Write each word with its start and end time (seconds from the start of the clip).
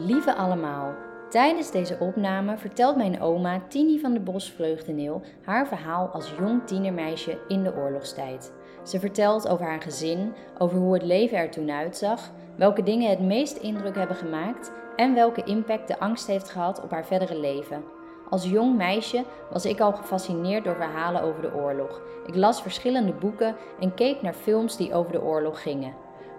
Lieve 0.00 0.34
allemaal, 0.34 0.94
tijdens 1.28 1.70
deze 1.70 1.96
opname 2.00 2.56
vertelt 2.56 2.96
mijn 2.96 3.20
oma 3.20 3.60
Tini 3.68 4.00
van 4.00 4.12
de 4.12 4.20
Bos 4.20 4.50
Vreugdeneel 4.50 5.22
haar 5.44 5.66
verhaal 5.68 6.08
als 6.08 6.32
jong 6.38 6.66
tienermeisje 6.66 7.38
in 7.48 7.62
de 7.62 7.74
oorlogstijd. 7.74 8.52
Ze 8.82 9.00
vertelt 9.00 9.48
over 9.48 9.66
haar 9.66 9.80
gezin, 9.80 10.32
over 10.58 10.78
hoe 10.78 10.94
het 10.94 11.02
leven 11.02 11.38
er 11.38 11.50
toen 11.50 11.70
uitzag, 11.70 12.30
welke 12.56 12.82
dingen 12.82 13.10
het 13.10 13.20
meest 13.20 13.56
indruk 13.56 13.94
hebben 13.94 14.16
gemaakt 14.16 14.72
en 14.96 15.14
welke 15.14 15.44
impact 15.44 15.88
de 15.88 15.98
angst 15.98 16.26
heeft 16.26 16.50
gehad 16.50 16.82
op 16.82 16.90
haar 16.90 17.06
verdere 17.06 17.38
leven. 17.38 17.84
Als 18.30 18.50
jong 18.50 18.76
meisje 18.76 19.24
was 19.50 19.64
ik 19.64 19.80
al 19.80 19.92
gefascineerd 19.92 20.64
door 20.64 20.76
verhalen 20.76 21.22
over 21.22 21.42
de 21.42 21.54
oorlog. 21.54 22.00
Ik 22.26 22.34
las 22.34 22.62
verschillende 22.62 23.12
boeken 23.12 23.56
en 23.80 23.94
keek 23.94 24.22
naar 24.22 24.34
films 24.34 24.76
die 24.76 24.94
over 24.94 25.12
de 25.12 25.22
oorlog 25.22 25.62
gingen. 25.62 25.94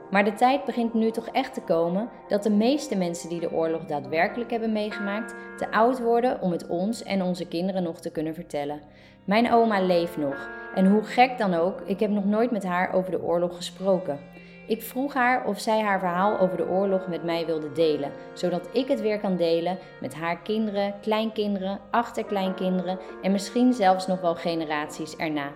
Maar 0.10 0.24
de 0.24 0.34
tijd 0.34 0.66
begint 0.66 0.94
nu 0.94 1.12
toch 1.12 1.28
echt 1.28 1.54
te 1.54 1.62
komen 1.62 2.10
dat 2.28 2.44
de 2.44 2.50
meeste 2.52 2.98
mensen 2.98 3.30
die 3.30 3.40
de 3.40 3.52
oorlog 3.52 3.86
daadwerkelijk 3.86 4.52
hebben 4.52 4.72
meegemaakt 4.72 5.36
te 5.58 5.72
oud 5.72 6.00
worden 6.00 6.42
om 6.42 6.52
het 6.52 6.68
ons 6.68 7.04
en 7.04 7.22
onze 7.22 7.48
kinderen 7.48 7.84
nog 7.84 8.00
te 8.00 8.12
kunnen 8.12 8.34
vertellen. 8.34 8.82
Mijn 9.26 9.54
oma 9.54 9.82
leeft 9.82 10.18
nog 10.18 10.50
en 10.76 10.88
hoe 10.92 11.04
gek 11.04 11.38
dan 11.38 11.54
ook, 11.54 11.82
ik 11.86 12.00
heb 12.00 12.10
nog 12.10 12.26
nooit 12.26 12.52
met 12.52 12.64
haar 12.64 12.94
over 12.94 13.12
de 13.12 13.24
oorlog 13.24 13.56
gesproken. 13.56 14.20
Ik 14.68 14.82
vroeg 14.82 15.14
haar 15.14 15.46
of 15.46 15.60
zij 15.60 15.82
haar 15.82 16.00
verhaal 16.00 16.40
over 16.40 16.58
de 16.58 16.68
oorlog 16.68 17.08
met 17.08 17.24
mij 17.24 17.46
wilde 17.46 17.72
delen, 17.72 18.12
zodat 18.34 18.70
ik 18.74 18.88
het 18.88 19.02
weer 19.02 19.20
kan 19.20 19.36
delen 19.36 19.78
met 20.02 20.16
haar 20.16 20.42
kinderen, 20.42 20.94
kleinkinderen, 21.02 21.80
achterkleinkinderen 21.92 23.00
en 23.22 23.32
misschien 23.32 23.74
zelfs 23.74 24.08
nog 24.08 24.22
wel 24.22 24.36
generaties 24.36 25.16
erna. 25.16 25.52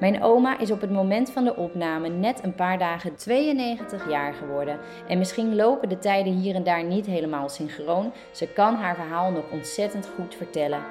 Mijn 0.00 0.22
oma 0.22 0.58
is 0.58 0.70
op 0.70 0.80
het 0.80 0.90
moment 0.90 1.30
van 1.30 1.44
de 1.44 1.56
opname 1.56 2.08
net 2.08 2.44
een 2.44 2.54
paar 2.54 2.78
dagen 2.78 3.16
92 3.16 4.10
jaar 4.10 4.34
geworden. 4.34 4.78
En 5.08 5.18
misschien 5.18 5.54
lopen 5.54 5.88
de 5.88 5.98
tijden 5.98 6.32
hier 6.32 6.54
en 6.54 6.64
daar 6.64 6.84
niet 6.84 7.06
helemaal 7.06 7.48
synchroon. 7.48 8.12
Ze 8.30 8.46
kan 8.46 8.74
haar 8.74 8.94
verhaal 8.94 9.30
nog 9.30 9.50
ontzettend 9.50 10.08
goed 10.16 10.34
vertellen. 10.34 10.82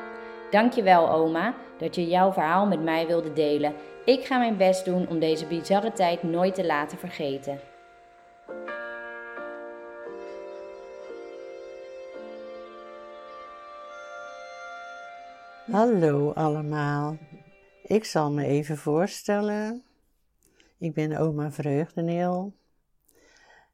Dankjewel 0.51 1.11
oma 1.11 1.53
dat 1.77 1.95
je 1.95 2.07
jouw 2.07 2.31
verhaal 2.31 2.65
met 2.65 2.83
mij 2.83 3.07
wilde 3.07 3.33
delen. 3.33 3.73
Ik 4.05 4.25
ga 4.25 4.37
mijn 4.37 4.57
best 4.57 4.85
doen 4.85 5.07
om 5.07 5.19
deze 5.19 5.45
bizarre 5.45 5.91
tijd 5.91 6.23
nooit 6.23 6.55
te 6.55 6.65
laten 6.65 6.97
vergeten. 6.97 7.59
Hallo 15.71 16.31
allemaal. 16.31 17.17
Ik 17.87 18.05
zal 18.05 18.31
me 18.31 18.45
even 18.45 18.77
voorstellen. 18.77 19.83
Ik 20.77 20.93
ben 20.93 21.17
oma 21.17 21.51
Vreugdeneel. 21.51 22.53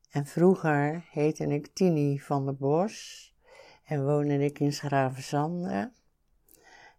En 0.09 0.25
vroeger 0.25 1.05
heette 1.11 1.45
ik 1.45 1.67
Tini 1.73 2.19
van 2.19 2.45
der 2.45 2.55
Bos. 2.55 3.33
En 3.83 4.05
woonde 4.05 4.43
ik 4.43 4.59
in 4.59 4.73
Schravenzande. 4.73 5.91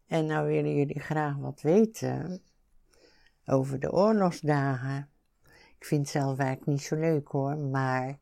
En 0.06 0.26
nou 0.26 0.46
willen 0.46 0.74
jullie 0.74 1.00
graag 1.00 1.36
wat 1.36 1.60
weten 1.60 2.42
over 3.46 3.80
de 3.80 3.92
oorlogsdagen. 3.92 5.08
Ik 5.78 5.84
vind 5.84 6.00
het 6.00 6.10
zelf 6.10 6.38
eigenlijk 6.38 6.70
niet 6.70 6.82
zo 6.82 6.96
leuk 6.96 7.28
hoor, 7.28 7.56
maar 7.56 8.18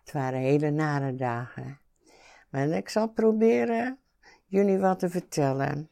het 0.00 0.12
waren 0.12 0.40
hele 0.40 0.70
nare 0.70 1.14
dagen. 1.14 1.78
Maar 2.50 2.68
ik 2.68 2.88
zal 2.88 3.08
proberen 3.08 3.98
jullie 4.46 4.78
wat 4.78 4.98
te 4.98 5.10
vertellen. 5.10 5.90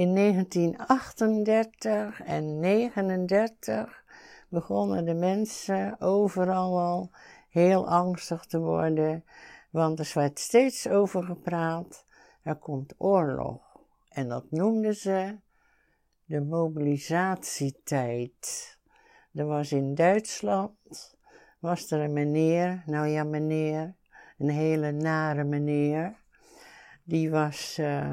In 0.00 0.14
1938 0.14 2.20
en 2.20 2.60
1939 2.60 4.04
begonnen 4.48 5.04
de 5.04 5.14
mensen 5.14 6.00
overal 6.00 6.80
al 6.80 7.10
heel 7.48 7.88
angstig 7.88 8.44
te 8.44 8.58
worden, 8.58 9.24
want 9.70 9.98
er 9.98 10.10
werd 10.14 10.38
steeds 10.38 10.88
over 10.88 11.22
gepraat, 11.22 12.04
er 12.42 12.56
komt 12.56 12.94
oorlog. 12.98 13.62
En 14.08 14.28
dat 14.28 14.50
noemden 14.50 14.94
ze 14.94 15.36
de 16.24 16.40
mobilisatietijd. 16.40 18.78
Er 19.32 19.46
was 19.46 19.72
in 19.72 19.94
Duitsland, 19.94 21.16
was 21.58 21.90
er 21.90 22.00
een 22.00 22.12
meneer, 22.12 22.82
nou 22.86 23.06
ja 23.06 23.24
meneer, 23.24 23.94
een 24.38 24.50
hele 24.50 24.92
nare 24.92 25.44
meneer, 25.44 26.16
die 27.02 27.30
was... 27.30 27.78
Uh, 27.78 28.12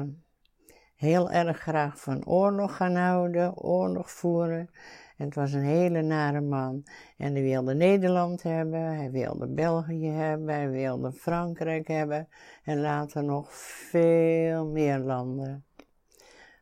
heel 0.98 1.30
erg 1.30 1.58
graag 1.58 2.00
van 2.00 2.26
oorlog 2.26 2.76
gaan 2.76 2.94
houden, 2.94 3.56
oorlog 3.56 4.10
voeren. 4.10 4.70
En 5.16 5.24
het 5.24 5.34
was 5.34 5.52
een 5.52 5.64
hele 5.64 6.02
nare 6.02 6.40
man. 6.40 6.84
En 7.16 7.32
hij 7.32 7.42
wilde 7.42 7.74
Nederland 7.74 8.42
hebben, 8.42 8.80
hij 8.80 9.10
wilde 9.10 9.46
België 9.46 10.08
hebben, 10.08 10.54
hij 10.54 10.70
wilde 10.70 11.12
Frankrijk 11.12 11.88
hebben 11.88 12.28
en 12.64 12.80
later 12.80 13.24
nog 13.24 13.52
veel 13.90 14.66
meer 14.66 14.98
landen. 14.98 15.64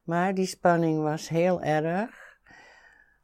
Maar 0.05 0.35
die 0.35 0.47
spanning 0.47 1.03
was 1.03 1.29
heel 1.29 1.63
erg, 1.63 2.39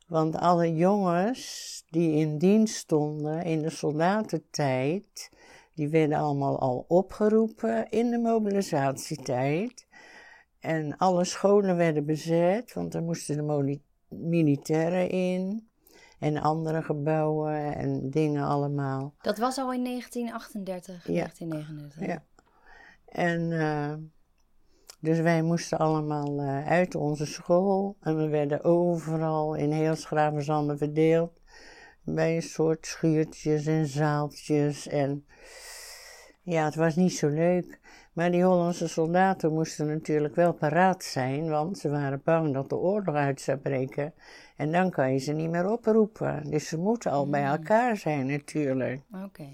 want 0.06 0.37
alle 0.37 0.75
jongens 0.75 1.83
die 1.91 2.12
in 2.12 2.39
dienst 2.39 2.75
stonden 2.75 3.43
in 3.43 3.62
de 3.62 3.71
soldatentijd, 3.71 5.31
die 5.75 5.89
werden 5.89 6.19
allemaal 6.19 6.59
al 6.59 6.84
opgeroepen 6.89 7.91
in 7.91 8.11
de 8.11 8.19
mobilisatietijd. 8.19 9.87
En 10.62 10.97
alle 10.97 11.25
scholen 11.25 11.77
werden 11.77 12.05
bezet, 12.05 12.73
want 12.73 12.95
er 12.95 13.03
moesten 13.03 13.37
de 13.37 13.81
militairen 14.09 15.09
in. 15.09 15.71
En 16.19 16.39
andere 16.39 16.83
gebouwen 16.83 17.75
en 17.75 18.11
dingen 18.11 18.45
allemaal. 18.45 19.15
Dat 19.21 19.39
was 19.39 19.59
al 19.59 19.72
in 19.72 19.84
1938, 19.84 21.06
ja. 21.06 21.12
1939. 21.12 22.06
Ja. 22.06 22.25
En 23.05 23.51
uh, 23.51 23.95
dus 25.01 25.21
wij 25.21 25.43
moesten 25.43 25.78
allemaal 25.78 26.41
uh, 26.41 26.67
uit 26.67 26.95
onze 26.95 27.27
school. 27.27 27.97
En 28.01 28.17
we 28.17 28.28
werden 28.28 28.65
overal 28.65 29.55
in 29.55 29.71
heel 29.71 29.97
Schravenzande 29.97 30.77
verdeeld. 30.77 31.41
Bij 32.05 32.37
een 32.37 32.43
soort 32.43 32.87
schuurtjes 32.87 33.67
en 33.67 33.87
zaaltjes. 33.87 34.89
En 34.89 35.27
ja, 36.43 36.65
het 36.65 36.75
was 36.75 36.97
niet 36.97 37.17
zo 37.17 37.28
leuk. 37.28 37.81
Maar 38.12 38.31
die 38.31 38.45
Hollandse 38.45 38.89
soldaten 38.89 39.53
moesten 39.53 39.87
natuurlijk 39.87 40.34
wel 40.34 40.53
paraat 40.53 41.05
zijn, 41.05 41.49
want 41.49 41.78
ze 41.78 41.91
waren 41.91 42.21
bang 42.25 42.55
dat 42.55 42.69
de 42.69 42.77
oorlog 42.77 43.15
uit 43.15 43.41
zou 43.41 43.59
breken. 43.59 44.15
En 44.56 44.73
dan 44.73 44.91
kan 44.91 45.12
je 45.12 45.19
ze 45.19 45.33
niet 45.33 45.50
meer 45.50 45.71
oproepen. 45.71 46.51
Dus 46.51 46.69
ze 46.69 46.78
moeten 46.78 47.11
al 47.11 47.28
bij 47.28 47.43
mm. 47.43 47.47
elkaar 47.47 47.97
zijn 47.97 48.27
natuurlijk. 48.27 49.01
Oké. 49.25 49.49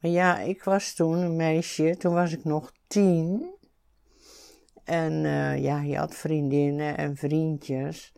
Maar 0.00 0.10
ja, 0.10 0.38
ik 0.38 0.64
was 0.64 0.94
toen 0.94 1.18
een 1.18 1.36
meisje, 1.36 1.96
toen 1.98 2.14
was 2.14 2.32
ik 2.32 2.44
nog 2.44 2.72
tien. 2.86 3.54
En 4.84 5.12
uh, 5.12 5.62
ja, 5.62 5.82
je 5.82 5.96
had 5.96 6.14
vriendinnen 6.14 6.96
en 6.96 7.16
vriendjes. 7.16 8.12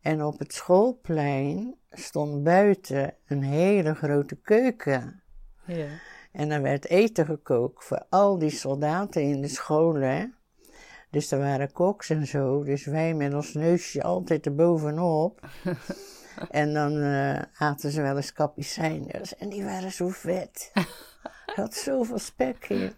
En 0.00 0.24
op 0.24 0.38
het 0.38 0.52
schoolplein 0.52 1.74
stond 1.90 2.42
buiten 2.42 3.14
een 3.26 3.42
hele 3.42 3.94
grote 3.94 4.36
keuken. 4.36 5.22
Ja. 5.64 5.86
En 6.32 6.50
er 6.50 6.62
werd 6.62 6.88
eten 6.88 7.26
gekookt 7.26 7.84
voor 7.84 8.04
al 8.08 8.38
die 8.38 8.50
soldaten 8.50 9.22
in 9.22 9.40
de 9.40 9.48
scholen. 9.48 10.34
Dus 11.10 11.30
er 11.30 11.38
waren 11.38 11.72
koks 11.72 12.10
en 12.10 12.26
zo. 12.26 12.62
Dus 12.62 12.84
wij 12.84 13.14
met 13.14 13.34
ons 13.34 13.54
neusje 13.54 14.02
altijd 14.02 14.46
erbovenop. 14.46 15.40
en 16.50 16.74
dan 16.74 16.96
uh, 16.96 17.42
aten 17.58 17.90
ze 17.90 18.02
wel 18.02 18.16
eens 18.16 18.32
kapucijners. 18.32 19.36
En 19.36 19.48
die 19.48 19.64
waren 19.64 19.92
zo 19.92 20.08
vet. 20.08 20.72
Had 21.56 21.74
zoveel 21.74 22.18
spek 22.18 22.68
in. 22.68 22.92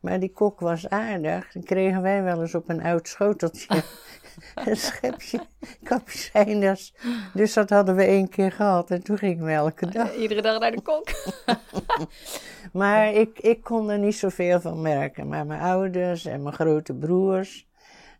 Maar 0.00 0.20
die 0.20 0.32
kok 0.32 0.60
was 0.60 0.88
aardig. 0.88 1.52
Dan 1.52 1.62
kregen 1.62 2.02
wij 2.02 2.22
wel 2.22 2.40
eens 2.40 2.54
op 2.54 2.68
een 2.68 2.82
oud 2.82 3.08
schoteltje 3.08 3.82
een 4.64 4.76
schepje 4.76 5.40
kapucijners. 5.82 6.94
Dus 7.34 7.52
dat 7.52 7.70
hadden 7.70 7.96
we 7.96 8.04
één 8.04 8.28
keer 8.28 8.52
gehad. 8.52 8.90
En 8.90 9.02
toen 9.02 9.18
gingen 9.18 9.44
we 9.44 9.52
elke 9.52 9.86
dag. 9.86 10.14
Iedere 10.14 10.42
dag 10.42 10.60
naar 10.60 10.70
de 10.70 10.80
kok. 10.80 11.08
maar 12.80 13.12
ik, 13.12 13.38
ik 13.38 13.62
kon 13.62 13.90
er 13.90 13.98
niet 13.98 14.16
zoveel 14.16 14.60
van 14.60 14.82
merken. 14.82 15.28
Maar 15.28 15.46
mijn 15.46 15.60
ouders 15.60 16.24
en 16.24 16.42
mijn 16.42 16.54
grote 16.54 16.94
broers, 16.94 17.66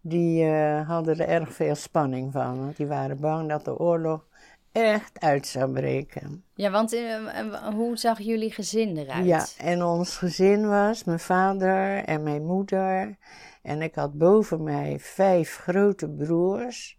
die 0.01 0.45
uh, 0.45 0.89
hadden 0.89 1.19
er 1.19 1.29
erg 1.29 1.53
veel 1.53 1.75
spanning 1.75 2.33
van. 2.33 2.59
Want 2.59 2.77
die 2.77 2.87
waren 2.87 3.21
bang 3.21 3.49
dat 3.49 3.65
de 3.65 3.79
oorlog 3.79 4.27
echt 4.73 5.21
uit 5.21 5.47
zou 5.47 5.73
breken. 5.73 6.45
Ja, 6.55 6.71
want 6.71 6.95
uh, 6.95 7.17
hoe 7.75 7.97
zag 7.97 8.19
jullie 8.19 8.53
gezin 8.53 8.97
eruit? 8.97 9.27
Ja, 9.27 9.47
en 9.59 9.83
ons 9.83 10.17
gezin 10.17 10.69
was 10.69 11.05
mijn 11.05 11.21
vader 11.21 12.05
en 12.05 12.23
mijn 12.23 12.45
moeder. 12.45 13.17
En 13.69 13.83
ik 13.83 13.95
had 13.95 14.19
boven 14.19 14.63
mij 14.63 14.99
vijf 15.01 15.57
grote 15.57 16.09
broers 16.09 16.99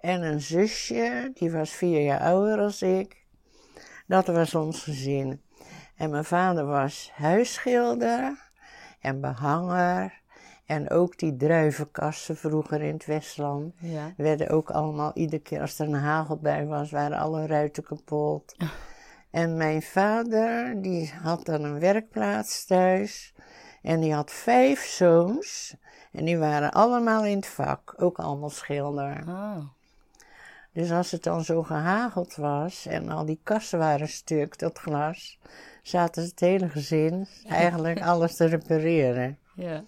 en 0.00 0.22
een 0.22 0.40
zusje, 0.40 1.30
die 1.34 1.50
was 1.50 1.70
vier 1.70 2.02
jaar 2.02 2.20
ouder 2.20 2.58
als 2.58 2.82
ik. 2.82 3.24
Dat 4.06 4.26
was 4.26 4.54
ons 4.54 4.82
gezin. 4.82 5.42
En 5.96 6.10
mijn 6.10 6.24
vader 6.24 6.66
was 6.66 7.10
huisschilder 7.14 8.50
en 9.00 9.20
behanger. 9.20 10.20
En 10.66 10.90
ook 10.90 11.18
die 11.18 11.36
druivenkassen 11.36 12.36
vroeger 12.36 12.82
in 12.82 12.94
het 12.94 13.06
Westland 13.06 13.74
ja. 13.78 14.14
werden 14.16 14.48
ook 14.48 14.70
allemaal, 14.70 15.10
iedere 15.14 15.42
keer 15.42 15.60
als 15.60 15.78
er 15.78 15.86
een 15.86 15.94
hagelbui 15.94 16.66
was, 16.66 16.90
waren 16.90 17.18
alle 17.18 17.46
ruiten 17.46 17.82
kapot. 17.82 18.56
En 19.30 19.56
mijn 19.56 19.82
vader, 19.82 20.82
die 20.82 21.12
had 21.22 21.44
dan 21.44 21.64
een 21.64 21.78
werkplaats 21.78 22.64
thuis. 22.66 23.34
En 23.82 24.00
die 24.00 24.14
had 24.14 24.30
vijf 24.30 24.84
zoons. 24.84 25.76
En 26.12 26.24
die 26.24 26.38
waren 26.38 26.72
allemaal 26.72 27.24
in 27.24 27.36
het 27.36 27.46
vak. 27.46 27.94
Ook 27.96 28.18
allemaal 28.18 28.50
schilder. 28.50 29.24
Oh. 29.28 29.58
Dus 30.72 30.90
als 30.90 31.10
het 31.10 31.22
dan 31.22 31.44
zo 31.44 31.62
gehageld 31.62 32.36
was 32.36 32.86
en 32.86 33.08
al 33.08 33.24
die 33.24 33.40
kasten 33.42 33.78
waren 33.78 34.08
stuk, 34.08 34.58
dat 34.58 34.78
glas, 34.78 35.38
zaten 35.82 36.22
het 36.22 36.40
hele 36.40 36.68
gezin 36.68 37.26
eigenlijk 37.48 38.00
alles 38.02 38.36
te 38.36 38.44
repareren. 38.44 39.38
Ja. 39.54 39.84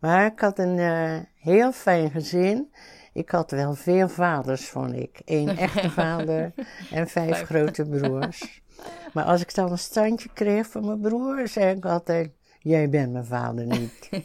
Maar 0.00 0.26
ik 0.26 0.40
had 0.40 0.58
een 0.58 0.78
eh, 0.78 1.18
heel 1.38 1.72
fijn 1.72 2.10
gezin. 2.10 2.72
Ik 3.12 3.30
had 3.30 3.50
wel 3.50 3.74
veel 3.74 4.08
vaders, 4.08 4.68
vond 4.68 4.94
ik. 4.94 5.20
Eén 5.24 5.56
echte 5.68 5.90
vader 5.90 6.52
en 6.90 7.08
vijf 7.08 7.36
Vijf. 7.36 7.42
grote 7.42 7.84
broers. 7.84 8.42
Maar 9.12 9.24
als 9.24 9.40
ik 9.40 9.54
dan 9.54 9.70
een 9.70 9.78
standje 9.78 10.28
kreeg 10.32 10.66
van 10.66 10.84
mijn 10.84 11.00
broer, 11.00 11.48
zei 11.48 11.76
ik 11.76 11.84
altijd: 11.84 12.30
Jij 12.64 12.88
bent 12.88 13.12
mijn 13.12 13.24
vader 13.24 13.66
niet. 13.66 14.08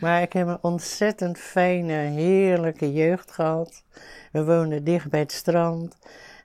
Maar 0.00 0.22
ik 0.22 0.32
heb 0.32 0.46
een 0.46 0.62
ontzettend 0.62 1.38
fijne, 1.38 1.92
heerlijke 1.92 2.92
jeugd 2.92 3.30
gehad. 3.30 3.84
We 4.32 4.44
woonden 4.44 4.84
dicht 4.84 5.10
bij 5.10 5.20
het 5.20 5.32
strand. 5.32 5.96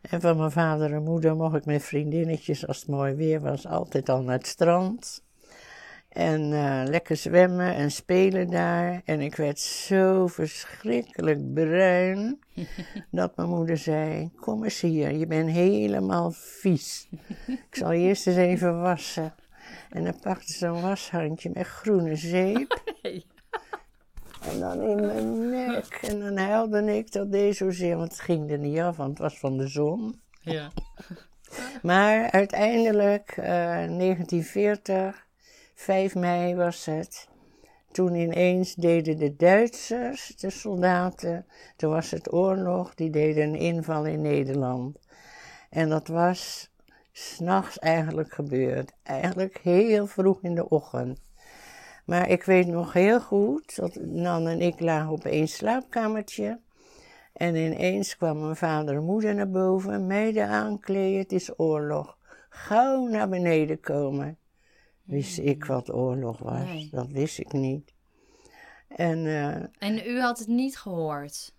En 0.01 0.21
van 0.21 0.37
mijn 0.37 0.51
vader 0.51 0.93
en 0.93 1.03
moeder 1.03 1.35
mocht 1.35 1.55
ik 1.55 1.65
met 1.65 1.83
vriendinnetjes, 1.83 2.67
als 2.67 2.79
het 2.79 2.87
mooi 2.87 3.13
weer 3.13 3.41
was, 3.41 3.67
altijd 3.67 4.09
al 4.09 4.21
naar 4.21 4.37
het 4.37 4.47
strand. 4.47 5.23
En 6.09 6.53
eh, 6.53 6.81
lekker 6.85 7.15
zwemmen 7.15 7.75
en 7.75 7.91
spelen 7.91 8.49
daar. 8.49 9.01
En 9.05 9.21
ik 9.21 9.35
werd 9.35 9.59
zo 9.59 10.27
verschrikkelijk 10.27 11.53
bruin 11.53 12.39
dat 13.11 13.35
mijn 13.35 13.49
moeder 13.49 13.77
zei: 13.77 14.31
Kom 14.35 14.63
eens 14.63 14.81
hier, 14.81 15.11
je 15.11 15.27
bent 15.27 15.49
helemaal 15.49 16.31
vies. 16.31 17.09
Ik 17.47 17.75
zal 17.75 17.91
je 17.91 18.07
eerst 18.07 18.27
eens 18.27 18.37
even 18.37 18.81
wassen. 18.81 19.33
En 19.91 20.03
dan 20.03 20.19
pakte 20.19 20.53
ze 20.53 20.65
een 20.65 20.81
washandje 20.81 21.51
met 21.53 21.67
groene 21.67 22.15
zeep. 22.15 22.81
En 24.41 24.59
dan 24.59 24.81
in 24.81 25.05
mijn 25.05 25.49
nek. 25.49 25.99
En 26.01 26.19
dan 26.19 26.37
huilde 26.37 26.97
ik, 26.97 27.11
dat 27.11 27.31
deed 27.31 27.55
zozeer, 27.55 27.97
want 27.97 28.11
het 28.11 28.19
ging 28.19 28.51
er 28.51 28.57
niet 28.57 28.79
af, 28.79 28.97
want 28.97 29.09
het 29.09 29.19
was 29.19 29.39
van 29.39 29.57
de 29.57 29.67
zon. 29.67 30.21
Ja. 30.41 30.71
Maar 31.81 32.31
uiteindelijk, 32.31 33.33
eh, 33.37 33.45
1940, 33.45 35.27
5 35.73 36.15
mei 36.15 36.55
was 36.55 36.85
het. 36.85 37.27
Toen 37.91 38.15
ineens 38.15 38.75
deden 38.75 39.17
de 39.17 39.35
Duitsers, 39.35 40.27
de 40.35 40.49
soldaten, 40.49 41.45
toen 41.75 41.91
was 41.91 42.11
het 42.11 42.33
oorlog, 42.33 42.95
die 42.95 43.09
deden 43.09 43.43
een 43.43 43.55
inval 43.55 44.05
in 44.05 44.21
Nederland. 44.21 44.97
En 45.69 45.89
dat 45.89 46.07
was 46.07 46.70
s'nachts 47.21 47.79
eigenlijk 47.79 48.33
gebeurd. 48.33 48.91
Eigenlijk 49.03 49.57
heel 49.57 50.07
vroeg 50.07 50.41
in 50.41 50.55
de 50.55 50.69
ochtend. 50.69 51.19
Maar 52.05 52.29
ik 52.29 52.43
weet 52.43 52.67
nog 52.67 52.93
heel 52.93 53.21
goed 53.21 53.75
dat 53.75 53.95
Nan 53.95 54.47
en 54.47 54.61
ik 54.61 54.79
lagen 54.79 55.11
op 55.11 55.25
één 55.25 55.47
slaapkamertje. 55.47 56.59
En 57.33 57.55
ineens 57.55 58.17
kwam 58.17 58.39
mijn 58.39 58.55
vader 58.55 58.95
en 58.95 59.03
moeder 59.03 59.35
naar 59.35 59.49
boven, 59.49 60.07
meiden 60.07 60.47
aankleden, 60.47 61.19
het 61.19 61.31
is 61.31 61.59
oorlog. 61.59 62.17
Gauw 62.49 63.07
naar 63.07 63.29
beneden 63.29 63.79
komen. 63.79 64.37
Wist 65.03 65.37
ik 65.37 65.65
wat 65.65 65.93
oorlog 65.93 66.39
was? 66.39 66.63
Nee. 66.63 66.89
Dat 66.91 67.07
wist 67.07 67.39
ik 67.39 67.53
niet. 67.53 67.93
En 68.87 69.25
eh, 69.25 69.89
En 69.89 70.07
u 70.07 70.19
had 70.19 70.39
het 70.39 70.47
niet 70.47 70.77
gehoord? 70.77 71.53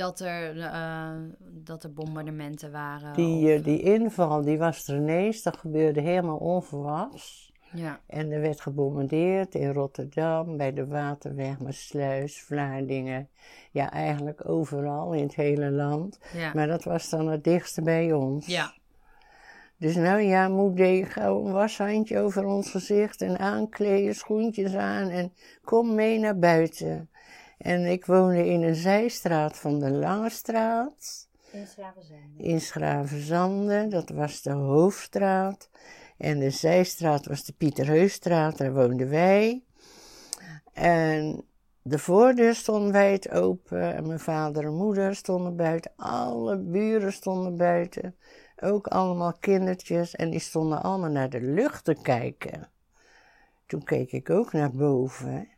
Dat 0.00 0.20
er, 0.20 0.60
eh, 0.60 1.10
dat 1.40 1.84
er 1.84 1.92
bombardementen 1.92 2.72
waren? 2.72 3.12
die, 3.14 3.44
of- 3.52 3.58
eh, 3.58 3.64
die 3.64 3.82
inval, 3.82 4.42
die 4.42 4.58
was 4.58 4.88
er 4.88 4.96
ineens, 4.96 5.42
dat 5.42 5.56
gebeurde 5.56 6.00
helemaal 6.00 6.36
onverwachts. 6.36 7.52
Ja. 7.72 8.00
En 8.06 8.30
er 8.30 8.40
werd 8.40 8.60
gebombardeerd 8.60 9.54
in 9.54 9.72
Rotterdam, 9.72 10.56
bij 10.56 10.72
de 10.72 10.86
Waterweg, 10.86 11.58
Maasluis, 11.58 12.42
Vlaardingen. 12.42 13.28
Ja, 13.70 13.90
eigenlijk 13.92 14.48
overal 14.48 15.12
in 15.12 15.22
het 15.22 15.34
hele 15.34 15.70
land. 15.70 16.18
Ja. 16.32 16.50
Maar 16.54 16.66
dat 16.66 16.84
was 16.84 17.08
dan 17.10 17.28
het 17.28 17.44
dichtste 17.44 17.82
bij 17.82 18.12
ons. 18.12 18.46
ja. 18.46 18.78
Dus 19.76 19.94
nou 19.94 20.20
ja, 20.20 20.48
moed 20.48 20.76
deed 20.76 21.08
gauw 21.08 21.46
een 21.46 21.52
washandje 21.52 22.18
over 22.18 22.44
ons 22.44 22.70
gezicht 22.70 23.20
en 23.22 23.38
aankleden, 23.38 24.14
schoentjes 24.14 24.74
aan 24.74 25.08
en 25.08 25.32
kom 25.64 25.94
mee 25.94 26.18
naar 26.18 26.38
buiten. 26.38 27.10
En 27.60 27.84
ik 27.84 28.06
woonde 28.06 28.46
in 28.46 28.62
een 28.62 28.74
zijstraat 28.74 29.56
van 29.56 29.78
de 29.78 29.90
Lange 29.90 30.30
Straat 30.30 31.28
In 31.50 31.66
Schravenzande. 31.66 32.42
in 32.42 32.60
Schravenzande, 32.60 33.88
dat 33.88 34.08
was 34.08 34.42
de 34.42 34.52
hoofdstraat. 34.52 35.70
En 36.16 36.38
de 36.38 36.50
zijstraat 36.50 37.26
was 37.26 37.44
de 37.44 37.52
Pieterheusstraat, 37.52 38.58
daar 38.58 38.72
woonden 38.72 39.08
wij. 39.08 39.64
En 40.72 41.44
de 41.82 41.98
voordeur 41.98 42.54
stond 42.54 42.90
wijd 42.90 43.30
open 43.30 43.94
en 43.94 44.06
mijn 44.06 44.20
vader 44.20 44.64
en 44.64 44.74
moeder 44.74 45.14
stonden 45.14 45.56
buiten. 45.56 45.92
Alle 45.96 46.56
buren 46.58 47.12
stonden 47.12 47.56
buiten, 47.56 48.16
ook 48.60 48.86
allemaal 48.86 49.32
kindertjes 49.40 50.14
en 50.14 50.30
die 50.30 50.40
stonden 50.40 50.82
allemaal 50.82 51.10
naar 51.10 51.30
de 51.30 51.40
lucht 51.40 51.84
te 51.84 51.96
kijken. 52.02 52.68
Toen 53.66 53.84
keek 53.84 54.12
ik 54.12 54.30
ook 54.30 54.52
naar 54.52 54.72
boven. 54.72 55.48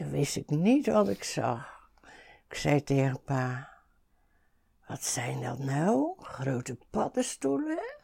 En 0.00 0.06
toen 0.06 0.14
wist 0.14 0.36
ik 0.36 0.50
niet 0.50 0.86
wat 0.86 1.08
ik 1.08 1.24
zag. 1.24 1.90
Ik 2.48 2.54
zei 2.54 2.82
tegen 2.82 3.22
pa, 3.22 3.68
wat 4.86 5.04
zijn 5.04 5.40
dat 5.40 5.58
nou? 5.58 6.14
Grote 6.18 6.78
paddenstoelen? 6.90 7.96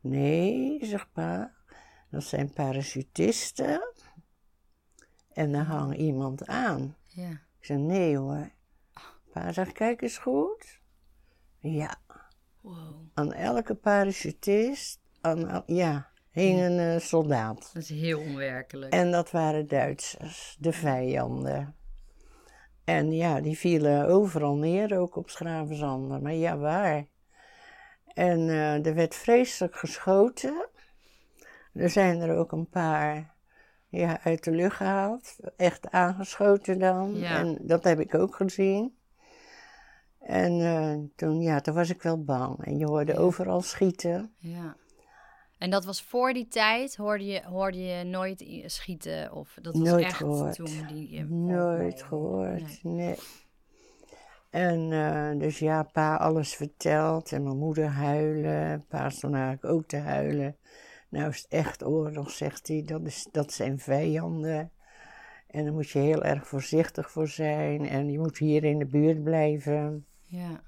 Nee, 0.00 0.78
zegt 0.82 1.12
pa, 1.12 1.54
dat 2.10 2.24
zijn 2.24 2.52
parachutisten. 2.52 3.92
En 5.32 5.52
daar 5.52 5.64
hangt 5.64 5.96
iemand 5.96 6.46
aan. 6.46 6.96
Ja. 7.06 7.30
Ik 7.30 7.64
zeg, 7.64 7.76
nee 7.76 8.16
hoor. 8.16 8.50
Pa 9.32 9.52
zegt, 9.52 9.72
kijk 9.72 10.02
eens 10.02 10.18
goed. 10.18 10.80
Ja, 11.58 11.96
Wow. 12.60 13.08
aan 13.14 13.32
elke 13.32 13.74
parachutist, 13.74 15.00
aan, 15.20 15.62
ja, 15.66 16.09
hing 16.30 16.60
een 16.60 16.78
eh, 16.78 17.00
soldaat. 17.00 17.70
Dat 17.72 17.82
is 17.82 17.88
heel 17.88 18.20
onwerkelijk. 18.20 18.92
En 18.92 19.10
dat 19.10 19.30
waren 19.30 19.68
Duitsers, 19.68 20.56
de 20.58 20.72
vijanden. 20.72 21.74
En 22.84 23.12
ja, 23.12 23.40
die 23.40 23.58
vielen 23.58 24.06
overal 24.06 24.56
neer, 24.56 24.98
ook 24.98 25.16
op 25.16 25.30
Schravenzande. 25.30 26.18
Maar 26.18 26.34
ja, 26.34 26.56
waar? 26.56 27.06
En 28.14 28.48
eh, 28.48 28.86
er 28.86 28.94
werd 28.94 29.14
vreselijk 29.14 29.76
geschoten. 29.76 30.68
Er 31.72 31.90
zijn 31.90 32.20
er 32.20 32.36
ook 32.36 32.52
een 32.52 32.68
paar 32.68 33.34
ja, 33.88 34.20
uit 34.22 34.44
de 34.44 34.50
lucht 34.50 34.76
gehaald. 34.76 35.36
Echt 35.56 35.90
aangeschoten 35.90 36.78
dan. 36.78 37.14
Ja. 37.14 37.36
En 37.36 37.58
dat 37.60 37.84
heb 37.84 38.00
ik 38.00 38.14
ook 38.14 38.34
gezien. 38.34 38.98
En 40.20 40.60
eh, 40.60 40.94
toen, 41.16 41.40
ja, 41.40 41.60
toen 41.60 41.74
was 41.74 41.90
ik 41.90 42.02
wel 42.02 42.24
bang. 42.24 42.64
En 42.64 42.78
je 42.78 42.86
hoorde 42.86 43.16
overal 43.16 43.60
schieten. 43.60 44.34
Ja. 44.38 44.76
En 45.60 45.70
dat 45.70 45.84
was 45.84 46.02
voor 46.02 46.32
die 46.32 46.48
tijd, 46.48 46.96
hoorde 46.96 47.24
je, 47.24 47.42
hoorde 47.44 47.78
je 47.84 48.04
nooit 48.04 48.44
schieten? 48.66 49.32
Of 49.32 49.58
dat 49.62 49.74
was 49.78 49.88
Nooit 49.88 50.04
echt 50.04 50.16
gehoord. 50.16 50.54
toen 50.54 50.86
die... 50.88 51.18
eh, 51.18 51.24
Nooit 51.28 51.94
nee. 51.94 52.04
gehoord, 52.04 52.82
Nee. 52.82 52.94
nee. 52.94 53.16
En 54.50 54.92
eh, 54.92 55.38
dus 55.38 55.58
ja, 55.58 55.82
pa 55.82 56.16
alles 56.16 56.54
verteld 56.54 57.32
en 57.32 57.42
mijn 57.42 57.56
moeder 57.58 57.86
huilen. 57.86 58.84
Pa 58.88 59.10
stond 59.10 59.34
eigenlijk 59.34 59.64
ook 59.64 59.84
te 59.86 59.96
huilen. 59.96 60.56
Nou 61.08 61.28
is 61.28 61.36
het 61.36 61.46
echt 61.48 61.84
oorlog, 61.84 62.30
zegt 62.30 62.68
hij. 62.68 62.82
Dat, 62.86 63.06
is, 63.06 63.28
dat 63.32 63.52
zijn 63.52 63.78
vijanden. 63.78 64.70
En 65.46 65.64
daar 65.64 65.72
moet 65.72 65.90
je 65.90 65.98
heel 65.98 66.22
erg 66.22 66.46
voorzichtig 66.46 67.10
voor 67.10 67.28
zijn. 67.28 67.88
En 67.88 68.10
je 68.10 68.18
moet 68.18 68.38
hier 68.38 68.64
in 68.64 68.78
de 68.78 68.86
buurt 68.86 69.22
blijven. 69.22 70.06
Ja. 70.24 70.60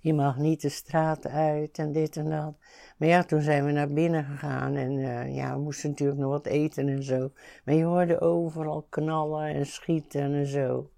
Je 0.00 0.14
mag 0.14 0.36
niet 0.36 0.60
de 0.60 0.68
straat 0.68 1.26
uit 1.26 1.78
en 1.78 1.92
dit 1.92 2.16
en 2.16 2.30
dat. 2.30 2.54
Maar 2.96 3.08
ja, 3.08 3.22
toen 3.22 3.40
zijn 3.40 3.64
we 3.64 3.72
naar 3.72 3.92
binnen 3.92 4.24
gegaan 4.24 4.74
en 4.74 4.98
eh, 4.98 5.34
ja, 5.34 5.54
we 5.54 5.60
moesten 5.60 5.90
natuurlijk 5.90 6.18
nog 6.18 6.30
wat 6.30 6.46
eten 6.46 6.88
en 6.88 7.02
zo. 7.02 7.30
Maar 7.64 7.74
je 7.74 7.84
hoorde 7.84 8.20
overal 8.20 8.86
knallen 8.88 9.54
en 9.54 9.66
schieten 9.66 10.34
en 10.34 10.46
zo. 10.46 10.90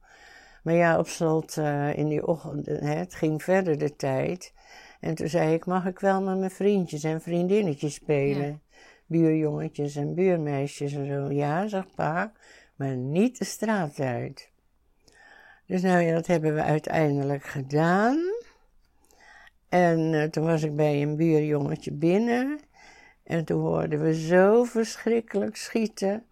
Maar 0.63 0.75
ja, 0.75 0.99
op 0.99 1.09
slot 1.09 1.57
eh, 1.57 1.97
in 1.97 2.09
die 2.09 2.27
ochtend, 2.27 2.67
hè, 2.67 2.95
het 2.95 3.15
ging 3.15 3.43
verder 3.43 3.79
de 3.79 3.97
tijd. 3.97 4.53
En 5.01 5.15
toen 5.15 5.29
zei 5.29 5.55
ik, 5.55 5.67
mag 5.67 5.87
ik 5.87 5.99
wel 5.99 6.23
met 6.23 6.39
mijn 6.39 6.51
vriendjes 6.51 7.05
en 7.05 7.21
vriendinnetjes 7.21 7.95
spelen? 7.95 8.63
Buurjongetjes 9.07 9.97
en 9.97 10.15
buurmeisjes 10.15 10.93
en 10.93 11.07
zo. 11.07 11.33
Ja, 11.33 11.69
zegt 11.69 11.95
pa, 11.95 12.33
maar 12.77 12.97
niet 12.97 13.39
de 13.39 13.45
straat 13.45 14.01
uit. 14.01 14.51
Dus 15.67 15.83
nou 15.83 16.03
ja, 16.03 16.15
dat 16.15 16.27
hebben 16.27 16.55
we 16.55 16.63
uiteindelijk 16.63 17.45
gedaan. 17.45 18.19
En 19.69 20.15
eh, 20.15 20.23
toen 20.29 20.45
was 20.45 20.63
ik 20.63 20.77
bij 20.77 21.03
een 21.03 21.17
buurjongetje 21.17 21.93
binnen. 21.93 22.59
En 23.23 23.45
toen 23.45 23.61
hoorden 23.61 24.03
we 24.03 24.15
zo 24.15 24.65
verschrikkelijk 24.65 25.57
schieten. 25.57 26.25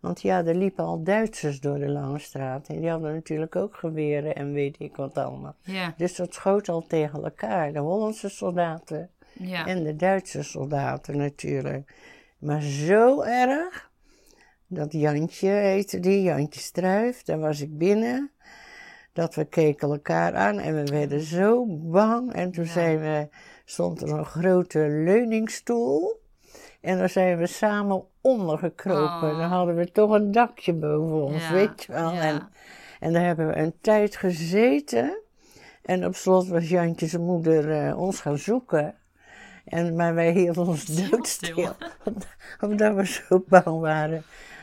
Want 0.00 0.22
ja, 0.22 0.44
er 0.44 0.54
liepen 0.54 0.84
al 0.84 1.02
Duitsers 1.02 1.60
door 1.60 1.78
de 1.78 1.88
Lange 1.88 2.18
Straat. 2.18 2.68
En 2.68 2.80
die 2.80 2.90
hadden 2.90 3.14
natuurlijk 3.14 3.56
ook 3.56 3.74
geweren 3.76 4.34
en 4.34 4.52
weet 4.52 4.76
ik 4.78 4.96
wat 4.96 5.18
allemaal. 5.18 5.56
Ja. 5.62 5.94
Dus 5.96 6.16
dat 6.16 6.34
schoot 6.34 6.68
al 6.68 6.86
tegen 6.86 7.24
elkaar. 7.24 7.72
De 7.72 7.78
Hollandse 7.78 8.28
soldaten 8.28 9.10
Ja. 9.32 9.66
en 9.66 9.84
de 9.84 9.96
Duitse 9.96 10.42
soldaten 10.42 11.16
natuurlijk. 11.16 11.94
Maar 12.38 12.62
zo 12.62 13.22
erg, 13.22 13.90
dat 14.66 14.92
Jantje 14.92 15.48
heette 15.48 16.00
die, 16.00 16.22
Jantje 16.22 16.60
Struif, 16.60 17.22
daar 17.22 17.38
was 17.38 17.60
ik 17.60 17.78
binnen. 17.78 18.30
Dat 19.14 19.34
we 19.34 19.44
keken 19.44 19.90
elkaar 19.90 20.34
aan 20.34 20.58
en 20.58 20.74
we 20.74 20.84
werden 20.90 21.20
zo 21.20 21.64
bang. 21.68 22.32
En 22.32 22.50
toen 22.50 22.64
zijn 22.66 23.00
we, 23.00 23.28
stond 23.64 24.02
er 24.02 24.08
een 24.10 24.24
grote 24.24 24.78
leuningstoel. 24.78 26.20
En 26.80 26.98
daar 26.98 27.08
zijn 27.08 27.38
we 27.38 27.46
samen 27.46 28.04
ondergekropen. 28.20 29.30
Oh. 29.30 29.38
Dan 29.38 29.48
hadden 29.48 29.76
we 29.76 29.90
toch 29.92 30.10
een 30.10 30.32
dakje 30.32 30.72
boven 30.72 31.22
ons, 31.24 31.42
Ja, 31.48 31.52
weet 31.52 31.84
je 31.84 31.92
wel. 31.92 32.12
ja. 32.12 32.20
En, 32.20 32.48
en 33.00 33.12
daar 33.12 33.24
hebben 33.24 33.46
we 33.46 33.56
een 33.56 33.74
tijd 33.80 34.16
gezeten. 34.16 35.18
En 35.82 36.06
op 36.06 36.14
slot 36.14 36.48
was 36.48 36.68
Jantje 36.68 37.06
zijn 37.06 37.22
moeder 37.22 37.86
eh, 37.86 37.98
ons 37.98 38.20
gaan 38.20 38.38
zoeken. 38.38 38.94
En, 39.64 39.96
maar 39.96 40.14
wij 40.14 40.32
hielden 40.32 40.66
ons 40.66 40.80
Stil, 40.80 41.10
doodstil. 41.10 41.54
stil. 41.56 41.72
Omdat- 42.70 42.94
we 42.94 43.06
zo 43.06 43.44
bang 43.48 43.80
waren. 43.80 44.22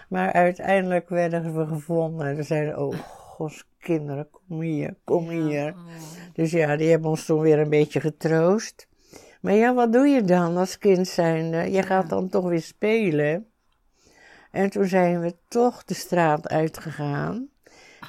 Maar 0.10 0.32
uiteindelijk 0.34 1.10
werden 1.10 1.58
we 1.58 1.66
gevonden. 1.68 2.28
En 2.28 2.36
ze 2.36 2.44
zeiden, 2.44 2.78
oh 2.78 2.94
gos 3.08 3.70
kinderen, 3.82 4.30
kom 4.30 4.62
hier, 4.62 4.96
kom 5.04 5.30
hier. 5.30 5.68
Oh. 5.68 5.86
Dus 6.34 6.52
ja, 6.52 6.76
die 6.76 6.90
hebben 6.90 7.10
ons 7.10 7.26
toen 7.26 7.42
weer 7.42 7.60
een 7.60 7.70
beetje 7.70 8.00
getroost. 8.00 8.88
Maar 9.42 9.54
ja, 9.54 9.74
wat 9.74 9.94
doe 9.94 10.08
je 10.08 10.24
dan 10.24 10.58
als 10.58 10.78
kind 10.78 11.08
zijnde? 11.08 11.72
Je 11.72 11.84
gaat 11.84 12.10
dan 12.10 12.30
toch 12.30 12.46
weer 12.46 12.62
spelen. 12.62 13.46
En 14.52 14.70
toen 14.70 14.86
zijn 14.86 15.22
we 15.22 15.36
toch 15.48 15.84
de 15.84 15.94
straat 15.94 16.48
uitgegaan. 16.48 17.50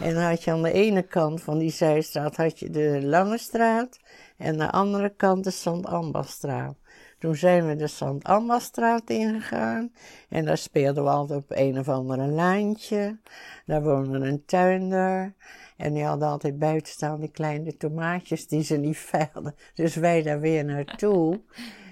En 0.00 0.14
dan 0.14 0.22
had 0.22 0.44
je 0.44 0.50
aan 0.50 0.62
de 0.62 0.72
ene 0.72 1.02
kant 1.02 1.42
van 1.42 1.58
die 1.58 1.70
zijstraat 1.70 2.36
had 2.36 2.58
je 2.58 2.70
de 2.70 3.00
Lange 3.02 3.38
Straat. 3.38 3.98
En 4.36 4.48
aan 4.48 4.58
de 4.58 4.70
andere 4.70 5.14
kant 5.16 5.44
de 5.44 5.50
Sant 5.50 5.86
Ambastraat. 5.86 6.76
Toen 7.18 7.34
zijn 7.36 7.66
we 7.66 7.76
de 7.76 7.86
Sant 7.86 8.24
Ambastraat 8.24 9.10
ingegaan. 9.10 9.92
En 10.28 10.44
daar 10.44 10.58
speelden 10.58 11.04
we 11.04 11.10
altijd 11.10 11.42
op 11.42 11.50
een 11.50 11.78
of 11.78 11.88
andere 11.88 12.26
lijntje. 12.26 13.18
Daar 13.66 13.82
woonde 13.82 14.18
een 14.18 14.44
tuinder. 14.44 15.34
En 15.76 15.92
die 15.94 16.04
hadden 16.04 16.28
altijd 16.28 16.58
buiten 16.58 16.92
staan 16.92 17.20
die 17.20 17.30
kleine 17.30 17.76
tomaatjes 17.76 18.46
die 18.46 18.62
ze 18.62 18.76
niet 18.76 18.98
veilden. 18.98 19.54
Dus 19.74 19.94
wij 19.94 20.22
daar 20.22 20.40
weer 20.40 20.64
naartoe. 20.64 21.40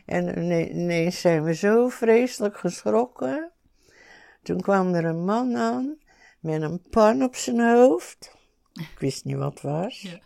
En 0.07 0.39
ine- 0.39 0.69
ineens 0.71 1.21
zijn 1.21 1.43
we 1.43 1.55
zo 1.55 1.89
vreselijk 1.89 2.57
geschrokken. 2.59 3.51
Toen 4.43 4.61
kwam 4.61 4.95
er 4.95 5.05
een 5.05 5.25
man 5.25 5.57
aan 5.57 5.99
met 6.41 6.63
een 6.63 6.83
pan 6.91 7.23
op 7.23 7.35
zijn 7.37 7.61
hoofd. 7.77 8.37
Ik 8.73 8.97
wist 8.99 9.25
niet 9.25 9.37
wat 9.37 9.53
het 9.53 9.63
was. 9.63 10.01
Ja. 10.01 10.19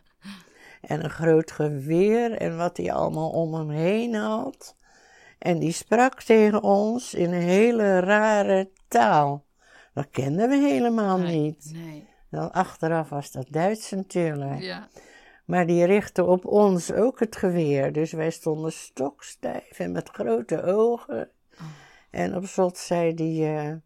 En 0.80 1.04
een 1.04 1.11
groot 1.11 1.50
geweer 1.50 2.32
en 2.32 2.56
wat 2.56 2.76
hij 2.76 2.92
allemaal 2.92 3.30
om 3.30 3.54
hem 3.54 3.70
heen 3.70 4.14
had. 4.14 4.76
En 5.38 5.58
die 5.58 5.73
sprak 5.73 6.23
tegen 6.23 6.62
ons 6.62 7.14
in 7.14 7.32
een 7.32 7.42
hele 7.42 7.99
rare 8.00 8.70
taal. 8.88 9.44
Dat 9.94 10.11
kenden 10.11 10.49
we 10.49 10.56
helemaal 10.56 11.18
Nee, 11.18 11.40
niet. 11.40 11.70
Nee. 11.75 12.08
Achteraf 12.38 13.08
was 13.08 13.30
dat 13.30 13.46
Duits 13.50 13.90
natuurlijk. 13.90 14.60
Ja. 14.60 14.88
Maar 15.44 15.66
die 15.66 15.84
richtte 15.84 16.24
op 16.24 16.46
ons 16.46 16.92
ook 16.92 17.20
het 17.20 17.36
geweer. 17.36 17.92
Dus 17.92 18.12
wij 18.12 18.30
stonden 18.30 18.72
stokstijf 18.72 19.78
en 19.78 19.92
met 19.92 20.08
grote 20.08 20.62
ogen. 20.62 21.30
Oh. 21.54 21.66
En 22.10 22.36
op 22.36 22.46
slot 22.46 22.78
zei 22.78 23.14
hij, 23.14 23.56
eh, 23.68 23.76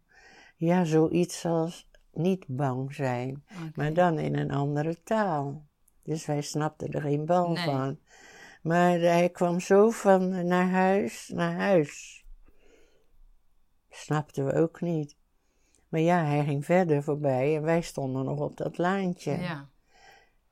ja, 0.55 0.83
zoiets 0.83 1.45
als 1.45 1.89
niet 2.13 2.45
bang 2.47 2.93
zijn. 2.95 3.43
Maar 3.75 3.93
dan 3.93 4.19
in 4.19 4.37
een 4.37 4.51
andere 4.51 5.03
taal. 5.03 5.67
Dus 6.03 6.25
wij 6.25 6.41
snapten 6.41 6.91
er 6.91 7.01
geen 7.01 7.25
bal 7.25 7.51
Nee. 7.51 7.63
van. 7.63 7.99
Maar 8.61 8.99
hij 8.99 9.29
kwam 9.29 9.59
zo 9.59 9.89
van 9.89 10.47
naar 10.47 10.69
huis, 10.69 11.31
naar 11.33 11.53
huis. 11.53 12.25
Snapten 13.89 14.45
we 14.45 14.53
ook 14.53 14.81
niet. 14.81 15.17
Maar 15.89 15.99
ja, 15.99 16.23
hij 16.23 16.43
ging 16.43 16.65
verder 16.65 17.03
voorbij 17.03 17.55
en 17.55 17.61
wij 17.61 17.81
stonden 17.81 18.25
nog 18.25 18.39
op 18.39 18.57
dat 18.57 18.77
laantje. 18.77 19.31
Ja. 19.31 19.69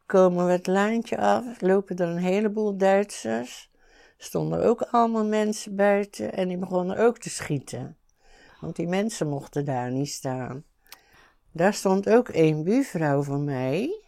Komen 0.06 0.46
we 0.46 0.51
het 0.51 0.67
laantje 0.67 1.17
af, 1.17 1.62
lopen 1.62 1.96
er 1.96 2.08
een 2.08 2.17
heleboel 2.17 2.77
Duitsers. 2.77 3.72
Stonden 4.17 4.63
ook 4.63 4.82
allemaal 4.82 5.25
mensen 5.25 5.75
buiten 5.75 6.34
en 6.34 6.48
die 6.48 6.58
begonnen 6.58 6.98
ook 6.98 7.17
te 7.17 7.29
schieten. 7.29 7.98
Want 8.62 8.75
die 8.75 8.88
mensen 8.88 9.29
mochten 9.29 9.65
daar 9.65 9.91
niet 9.91 10.10
staan. 10.10 10.63
Daar 11.51 11.74
stond 11.74 12.10
ook 12.10 12.29
een 12.32 12.63
buurvrouw 12.63 13.24
van 13.24 13.44
mij. 13.44 14.01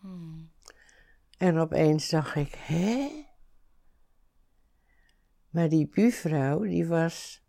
Hmm. 0.00 0.50
En 1.38 1.58
opeens 1.58 2.08
dacht 2.08 2.34
ik, 2.34 2.54
hè? 2.54 3.08
Maar 5.50 5.68
die 5.68 5.88
buurvrouw, 5.88 6.60
die 6.60 6.86
was 6.86 7.44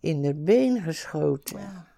in 0.00 0.22
de 0.22 0.34
been 0.34 0.82
geschoten. 0.82 1.58
Ja. 1.58 1.88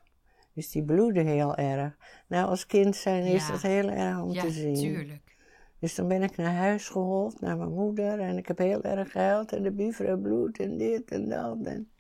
Dus 0.53 0.71
die 0.71 0.85
bloedde 0.85 1.21
heel 1.21 1.55
erg. 1.57 1.97
Nou, 2.27 2.49
als 2.49 2.67
kind 2.67 2.97
zijn 2.97 3.25
is 3.25 3.47
Ja. 3.47 3.53
dat 3.53 3.63
heel 3.63 3.89
erg 3.89 4.21
om 4.21 4.33
Ja, 4.33 4.41
te 4.43 4.51
zien. 4.51 4.75
tuurlijk. 4.75 5.37
Dus 5.79 5.95
toen 5.95 6.09
ben 6.09 6.23
ik 6.23 6.37
naar 6.37 6.55
huis 6.55 6.89
geholpen, 6.89 7.39
naar 7.41 7.57
mijn 7.57 7.73
moeder. 7.73 8.21
En 8.21 8.37
ik 8.37 8.47
heb 8.49 8.59
heel 8.59 8.83
erg 8.83 9.11
gehuild. 9.13 9.53
En 9.53 9.63
de 9.63 9.71
buurvrouw 9.71 10.19
bloed 10.19 10.59
en 10.59 10.77
dit 10.77 11.11
en 11.11 11.29
dat. 11.29 11.59
En... 11.65 11.91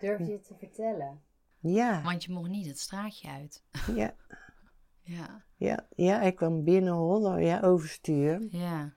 Durf 0.00 0.18
je 0.26 0.32
het 0.32 0.46
te 0.46 0.54
vertellen? 0.58 1.20
Ja, 1.58 2.02
Want 2.02 2.24
je 2.24 2.32
mocht 2.32 2.48
niet 2.48 2.66
het 2.66 2.78
straatje 2.78 3.28
uit. 3.28 3.62
ja, 3.94 4.14
Ja. 5.02 5.42
ja, 5.56 5.86
ja, 5.96 6.20
ik 6.22 6.36
kwam 6.36 6.64
binnen 6.64 6.92
hollen, 6.92 7.42
ja, 7.44 7.60
overstuur. 7.60 8.46
Ja. 8.50 8.92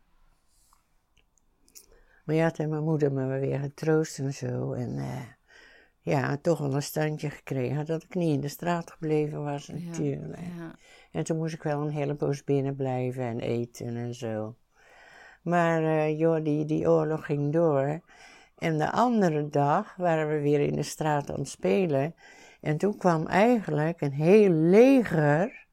Maar 2.26 2.36
ja, 2.36 2.52
toen 2.52 2.70
mijn 2.70 2.84
moeder 2.84 3.12
me 3.12 3.40
weer 3.40 3.60
getroost 3.60 4.20
en 4.20 4.34
zo. 4.34 4.72
En 4.74 4.98
eh, 4.98 5.22
ja, 6.04 6.38
toch 6.42 6.60
wel 6.60 6.74
een 6.74 6.82
standje 6.82 7.30
gekregen. 7.30 7.86
Dat 7.86 8.04
ik 8.04 8.16
niet 8.16 8.34
in 8.34 8.42
de 8.42 8.48
straat 8.48 8.92
gebleven 8.92 9.44
was 9.44 9.68
natuurlijk. 9.68 10.40
Ja. 10.58 10.76
En 11.12 11.24
toen 11.24 11.38
moest 11.38 11.54
ik 11.54 11.64
wel 11.64 11.82
een 11.82 11.92
hele 11.92 12.16
poos 12.16 12.44
binnen 12.44 12.76
blijven 12.76 13.24
en 13.24 13.40
eten 13.40 13.96
en 13.96 14.14
zo. 14.14 14.56
Maar 15.42 15.84
eh, 15.84 16.20
joh, 16.20 16.44
die, 16.44 16.66
die 16.66 16.90
oorlog 16.90 17.26
ging 17.26 17.54
door. 17.54 18.02
En 18.58 18.78
de 18.78 18.92
andere 18.92 19.50
dag 19.50 19.96
waren 19.96 20.28
we 20.28 20.42
weer 20.42 20.60
in 20.60 20.76
de 20.76 20.84
straat 20.84 21.32
aan 21.32 21.40
het 21.40 21.50
spelen. 21.50 22.16
En 22.62 22.78
toen 22.78 22.98
kwam 22.98 23.28
eigenlijk 23.28 24.02
een 24.02 24.14
heel 24.14 24.50
leger 24.50 25.68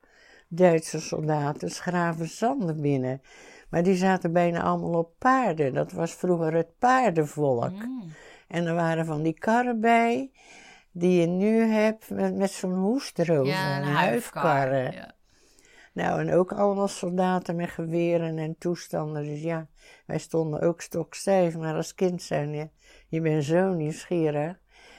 Duitse 0.49 1.01
soldaten 1.01 1.71
Schravenzanden 1.71 2.81
binnen. 2.81 3.21
Maar 3.69 3.83
die 3.83 3.95
zaten 3.95 4.33
bijna 4.33 4.63
allemaal 4.63 4.99
op 4.99 5.13
paarden. 5.19 5.75
Dat 5.75 5.93
was 5.93 6.15
vroeger 6.15 6.55
het 6.55 6.79
paardenvolk. 6.79 7.73
Mm. 7.73 8.13
En 8.50 8.66
er 8.66 8.75
waren 8.75 9.07
van 9.07 9.23
die 9.23 9.38
karren 9.38 9.80
bij, 9.80 10.30
die 10.92 11.21
je 11.21 11.26
nu 11.26 11.62
hebt 11.62 12.11
met, 12.11 12.37
met 12.37 12.50
zo'n 12.50 12.75
hoes 12.75 13.12
erover. 13.14 13.47
Ja, 13.47 13.78
een 13.78 13.85
huifkarren. 13.85 14.83
huifkar. 14.83 14.95
Ja. 14.95 15.14
Nou, 15.92 16.21
en 16.21 16.35
ook 16.35 16.52
allemaal 16.52 16.88
soldaten 16.88 17.57
met 17.57 17.71
geweren 17.71 18.38
en 18.38 18.57
toestanden. 18.59 19.25
Dus 19.25 19.42
ja, 19.42 19.66
wij 20.07 20.19
stonden 20.19 20.61
ook 20.61 20.80
stokstijf, 20.80 21.57
maar 21.57 21.75
als 21.75 21.95
kind 21.95 22.23
zijn 22.23 22.52
je, 22.52 22.69
je 23.09 23.21
bent 23.21 23.45
zo 23.45 23.73
nieuwsgierig. 23.73 24.59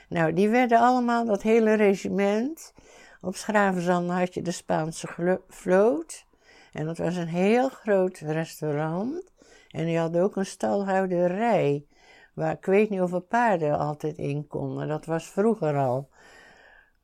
Nou, 0.10 0.34
die 0.34 0.50
werden 0.50 0.80
allemaal, 0.80 1.26
dat 1.26 1.42
hele 1.42 1.74
regiment. 1.74 2.74
Op 3.22 3.36
Schravenzanden 3.36 4.16
had 4.16 4.34
je 4.34 4.42
de 4.42 4.52
Spaanse 4.52 5.40
vloot. 5.48 6.26
En 6.72 6.86
dat 6.86 6.98
was 6.98 7.16
een 7.16 7.28
heel 7.28 7.70
groot 7.70 8.18
restaurant. 8.18 9.32
En 9.70 9.86
die 9.86 9.98
had 9.98 10.18
ook 10.18 10.36
een 10.36 10.46
stalhouderij. 10.46 11.86
Waar 12.34 12.54
ik 12.54 12.66
weet 12.66 12.90
niet 12.90 13.00
hoeveel 13.00 13.22
paarden 13.22 13.78
altijd 13.78 14.18
in 14.18 14.48
konden. 14.48 14.88
Dat 14.88 15.06
was 15.06 15.30
vroeger 15.30 15.78
al. 15.78 16.10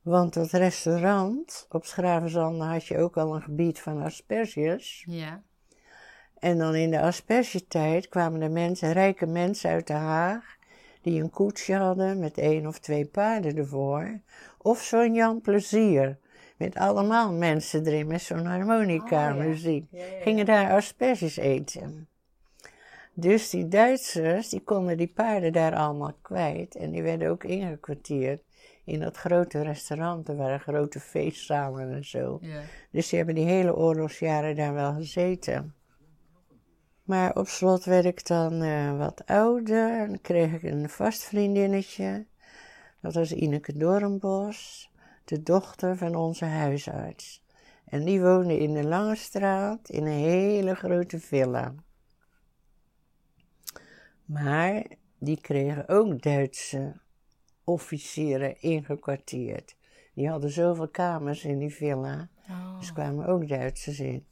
Want 0.02 0.34
dat 0.34 0.52
restaurant 0.52 1.66
op 1.70 1.86
Schravenzanden 1.86 2.68
had 2.68 2.86
je 2.86 2.98
ook 2.98 3.18
al 3.18 3.36
een 3.36 3.42
gebied 3.42 3.82
van 3.82 4.02
asperges. 4.02 5.04
Ja. 5.08 5.44
En 6.40 6.58
dan 6.58 6.76
in 6.76 6.92
de 6.92 7.02
aspergetijd 7.02 8.10
kwamen 8.10 8.40
de 8.40 8.50
mensen, 8.50 8.92
rijke 8.94 9.26
mensen 9.26 9.70
uit 9.70 9.88
de 9.88 9.94
Haag, 9.94 10.56
die 11.02 11.22
een 11.22 11.30
koetsje 11.30 11.76
hadden 11.76 12.20
met 12.20 12.38
één 12.38 12.68
of 12.68 12.80
twee 12.80 13.06
paarden 13.06 13.58
ervoor. 13.58 14.22
Of 14.58 14.82
zo'n 14.82 15.14
Jan 15.14 15.42
Plezier, 15.42 16.18
met 16.58 16.76
allemaal 16.76 17.34
mensen 17.34 17.86
erin, 17.86 18.08
met 18.08 18.22
zo'n 18.22 18.46
harmonica 18.46 19.32
Oh, 19.32 19.38
ja. 19.38 19.44
muziek. 19.44 19.88
Ja, 19.92 20.06
ja, 20.06 20.12
ja. 20.12 20.22
Gingen 20.22 20.46
daar 20.46 20.72
asperges 20.72 21.38
eten. 21.38 22.08
Dus 23.20 23.50
die 23.50 23.68
Duitsers, 23.68 24.50
die 24.50 24.64
konden 24.64 24.98
die 24.98 25.08
paarden 25.08 25.54
daar 25.54 25.76
allemaal 25.76 26.14
kwijt. 26.22 26.76
En 26.76 26.92
die 26.92 27.02
werden 27.04 27.30
ook 27.30 27.44
ingekwartierd 27.44 28.42
in 28.84 29.00
dat 29.00 29.18
grote 29.18 29.62
restaurant. 29.62 30.30
Er 30.30 30.36
waren 30.36 30.60
grote 30.60 31.00
feestzalen 31.00 31.94
en 31.94 32.06
zo. 32.06 32.38
Ja. 32.42 32.62
Dus 32.92 33.10
die 33.10 33.18
hebben 33.18 33.36
die 33.36 33.46
hele 33.46 33.76
oorlogsjaren 33.76 34.56
daar 34.56 34.74
wel 34.74 34.94
gezeten. 34.94 35.76
Maar 37.04 37.36
op 37.36 37.48
slot 37.48 37.86
werd 37.86 38.06
ik 38.06 38.28
dan 38.28 38.62
eh, 38.62 38.98
wat 38.98 39.26
ouder. 39.26 40.00
En 40.00 40.08
dan 40.08 40.22
kreeg 40.22 40.54
ik 40.54 40.64
een 40.64 40.90
vast 40.90 41.24
vriendinnetje. 41.24 42.26
Dat 43.02 43.14
was 43.14 43.32
Ineke 43.32 43.78
Doornbos, 43.78 44.92
de 45.26 45.44
dochter 45.44 45.98
van 45.98 46.16
onze 46.16 46.46
huisarts. 46.46 47.44
En 47.86 48.06
die 48.06 48.22
woonde 48.22 48.60
in 48.60 48.74
de 48.74 48.84
Lange 48.84 49.16
Straat 49.16 49.90
in 49.90 50.06
een 50.06 50.20
hele 50.20 50.76
grote 50.76 51.20
villa. 51.20 51.74
Maar 54.28 54.86
die 55.20 55.42
kregen 55.42 55.88
ook 55.90 56.22
Duitse 56.22 57.00
officieren 57.64 58.62
ingekwartierd. 58.62 59.76
Die 60.14 60.30
hadden 60.30 60.50
zoveel 60.50 60.88
kamers 60.88 61.44
in 61.44 61.60
die 61.60 61.74
villa. 61.76 62.30
Oh, 62.50 62.80
Dus 62.80 62.94
kwamen 62.94 63.26
ook 63.26 63.48
Duitsers 63.48 64.00
in. 64.00 64.26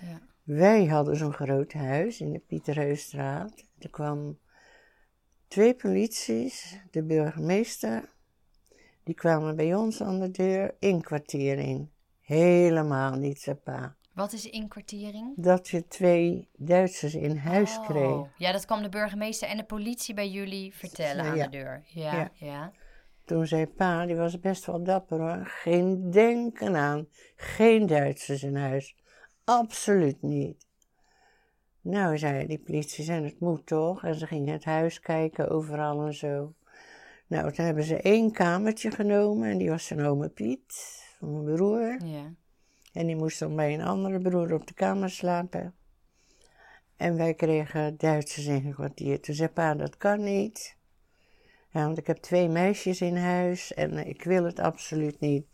ja. 0.00 0.20
Wij 0.42 0.86
hadden 0.86 1.16
zo'n 1.16 1.32
groot 1.32 1.72
huis 1.72 2.20
in 2.20 2.32
de 2.32 2.38
Pieterheusstraat. 2.38 3.64
Er 3.78 3.90
kwamen 3.90 4.38
twee 5.48 5.74
polities, 5.74 6.80
de 6.90 7.02
burgemeester. 7.02 8.12
Die 9.04 9.14
kwamen 9.14 9.56
bij 9.56 9.74
ons 9.74 10.02
aan 10.02 10.20
de 10.20 10.30
deur, 10.30 10.74
inkwartiering. 10.78 11.88
Helemaal 12.20 13.14
niet, 13.14 13.40
zei 13.40 13.56
pa. 13.56 13.96
Wat 14.18 14.32
is 14.32 14.50
inkwartiering? 14.50 15.32
Dat 15.36 15.68
je 15.68 15.86
twee 15.86 16.48
Duitsers 16.56 17.14
in 17.14 17.36
huis 17.36 17.76
Oh, 17.76 17.86
kreeg. 17.88 18.26
Ja, 18.36 18.52
dat 18.52 18.64
kwam 18.64 18.82
de 18.82 18.88
burgemeester 18.88 19.48
en 19.48 19.56
de 19.56 19.64
politie 19.64 20.14
bij 20.14 20.28
jullie 20.28 20.74
vertellen 20.74 21.24
aan 21.24 21.38
de 21.38 21.48
deur. 21.48 21.82
Ja, 21.86 22.12
Ja. 22.14 22.30
ja. 22.34 22.72
Toen 23.24 23.46
zei 23.46 23.66
pa, 23.66 24.06
die 24.06 24.16
was 24.16 24.40
best 24.40 24.66
wel 24.66 24.82
dapper 24.84 25.18
hoor. 25.20 25.46
Geen 25.46 26.10
denken 26.10 26.76
aan. 26.76 27.08
Geen 27.36 27.86
Duitsers 27.86 28.42
in 28.42 28.56
huis. 28.56 28.96
Absoluut 29.44 30.22
niet. 30.22 30.66
Nou, 31.80 32.18
zei 32.18 32.46
die 32.46 32.58
politie, 32.58 33.10
en 33.12 33.24
het 33.24 33.40
moet 33.40 33.66
toch? 33.66 34.04
En 34.04 34.14
ze 34.14 34.26
gingen 34.26 34.52
het 34.52 34.64
huis 34.64 35.00
kijken, 35.00 35.48
overal 35.48 36.06
en 36.06 36.14
zo. 36.14 36.54
Nou, 37.26 37.52
toen 37.52 37.64
hebben 37.64 37.84
ze 37.84 37.96
één 38.00 38.32
kamertje 38.32 38.90
genomen 38.90 39.50
en 39.50 39.58
die 39.58 39.70
was 39.70 39.86
zijn 39.86 40.00
oma 40.00 40.28
Piet, 40.28 40.74
van 41.18 41.44
mijn 41.44 41.56
broer. 41.56 42.04
ja. 42.04 42.32
En 42.98 43.06
die 43.06 43.16
moest 43.16 43.38
dan 43.38 43.56
bij 43.56 43.74
een 43.74 43.82
andere 43.84 44.18
broer 44.18 44.52
op 44.54 44.66
de 44.66 44.74
kamer 44.74 45.10
slapen. 45.10 45.74
En 46.96 47.16
wij 47.16 47.34
kregen 47.34 47.96
Duitsers 47.96 48.46
ingekwartierd. 48.46 49.22
Toen 49.22 49.34
zei 49.34 49.48
pa, 49.48 49.74
dat 49.74 49.96
kan 49.96 50.24
niet. 50.24 50.76
Ja, 51.68 51.84
want 51.84 51.98
ik 51.98 52.06
heb 52.06 52.16
twee 52.16 52.48
meisjes 52.48 53.00
in 53.00 53.16
huis 53.16 53.74
en 53.74 54.06
ik 54.06 54.22
wil 54.24 54.44
het 54.44 54.58
absoluut 54.58 55.20
niet. 55.20 55.46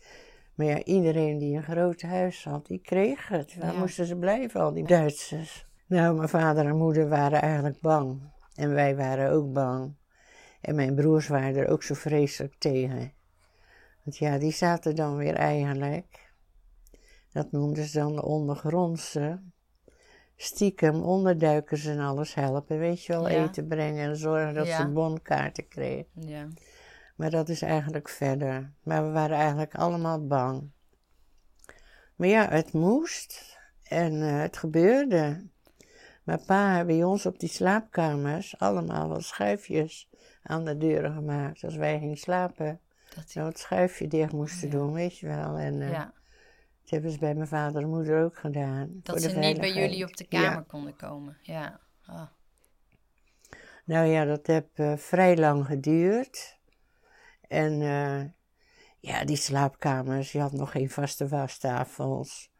Maar 0.55 0.65
ja, 0.65 0.83
iedereen 0.83 1.37
die 1.37 1.55
een 1.55 1.63
groot 1.63 2.01
huis 2.01 2.43
had, 2.43 2.65
die 2.67 2.79
kreeg 2.81 3.27
het. 3.27 3.55
Waar 3.55 3.73
Ja. 3.73 3.79
moesten 3.79 4.05
ze 4.05 4.15
blijven, 4.15 4.61
al 4.61 4.73
die 4.73 4.87
Duitsers? 4.87 5.65
Nou, 5.87 6.15
mijn 6.15 6.29
vader 6.29 6.65
en 6.65 6.77
moeder 6.77 7.09
waren 7.09 7.41
eigenlijk 7.41 7.79
bang. 7.81 8.21
En 8.55 8.73
wij 8.73 8.95
waren 8.95 9.31
ook 9.31 9.53
bang. 9.53 9.95
En 10.61 10.75
mijn 10.75 10.95
broers 10.95 11.27
waren 11.27 11.55
er 11.55 11.67
ook 11.67 11.83
zo 11.83 11.93
vreselijk 11.93 12.55
tegen. 12.57 13.13
Want 14.03 14.17
ja, 14.17 14.37
die 14.37 14.51
zaten 14.51 14.95
dan 14.95 15.17
weer 15.17 15.35
eigenlijk 15.35 16.24
dat 17.35 17.51
noemden 17.51 17.85
ze 17.85 17.97
dan 17.99 18.15
de 18.15 18.23
ondergrondse. 18.23 19.41
Stiekem 20.35 21.01
onderduikers 21.03 21.85
en 21.85 21.99
alles 21.99 22.33
helpen, 22.33 22.77
weet 22.79 23.05
je 23.05 23.13
wel, 23.13 23.29
Ja. 23.29 23.43
eten 23.43 23.67
brengen 23.67 24.09
en 24.09 24.15
zorgen 24.15 24.53
dat 24.53 24.67
Ja. 24.67 24.77
ze 24.77 24.87
bonkaarten 24.87 25.67
kregen. 25.67 26.07
ja. 26.13 26.47
Maar 27.15 27.29
dat 27.29 27.49
is 27.49 27.61
eigenlijk 27.61 28.09
verder. 28.09 28.73
Maar 28.83 29.05
we 29.05 29.11
waren 29.11 29.37
eigenlijk 29.37 29.75
allemaal 29.75 30.27
bang. 30.27 30.69
Maar 32.15 32.27
ja, 32.27 32.49
het 32.49 32.73
moest 32.73 33.57
en 33.83 34.21
eh, 34.21 34.39
het 34.39 34.57
gebeurde. 34.57 35.47
Maar 36.23 36.39
pa 36.45 36.75
had 36.77 36.85
bij 36.85 37.03
ons 37.03 37.25
op 37.25 37.39
die 37.39 37.49
slaapkamers 37.49 38.57
allemaal 38.59 39.09
wel 39.09 39.21
schuifjes 39.21 40.09
aan 40.43 40.65
de 40.65 40.77
deuren 40.77 41.13
gemaakt. 41.13 41.63
Als 41.63 41.75
wij 41.75 41.99
gingen 41.99 42.17
slapen, 42.17 42.79
Dat, 43.15 43.33
het 43.33 43.59
schuifje 43.59 44.07
dicht 44.07 44.31
moesten 44.31 44.67
ja. 44.69 44.73
doen, 44.77 44.93
weet 44.93 45.17
je 45.17 45.27
wel. 45.27 45.57
En, 45.57 45.81
eh, 45.81 45.91
ja. 45.91 46.13
Dat 46.85 46.93
hebben 46.93 47.11
ze 47.11 47.19
bij 47.19 47.35
mijn 47.35 47.47
vader 47.47 47.81
en 47.81 47.89
moeder 47.89 48.23
ook 48.23 48.37
gedaan. 48.37 48.89
dat 49.03 49.21
ze 49.21 49.37
niet 49.37 49.57
bij 49.59 49.73
jullie 49.73 50.05
op 50.05 50.17
de 50.17 50.25
Ja. 50.29 50.41
kamer 50.41 50.63
konden 50.63 50.95
komen. 50.95 51.37
Ja. 51.41 51.79
Ah. 52.05 52.27
Nou 53.85 54.05
ja, 54.05 54.25
dat 54.25 54.47
heeft 54.47 54.79
eh, 54.79 54.97
vrij 54.97 55.37
lang 55.37 55.65
geduurd. 55.65 56.59
En 57.47 57.81
eh, 57.81 58.23
ja, 58.99 59.25
die 59.25 59.35
slaapkamers, 59.35 60.31
je 60.31 60.39
had 60.39 60.51
nog 60.51 60.71
geen 60.71 60.89
vaste 60.89 61.27
wastafels. 61.27 62.51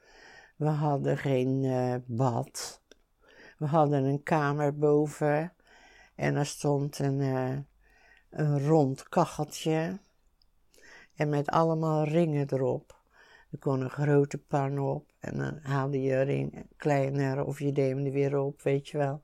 We 0.55 0.67
hadden 0.67 1.17
geen 1.17 1.63
eh, 1.63 1.95
bad. 2.05 2.81
We 3.57 3.65
hadden 3.65 4.03
een 4.03 4.23
kamer 4.23 4.77
boven. 4.77 5.53
En 6.15 6.35
er 6.35 6.45
stond 6.45 6.99
een, 6.99 7.19
een 8.29 8.67
rond 8.67 9.09
kacheltje. 9.09 9.99
En 11.15 11.29
met 11.29 11.49
allemaal 11.49 12.03
ringen 12.03 12.47
erop. 12.53 12.94
Er 13.55 13.61
kon 13.61 13.81
een 13.81 13.89
grote 13.89 14.37
pan 14.37 14.79
op. 14.79 15.11
En 15.19 15.37
dan 15.37 15.59
haalde 15.61 16.01
je 16.01 16.13
een 16.13 16.23
ring 16.23 16.65
kleiner 16.77 17.45
of 17.45 17.59
je 17.59 17.71
deed 17.71 17.89
hem 17.89 18.05
er 18.05 18.11
weer 18.11 18.37
op, 18.37 18.61
weet 18.61 18.87
je 18.89 18.97
wel. 18.97 19.21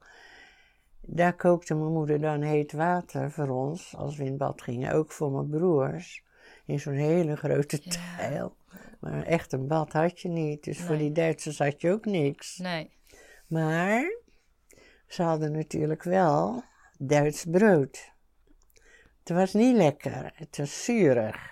Daar 1.02 1.36
kookte 1.36 1.76
mijn 1.76 1.92
moeder 1.92 2.22
dan 2.22 2.42
heet 2.42 2.72
water 2.72 3.32
voor 3.32 3.50
ons, 3.50 3.96
als 3.96 4.18
we 4.18 4.24
in 4.24 4.38
bad 4.38 4.62
gingen. 4.62 4.94
Ook 4.94 5.12
voor 5.12 5.32
mijn 5.32 5.50
broers. 5.50 6.24
In 6.66 6.80
zo'n 6.80 6.94
hele 6.94 7.36
grote 7.36 7.80
Ja. 7.84 7.92
tijl. 8.18 8.56
Maar 9.00 9.24
echt 9.24 9.54
een 9.54 9.68
bad 9.68 9.94
had 9.94 10.20
je 10.20 10.30
niet. 10.30 10.64
Dus 10.64 10.80
voor 10.82 10.98
die 10.98 11.12
Duitsers 11.12 11.60
had 11.60 11.82
je 11.82 11.92
ook 11.92 12.06
niks. 12.06 12.58
Nee. 12.58 12.92
Maar 13.48 14.16
ze 15.08 15.24
hadden 15.24 15.52
natuurlijk 15.52 16.04
wel 16.04 16.64
Duits 16.98 17.46
brood. 17.46 18.12
Het 19.20 19.30
was 19.30 19.54
niet 19.54 19.76
lekker. 19.76 20.32
Het 20.36 20.58
was 20.58 20.84
zuurig. 20.84 21.51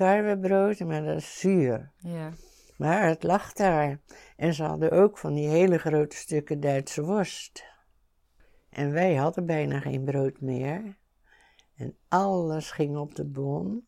Tarwebrood, 0.00 0.78
maar 0.78 1.04
dat 1.04 1.16
is 1.16 1.40
zuur. 1.40 1.92
Ja. 1.98 2.32
Maar 2.76 3.06
het 3.06 3.22
lag 3.22 3.52
daar. 3.52 4.00
En 4.36 4.54
ze 4.54 4.62
hadden 4.62 4.90
ook 4.90 5.18
van 5.18 5.34
die 5.34 5.48
hele 5.48 5.78
grote 5.78 6.16
stukken 6.16 6.60
Duitse 6.60 7.02
worst. 7.02 7.64
En 8.70 8.92
wij 8.92 9.14
hadden 9.14 9.46
bijna 9.46 9.80
geen 9.80 10.04
brood 10.04 10.40
meer. 10.40 10.96
En 11.76 11.96
alles 12.08 12.70
ging 12.70 12.96
op 12.96 13.14
de 13.14 13.24
bon. 13.24 13.86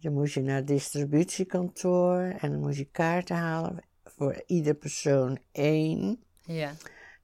Dan 0.00 0.12
moest 0.12 0.34
je 0.34 0.42
naar 0.42 0.56
het 0.56 0.66
distributiekantoor 0.66 2.20
en 2.20 2.50
dan 2.50 2.60
moest 2.60 2.78
je 2.78 2.90
kaarten 2.90 3.36
halen 3.36 3.84
voor 4.04 4.42
ieder 4.46 4.74
persoon 4.74 5.38
één. 5.52 6.22
Ja. 6.44 6.72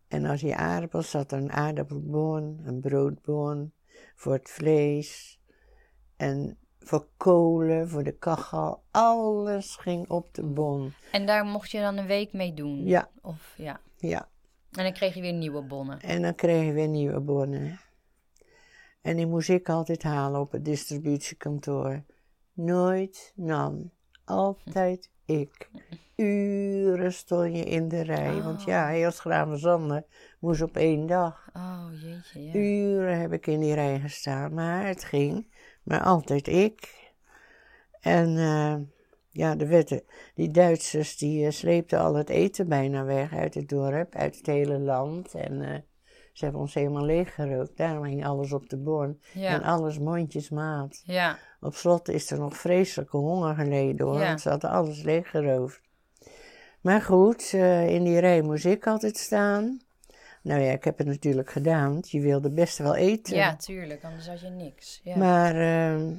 En 0.09 0.25
als 0.25 0.41
je 0.41 0.57
aardappels 0.57 1.11
zat 1.11 1.33
er 1.33 1.39
een 1.39 1.53
aardappelbon, 1.53 2.61
een 2.65 2.81
broodbon 2.81 3.73
voor 4.15 4.33
het 4.33 4.51
vlees 4.51 5.41
en 6.17 6.59
voor 6.85 7.07
kolen, 7.17 7.89
voor 7.89 8.03
de 8.03 8.13
kachel. 8.19 8.83
Alles 8.91 9.77
ging 9.77 10.09
op 10.09 10.35
de 10.35 10.43
bon. 10.43 10.93
En 11.13 11.27
daar 11.27 11.45
mocht 11.45 11.71
je 11.71 11.81
dan 11.81 11.97
een 11.97 12.07
week 12.07 12.33
mee 12.33 12.55
doen? 12.55 12.87
Ja, 12.87 13.09
Of, 13.23 13.55
ja. 13.57 13.81
ja. 13.97 14.29
En 14.73 14.83
dan 14.85 14.93
kreeg 14.93 15.15
je 15.15 15.21
weer 15.21 15.33
nieuwe 15.33 15.63
bonnen. 15.63 16.01
En 16.01 16.23
dan 16.23 16.35
kregen 16.35 16.67
we 16.67 16.73
weer 16.73 16.89
nieuwe 16.89 17.21
bonnen. 17.21 17.81
En 19.03 19.17
die 19.17 19.27
moest 19.27 19.49
ik 19.49 19.69
altijd 19.69 20.03
halen 20.03 20.41
op 20.41 20.53
het 20.53 20.65
distributiekantoor. 20.65 22.03
Nooit 22.53 23.33
nam. 23.35 23.91
Altijd 24.25 25.11
ik. 25.25 25.71
Uren 26.17 27.13
stond 27.13 27.57
je 27.57 27.65
in 27.65 27.89
de 27.89 28.03
rij. 28.03 28.43
Want 28.43 28.63
ja, 28.65 28.89
heel 28.89 29.11
Schravenzande 29.11 30.07
moest 30.39 30.63
op 30.63 30.77
één 30.77 31.07
dag. 31.07 31.49
Oh, 31.53 31.87
jeetje, 32.03 32.43
ja. 32.45 32.55
Uren 32.55 33.21
heb 33.21 33.33
ik 33.33 33.47
in 33.47 33.61
die 33.61 33.75
rij 33.75 34.01
gestaan. 34.01 34.55
Maar 34.55 34.87
het 34.87 35.05
ging. 35.05 35.47
Maar 35.85 36.01
altijd 36.01 36.49
ik. 36.49 37.05
En 38.01 38.37
eh, 38.39 38.77
ja, 39.31 39.55
de 39.55 39.67
wetten, 39.67 40.03
die 40.35 40.51
Duitsers 40.51 41.17
die 41.17 41.47
eh, 41.47 41.53
sleepten 41.53 41.99
al 41.99 42.15
het 42.15 42.29
eten 42.29 42.69
bijna 42.69 43.05
weg 43.05 43.33
uit 43.33 43.55
het 43.55 43.69
dorp, 43.69 44.15
uit 44.15 44.37
het 44.37 44.47
hele 44.47 44.79
land. 44.79 45.35
En 45.35 45.63
eh, 45.63 45.79
ze 46.33 46.45
hebben 46.45 46.63
ons 46.63 46.75
helemaal 46.75 47.05
leeggerookt. 47.05 47.77
Daarom 47.77 48.05
ging 48.05 48.27
alles 48.27 48.53
op 48.53 48.69
de 48.69 48.77
bon. 48.77 49.21
En 49.35 49.63
alles 49.63 49.99
mondjesmaat. 49.99 51.03
Ja. 51.05 51.39
Op 51.61 51.75
slot 51.75 52.09
is 52.09 52.31
er 52.31 52.39
nog 52.39 52.57
vreselijke 52.57 53.17
honger 53.17 53.55
geleden 53.55 54.07
hoor. 54.07 54.19
Ja. 54.19 54.27
Want 54.27 54.41
ze 54.41 54.49
hadden 54.49 54.71
alles 54.71 55.03
leeggeroofd. 55.03 55.81
Maar 56.81 57.03
goed, 57.03 57.53
in 57.87 58.05
die 58.05 58.19
rij 58.19 58.43
moest 58.43 58.65
ik 58.65 58.87
altijd 58.87 59.17
staan. 59.17 59.81
Nou 60.45 60.61
ja, 60.61 60.73
ik 60.73 60.85
heb 60.85 60.99
het 60.99 61.07
natuurlijk 61.07 61.51
gedaan. 61.51 61.93
want 61.93 62.11
Je 62.11 62.21
wilde 62.21 62.51
best 62.51 62.79
wel 62.79 62.95
eten. 62.97 63.37
Ja, 63.37 63.57
tuurlijk, 63.57 64.05
anders 64.05 64.29
had 64.29 64.41
je 64.41 64.49
niks. 64.49 65.01
Ja, 65.05 65.17
Maar 65.17 65.55
ehm, 65.57 66.13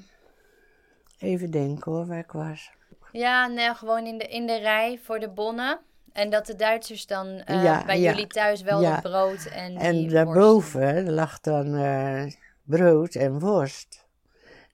even 1.20 1.52
denken 1.52 1.92
hoor, 1.92 2.06
waar 2.06 2.20
ik 2.20 2.32
was. 2.32 2.72
ja 3.12 3.48
nee, 3.48 3.74
gewoon 3.76 4.06
in 4.06 4.18
de, 4.18 4.28
in 4.28 4.46
de 4.48 4.58
rij 4.58 5.00
voor 5.04 5.20
de 5.20 5.30
bonnen. 5.30 5.80
En 6.14 6.30
dat 6.30 6.46
de 6.46 6.56
Duitsers 6.56 7.06
dan 7.08 7.28
eh, 7.28 7.64
Ja, 7.64 7.86
bij 7.86 8.00
ja, 8.00 8.10
jullie 8.12 8.28
thuis 8.28 8.62
wel 8.62 8.82
het 8.84 9.02
brood 9.02 9.46
en 9.46 9.70
die 9.70 9.80
En 9.80 9.96
worst- 9.96 10.12
daarboven 10.12 11.12
lag 11.14 11.40
dan 11.40 11.76
eh, 11.76 12.26
brood 12.64 13.16
en 13.16 13.40
worst. 13.40 14.06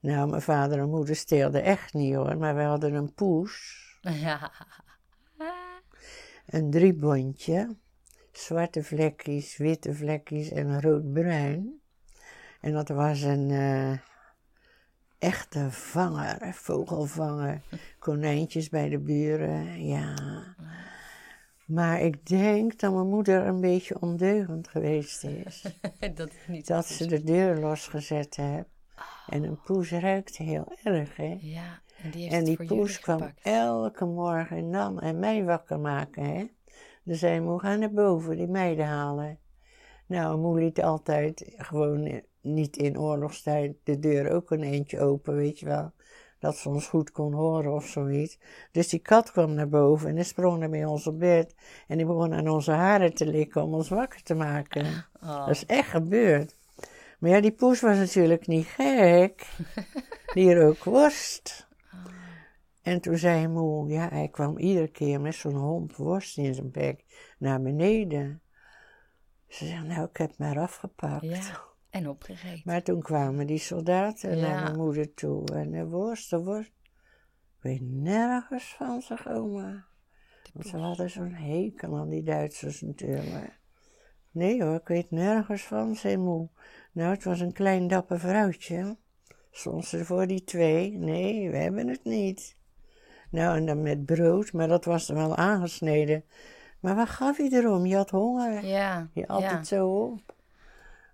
Nou, 0.00 0.28
mijn 0.28 0.42
vader 0.42 0.78
en 0.78 0.88
moeder 0.90 1.16
steelden 1.16 1.62
echt 1.62 1.94
niet 1.94 2.14
hoor, 2.14 2.36
maar 2.36 2.54
we 2.56 2.62
hadden 2.62 2.94
een 2.94 3.14
poes, 3.14 3.80
Ja. 4.24 4.50
een 6.46 6.70
driebondje, 6.70 7.76
zwarte 8.32 8.84
vlekjes, 8.84 9.56
witte 9.56 9.94
vlekjes 9.94 10.50
en 10.50 10.80
rood-bruin. 10.80 11.80
En 12.60 12.72
dat 12.72 12.88
was 12.88 13.22
een 13.22 13.50
eh, 13.50 13.98
echte 15.18 15.70
vanger, 15.70 16.54
vogelvanger, 16.54 17.60
konijntjes 17.98 18.68
bij 18.68 18.88
de 18.88 18.98
buren, 18.98 19.86
ja. 19.86 20.14
Maar 21.66 22.00
ik 22.00 22.26
denk 22.26 22.80
dat 22.80 22.94
mijn 22.94 23.08
moeder 23.08 23.46
een 23.46 23.60
beetje 23.60 24.00
ondeugend 24.00 24.68
geweest 24.68 25.24
is. 25.24 25.64
dat 26.14 26.28
is 26.28 26.46
niet 26.46 26.66
dat 26.66 26.86
ze 26.86 27.06
de 27.06 27.22
deur 27.22 27.56
losgezet 27.56 28.36
heeft. 28.36 28.68
En 29.26 29.44
een 29.44 29.60
poes 29.60 29.90
ruikt 29.90 30.36
heel 30.36 30.72
erg, 30.82 31.16
hè? 31.16 31.38
Ja, 31.40 31.80
en 32.02 32.10
die 32.10 32.22
heeft 32.22 32.34
En 32.34 32.44
die 32.44 32.66
poes 32.66 33.00
kwam 33.00 33.32
elke 33.42 34.04
morgen 34.04 34.70
dan 34.70 35.00
en 35.00 35.18
mij 35.18 35.44
wakker 35.44 35.80
maken, 35.80 36.24
hè. 36.24 36.46
Dan 37.02 37.16
zei 37.16 37.40
moe, 37.40 37.60
ga 37.60 37.76
naar 37.76 37.92
boven, 37.92 38.36
die 38.36 38.48
meiden 38.48 38.86
halen. 38.86 39.38
Nou, 40.06 40.38
moe 40.38 40.60
liet 40.60 40.82
altijd 40.82 41.52
gewoon 41.56 42.04
eh, 42.04 42.20
niet 42.40 42.76
in 42.76 42.98
oorlogstijd 42.98 43.74
de 43.84 43.98
deur 43.98 44.30
ook 44.30 44.50
een 44.50 44.62
eentje 44.62 45.00
open, 45.00 45.34
weet 45.34 45.58
je 45.58 45.66
wel. 45.66 45.92
Dat 46.38 46.56
ze 46.56 46.68
ons 46.68 46.88
goed 46.88 47.10
kon 47.10 47.32
horen 47.32 47.72
of 47.72 47.86
zoiets. 47.86 48.38
Dus 48.72 48.88
die 48.88 49.00
kat 49.00 49.30
kwam 49.30 49.54
naar 49.54 49.68
boven 49.68 50.08
en 50.08 50.14
die 50.14 50.24
sprong 50.24 50.58
naar 50.58 50.70
bij 50.70 50.84
ons 50.84 51.06
op 51.06 51.18
bed. 51.18 51.54
En 51.88 51.96
die 51.96 52.06
begon 52.06 52.34
aan 52.34 52.48
onze 52.48 52.72
haren 52.72 53.14
te 53.14 53.26
likken 53.26 53.62
om 53.62 53.74
ons 53.74 53.88
wakker 53.88 54.22
te 54.22 54.34
maken. 54.34 54.86
Oh. 55.22 55.38
Dat 55.38 55.48
is 55.48 55.66
echt 55.66 55.88
gebeurd. 55.88 56.54
Maar 57.18 57.30
ja, 57.30 57.40
die 57.40 57.52
poes 57.52 57.80
was 57.80 57.96
natuurlijk 57.96 58.46
niet 58.46 58.66
gek. 58.66 59.46
Die 60.34 60.54
rook 60.54 60.84
worst. 60.84 61.66
En 62.82 63.00
toen 63.00 63.16
zei 63.18 63.48
moe, 63.48 63.88
ja, 63.88 64.08
hij 64.08 64.28
kwam 64.28 64.58
iedere 64.58 64.88
keer 64.88 65.20
met 65.20 65.34
zo'n 65.34 65.54
homp 65.54 65.96
worst 65.96 66.38
in 66.38 66.54
zijn 66.54 66.70
bek 66.70 67.04
naar 67.38 67.62
beneden. 67.62 68.42
Ze 69.48 69.66
zei, 69.66 69.86
nou, 69.86 70.08
ik 70.08 70.16
heb 70.16 70.38
maar 70.38 70.58
afgepakt. 70.58 71.24
Ja, 71.24 71.60
en 71.90 72.08
opgegeten. 72.08 72.62
Maar 72.64 72.82
toen 72.82 73.00
kwamen 73.00 73.46
die 73.46 73.58
soldaten 73.58 74.36
Ja. 74.36 74.48
naar 74.48 74.62
mijn 74.62 74.76
moeder 74.76 75.14
toe. 75.14 75.44
En 75.44 75.70
de 75.70 75.86
worst, 75.86 76.30
de 76.30 76.42
worst. 76.42 76.72
Ik 77.56 77.62
weet 77.68 77.80
nergens 77.82 78.74
van, 78.78 79.02
zeg 79.02 79.28
oma. 79.28 79.86
Want 80.52 80.66
ze 80.66 80.76
hadden 80.76 81.10
zo'n 81.10 81.32
hekel 81.32 81.96
aan 81.96 82.08
die 82.08 82.22
Duitsers 82.22 82.80
natuurlijk. 82.80 83.60
Nee 84.30 84.62
hoor, 84.62 84.74
ik 84.76 84.88
weet 84.88 85.10
nergens 85.10 85.62
van, 85.62 85.94
zei 85.94 86.16
moe. 86.16 86.48
Nou, 86.92 87.10
het 87.10 87.24
was 87.24 87.40
een 87.40 87.52
klein 87.52 87.88
dapper 87.88 88.20
vrouwtje. 88.20 88.96
Stond 89.50 89.84
ze 89.84 90.04
voor 90.04 90.26
die 90.26 90.44
twee? 90.44 90.90
Nee, 90.98 91.50
we 91.50 91.56
hebben 91.56 91.88
het 91.88 92.04
niet. 92.04 92.56
Nou, 93.32 93.56
en 93.56 93.66
dan 93.66 93.82
met 93.82 94.04
brood, 94.04 94.52
maar 94.52 94.68
dat 94.68 94.84
was 94.84 95.08
er 95.08 95.14
wel 95.14 95.36
aangesneden. 95.36 96.24
Maar 96.80 96.96
wat 96.96 97.08
gaf 97.08 97.36
je 97.36 97.48
erom? 97.52 97.86
Je 97.86 97.96
had 97.96 98.10
honger. 98.10 98.64
Ja, 98.64 99.08
Je 99.12 99.28
at 99.28 99.40
ja, 99.40 99.56
het 99.56 99.66
zo 99.66 99.88
op. 99.88 100.34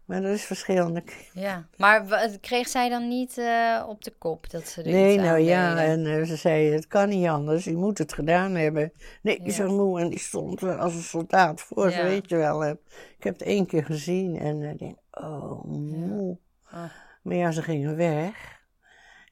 Maar 0.04 0.22
dat 0.22 0.34
is 0.34 0.44
verschillende 0.44 1.02
ja. 1.32 1.66
Maar 1.76 2.04
kreeg 2.40 2.68
zij 2.68 2.88
dan 2.88 3.08
niet 3.08 3.38
eh, 3.38 3.84
op 3.88 4.04
de 4.04 4.10
kop 4.18 4.50
dat 4.50 4.68
ze 4.68 4.82
er 4.82 4.90
Nee, 4.90 5.18
nou 5.18 5.38
ja, 5.38 5.82
en 5.84 6.06
eh, 6.06 6.24
ze 6.24 6.36
zei, 6.36 6.72
het 6.72 6.86
kan 6.86 7.08
niet 7.08 7.26
anders, 7.26 7.64
je 7.64 7.76
moet 7.76 7.98
het 7.98 8.12
gedaan 8.12 8.54
hebben. 8.54 8.92
Nee, 9.22 9.40
Ja. 9.42 9.50
zo 9.52 9.76
moe 9.76 10.00
en 10.00 10.08
die 10.08 10.18
stond 10.18 10.60
er 10.60 10.78
als 10.78 10.94
een 10.94 11.02
soldaat 11.02 11.60
voor, 11.60 11.90
Ja. 11.90 12.02
weet 12.02 12.28
je 12.28 12.36
wel. 12.36 12.64
Ik 12.68 12.78
heb 13.18 13.32
het 13.38 13.42
één 13.42 13.66
keer 13.66 13.84
gezien 13.84 14.38
en 14.38 14.62
ik 14.62 14.78
denk, 14.78 14.96
oh, 15.10 15.64
moe. 15.64 16.38
Ah. 16.64 16.84
Maar 17.22 17.36
ja, 17.36 17.50
ze 17.50 17.62
gingen 17.62 17.96
weg. 17.96 18.56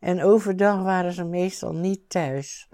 En 0.00 0.22
overdag 0.22 0.82
waren 0.82 1.12
ze 1.12 1.24
meestal 1.24 1.72
niet 1.74 2.10
thuis. 2.10 2.65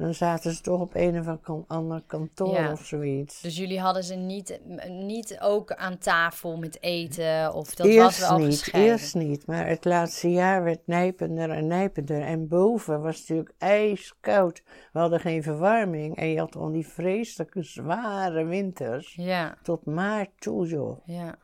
Dan 0.00 0.14
zaten 0.14 0.52
ze 0.52 0.60
toch 0.62 0.80
op 0.80 0.94
een 0.94 1.18
of 1.18 1.38
ander- 1.66 2.02
kantoor 2.06 2.52
Ja. 2.54 2.72
of 2.72 2.84
zoiets. 2.86 3.40
Dus 3.40 3.56
jullie 3.56 3.80
hadden 3.80 4.04
ze 4.04 4.14
niet, 4.14 4.60
niet 4.88 5.38
ook 5.40 5.72
aan 5.72 5.98
tafel 5.98 6.56
met 6.58 6.82
eten? 6.82 7.54
Of 7.54 7.74
dat 7.74 7.86
eerst 7.86 8.20
was 8.20 8.28
wel 8.28 8.38
niet, 8.38 8.58
gescheiden? 8.58 8.92
eerst 8.92 9.14
niet. 9.14 9.46
Maar 9.46 9.66
het 9.66 9.84
laatste 9.84 10.30
jaar 10.30 10.62
werd 10.64 10.86
nijpender 10.86 11.50
en 11.50 11.66
nijpender. 11.66 12.20
En 12.22 12.48
boven 12.48 13.00
was 13.02 13.18
het 13.18 13.28
natuurlijk 13.28 13.54
ijskoud. 13.58 14.62
We 14.92 14.98
hadden 14.98 15.20
geen 15.20 15.42
verwarming. 15.42 16.16
En 16.16 16.28
je 16.28 16.38
had 16.38 16.56
al 16.56 16.72
die 16.72 16.86
vreselijke 16.88 17.62
zware 17.62 18.44
winters. 18.44 19.14
Ja, 19.14 19.56
Tot 19.62 19.84
maart 19.86 20.30
toe, 20.38 20.66
joh. 20.66 20.98
ja. 21.04 21.34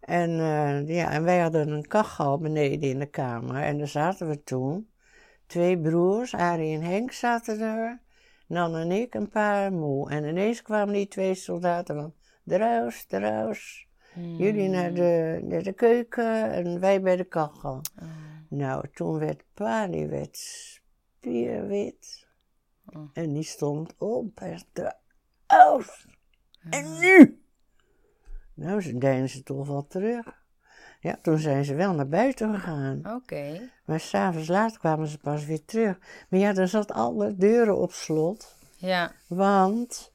En, 0.00 0.30
eh, 0.30 0.88
ja, 0.96 1.10
en 1.10 1.24
wij 1.24 1.38
hadden 1.40 1.68
een 1.68 1.86
kachel 1.86 2.38
beneden 2.38 2.88
in 2.90 2.98
de 2.98 3.06
kamer. 3.06 3.62
En 3.62 3.78
daar 3.78 3.88
zaten 3.88 4.28
we 4.28 4.42
toen. 4.42 4.88
Twee 5.54 5.78
broers, 5.78 6.34
Arie 6.34 6.74
en 6.74 6.82
Henk, 6.82 7.12
zaten 7.12 7.60
er. 7.60 8.00
Nan 8.46 8.76
en 8.76 8.90
ik, 8.90 9.14
een 9.14 9.28
paar 9.28 9.72
moe. 9.72 10.10
En 10.10 10.24
ineens 10.24 10.62
kwamen 10.62 10.94
die 10.94 11.08
twee 11.08 11.34
soldaten 11.34 11.94
van... 11.96 12.14
Druis, 12.44 13.06
druis. 13.06 13.88
Jullie 14.14 14.68
naar 14.68 14.94
de, 14.94 15.40
naar 15.42 15.62
de 15.62 15.72
keuken 15.72 16.52
en 16.52 16.80
wij 16.80 17.00
bij 17.00 17.16
de 17.16 17.24
kachel. 17.24 17.80
Oh. 18.02 18.08
Nou, 18.48 18.88
toen 18.92 19.18
werd 19.18 19.44
pa, 19.54 19.86
die 19.86 20.06
werd 20.06 20.36
spierwit. 20.36 22.28
Oh. 22.86 23.10
En 23.12 23.32
die 23.32 23.42
stond 23.42 23.94
op 23.98 24.40
en 24.40 24.60
aus. 25.46 26.06
En 26.70 26.98
nu? 26.98 27.44
Nou, 28.54 28.80
ze 28.80 28.98
deden 28.98 29.28
ze 29.28 29.42
toch 29.42 29.66
wel 29.66 29.86
terug. 29.86 30.43
Ja, 31.04 31.18
toen 31.22 31.38
zijn 31.38 31.64
ze 31.64 31.74
wel 31.74 31.94
naar 31.94 32.08
buiten 32.08 32.54
gegaan. 32.54 33.14
Oké. 33.14 33.70
Maar 33.84 34.00
s'avonds 34.00 34.48
laat 34.48 34.78
kwamen 34.78 35.06
ze 35.06 35.18
pas 35.18 35.44
weer 35.44 35.64
terug. 35.64 35.98
Maar 36.28 36.40
ja, 36.40 36.54
er 36.54 36.68
zat 36.68 36.92
alle 36.92 37.36
deuren 37.36 37.76
op 37.78 37.92
slot. 37.92 38.56
Ja, 38.76 39.12
Want 39.26 40.12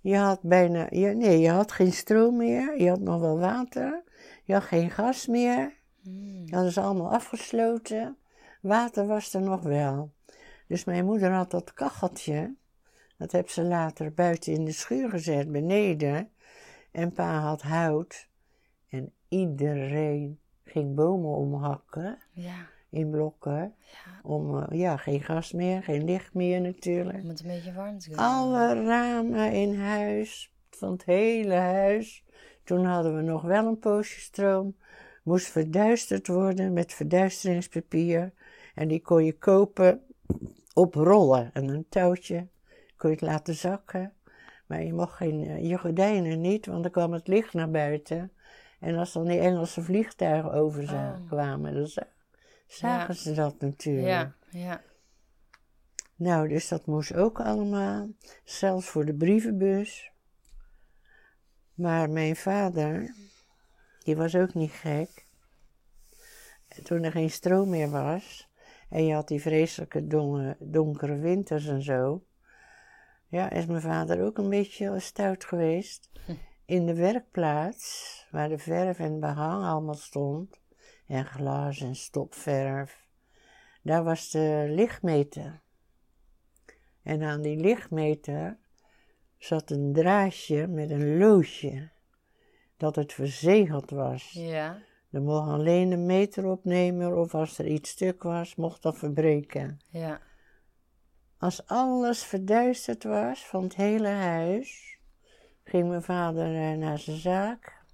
je 0.00 0.16
had 0.16 0.42
bijna, 0.42 0.86
je, 0.90 1.08
nee, 1.08 1.38
je 1.38 1.50
had 1.50 1.72
geen 1.72 1.92
stroom 1.92 2.36
meer. 2.36 2.80
Je 2.82 2.88
had 2.88 3.00
nog 3.00 3.20
wel 3.20 3.38
water. 3.38 4.02
Je 4.44 4.52
had 4.52 4.62
geen 4.62 4.90
gas 4.90 5.26
meer. 5.26 5.72
Hmm. 6.02 6.46
Hadden 6.50 6.72
ze 6.72 6.80
allemaal 6.80 7.12
afgesloten. 7.12 8.16
Water 8.60 9.06
was 9.06 9.34
er 9.34 9.42
nog 9.42 9.62
wel. 9.62 10.12
Dus 10.68 10.84
mijn 10.84 11.04
moeder 11.04 11.32
had 11.32 11.50
dat 11.50 11.74
kacheltje. 11.74 12.54
Dat 13.18 13.32
heb 13.32 13.48
ze 13.48 13.62
later 13.62 14.14
buiten 14.14 14.52
in 14.52 14.64
de 14.64 14.72
schuur 14.72 15.10
gezet, 15.10 15.52
beneden. 15.52 16.30
En 16.92 17.12
pa 17.12 17.38
had 17.38 17.62
hout. 17.62 18.28
En 19.28 19.38
iedereen 19.38 20.38
ging 20.64 20.94
bomen 20.94 21.30
omhakken 21.30 22.18
ja. 22.32 22.66
in 22.90 23.10
blokken. 23.10 23.74
Om, 24.22 24.62
eh, 24.62 24.78
ja, 24.78 24.96
geen 24.96 25.20
gas 25.20 25.52
meer, 25.52 25.82
geen 25.82 26.04
licht 26.04 26.34
meer 26.34 26.60
natuurlijk. 26.60 27.22
Om 27.22 27.28
het 27.28 27.40
een 27.40 27.46
beetje 27.46 27.72
warm 27.72 27.98
te. 27.98 28.16
Alle 28.16 28.84
ramen 28.84 29.52
in 29.52 29.80
huis, 29.80 30.52
van 30.70 30.92
het 30.92 31.04
hele 31.04 31.54
huis. 31.54 32.24
Toen 32.64 32.84
hadden 32.84 33.16
we 33.16 33.22
nog 33.22 33.42
wel 33.42 33.66
een 33.66 33.78
poosje 33.78 34.20
stroom. 34.20 34.76
Moest 35.22 35.46
verduisterd 35.46 36.26
worden 36.26 36.72
met 36.72 36.92
verduisteringspapier. 36.92 38.32
En 38.74 38.88
die 38.88 39.02
kon 39.02 39.24
je 39.24 39.38
kopen 39.38 40.02
op 40.74 40.94
rollen. 40.94 41.50
En 41.52 41.68
een 41.68 41.86
touwtje 41.88 42.48
kon 42.96 43.10
je 43.10 43.16
het 43.16 43.24
laten 43.24 43.54
zakken. 43.54 44.12
Maar 44.66 44.82
je 44.82 44.92
mocht 44.92 45.12
geen, 45.12 45.46
eh, 45.46 45.68
je 45.68 45.78
gordijnen 45.78 46.40
niet, 46.40 46.66
want 46.66 46.82
dan 46.82 46.92
kwam 46.92 47.12
het 47.12 47.28
licht 47.28 47.52
naar 47.52 47.70
buiten. 47.70 48.30
En 48.80 48.94
als 48.96 49.12
dan 49.12 49.24
die 49.26 49.38
Engelse 49.38 49.82
vliegtuigen 49.82 50.52
over 50.52 50.82
Oh. 50.82 51.26
kwamen, 51.28 51.74
dan 51.74 51.86
za- 51.86 52.08
zagen 52.66 53.14
Ja. 53.14 53.20
ze 53.20 53.32
dat 53.34 53.60
natuurlijk. 53.60 54.06
Ja, 54.06 54.34
ja. 54.50 54.82
Nou, 56.16 56.48
dus 56.48 56.68
dat 56.68 56.86
moest 56.86 57.14
ook 57.14 57.40
allemaal. 57.40 58.08
Zelfs 58.44 58.86
voor 58.86 59.04
de 59.04 59.14
brievenbus. 59.14 60.10
Maar 61.74 62.10
mijn 62.10 62.36
vader, 62.36 63.14
die 63.98 64.16
was 64.16 64.34
ook 64.34 64.54
niet 64.54 64.70
gek. 64.70 65.26
En 66.68 66.84
toen 66.84 67.02
er 67.02 67.10
geen 67.12 67.30
stroom 67.30 67.68
meer 67.70 67.90
was. 67.90 68.48
En 68.90 69.06
je 69.06 69.14
had 69.14 69.28
die 69.28 69.40
vreselijke 69.40 70.06
donge- 70.06 70.56
donkere 70.60 71.16
winters 71.16 71.66
en 71.66 71.82
zo. 71.82 72.24
Ja, 73.28 73.50
is 73.50 73.66
mijn 73.66 73.80
vader 73.80 74.22
ook 74.24 74.38
een 74.38 74.48
beetje 74.48 74.98
stout 75.00 75.44
geweest. 75.44 76.10
In 76.66 76.86
de 76.86 76.94
werkplaats, 76.94 78.26
waar 78.30 78.48
de 78.48 78.58
verf 78.58 78.98
en 78.98 79.20
behang 79.20 79.64
allemaal 79.64 79.94
stond. 79.94 80.60
En 81.06 81.26
glas 81.26 81.80
en 81.80 81.94
stopverf. 81.94 83.06
Daar 83.82 84.04
was 84.04 84.30
de 84.30 84.66
lichtmeter. 84.68 85.60
En 87.02 87.22
aan 87.22 87.42
die 87.42 87.56
lichtmeter 87.56 88.58
zat 89.38 89.70
een 89.70 89.92
draadje 89.92 90.66
met 90.66 90.90
een 90.90 91.18
loodje. 91.18 91.90
Dat 92.76 92.96
het 92.96 93.12
verzegeld 93.12 93.90
was. 93.90 94.30
Ja. 94.32 94.82
Er 95.10 95.22
mocht 95.22 95.48
alleen 95.48 95.90
een 95.90 96.06
meteropnemer 96.06 97.14
of 97.14 97.34
als 97.34 97.58
er 97.58 97.66
iets 97.66 97.90
stuk 97.90 98.22
was, 98.22 98.54
mocht 98.54 98.82
dat 98.82 98.98
verbreken. 98.98 99.80
Ja. 99.90 100.20
Als 101.38 101.66
alles 101.66 102.24
verduisterd 102.24 103.04
was 103.04 103.46
van 103.46 103.62
het 103.62 103.74
hele 103.76 104.08
huis, 104.08 104.95
ging 105.68 105.88
mijn 105.88 106.02
vader 106.02 106.54
eh, 106.54 106.78
naar 106.78 106.98
zijn 106.98 107.16
zaak. 107.16 107.84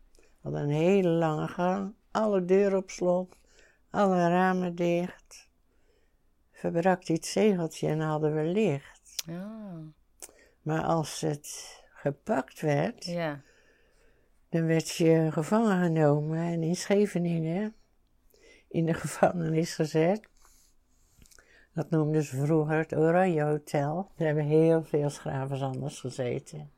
Had 0.41 0.53
een 0.53 0.71
hele 0.71 1.09
lange 1.09 1.49
gang, 1.49 1.95
alle 2.11 2.45
deuren 2.45 2.79
op 2.79 2.91
slot, 2.91 3.37
alle 3.91 4.29
ramen 4.29 4.75
dicht. 4.75 5.49
Verbrak 6.53 7.07
hij 7.07 7.17
het 7.17 7.27
zegeltje 7.27 7.89
en 7.89 8.01
hadden 8.01 8.35
we 8.35 8.43
licht. 8.43 9.25
Oh. 9.31 9.79
Maar 10.63 10.83
als 10.83 11.21
het 11.21 11.81
gepakt 11.95 12.61
werd, 12.61 13.05
Ja. 13.05 13.41
dan 14.49 14.67
werd 14.67 14.91
je 14.91 15.29
gevangen 15.33 15.85
genomen 15.85 16.39
en 16.39 16.63
in 16.63 16.77
Scheveningen 16.77 17.75
in 18.69 18.87
de 18.87 18.95
gevangenis 19.05 19.75
gezet. 19.75 20.29
Dat 21.75 21.91
noemden 21.91 22.23
ze 22.23 22.37
vroeger 22.37 22.79
het 22.79 22.97
Oranje 22.97 23.43
Hotel. 23.43 24.11
Er 24.17 24.27
hebben 24.27 24.45
heel 24.45 24.85
veel 24.85 25.11
schravers 25.11 25.63
anders 25.63 26.01
gezeten. 26.01 26.71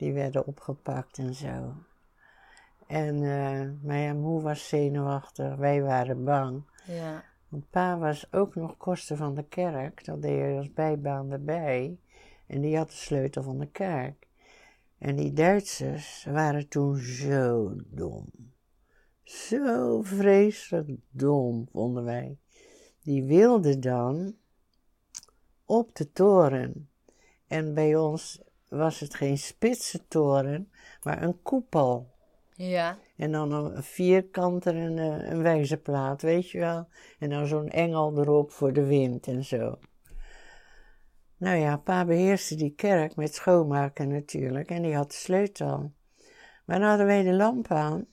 Die 0.00 0.12
werden 0.12 0.46
opgepakt 0.46 1.18
en 1.18 1.34
zo. 1.34 1.74
En, 2.86 3.14
eh, 3.14 3.68
maar 3.82 3.98
ja, 3.98 4.12
moe 4.12 4.42
was 4.42 4.68
zenuwachtig, 4.68 5.56
wij 5.56 5.82
waren 5.82 6.24
bang. 6.24 6.62
Ja. 6.86 7.24
Want 7.48 7.70
pa 7.70 7.98
was 7.98 8.32
ook 8.32 8.54
nog 8.54 8.76
koster 8.76 9.16
van 9.16 9.34
de 9.34 9.42
kerk, 9.42 10.04
dat 10.04 10.22
deed 10.22 10.40
hij 10.40 10.56
als 10.56 10.72
bijbaan 10.72 11.30
erbij. 11.30 11.98
En 12.46 12.60
die 12.60 12.76
had 12.76 12.88
de 12.88 12.94
sleutel 12.96 13.42
van 13.42 13.58
de 13.58 13.70
kerk. 13.70 14.26
En 14.98 15.16
die 15.16 15.32
Duitsers 15.32 16.24
waren 16.24 16.68
toen 16.68 16.96
zo 16.96 17.74
dom. 17.86 18.26
Zo 19.22 20.02
vreselijk 20.02 20.90
dom, 21.10 21.68
vonden 21.72 22.04
wij. 22.04 22.38
Die 23.02 23.24
wilden 23.24 23.80
dan 23.80 24.36
op 25.64 25.94
de 25.94 26.12
toren. 26.12 26.90
En 27.46 27.74
bij 27.74 27.96
ons 27.96 28.42
was 28.70 29.00
het 29.00 29.14
geen 29.14 29.38
spitse 29.38 30.06
toren, 30.08 30.70
maar 31.02 31.22
een 31.22 31.42
koepel. 31.42 32.08
Ja. 32.54 32.98
En 33.16 33.32
dan 33.32 33.52
een 33.52 33.82
vierkant 33.82 34.66
en 34.66 34.76
een, 34.76 34.98
eh, 34.98 35.30
een 35.30 35.42
wijzerplaat, 35.42 36.22
weet 36.22 36.50
je 36.50 36.58
wel. 36.58 36.88
En 37.18 37.30
dan 37.30 37.46
zo'n 37.46 37.68
engel 37.68 38.18
erop 38.18 38.50
voor 38.50 38.72
de 38.72 38.84
wind 38.84 39.26
en 39.26 39.44
zo. 39.44 39.78
Nou 41.36 41.56
ja, 41.56 41.76
pa 41.76 42.04
beheerste 42.04 42.54
die 42.54 42.74
kerk 42.74 43.16
met 43.16 43.34
schoonmaken 43.34 44.08
natuurlijk. 44.08 44.70
En 44.70 44.82
die 44.82 44.94
had 44.94 45.10
de 45.10 45.16
sleutel. 45.16 45.92
Maar 46.66 46.78
dan 46.78 46.88
hadden 46.88 47.06
wij 47.06 47.22
de 47.22 47.32
lamp 47.32 47.70
aan. 47.70 48.06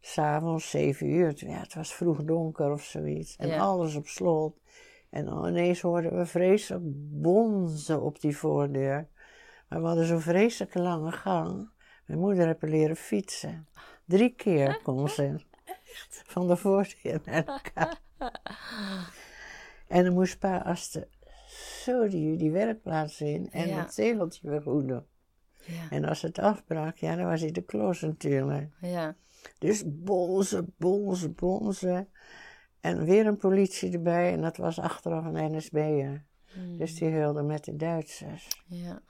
S'avonds, 0.00 0.70
zeven 0.70 1.06
uur. 1.06 1.32
Ja, 1.36 1.60
het 1.60 1.74
was 1.74 1.94
vroeg 1.94 2.24
donker 2.24 2.72
of 2.72 2.82
zoiets. 2.82 3.36
En 3.36 3.48
Ja. 3.48 3.58
alles 3.58 3.94
op 3.94 4.06
slot. 4.06 4.60
En 5.10 5.24
dan 5.24 5.46
ineens 5.48 5.80
hoorden 5.80 6.16
we 6.16 6.26
vreselijk 6.26 6.82
bonzen 7.20 8.02
op 8.02 8.20
die 8.20 8.36
voordeur. 8.36 9.08
Maar 9.72 9.80
we 9.80 9.86
hadden 9.86 10.06
zo'n 10.06 10.20
vreselijke 10.20 10.78
lange 10.80 11.12
gang. 11.12 11.70
Mijn 12.06 12.18
moeder 12.20 12.46
heeft 12.46 12.62
leren 12.62 12.96
fietsen. 12.96 13.68
Drie 14.04 14.34
keer 14.34 14.80
kon 14.82 15.08
ze. 15.08 15.36
Van 16.26 16.46
de 16.46 16.56
voordeur 16.56 17.20
naar 17.24 17.70
kamer. 17.72 18.00
En 19.88 20.04
dan 20.04 20.12
moest 20.12 20.38
pa 20.38 20.74
de, 20.92 21.08
zo 21.84 22.08
die, 22.08 22.36
die 22.36 22.50
werkplaats 22.50 23.20
in 23.20 23.50
en 23.50 23.68
Ja. 23.68 23.78
het 23.80 23.94
zegeltje 23.94 24.50
weer 24.50 24.62
goed 24.62 24.88
doen. 24.88 25.06
Ja. 25.64 25.90
En 25.90 26.04
als 26.04 26.22
het 26.22 26.38
afbrak, 26.38 26.96
ja, 26.96 27.16
dan 27.16 27.26
was 27.26 27.40
hij 27.40 27.50
de 27.50 27.62
klos 27.62 28.00
natuurlijk. 28.00 28.68
Ja. 28.80 29.16
Dus 29.58 29.82
bonzen, 29.86 30.74
bonzen, 30.78 31.34
bonzen. 31.34 32.08
En 32.80 33.04
weer 33.04 33.26
een 33.26 33.36
politie 33.36 33.92
erbij 33.92 34.32
en 34.32 34.40
dat 34.40 34.56
was 34.56 34.78
achteraf 34.78 35.24
een 35.24 35.56
NSB'er. 35.56 36.24
Hmm. 36.52 36.78
Dus 36.78 36.94
die 36.94 37.08
heulde 37.08 37.42
met 37.42 37.64
de 37.64 37.76
Duitsers. 37.76 38.64
Ja. 38.66 39.02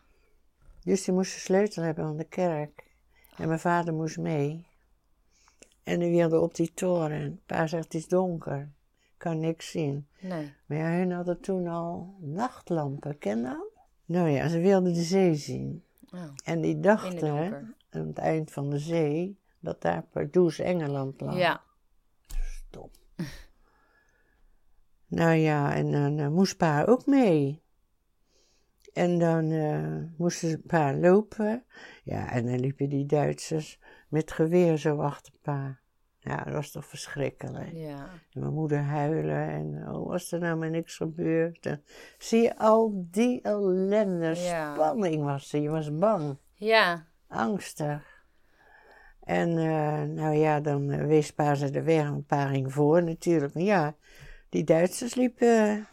Dus 0.84 1.04
die 1.04 1.14
moest 1.14 1.34
de 1.34 1.40
sleutel 1.40 1.82
hebben 1.82 2.04
van 2.04 2.16
de 2.16 2.24
kerk. 2.24 2.90
En 3.36 3.48
mijn 3.48 3.60
vader 3.60 3.94
moest 3.94 4.18
mee. 4.18 4.66
En 5.82 5.98
die 5.98 6.10
wilde 6.10 6.40
op 6.40 6.54
die 6.54 6.72
toren. 6.74 7.40
Pa 7.46 7.66
zegt, 7.66 7.84
het 7.84 7.94
is 7.94 8.08
donker. 8.08 8.72
Kan 9.16 9.40
niks 9.40 9.70
zien. 9.70 10.06
Nee. 10.20 10.54
Maar 10.66 10.78
ja, 10.78 10.90
hun 10.90 11.12
hadden 11.12 11.40
toen 11.40 11.66
al 11.66 12.14
nachtlampen, 12.20 13.18
ken 13.18 13.38
je 13.38 13.44
dat? 13.44 13.70
Nou 14.04 14.28
ja, 14.28 14.48
ze 14.48 14.58
wilden 14.58 14.94
de 14.94 15.02
zee 15.02 15.34
zien. 15.34 15.84
Oh. 16.10 16.24
En 16.44 16.60
die 16.60 16.80
dachten, 16.80 17.74
aan 17.90 18.06
het 18.06 18.18
eind 18.18 18.50
van 18.50 18.70
de 18.70 18.78
zee, 18.78 19.38
dat 19.60 19.82
daar 19.82 20.02
Pardoes 20.02 20.58
Engeland 20.58 21.20
lag. 21.20 21.36
Ja. 21.36 21.62
Stom. 22.68 22.90
nou 25.18 25.34
ja, 25.34 25.74
en 25.74 25.92
dan 25.92 26.18
eh, 26.18 26.28
moest 26.28 26.56
pa 26.56 26.84
ook 26.84 27.06
mee. 27.06 27.62
En 28.92 29.18
dan 29.18 29.50
eh, 29.50 30.18
moesten 30.18 30.62
pa 30.66 30.94
lopen. 30.94 31.64
Ja, 32.04 32.30
en 32.30 32.46
dan 32.46 32.60
liepen 32.60 32.88
die 32.88 33.06
Duitsers 33.06 33.78
met 34.08 34.32
geweer 34.32 34.76
zo 34.76 35.00
achter 35.00 35.32
pa. 35.42 35.78
Ja, 36.18 36.36
dat 36.44 36.54
was 36.54 36.70
toch 36.70 36.86
verschrikkelijk. 36.86 37.72
Ja. 37.72 38.08
En 38.32 38.40
mijn 38.40 38.52
moeder 38.52 38.78
huilen 38.82 39.48
en 39.48 39.88
oh, 39.88 40.08
was 40.08 40.32
er 40.32 40.38
nou 40.38 40.56
maar 40.56 40.70
niks 40.70 40.96
gebeurd. 40.96 41.66
En, 41.66 41.82
zie 42.18 42.42
je 42.42 42.58
al 42.58 43.06
die 43.10 43.40
ellende, 43.42 44.34
Ja. 44.36 44.74
spanning 44.74 45.24
was 45.24 45.52
er. 45.52 45.60
Je 45.60 45.68
was 45.68 45.98
bang, 45.98 46.36
Ja. 46.54 47.06
angstig. 47.28 48.24
En 49.22 49.48
eh, 49.58 50.02
nou 50.02 50.34
ja, 50.34 50.60
dan 50.60 50.90
eh, 50.90 51.06
wees 51.06 51.32
pa 51.32 51.54
ze 51.54 51.70
de 51.70 51.82
weg 51.82 52.06
een 52.06 52.24
paar 52.24 52.60
voor 52.64 53.02
natuurlijk. 53.02 53.54
Maar 53.54 53.62
ja, 53.62 53.94
die 54.48 54.64
Duitsers 54.64 55.14
liepen... 55.14 55.86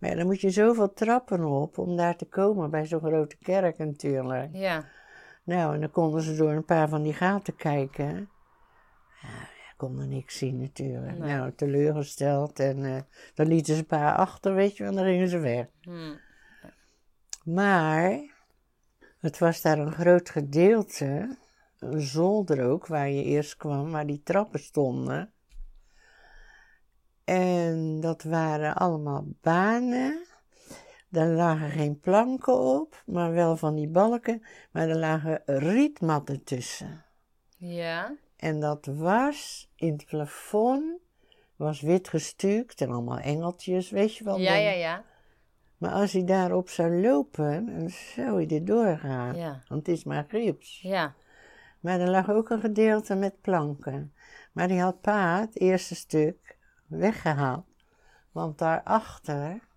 Maar 0.00 0.10
ja, 0.10 0.16
dan 0.16 0.26
moet 0.26 0.40
je 0.40 0.50
zoveel 0.50 0.92
trappen 0.92 1.44
op 1.44 1.78
om 1.78 1.96
daar 1.96 2.16
te 2.16 2.24
komen 2.24 2.70
bij 2.70 2.86
zo'n 2.86 3.00
grote 3.00 3.36
kerk 3.36 3.78
natuurlijk. 3.78 4.48
Ja. 4.52 4.84
Nou, 5.44 5.74
en 5.74 5.80
dan 5.80 5.90
konden 5.90 6.22
ze 6.22 6.36
door 6.36 6.52
een 6.52 6.64
paar 6.64 6.88
van 6.88 7.02
die 7.02 7.12
gaten 7.12 7.56
kijken. 7.56 8.30
Ja, 9.22 9.28
ja, 9.28 9.74
konden 9.76 10.08
niks 10.08 10.38
zien 10.38 10.60
natuurlijk. 10.60 11.18
Nee. 11.18 11.32
Nou, 11.32 11.52
teleurgesteld. 11.54 12.60
En 12.60 12.84
eh, 12.84 13.00
dan 13.34 13.46
lieten 13.46 13.74
ze 13.74 13.80
een 13.80 13.86
paar 13.86 14.14
achter, 14.14 14.54
weet 14.54 14.76
je 14.76 14.82
wel, 14.82 14.92
en 14.92 14.98
dan 14.98 15.06
gingen 15.06 15.28
ze 15.28 15.38
weg. 15.38 15.66
Hm. 15.80 16.14
Maar 17.44 18.20
het 19.18 19.38
was 19.38 19.62
daar 19.62 19.78
een 19.78 19.92
groot 19.92 20.30
gedeelte, 20.30 21.36
een 21.78 22.00
zolder 22.00 22.64
ook, 22.64 22.86
waar 22.86 23.10
je 23.10 23.24
eerst 23.24 23.56
kwam, 23.56 23.90
waar 23.90 24.06
die 24.06 24.22
trappen 24.22 24.60
stonden. 24.60 25.32
En 27.30 28.00
dat 28.00 28.22
waren 28.22 28.74
allemaal 28.74 29.24
banen. 29.40 30.26
Daar 31.08 31.28
lagen 31.28 31.70
geen 31.70 32.00
planken 32.00 32.58
op, 32.58 33.02
maar 33.06 33.32
wel 33.32 33.56
van 33.56 33.74
die 33.74 33.88
balken. 33.88 34.42
Maar 34.72 34.88
er 34.88 34.96
lagen 34.98 35.42
rietmatten 35.46 36.44
tussen. 36.44 37.04
Ja. 37.56 38.16
En 38.36 38.60
dat 38.60 38.86
was 38.86 39.70
in 39.76 39.92
het 39.92 40.06
plafond, 40.06 41.00
was 41.56 41.80
wit 41.80 42.08
gestuukt 42.08 42.80
en 42.80 42.90
allemaal 42.90 43.18
engeltjes, 43.18 43.90
weet 43.90 44.16
je 44.16 44.24
wel. 44.24 44.38
Ja, 44.38 44.52
dan- 44.52 44.62
ja, 44.62 44.70
ja. 44.70 45.04
Maar 45.78 45.90
als 45.92 46.12
hij 46.12 46.24
daarop 46.24 46.68
zou 46.68 47.00
lopen, 47.00 47.66
dan 47.66 47.88
zou 47.90 48.44
hij 48.46 48.56
er 48.56 48.64
doorgaan. 48.64 49.36
Ja. 49.36 49.62
Want 49.68 49.86
het 49.86 49.96
is 49.96 50.04
maar 50.04 50.24
gips. 50.28 50.80
Ja. 50.82 51.14
Maar 51.80 52.00
er 52.00 52.10
lag 52.10 52.30
ook 52.30 52.50
een 52.50 52.60
gedeelte 52.60 53.14
met 53.14 53.40
planken. 53.40 54.14
Maar 54.52 54.68
die 54.68 54.80
had 54.80 55.00
pa 55.00 55.40
het 55.40 55.60
eerste 55.60 55.94
stuk 55.94 56.58
weggehaald. 56.90 57.64
Want 58.32 58.58
daarachter 58.58 59.68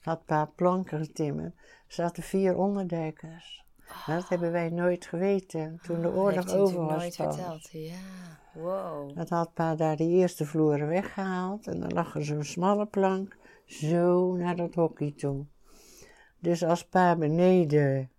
had 0.00 0.24
pa 0.24 0.44
planken 0.44 0.98
getimmerd. 1.04 1.54
zaten 1.86 2.22
vier 2.22 2.56
onderdijkers. 2.56 3.64
Maar 4.06 4.16
dat 4.16 4.28
hebben 4.28 4.52
wij 4.52 4.70
nooit 4.70 5.06
geweten 5.06 5.78
toen 5.82 6.00
de 6.00 6.08
Oh, 6.08 6.16
oorlog 6.16 6.48
over 6.54 6.84
was. 6.84 6.98
nooit 6.98 7.16
pas. 7.16 7.36
verteld. 7.36 7.68
Ja. 7.70 8.40
Wow. 8.54 9.16
Dat 9.16 9.28
had 9.28 9.54
pa 9.54 9.74
daar 9.74 9.96
de 9.96 10.06
eerste 10.08 10.46
vloeren 10.46 10.88
weggehaald 10.88 11.66
en 11.66 11.80
dan 11.80 11.92
lag 11.92 12.14
er 12.14 12.24
zo'n 12.24 12.44
smalle 12.44 12.86
plank 12.86 13.36
zo 13.66 14.36
naar 14.36 14.56
dat 14.56 14.74
hockey 14.74 15.12
toe. 15.16 15.46
Dus 16.38 16.64
als 16.64 16.84
pa 16.88 17.16
beneden 17.16 18.10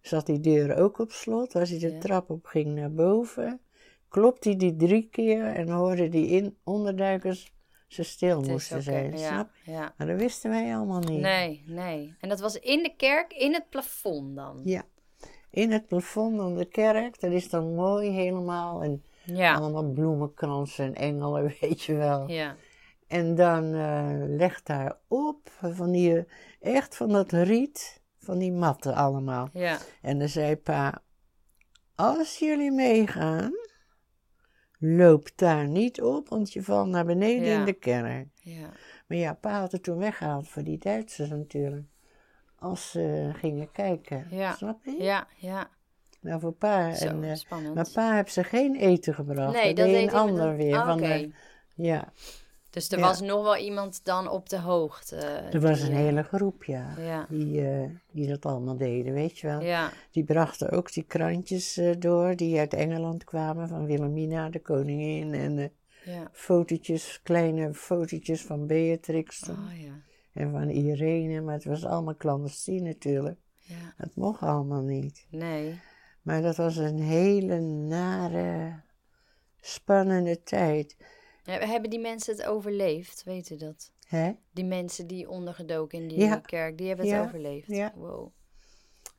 zat 0.00 0.26
die 0.26 0.40
deur 0.40 0.76
ook 0.76 0.98
op 0.98 1.10
slot, 1.10 1.54
als 1.54 1.70
hij 1.70 1.78
de 1.78 1.92
Ja. 1.92 1.98
trap 2.00 2.30
op 2.30 2.44
ging 2.46 2.74
naar 2.74 2.92
boven, 2.92 3.60
klopte 4.08 4.48
hij 4.48 4.58
die 4.58 4.76
drie 4.76 5.08
keer 5.08 5.44
en 5.46 5.68
hoorde 5.68 6.08
die 6.08 6.26
in 6.26 6.58
onderduikers 6.64 7.54
ze 7.90 8.02
stil 8.02 8.36
Het 8.40 8.48
moesten 8.50 8.82
zijn. 8.82 9.18
Snap? 9.18 9.50
je? 9.64 9.70
Ja. 9.70 9.94
Maar 9.96 10.06
dat 10.06 10.18
wisten 10.18 10.50
wij 10.50 10.74
allemaal 10.76 11.00
niet. 11.00 11.20
Nee, 11.20 11.62
nee. 11.66 12.14
En 12.20 12.28
dat 12.28 12.40
was 12.40 12.58
in 12.58 12.82
de 12.82 12.94
kerk, 12.96 13.32
in 13.32 13.52
het 13.52 13.68
plafond 13.68 14.36
dan. 14.36 14.60
Ja. 14.64 14.82
In 15.50 15.70
het 15.72 15.86
plafond 15.86 16.36
van 16.36 16.54
de 16.56 16.64
kerk, 16.64 17.20
dat 17.20 17.32
is 17.32 17.48
dan 17.50 17.74
mooi 17.74 18.10
helemaal 18.10 18.82
en 18.82 19.04
Ja. 19.24 19.54
allemaal 19.54 19.90
bloemenkransen 19.92 20.84
en 20.84 20.94
engelen, 20.94 21.54
weet 21.60 21.82
je 21.82 21.94
wel. 21.94 22.28
Ja. 22.28 22.54
En 23.08 23.34
dan 23.34 23.74
eh 23.74 24.12
legt 24.26 24.66
daar 24.66 24.98
op 25.08 25.50
van 25.60 25.90
die, 25.90 26.24
echt 26.60 26.96
van 26.96 27.08
dat 27.08 27.32
riet, 27.32 28.00
van 28.18 28.38
die 28.38 28.52
matten 28.52 28.94
allemaal. 28.94 29.48
Ja. 29.52 29.78
En 30.02 30.18
dan 30.18 30.28
zei 30.28 30.56
pa, 30.56 31.02
als 31.94 32.38
jullie 32.38 32.70
meegaan, 32.70 33.52
loop 34.82 35.28
daar 35.34 35.68
niet 35.68 36.02
op, 36.02 36.28
want 36.28 36.52
je 36.52 36.62
valt 36.62 36.88
naar 36.88 37.04
beneden 37.04 37.46
Ja. 37.46 37.58
in 37.58 37.64
de 37.64 37.72
kerk. 37.72 38.26
Ja. 38.34 38.68
Maar 39.06 39.18
ja, 39.18 39.32
pa 39.34 39.60
had 39.60 39.72
het 39.72 39.82
toen 39.82 39.98
weggehaald 39.98 40.48
voor 40.48 40.62
die 40.62 40.78
Duitsers 40.78 41.28
natuurlijk. 41.28 41.86
Als 42.58 42.90
ze 42.90 43.30
gingen 43.32 43.72
kijken, 43.72 44.26
Ja. 44.30 44.54
snap 44.54 44.84
je? 44.84 44.96
Ja. 45.02 45.26
Ja. 45.36 45.68
Nou, 46.20 46.40
voor 46.40 46.52
pa. 46.52 46.94
Zo, 46.94 47.06
en, 47.06 47.24
eh, 47.24 47.34
spannend. 47.34 47.74
maar 47.74 47.88
pa 47.94 48.14
heeft 48.14 48.32
ze 48.32 48.44
geen 48.44 48.74
eten 48.76 49.14
gebracht. 49.14 49.52
nee, 49.54 49.74
dat 49.74 49.86
deed 49.86 50.08
een 50.08 50.14
ander 50.18 50.56
weer. 50.56 50.76
Ah, 50.76 50.86
van 50.86 50.96
de, 50.98 51.30
ja, 51.74 52.12
Dus 52.70 52.88
er 52.90 52.98
Ja. 52.98 53.04
was 53.06 53.20
nog 53.20 53.42
wel 53.42 53.56
iemand 53.56 54.04
dan 54.04 54.28
op 54.28 54.48
de 54.48 54.58
hoogte. 54.58 55.16
er 55.16 55.60
was 55.60 55.78
die, 55.80 55.88
een 55.90 55.96
eh, 55.96 56.02
hele 56.02 56.22
groep, 56.22 56.64
ja. 56.64 56.94
Ja. 56.98 57.26
Die, 57.28 57.68
eh, 57.68 57.90
die 58.12 58.28
dat 58.28 58.46
allemaal 58.46 58.76
deden, 58.76 59.12
weet 59.12 59.38
je 59.38 59.46
wel. 59.46 59.60
Ja. 59.60 59.90
Die 60.10 60.24
brachten 60.24 60.70
ook 60.70 60.92
die 60.92 61.02
krantjes 61.04 61.76
eh, 61.76 61.94
door 61.98 62.36
die 62.36 62.58
uit 62.58 62.74
Engeland 62.74 63.24
kwamen. 63.24 63.68
Van 63.68 63.86
Wilhelmina, 63.86 64.48
de 64.48 64.60
koningin. 64.60 65.34
En 65.34 65.72
Ja. 66.04 66.28
fotootjes, 66.32 67.20
kleine 67.22 67.74
fotootjes 67.74 68.42
van 68.42 68.66
Beatrix. 68.66 69.48
Oh 69.48 69.80
ja. 69.80 69.92
En 70.32 70.50
van 70.52 70.68
Irene. 70.68 71.40
Maar 71.40 71.54
het 71.54 71.64
was 71.64 71.84
allemaal 71.84 72.16
clandestien 72.16 72.82
natuurlijk. 72.82 73.38
Ja. 73.56 73.94
Het 73.96 74.16
mocht 74.16 74.40
allemaal 74.40 74.82
niet. 74.82 75.26
Nee. 75.30 75.80
Maar 76.22 76.42
dat 76.42 76.56
was 76.56 76.76
een 76.76 76.98
hele 77.00 77.60
nare 77.60 78.80
spannende 79.60 80.42
tijd. 80.42 80.96
He- 81.50 81.66
Hebben 81.66 81.90
die 81.90 82.00
mensen 82.00 82.36
het 82.36 82.44
overleefd? 82.46 83.22
Weet 83.24 83.50
u 83.50 83.56
dat? 83.56 83.92
Hè? 84.08 84.32
Die 84.52 84.64
mensen 84.64 85.06
die 85.06 85.28
ondergedoken 85.28 85.98
in 86.02 86.08
die 86.08 86.18
Ja. 86.18 86.36
kerk, 86.36 86.78
die 86.78 86.88
hebben 86.88 87.06
het 87.06 87.14
Ja. 87.14 87.22
overleefd. 87.22 87.68
Ja. 87.68 87.92
Wow. 87.96 88.28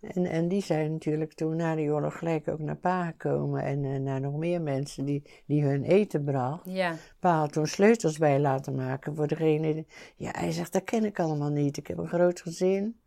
En, 0.02 0.26
en 0.26 0.48
die 0.48 0.62
zijn 0.62 0.92
natuurlijk 0.92 1.34
toen 1.34 1.56
na 1.56 1.76
de 1.76 1.82
oorlog 1.82 2.18
gelijk 2.18 2.48
ook 2.48 2.60
naar 2.60 2.76
Pa 2.78 3.06
gekomen. 3.06 3.64
En 3.64 3.86
eh, 3.86 4.00
naar 4.00 4.22
nog 4.22 4.36
meer 4.36 4.62
mensen 4.62 5.06
die, 5.06 5.24
die 5.46 5.64
hun 5.64 5.84
eten 5.84 6.24
bracht. 6.24 6.62
Ja, 6.70 6.96
Pa 7.20 7.38
had 7.38 7.54
toen 7.54 7.68
sleutels 7.68 8.18
bij 8.18 8.40
laten 8.40 8.76
maken 8.76 9.16
voor 9.16 9.28
degene. 9.28 9.74
die- 9.74 9.88
Ja, 10.16 10.32
hij 10.32 10.52
zegt, 10.52 10.74
dat 10.74 10.84
ken 10.84 11.06
ik 11.06 11.20
allemaal 11.20 11.50
niet. 11.50 11.78
Ik 11.78 11.88
heb 11.88 11.98
een 11.98 12.08
groot 12.08 12.42
gezin. 12.42 13.00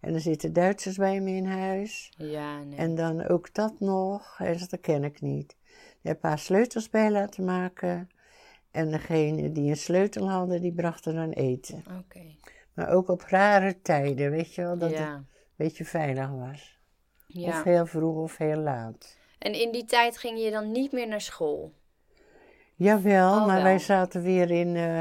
En 0.00 0.14
er 0.14 0.20
zitten 0.20 0.52
Duitsers 0.52 0.96
bij 0.96 1.20
me 1.20 1.30
in 1.30 1.46
huis. 1.46 2.12
ja, 2.16 2.62
nee. 2.62 2.78
En 2.78 2.94
dan 2.94 3.26
ook 3.26 3.54
dat 3.54 3.80
nog. 3.80 4.36
Hij 4.36 4.58
zegt, 4.58 4.70
dat 4.70 4.80
ken 4.80 5.04
ik 5.04 5.20
niet. 5.20 5.56
Heb 6.02 6.14
een 6.14 6.20
paar 6.20 6.38
sleutels 6.38 6.90
bij 6.90 7.10
laten 7.10 7.44
maken. 7.44 8.08
En 8.70 8.90
degene 8.90 9.52
die 9.52 9.70
een 9.70 9.76
sleutel 9.76 10.30
hadden, 10.30 10.60
die 10.60 10.72
brachten 10.72 11.14
dan 11.14 11.30
eten. 11.30 11.84
Oké. 12.04 12.20
Maar 12.74 12.88
ook 12.90 13.08
op 13.08 13.22
rare 13.22 13.80
tijden, 13.82 14.30
weet 14.30 14.54
je 14.54 14.62
wel, 14.62 14.78
dat 14.78 14.90
het 14.90 14.98
een 14.98 15.26
beetje 15.56 15.84
veilig 15.84 16.30
was. 16.30 16.78
ja. 17.26 17.48
Of 17.48 17.62
heel 17.62 17.86
vroeg 17.86 18.16
of 18.16 18.36
heel 18.36 18.56
laat. 18.60 19.16
En 19.38 19.52
in 19.52 19.72
die 19.72 19.84
tijd 19.84 20.18
ging 20.18 20.38
je 20.42 20.50
dan 20.50 20.72
niet 20.72 20.92
meer 20.92 21.08
naar 21.08 21.20
school? 21.20 21.72
Jawel, 22.74 23.30
Oh, 23.34 23.46
maar 23.46 23.54
wel. 23.54 23.64
wij 23.64 23.78
zaten 23.78 24.22
weer 24.22 24.50
in. 24.50 24.76
eh, 24.76 24.98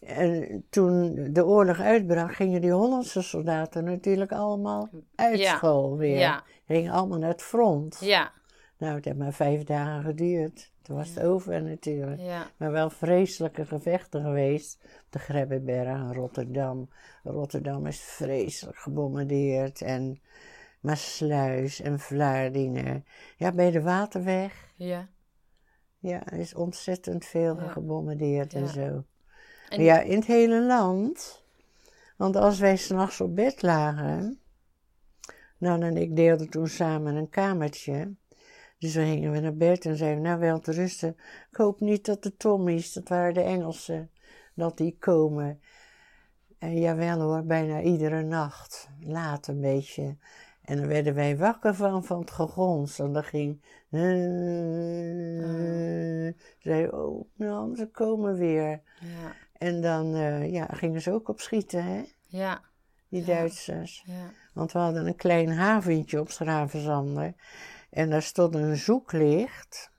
en 0.00 0.64
toen 0.70 1.28
de 1.32 1.46
oorlog 1.46 1.80
uitbrak, 1.80 2.34
gingen 2.34 2.60
die 2.60 2.72
Hollandse 2.72 3.22
soldaten 3.22 3.84
natuurlijk 3.84 4.32
allemaal 4.32 4.88
uit 5.14 5.38
Ja, 5.38 5.56
school 5.56 5.96
weer. 5.96 6.18
ja. 6.18 6.42
Gingen 6.66 6.92
allemaal 6.92 7.18
naar 7.18 7.28
het 7.28 7.42
front. 7.42 7.98
Ja, 8.00 8.32
Nou, 8.78 8.94
het 8.94 9.04
heeft 9.04 9.16
maar 9.16 9.32
vijf 9.32 9.64
dagen 9.64 10.02
geduurd. 10.02 10.72
Toen 10.82 10.96
was 10.96 11.08
het 11.08 11.20
over 11.20 11.62
natuurlijk. 11.62 12.20
Maar 12.56 12.70
wel 12.72 12.90
vreselijke 12.90 13.66
gevechten 13.66 14.22
geweest. 14.22 14.78
op 14.82 15.06
De 15.12 15.18
Grebbeberg 15.18 16.12
Rotterdam. 16.12 16.88
Rotterdam 17.22 17.86
is 17.86 18.00
vreselijk 18.00 18.78
gebombardeerd. 18.78 19.82
En 19.82 20.20
Maasluis 20.80 21.80
en 21.80 21.98
Vlaardingen. 22.00 23.04
Ja, 23.36 23.52
bij 23.52 23.70
de 23.70 23.82
Waterweg. 23.82 24.72
Ja. 24.76 25.08
Ja, 25.98 26.26
er 26.26 26.38
is 26.38 26.54
ontzettend 26.54 27.24
veel 27.24 27.56
Ja. 27.60 27.68
gebombardeerd 27.68 28.54
en 28.54 28.68
zo. 28.68 28.80
En- 28.80 29.04
Maar 29.68 29.80
ja, 29.80 30.00
in 30.00 30.14
het 30.16 30.26
hele 30.26 30.62
land. 30.66 31.44
Want 32.16 32.36
als 32.36 32.58
wij 32.58 32.76
s'nachts 32.76 33.20
op 33.20 33.34
bed 33.36 33.62
lagen. 33.62 34.40
Nou, 35.58 35.82
en 35.82 35.96
ik 35.96 36.16
deelde 36.16 36.46
toen 36.48 36.68
samen 36.68 37.14
een 37.14 37.28
kamertje. 37.28 38.14
Dus 38.78 38.92
dan 38.92 39.04
gingen 39.04 39.32
we 39.32 39.40
naar 39.40 39.56
bed 39.56 39.84
en 39.86 39.96
zeiden 39.96 40.22
we, 40.22 40.28
nou 40.28 40.40
wel 40.40 40.60
te 40.60 40.72
rusten. 40.72 41.16
Ik 41.50 41.56
hoop 41.56 41.80
niet 41.80 42.04
dat 42.04 42.22
de 42.22 42.36
Tommies, 42.36 42.92
dat 42.92 43.08
waren 43.08 43.34
de 43.34 43.42
Engelsen, 43.42 44.10
dat 44.54 44.76
die 44.76 44.96
komen. 44.98 45.60
En 46.58 46.80
jawel 46.80 47.20
hoor, 47.20 47.44
bijna 47.44 47.80
iedere 47.80 48.22
nacht. 48.22 48.88
Laat 49.00 49.46
een 49.46 49.60
beetje. 49.60 50.16
En 50.62 50.76
dan 50.76 50.86
werden 50.86 51.14
wij 51.14 51.36
wakker 51.36 51.74
van, 51.74 52.04
van 52.04 52.20
het 52.20 52.30
gegons. 52.30 52.98
En 52.98 53.12
dan 53.12 53.24
ging... 53.24 53.62
Zei, 56.58 56.88
oh, 56.88 57.28
nou, 57.34 57.76
ze 57.76 57.88
komen 57.92 58.36
weer. 58.36 58.82
Ja. 59.00 59.34
En 59.52 59.80
dan 59.80 60.14
eh, 60.14 60.52
ja, 60.52 60.66
gingen 60.70 61.00
ze 61.00 61.12
ook 61.12 61.28
op 61.28 61.40
schieten, 61.40 61.84
hè? 61.84 62.02
Ja. 62.26 62.60
Die 63.08 63.20
Ja. 63.20 63.26
Duitsers. 63.26 64.02
Ja. 64.06 64.30
Want 64.54 64.72
we 64.72 64.78
hadden 64.78 65.06
een 65.06 65.16
klein 65.16 65.48
haventje 65.48 66.20
op 66.20 66.30
Schravenzander. 66.30 67.34
En 67.90 68.10
daar 68.10 68.22
stond 68.22 68.54
een 68.54 68.76
zoeklicht. 68.76 69.90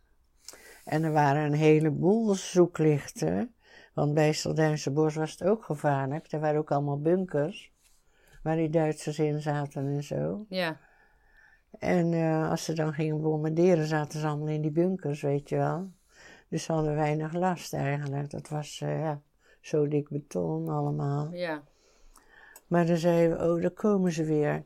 En 0.86 1.04
er 1.04 1.12
waren 1.12 1.46
een 1.46 1.58
heleboel 1.58 2.34
zoeklichten. 2.34 3.54
Want 3.94 4.14
bij 4.14 4.34
Stelduinse 4.34 4.92
Bos 4.92 5.16
was 5.16 5.32
het 5.32 5.44
ook 5.44 5.64
gevaarlijk. 5.64 6.32
Er 6.32 6.40
waren 6.40 6.60
ook 6.60 6.72
allemaal 6.72 7.02
bunkers. 7.02 7.72
Waar 8.44 8.56
die 8.56 8.70
Duitsers 8.70 9.20
in 9.20 9.42
zaten 9.42 9.88
en 9.88 10.04
zo. 10.04 10.46
Ja. 10.50 10.80
En 11.80 12.14
eh, 12.14 12.50
als 12.50 12.64
ze 12.64 12.74
dan 12.74 12.94
gingen 12.94 13.22
bombarderen, 13.22 13.86
zaten 13.86 14.20
ze 14.20 14.28
allemaal 14.28 14.48
in 14.48 14.62
die 14.62 14.72
bunkers, 14.72 15.22
weet 15.22 15.50
je 15.50 15.56
wel. 15.56 15.92
Dus 16.48 16.64
ze 16.64 16.72
hadden 16.72 16.96
weinig 16.96 17.34
last 17.34 17.74
eigenlijk. 17.74 18.30
Dat 18.30 18.50
was 18.50 18.82
eh, 18.82 19.00
ja, 19.00 19.22
zo 19.62 19.88
dik 19.88 20.10
beton 20.10 20.70
allemaal. 20.70 21.34
Ja. 21.34 21.64
Maar 22.68 22.86
dan 22.86 22.98
zeiden 22.98 23.38
we, 23.38 23.54
oh, 23.54 23.62
daar 23.62 23.72
komen 23.72 24.12
ze 24.12 24.24
weer. 24.24 24.66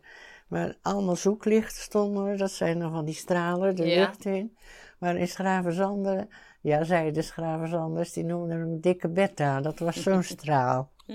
Maar 0.53 0.77
allemaal 0.81 1.15
zoeklichten 1.15 1.81
stonden 1.81 2.25
er. 2.25 2.37
Dat 2.37 2.51
zijn 2.51 2.79
dan 2.79 2.91
van 2.91 3.05
die 3.05 3.13
stralen 3.13 3.75
de 3.75 3.85
Ja. 3.85 3.99
lucht 3.99 4.25
in. 4.25 4.57
Maar 4.99 5.15
in 5.17 5.27
Schravenzanden, 5.27 6.29
ja, 6.61 6.83
zeiden 6.83 7.13
de 7.13 7.21
Schravenzanders, 7.21 8.13
die 8.13 8.23
noemden 8.23 8.59
hem 8.59 8.79
dikke 8.81 9.09
beta. 9.09 9.61
Dat 9.61 9.79
was 9.79 10.03
zo'n 10.03 10.23
straal. 10.35 10.91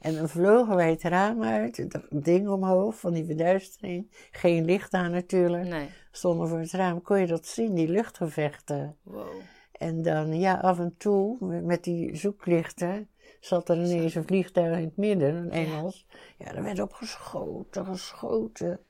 en 0.00 0.14
dan 0.14 0.28
vlogen 0.28 0.76
wij 0.76 0.90
het 0.90 1.02
raam 1.02 1.42
uit, 1.42 1.90
dat 1.90 2.24
ding 2.24 2.48
omhoog 2.48 2.98
van 2.98 3.12
die 3.12 3.24
verduistering. 3.24 4.10
Geen 4.30 4.64
licht 4.64 4.92
aan 4.92 5.10
natuurlijk. 5.10 5.68
Nee. 5.68 5.88
Stonden 6.10 6.48
voor 6.48 6.58
het 6.58 6.72
raam, 6.72 7.02
kon 7.02 7.20
je 7.20 7.26
dat 7.26 7.46
zien, 7.46 7.74
die 7.74 7.88
luchtgevechten. 7.88 8.96
Wow. 9.02 9.26
En 9.72 10.02
dan, 10.02 10.38
ja, 10.38 10.54
af 10.54 10.78
en 10.78 10.94
toe, 10.98 11.36
met 11.62 11.84
die 11.84 12.16
zoeklichten, 12.16 13.08
zat 13.46 13.68
er 13.68 13.76
ineens 13.76 14.14
een 14.14 14.26
vliegtuig 14.26 14.76
in 14.76 14.84
het 14.84 14.96
midden, 14.96 15.34
een 15.34 15.50
Engels. 15.50 16.06
Ja, 16.38 16.54
er 16.54 16.62
werd 16.62 16.80
op 16.80 16.92
geschoten, 16.92 17.84
geschoten. 17.86 18.80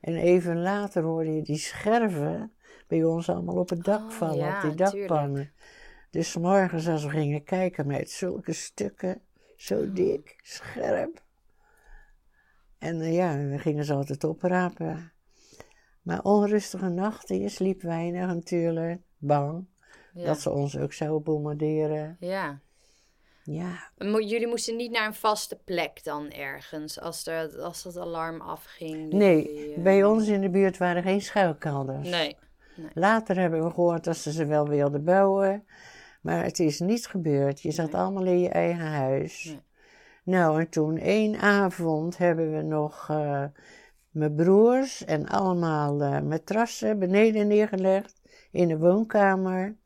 En 0.00 0.16
even 0.16 0.62
later 0.62 1.02
hoorde 1.02 1.34
je 1.34 1.42
die 1.42 1.58
scherven 1.58 2.52
bij 2.86 3.04
ons 3.04 3.28
allemaal 3.28 3.56
op 3.56 3.68
het 3.68 3.84
dak 3.84 4.00
Oh, 4.00 4.10
vallen, 4.10 4.36
ja, 4.36 4.56
op 4.56 4.62
die 4.62 4.86
tuurlijk. 4.86 5.08
dakpannen. 5.08 5.52
Dus 6.10 6.36
morgens 6.36 6.88
als 6.88 7.04
we 7.04 7.10
gingen 7.10 7.44
kijken 7.44 7.86
met 7.86 8.10
zulke 8.10 8.52
stukken, 8.52 9.20
zo 9.56 9.92
dik, 9.92 10.36
scherp. 10.42 11.22
En 12.78 13.00
eh, 13.00 13.14
ja, 13.14 13.36
we 13.38 13.58
gingen 13.58 13.84
ze 13.84 13.94
altijd 13.94 14.24
oprapen. 14.24 15.12
Maar 16.02 16.22
onrustige 16.22 16.88
nachten, 16.88 17.38
je 17.40 17.48
sliep 17.48 17.82
weinig 17.82 18.26
natuurlijk, 18.26 19.00
bang. 19.18 19.66
Ja. 20.12 20.24
Dat 20.24 20.40
ze 20.40 20.50
ons 20.50 20.78
ook 20.78 20.92
zouden 20.92 21.22
bombarderen. 21.22 22.16
Ja. 22.20 22.60
Ja, 23.46 23.90
Jullie 23.98 24.46
moesten 24.46 24.76
niet 24.76 24.90
naar 24.90 25.06
een 25.06 25.14
vaste 25.14 25.58
plek 25.64 26.04
dan 26.04 26.30
ergens, 26.30 27.00
als, 27.00 27.26
er, 27.26 27.58
als 27.60 27.82
dat 27.82 27.96
alarm 27.96 28.40
afging? 28.40 29.12
nee, 29.12 29.72
eh, 29.74 29.82
bij 29.82 30.04
ons 30.04 30.26
in 30.28 30.40
de 30.40 30.50
buurt 30.50 30.78
waren 30.78 31.02
geen 31.02 31.20
schuilkelders. 31.22 32.08
Nee. 32.08 32.36
Later 32.94 33.36
hebben 33.36 33.64
we 33.64 33.70
gehoord 33.70 34.04
dat 34.04 34.16
ze 34.16 34.32
ze 34.32 34.46
wel 34.46 34.68
wilden 34.68 35.04
bouwen. 35.04 35.64
Maar 36.20 36.44
het 36.44 36.58
is 36.58 36.80
niet 36.80 37.06
gebeurd. 37.06 37.60
Je 37.60 37.70
zat 37.70 37.92
Nee. 37.92 38.00
allemaal 38.00 38.24
in 38.24 38.40
je 38.40 38.48
eigen 38.48 38.86
huis. 38.86 39.44
Nee. 39.44 39.60
Nou, 40.24 40.60
en 40.60 40.68
toen 40.68 40.96
één 40.98 41.36
avond 41.40 42.18
hebben 42.18 42.56
we 42.56 42.62
nog 42.62 43.06
eh, 43.10 43.44
mijn 44.10 44.34
broers 44.34 45.04
en 45.04 45.28
allemaal 45.28 46.00
eh 46.02 46.20
matrassen 46.20 46.98
beneden 46.98 47.46
neergelegd 47.46 48.20
in 48.50 48.68
de 48.68 48.78
woonkamer. 48.78 49.76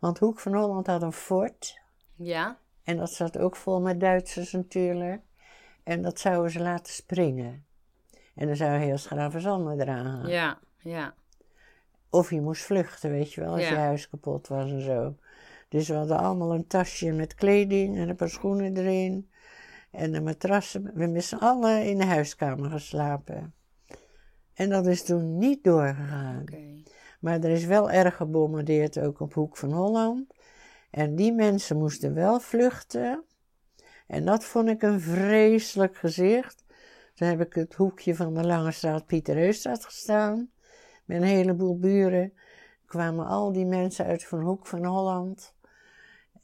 Want 0.00 0.18
Hoek 0.18 0.38
van 0.40 0.54
Holland 0.54 0.86
had 0.86 1.02
een 1.02 1.12
fort. 1.12 1.78
Ja? 2.16 2.58
En 2.90 2.96
dat 2.96 3.12
zat 3.12 3.38
ook 3.38 3.56
vol 3.56 3.80
met 3.80 4.00
Duitsers 4.00 4.52
natuurlijk. 4.52 5.20
En 5.82 6.02
dat 6.02 6.20
zouden 6.20 6.50
ze 6.50 6.60
laten 6.60 6.92
springen. 6.92 7.64
En 8.34 8.46
dan 8.46 8.56
zou 8.56 8.78
heel 8.78 8.98
Schravenzanden 8.98 9.80
eraan 9.80 10.04
gaan. 10.04 10.28
Ja. 10.30 10.58
Ja. 10.78 11.14
Of 12.10 12.30
je 12.30 12.40
moest 12.40 12.62
vluchten, 12.62 13.10
weet 13.10 13.32
je 13.32 13.40
wel, 13.40 13.52
als 13.52 13.62
Ja. 13.62 13.68
je 13.68 13.74
huis 13.76 14.08
kapot 14.08 14.48
was 14.48 14.70
en 14.70 14.80
zo. 14.80 15.14
Dus 15.68 15.88
we 15.88 15.94
hadden 15.94 16.18
allemaal 16.18 16.54
een 16.54 16.66
tasje 16.66 17.12
met 17.12 17.34
kleding 17.34 17.96
en 17.96 18.08
een 18.08 18.16
paar 18.16 18.28
schoenen 18.28 18.76
erin. 18.76 19.30
En 19.90 20.12
de 20.12 20.20
matrassen. 20.20 20.90
We 20.94 21.20
z'n 21.20 21.34
allen 21.34 21.84
in 21.84 21.98
de 21.98 22.04
huiskamer 22.04 22.70
geslapen. 22.70 23.54
En 24.54 24.68
dat 24.68 24.86
is 24.86 25.04
toen 25.04 25.38
niet 25.38 25.64
doorgegaan. 25.64 26.44
Maar 27.20 27.40
er 27.40 27.50
is 27.50 27.64
wel 27.64 27.90
erg 27.90 28.16
gebombardeerd 28.16 28.98
ook 28.98 29.20
op 29.20 29.34
Hoek 29.34 29.56
van 29.56 29.72
Holland. 29.72 30.34
En 30.90 31.16
die 31.16 31.32
mensen 31.32 31.76
moesten 31.76 32.14
wel 32.14 32.40
vluchten. 32.40 33.24
En 34.06 34.24
dat 34.24 34.44
vond 34.44 34.68
ik 34.68 34.82
een 34.82 35.00
vreselijk 35.00 35.96
gezicht. 35.96 36.64
Toen 37.14 37.28
heb 37.28 37.40
ik 37.40 37.54
het 37.54 37.74
hoekje 37.74 38.14
van 38.14 38.34
de 38.34 38.46
Lange 38.46 38.70
Straat 38.70 39.06
Pieter 39.06 39.36
Heusstraat 39.36 39.84
gestaan. 39.84 40.50
Met 41.04 41.20
een 41.20 41.28
heleboel 41.28 41.78
buren. 41.78 42.32
Kwamen 42.86 43.26
al 43.26 43.52
die 43.52 43.66
mensen 43.66 44.04
uit 44.04 44.24
van 44.24 44.40
Hoek 44.40 44.66
van 44.66 44.84
Holland. 44.84 45.54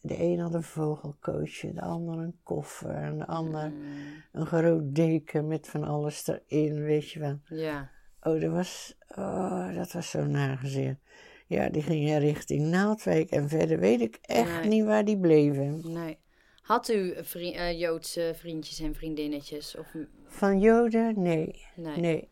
De 0.01 0.23
een 0.23 0.39
had 0.39 0.55
een 0.55 0.63
vogelkootje, 0.63 1.73
de 1.73 1.81
ander 1.81 2.19
een 2.19 2.39
koffer. 2.43 2.95
En 2.95 3.19
de 3.19 3.27
ander 3.27 3.71
Mm, 3.71 4.23
een 4.33 4.47
groot 4.47 4.95
deken 4.95 5.47
met 5.47 5.69
van 5.69 5.85
alles 5.85 6.27
erin, 6.27 6.83
weet 6.83 7.11
je 7.11 7.21
wel. 7.21 7.41
Ja. 7.45 7.91
Oh, 8.23 8.41
dat 8.41 8.53
was, 8.53 8.99
oh, 9.09 9.75
dat 9.75 9.93
was 9.93 10.11
zo 10.11 10.25
nagezicht. 10.25 10.97
Ja, 11.47 11.69
die 11.69 11.83
gingen 11.83 12.19
richting 12.19 12.67
Naaldwijk 12.67 13.31
en 13.31 13.49
verder 13.49 13.79
weet 13.79 14.01
ik 14.01 14.19
echt 14.23 14.61
Nee. 14.61 14.69
niet 14.69 14.85
waar 14.85 15.05
die 15.05 15.19
bleven. 15.19 15.93
Nee. 15.93 16.19
Had 16.63 16.89
u 16.89 17.13
eh, 17.13 17.79
Joodse 17.81 18.33
vriendjes 18.37 18.81
en 18.81 18.95
vriendinnetjes? 18.95 19.77
Of, 19.77 19.87
Van 20.25 20.61
Joden? 20.61 21.23
Nee, 21.23 21.65
nee. 21.77 21.97
nee. 21.97 22.29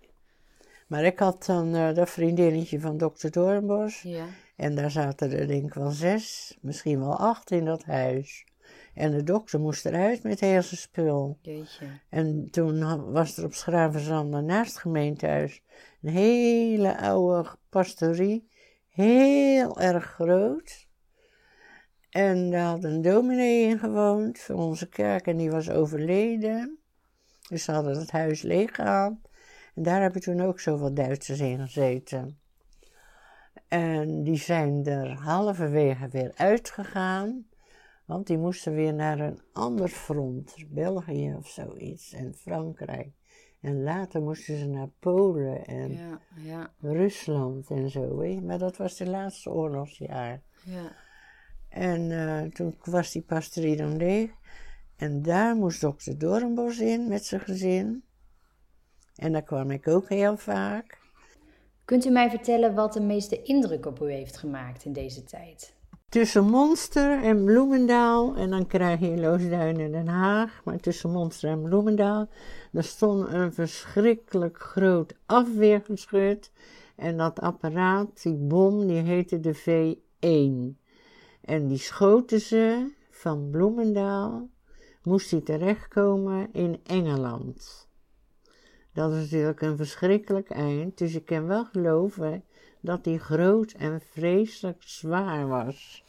Maar 0.86 1.04
ik 1.04 1.18
had 1.18 1.46
dan 1.46 1.74
eh, 1.74 1.94
dat 1.94 2.10
vriendinnetje 2.10 2.80
van 2.80 2.98
dokter 2.98 3.30
Doornbos. 3.30 4.02
Ja. 4.02 4.26
En 4.56 4.74
daar 4.74 4.90
zaten 4.90 5.30
er 5.32 5.46
denk 5.46 5.66
ik 5.66 5.74
wel 5.74 5.90
zes, 5.90 6.56
misschien 6.60 7.00
wel 7.00 7.16
acht 7.16 7.50
in 7.50 7.64
dat 7.64 7.84
huis. 7.84 8.44
En 8.94 9.10
de 9.10 9.22
dokter 9.22 9.60
moest 9.60 9.86
eruit 9.86 10.22
met 10.22 10.40
heel 10.40 10.62
zijn 10.62 10.80
spul. 10.80 11.38
Jeetje. 11.42 11.86
En 12.08 12.48
toen 12.50 13.10
was 13.12 13.36
er 13.36 13.44
op 13.44 13.54
Schravenzande 13.54 14.40
naast 14.40 14.70
het 14.70 14.80
gemeentehuis 14.80 15.62
een 16.02 16.10
hele 16.12 16.98
oude 16.98 17.48
pastorie. 17.68 18.48
Heel 18.94 19.80
erg 19.80 20.04
groot. 20.04 20.86
En 22.10 22.50
daar 22.50 22.64
had 22.64 22.84
een 22.84 23.02
dominee 23.02 23.68
in 23.68 23.78
gewoond 23.78 24.40
van 24.40 24.56
onze 24.56 24.88
kerk 24.88 25.26
en 25.26 25.36
die 25.36 25.50
was 25.50 25.70
overleden. 25.70 26.78
Dus 27.48 27.64
ze 27.64 27.72
hadden 27.72 27.98
het 27.98 28.10
huis 28.10 28.42
leeggehaald. 28.42 29.16
En 29.74 29.82
daar 29.82 30.00
hebben 30.00 30.20
toen 30.20 30.40
ook 30.40 30.60
zoveel 30.60 30.94
Duitsers 30.94 31.40
in 31.40 31.60
gezeten. 31.60 32.38
En 33.68 34.22
die 34.22 34.38
zijn 34.38 34.86
er 34.86 35.10
halverwege 35.10 36.08
weer 36.08 36.32
uitgegaan. 36.34 37.46
Want 38.04 38.26
die 38.26 38.38
moesten 38.38 38.74
weer 38.74 38.94
naar 38.94 39.20
een 39.20 39.40
ander 39.52 39.88
front, 39.88 40.54
België 40.68 41.34
of 41.36 41.48
zoiets, 41.48 42.12
en 42.12 42.34
Frankrijk. 42.34 43.12
En 43.64 43.82
later 43.82 44.22
moesten 44.22 44.58
ze 44.58 44.66
naar 44.66 44.88
Polen 44.98 45.64
en 45.64 45.92
Ja, 45.92 46.20
ja, 46.36 46.72
Rusland 46.80 47.70
en 47.70 47.90
zo. 47.90 48.16
Weet 48.16 48.34
je. 48.34 48.42
Maar 48.42 48.58
dat 48.58 48.76
was 48.76 48.96
de 48.96 49.06
laatste 49.06 49.50
oorlogsjaar. 49.50 50.42
ja. 50.64 50.92
En 51.68 52.10
eh, 52.10 52.50
toen 52.50 52.76
was 52.82 53.12
die 53.12 53.22
pastorie 53.22 53.76
dan 53.76 53.96
leeg. 53.96 54.30
En 54.96 55.22
daar 55.22 55.56
moest 55.56 55.80
dokter 55.80 56.18
Doornbos 56.18 56.78
in 56.78 57.08
met 57.08 57.24
zijn 57.24 57.40
gezin. 57.40 58.04
En 59.14 59.32
daar 59.32 59.42
kwam 59.42 59.70
ik 59.70 59.88
ook 59.88 60.08
heel 60.08 60.36
vaak. 60.36 60.98
Kunt 61.84 62.04
u 62.04 62.10
mij 62.10 62.30
vertellen 62.30 62.74
wat 62.74 62.92
de 62.92 63.00
meeste 63.00 63.42
indruk 63.42 63.86
op 63.86 64.00
u 64.00 64.12
heeft 64.12 64.36
gemaakt 64.36 64.84
in 64.84 64.92
deze 64.92 65.24
tijd? 65.24 65.74
Tussen 66.14 66.44
Monster 66.44 67.22
en 67.22 67.44
Bloemendaal, 67.44 68.36
en 68.36 68.50
dan 68.50 68.66
krijg 68.66 69.00
je 69.00 69.20
Loosduin 69.20 69.80
en 69.80 69.92
Den 69.92 70.08
Haag, 70.08 70.60
maar 70.64 70.80
tussen 70.80 71.10
Monster 71.10 71.50
en 71.50 71.62
Bloemendaal, 71.62 72.28
daar 72.72 72.84
stond 72.84 73.28
een 73.28 73.52
verschrikkelijk 73.52 74.58
groot 74.58 75.14
afweergeschut. 75.26 76.52
En 76.96 77.16
dat 77.16 77.40
apparaat, 77.40 78.22
die 78.22 78.36
bom, 78.36 78.86
die 78.86 79.00
heette 79.00 79.40
de 79.40 79.54
V1. 79.54 80.80
En 81.40 81.68
die 81.68 81.78
schoten 81.78 82.40
ze 82.40 82.90
van 83.10 83.50
Bloemendaal, 83.50 84.48
moest 85.02 85.30
hij 85.30 85.40
terechtkomen 85.40 86.48
in 86.52 86.80
Engeland. 86.84 87.88
Dat 88.92 89.12
is 89.12 89.20
natuurlijk 89.20 89.60
een 89.60 89.76
verschrikkelijk 89.76 90.50
eind, 90.50 90.98
dus 90.98 91.14
ik 91.14 91.24
kan 91.24 91.46
wel 91.46 91.64
geloven 91.64 92.44
dat 92.80 93.04
die 93.04 93.18
groot 93.18 93.72
en 93.72 94.00
vreselijk 94.00 94.82
zwaar 94.82 95.48
was. 95.48 96.03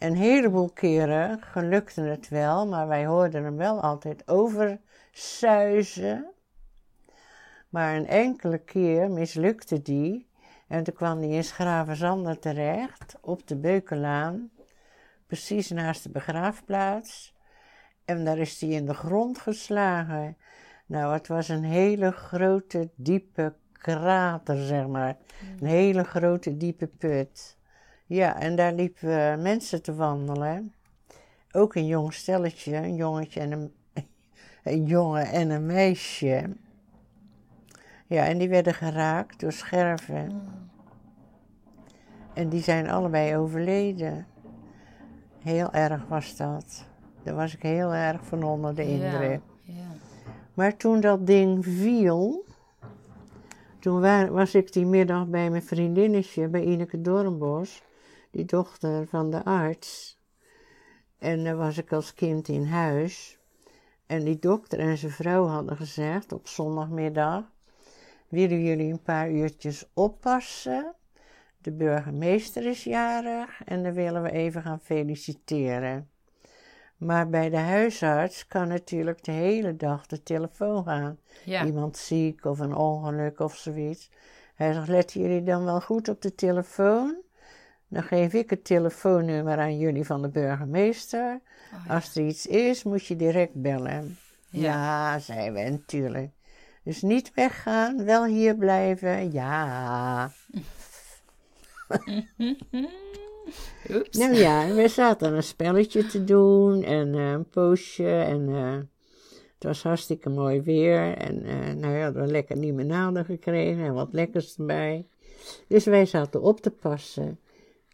Een 0.00 0.16
heleboel 0.16 0.70
keren 0.70 1.42
gelukte 1.42 2.02
het 2.02 2.28
wel, 2.28 2.66
maar 2.66 2.88
wij 2.88 3.06
hoorden 3.06 3.44
hem 3.44 3.56
wel 3.56 3.80
altijd 3.80 4.28
oversuizen. 4.28 6.30
Maar 7.68 7.96
een 7.96 8.06
enkele 8.06 8.58
keer 8.58 9.10
mislukte 9.10 9.82
die 9.82 10.28
en 10.68 10.84
toen 10.84 10.94
kwam 10.94 11.18
hij 11.18 11.28
in 11.28 11.44
Schravenzande 11.44 12.38
terecht, 12.38 13.18
op 13.20 13.46
de 13.46 13.56
Beukenlaan, 13.56 14.50
precies 15.26 15.70
naast 15.70 16.02
de 16.02 16.10
begraafplaats. 16.10 17.34
En 18.04 18.24
daar 18.24 18.38
is 18.38 18.60
hij 18.60 18.70
in 18.70 18.86
de 18.86 18.94
grond 18.94 19.38
geslagen. 19.38 20.36
Nou, 20.86 21.12
het 21.12 21.28
was 21.28 21.48
een 21.48 21.64
hele 21.64 22.10
grote, 22.10 22.90
diepe 22.94 23.54
krater, 23.72 24.66
zeg 24.66 24.86
maar. 24.86 25.16
Een 25.60 25.66
hele 25.66 26.04
grote, 26.04 26.56
diepe 26.56 26.86
put. 26.86 27.58
Ja, 28.10 28.40
en 28.40 28.56
daar 28.56 28.72
liepen 28.72 29.32
eh, 29.32 29.42
mensen 29.42 29.82
te 29.82 29.94
wandelen. 29.94 30.72
Ook 31.52 31.74
een 31.74 31.86
jong 31.86 32.12
stelletje, 32.12 32.76
een 32.76 32.94
jongetje 32.94 33.40
en 33.40 33.52
een, 33.52 33.72
een 34.72 34.84
jongen 34.86 35.26
en 35.26 35.50
een 35.50 35.66
meisje. 35.66 36.56
Ja, 38.06 38.24
en 38.26 38.38
die 38.38 38.48
werden 38.48 38.74
geraakt 38.74 39.40
door 39.40 39.52
scherven. 39.52 40.42
En 42.34 42.48
die 42.48 42.62
zijn 42.62 42.90
allebei 42.90 43.36
overleden. 43.36 44.26
Heel 45.38 45.72
erg 45.72 46.06
was 46.08 46.36
dat. 46.36 46.84
Daar 47.22 47.34
was 47.34 47.54
ik 47.54 47.62
heel 47.62 47.94
erg 47.94 48.24
van 48.24 48.42
onder 48.42 48.74
de 48.74 48.84
indruk. 48.84 49.40
Ja, 49.62 49.74
ja. 49.74 49.88
Maar 50.54 50.76
toen 50.76 51.00
dat 51.00 51.26
ding 51.26 51.64
viel, 51.66 52.44
toen 53.78 54.00
wa- 54.00 54.28
was 54.30 54.54
ik 54.54 54.72
die 54.72 54.86
middag 54.86 55.26
bij 55.28 55.50
mijn 55.50 55.62
vriendinnetje, 55.62 56.48
bij 56.48 56.62
Ineke 56.64 57.00
Doornbos, 57.00 57.82
die 58.30 58.44
dochter 58.44 59.06
van 59.06 59.30
de 59.30 59.44
arts. 59.44 60.18
En 61.18 61.44
daar 61.44 61.56
was 61.56 61.78
ik 61.78 61.92
als 61.92 62.14
kind 62.14 62.48
in 62.48 62.64
huis. 62.64 63.38
En 64.06 64.24
die 64.24 64.38
dokter 64.38 64.78
en 64.78 64.98
zijn 64.98 65.12
vrouw 65.12 65.46
hadden 65.46 65.76
gezegd 65.76 66.32
op 66.32 66.48
zondagmiddag: 66.48 67.44
Willen 68.28 68.62
jullie 68.62 68.92
een 68.92 69.02
paar 69.02 69.30
uurtjes 69.30 69.90
oppassen? 69.94 70.94
De 71.58 71.72
burgemeester 71.72 72.66
is 72.66 72.84
jarig 72.84 73.64
en 73.64 73.82
dan 73.82 73.92
willen 73.92 74.22
we 74.22 74.30
even 74.30 74.62
gaan 74.62 74.80
feliciteren. 74.80 76.08
Maar 76.96 77.28
bij 77.28 77.50
de 77.50 77.56
huisarts 77.58 78.46
kan 78.46 78.68
natuurlijk 78.68 79.24
de 79.24 79.32
hele 79.32 79.76
dag 79.76 80.06
de 80.06 80.22
telefoon 80.22 80.84
gaan. 80.84 81.18
Ja. 81.44 81.64
Iemand 81.64 81.96
ziek 81.96 82.44
of 82.44 82.58
een 82.58 82.74
ongeluk 82.74 83.38
of 83.38 83.56
zoiets. 83.56 84.10
Hij 84.54 84.72
zegt, 84.72 84.88
letten 84.88 85.20
jullie 85.20 85.42
dan 85.42 85.64
wel 85.64 85.80
goed 85.80 86.08
op 86.08 86.22
de 86.22 86.34
telefoon? 86.34 87.16
Dan 87.90 88.02
geef 88.02 88.32
ik 88.32 88.50
het 88.50 88.64
telefoonnummer 88.64 89.58
aan 89.58 89.78
jullie 89.78 90.04
van 90.04 90.22
de 90.22 90.28
burgemeester. 90.28 91.40
Oh, 91.74 91.86
ja. 91.86 91.94
Als 91.94 92.16
er 92.16 92.26
iets 92.26 92.46
is, 92.46 92.82
moet 92.82 93.06
je 93.06 93.16
direct 93.16 93.54
bellen. 93.54 94.18
Ja. 94.50 94.60
Ja, 94.60 95.18
zei 95.18 95.50
we, 95.50 95.60
natuurlijk. 95.60 96.30
Dus 96.84 97.02
niet 97.02 97.34
weggaan, 97.34 98.04
wel 98.04 98.24
hier 98.24 98.56
blijven. 98.56 99.32
Ja. 99.32 100.30
Oeps. 103.90 104.18
Nou 104.18 104.34
ja, 104.34 104.74
we 104.74 104.88
zaten 104.88 105.34
een 105.34 105.42
spelletje 105.42 106.06
te 106.06 106.24
doen 106.24 106.82
en 106.82 107.14
eh, 107.14 107.30
een 107.30 107.48
poosje 107.48 108.10
en 108.10 108.48
eh, 108.48 108.72
het 109.54 109.64
was 109.64 109.82
hartstikke 109.82 110.28
mooi 110.28 110.62
weer. 110.62 111.16
En 111.16 111.44
eh 111.44 111.74
nou 111.74 111.92
ja, 111.94 111.98
we 111.98 112.18
hadden 112.18 112.30
lekker 112.30 112.56
limonade 112.56 113.24
gekregen 113.24 113.84
en 113.84 113.94
wat 113.94 114.08
lekkers 114.12 114.56
erbij. 114.56 115.06
Dus 115.66 115.84
wij 115.84 116.06
zaten 116.06 116.42
op 116.42 116.60
te 116.60 116.70
passen. 116.70 117.38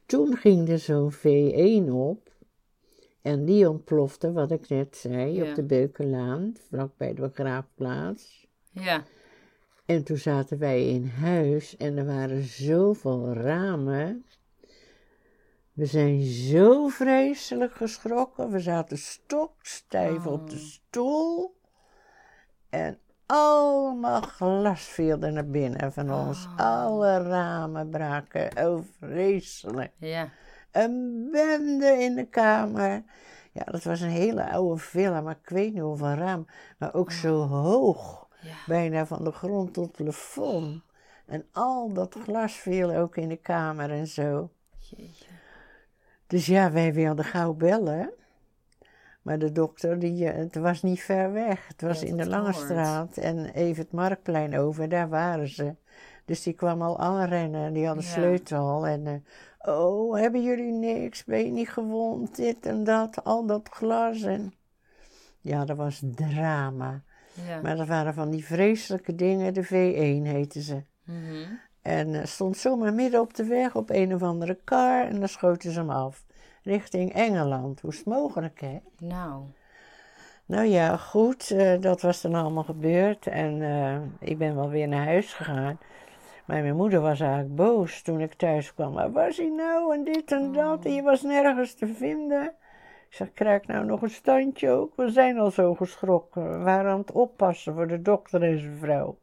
Toen 0.07 0.37
ging 0.37 0.69
er 0.69 0.79
zo'n 0.79 1.13
V1 1.13 1.91
op 1.93 2.35
en 3.23 3.45
die 3.45 3.69
ontplofte, 3.69 4.33
wat 4.33 4.51
ik 4.51 4.69
net 4.69 4.97
zei, 4.97 5.33
Ja. 5.33 5.49
op 5.49 5.55
de 5.55 5.63
Beukenlaan, 5.65 6.55
vlakbij 6.69 7.15
de 7.15 7.21
begraafplaats. 7.21 8.47
Ja. 8.71 9.05
En 9.87 10.05
toen 10.05 10.17
zaten 10.17 10.59
wij 10.59 10.89
in 10.89 11.07
huis 11.07 11.77
en 11.77 11.97
er 11.97 12.07
waren 12.07 12.43
zoveel 12.43 13.33
ramen. 13.33 14.25
We 15.73 15.87
zijn 15.87 16.23
zo 16.23 16.89
vreselijk 16.89 17.73
geschrokken. 17.75 18.51
We 18.51 18.61
zaten 18.61 18.99
stokstijf 18.99 20.27
op 20.27 20.51
de 20.51 20.57
Oh. 20.57 20.63
stoel. 20.63 21.55
En 22.71 22.99
allemaal 23.27 24.21
glas 24.21 24.81
viel 24.83 25.21
er 25.21 25.33
naar 25.33 25.47
binnen 25.47 25.93
van 25.93 26.13
ons. 26.13 26.47
Oh. 26.47 26.59
Alle 26.59 27.23
ramen 27.23 27.91
braken. 27.91 28.67
Oh, 28.67 28.83
vreselijk. 29.01 29.93
Ja. 29.99 30.29
Een 30.73 31.29
bende 31.33 31.87
in 31.87 32.15
de 32.15 32.29
kamer. 32.29 33.05
Ja, 33.53 33.65
dat 33.65 33.83
was 33.83 34.01
een 34.01 34.09
hele 34.09 34.51
oude 34.51 34.81
villa, 34.81 35.21
maar 35.21 35.37
ik 35.43 35.49
weet 35.49 35.73
niet 35.73 35.83
hoeveel 35.83 36.15
raam. 36.15 36.47
Maar 36.79 36.95
ook 36.95 37.13
zo 37.13 37.47
hoog 37.47 38.29
Ja. 38.41 38.55
bijna 38.67 39.07
van 39.07 39.25
de 39.25 39.33
grond 39.33 39.75
tot 39.75 39.87
het 39.87 39.97
plafond. 39.97 40.83
En 41.27 41.47
al 41.53 41.93
dat 41.93 42.17
glas 42.23 42.53
viel 42.53 42.95
ook 42.95 43.17
in 43.17 43.29
de 43.29 43.37
kamer 43.37 43.91
en 43.91 44.07
zo. 44.07 44.51
Jeetje. 44.79 45.27
Dus 46.27 46.47
ja, 46.47 46.71
wij 46.73 46.93
wilden 46.93 47.25
gauw 47.25 47.53
bellen. 47.53 48.11
Maar 49.27 49.39
de 49.39 49.53
dokter, 49.53 49.99
die, 49.99 50.29
eh, 50.29 50.37
het 50.37 50.55
was 50.55 50.83
niet 50.83 51.01
ver 51.01 51.33
weg. 51.33 51.69
Het 51.69 51.83
was 51.83 52.01
Ja, 52.01 52.07
in 52.07 52.17
de 52.17 52.27
Lange 52.29 52.53
hoort. 52.53 52.65
Straat 52.65 53.17
en 53.17 53.47
even 53.47 53.83
het 53.83 53.93
Marktplein 53.93 54.59
over, 54.59 54.89
daar 54.89 55.09
waren 55.09 55.49
ze. 55.49 55.75
Dus 56.25 56.43
die 56.43 56.53
kwam 56.53 56.83
al 56.83 56.99
aanrennen, 56.99 57.73
die 57.73 57.87
hadden 57.87 58.05
Ja. 58.05 58.11
sleutel. 58.11 58.87
En, 58.87 59.07
eh, 59.07 59.79
oh, 59.79 60.17
hebben 60.17 60.43
jullie 60.43 60.73
niks? 60.73 61.25
Ben 61.25 61.45
je 61.45 61.51
niet 61.51 61.69
gewond? 61.69 62.37
Dit 62.37 62.67
en 62.67 62.85
dat, 62.85 63.25
al 63.25 63.47
dat 63.47 63.69
glas. 63.69 64.23
En... 64.23 64.55
Ja, 65.41 65.65
dat 65.65 65.77
was 65.77 66.03
drama. 66.15 67.03
Ja. 67.47 67.61
Maar 67.61 67.77
dat 67.77 67.87
waren 67.87 68.15
van 68.15 68.31
die 68.31 68.45
vreselijke 68.45 69.15
dingen, 69.15 69.55
de 69.55 69.65
V1 69.65 70.27
heten 70.27 70.61
ze. 70.63 70.83
Mhm. 71.05 71.53
En 71.83 72.15
eh, 72.15 72.25
stond 72.25 72.57
zomaar 72.57 72.95
midden 72.95 73.21
op 73.21 73.35
de 73.35 73.45
weg 73.45 73.75
op 73.75 73.91
een 73.91 74.15
of 74.15 74.23
andere 74.23 74.59
kar 74.65 75.07
en 75.09 75.19
dan 75.19 75.29
schoten 75.29 75.73
ze 75.73 75.79
hem 75.79 75.91
af. 75.91 76.25
Richting 76.67 77.13
Engeland. 77.13 77.81
Hoe 77.81 77.91
is 77.91 77.97
het 77.97 78.07
mogelijk, 78.07 78.61
hè? 78.61 78.79
Nou. 78.99 79.43
Nou 80.47 80.65
ja, 80.65 80.97
goed, 80.97 81.51
eh, 81.51 81.81
dat 81.81 82.01
was 82.01 82.21
dan 82.21 82.35
allemaal 82.35 82.65
gebeurd 82.65 83.27
en 83.27 83.63
eh, 83.63 84.29
ik 84.29 84.39
ben 84.39 84.55
wel 84.55 84.69
weer 84.69 84.89
naar 84.89 85.05
huis 85.05 85.33
gegaan. 85.33 85.79
Maar 86.45 86.63
mijn 86.63 86.77
moeder 86.77 87.01
was 87.01 87.21
eigenlijk 87.21 87.55
boos 87.55 88.03
toen 88.03 88.21
ik 88.21 88.35
thuis 88.35 88.75
kwam. 88.75 88.93
Waar 88.93 89.13
was 89.13 89.37
hij 89.37 89.53
nou 89.57 89.95
en 89.95 90.05
dit 90.05 90.33
en 90.33 90.53
dat? 90.53 90.85
En 90.85 90.95
je 90.95 91.03
was 91.03 91.23
nergens 91.23 91.75
te 91.75 91.87
vinden. 91.87 92.45
Ik 93.09 93.15
zeg, 93.15 93.33
krijg 93.33 93.67
nou 93.67 93.85
nog 93.85 94.03
een 94.03 94.11
standje 94.11 94.71
ook? 94.71 94.97
We 94.97 95.11
zijn 95.11 95.39
al 95.39 95.51
zo 95.51 95.75
geschrokken. 95.75 96.59
We 96.59 96.65
waren 96.65 96.91
aan 96.91 96.99
het 96.99 97.13
oppassen 97.13 97.75
voor 97.75 97.87
de 97.87 98.03
dokter 98.03 98.43
en 98.43 98.59
zijn 98.59 98.77
vrouw. 98.77 99.19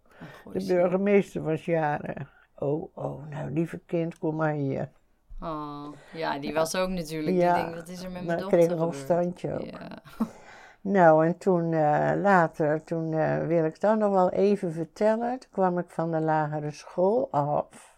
Oh, 0.46 0.54
De 0.54 0.66
burgemeester 0.66 1.44
was 1.44 1.66
jarig. 1.66 2.48
Oh, 2.58 2.98
oh, 2.98 3.30
nou 3.30 3.52
lieve 3.52 3.80
kind, 3.86 4.18
kom 4.18 4.36
maar 4.36 4.54
hier. 4.54 4.90
Oh, 5.44 5.94
ja, 6.14 6.40
die 6.40 6.54
was 6.54 6.76
ook 6.76 6.90
natuurlijk. 6.90 7.36
Ja, 7.36 7.54
die 7.54 7.64
denkt, 7.64 7.78
wat 7.80 7.88
is 7.88 8.04
er 8.04 8.12
met 8.12 8.14
mijn 8.14 8.26
Maar 8.26 8.36
ik 8.36 8.42
dochter 8.42 8.60
kreeg 8.60 8.78
nog 8.78 8.88
een 8.88 9.00
standje 9.00 9.54
ook. 9.54 9.66
Ja. 9.66 10.02
Nou, 10.84 11.26
en 11.26 11.38
toen 11.38 11.74
eh, 11.74 12.12
later, 12.22 12.84
toen 12.84 13.14
eh, 13.14 13.48
wil 13.48 13.66
ik 13.66 13.80
dan 13.80 13.98
nog 13.98 14.12
wel 14.12 14.30
even 14.30 14.74
vertellen. 14.74 15.40
Toen 15.40 15.50
kwam 15.52 15.78
ik 15.78 15.90
van 15.90 16.12
de 16.12 16.20
lagere 16.20 16.72
school 16.72 17.28
af. 17.32 17.98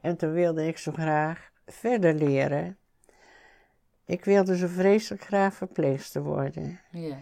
En 0.00 0.16
toen 0.16 0.32
wilde 0.32 0.66
ik 0.66 0.78
zo 0.78 0.92
graag 0.92 1.50
verder 1.66 2.14
leren. 2.14 2.76
Ik 4.04 4.24
wilde 4.24 4.56
zo 4.56 4.66
vreselijk 4.66 5.22
graag 5.22 5.54
verpleegster 5.54 6.22
worden. 6.22 6.80
ja. 6.90 7.16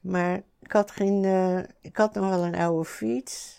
Maar 0.00 0.42
ik 0.60 0.72
had, 0.72 0.90
geen, 0.90 1.24
eh, 1.24 1.58
ik 1.80 1.96
had 1.96 2.14
nog 2.14 2.28
wel 2.28 2.44
een 2.44 2.54
oude 2.54 2.84
fiets. 2.84 3.57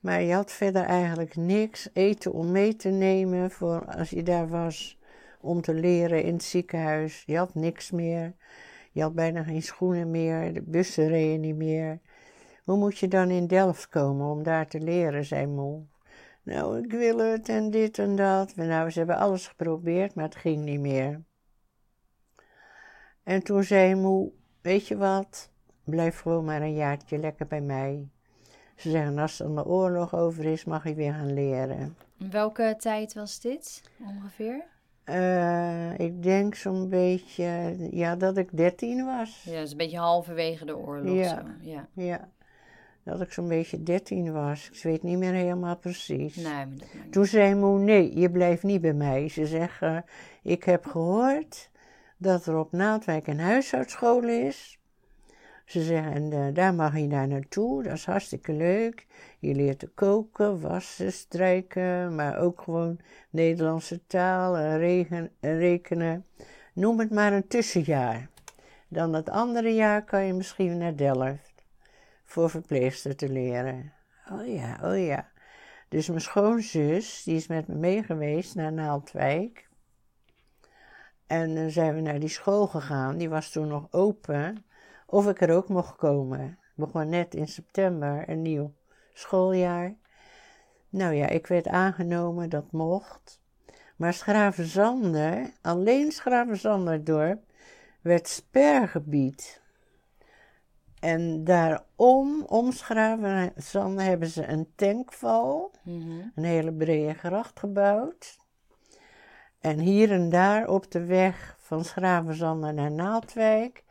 Maar 0.00 0.22
je 0.22 0.34
had 0.34 0.52
verder 0.52 0.82
eigenlijk 0.82 1.36
niks 1.36 1.88
eten 1.92 2.32
om 2.32 2.50
mee 2.50 2.76
te 2.76 2.88
nemen 2.88 3.50
voor 3.50 3.84
als 3.84 4.10
je 4.10 4.22
daar 4.22 4.48
was 4.48 4.98
om 5.40 5.60
te 5.60 5.74
leren 5.74 6.22
in 6.22 6.32
het 6.32 6.42
ziekenhuis. 6.42 7.22
Je 7.26 7.36
had 7.36 7.54
niks 7.54 7.90
meer. 7.90 8.34
Je 8.92 9.02
had 9.02 9.14
bijna 9.14 9.42
geen 9.42 9.62
schoenen 9.62 10.10
meer. 10.10 10.54
De 10.54 10.62
bussen 10.62 11.08
reden 11.08 11.40
niet 11.40 11.56
meer. 11.56 12.00
Hoe 12.64 12.76
moet 12.76 12.98
je 12.98 13.08
dan 13.08 13.30
in 13.30 13.46
Delft 13.46 13.88
komen 13.88 14.30
om 14.30 14.42
daar 14.42 14.66
te 14.66 14.80
leren, 14.80 15.24
zei 15.24 15.46
moe. 15.46 15.82
Nou, 16.42 16.78
ik 16.84 16.92
wil 16.92 17.18
het 17.18 17.48
en 17.48 17.70
dit 17.70 17.98
en 17.98 18.16
dat. 18.16 18.56
Nou, 18.56 18.90
ze 18.90 18.98
hebben 18.98 19.16
alles 19.16 19.48
geprobeerd, 19.48 20.14
maar 20.14 20.24
het 20.24 20.36
ging 20.36 20.64
niet 20.64 20.80
meer. 20.80 21.22
En 23.22 23.42
toen 23.42 23.64
zei 23.64 23.94
moe, 23.94 24.32
weet 24.60 24.86
je 24.86 24.96
wat? 24.96 25.50
Blijf 25.84 26.20
gewoon 26.20 26.44
maar 26.44 26.62
een 26.62 26.74
jaartje 26.74 27.18
lekker 27.18 27.46
bij 27.46 27.60
mij. 27.60 28.08
Ze 28.80 28.90
zeggen, 28.90 29.18
als 29.18 29.36
dan 29.36 29.54
de 29.54 29.66
oorlog 29.66 30.14
over 30.14 30.44
is, 30.44 30.64
mag 30.64 30.84
je 30.84 30.94
weer 30.94 31.12
gaan 31.12 31.34
leren. 31.34 31.96
Welke 32.30 32.74
tijd 32.78 33.14
was 33.14 33.40
dit 33.40 33.82
ongeveer? 34.06 34.64
Eh, 35.04 35.98
ik 35.98 36.22
denk 36.22 36.54
zo'n 36.54 36.88
beetje, 36.88 37.76
ja, 37.90 38.16
dat 38.16 38.36
ik 38.36 38.56
dertien 38.56 39.04
was. 39.04 39.42
Ja, 39.44 39.60
dus 39.60 39.70
een 39.70 39.76
beetje 39.76 39.98
halverwege 39.98 40.64
de 40.64 40.76
oorlog. 40.76 41.14
Ja. 41.14 41.28
Zo. 41.28 41.70
ja. 41.70 41.88
Ja, 41.94 42.28
dat 43.02 43.20
ik 43.20 43.32
zo'n 43.32 43.48
beetje 43.48 43.82
dertien 43.82 44.32
was. 44.32 44.70
Ik 44.72 44.82
weet 44.82 45.02
niet 45.02 45.18
meer 45.18 45.32
helemaal 45.32 45.76
precies. 45.76 46.36
Nee, 46.36 46.66
Toen 47.10 47.26
zei 47.26 47.54
moe, 47.54 47.78
nee, 47.78 48.18
je 48.18 48.30
blijft 48.30 48.62
niet 48.62 48.80
bij 48.80 48.94
mij. 48.94 49.28
Ze 49.28 49.46
zeggen, 49.46 50.04
ik 50.42 50.64
heb 50.64 50.86
gehoord 50.86 51.70
dat 52.16 52.46
er 52.46 52.58
op 52.58 52.72
Naaldwijk 52.72 53.26
een 53.26 53.40
huishoudschool 53.40 54.22
is. 54.22 54.79
Ze 55.70 55.82
zeggen, 55.82 56.12
en 56.12 56.32
eh, 56.32 56.54
daar 56.54 56.74
mag 56.74 56.98
je 56.98 57.08
daar 57.08 57.28
naartoe, 57.28 57.82
dat 57.82 57.92
is 57.92 58.04
hartstikke 58.04 58.52
leuk. 58.52 59.06
Je 59.38 59.54
leert 59.54 59.78
te 59.78 59.86
koken, 59.86 60.60
wassen, 60.60 61.12
strijken, 61.12 62.14
maar 62.14 62.38
ook 62.38 62.60
gewoon 62.60 63.00
Nederlandse 63.30 64.06
taal 64.06 64.56
en 64.56 64.78
regen- 64.78 65.30
en 65.40 65.58
rekenen. 65.58 66.26
Noem 66.74 66.98
het 66.98 67.10
maar 67.10 67.32
een 67.32 67.46
tussenjaar. 67.46 68.28
Dan 68.88 69.12
het 69.12 69.28
andere 69.28 69.74
jaar 69.74 70.04
kan 70.04 70.24
je 70.24 70.32
misschien 70.32 70.78
naar 70.78 70.96
Delft 70.96 71.64
voor 72.24 72.50
verpleegster 72.50 73.16
te 73.16 73.28
leren. 73.28 73.92
Oh 74.32 74.46
ja, 74.46 74.78
oh 74.82 75.04
ja. 75.04 75.30
Dus 75.88 76.08
mijn 76.08 76.20
schoonzus, 76.20 77.22
die 77.22 77.36
is 77.36 77.46
met 77.46 77.68
me 77.68 77.74
mee 77.74 78.02
geweest 78.02 78.54
naar 78.54 78.72
Naaldwijk. 78.72 79.68
En 81.26 81.54
dan 81.54 81.70
zijn 81.70 81.94
we 81.94 82.00
naar 82.00 82.20
die 82.20 82.28
school 82.28 82.66
gegaan, 82.66 83.18
die 83.18 83.28
was 83.28 83.50
toen 83.50 83.68
nog 83.68 83.86
open, 83.90 84.64
of 85.10 85.28
ik 85.28 85.40
er 85.40 85.54
ook 85.56 85.68
mocht 85.68 85.96
komen. 85.96 86.46
Ik 86.46 86.86
begon 86.86 87.08
net 87.08 87.34
in 87.34 87.48
september 87.48 88.28
een 88.28 88.42
nieuw 88.42 88.72
schooljaar. 89.12 89.94
Nou 90.88 91.14
ja, 91.14 91.26
ik 91.26 91.46
werd 91.46 91.68
aangenomen, 91.68 92.48
dat 92.48 92.72
mocht. 92.72 93.40
Maar 93.96 94.12
Schravenzander, 94.12 95.52
alleen 95.60 96.12
Schravenzanderdorp, 96.12 97.42
werd 98.00 98.28
spergebied. 98.28 99.60
En 101.00 101.44
daarom, 101.44 102.42
om 102.46 102.72
Schravenzander, 102.72 104.04
hebben 104.04 104.28
ze 104.28 104.46
een 104.46 104.72
tankval 104.74 105.70
Mhm. 105.82 106.20
een 106.34 106.44
hele 106.44 106.72
brede 106.72 107.14
gracht 107.14 107.58
gebouwd. 107.58 108.38
En 109.60 109.78
hier 109.78 110.10
en 110.10 110.30
daar 110.30 110.68
op 110.68 110.90
de 110.90 111.04
weg 111.04 111.56
van 111.58 111.84
Schravenzander 111.84 112.74
naar 112.74 112.90
Naaldwijk 112.92 113.84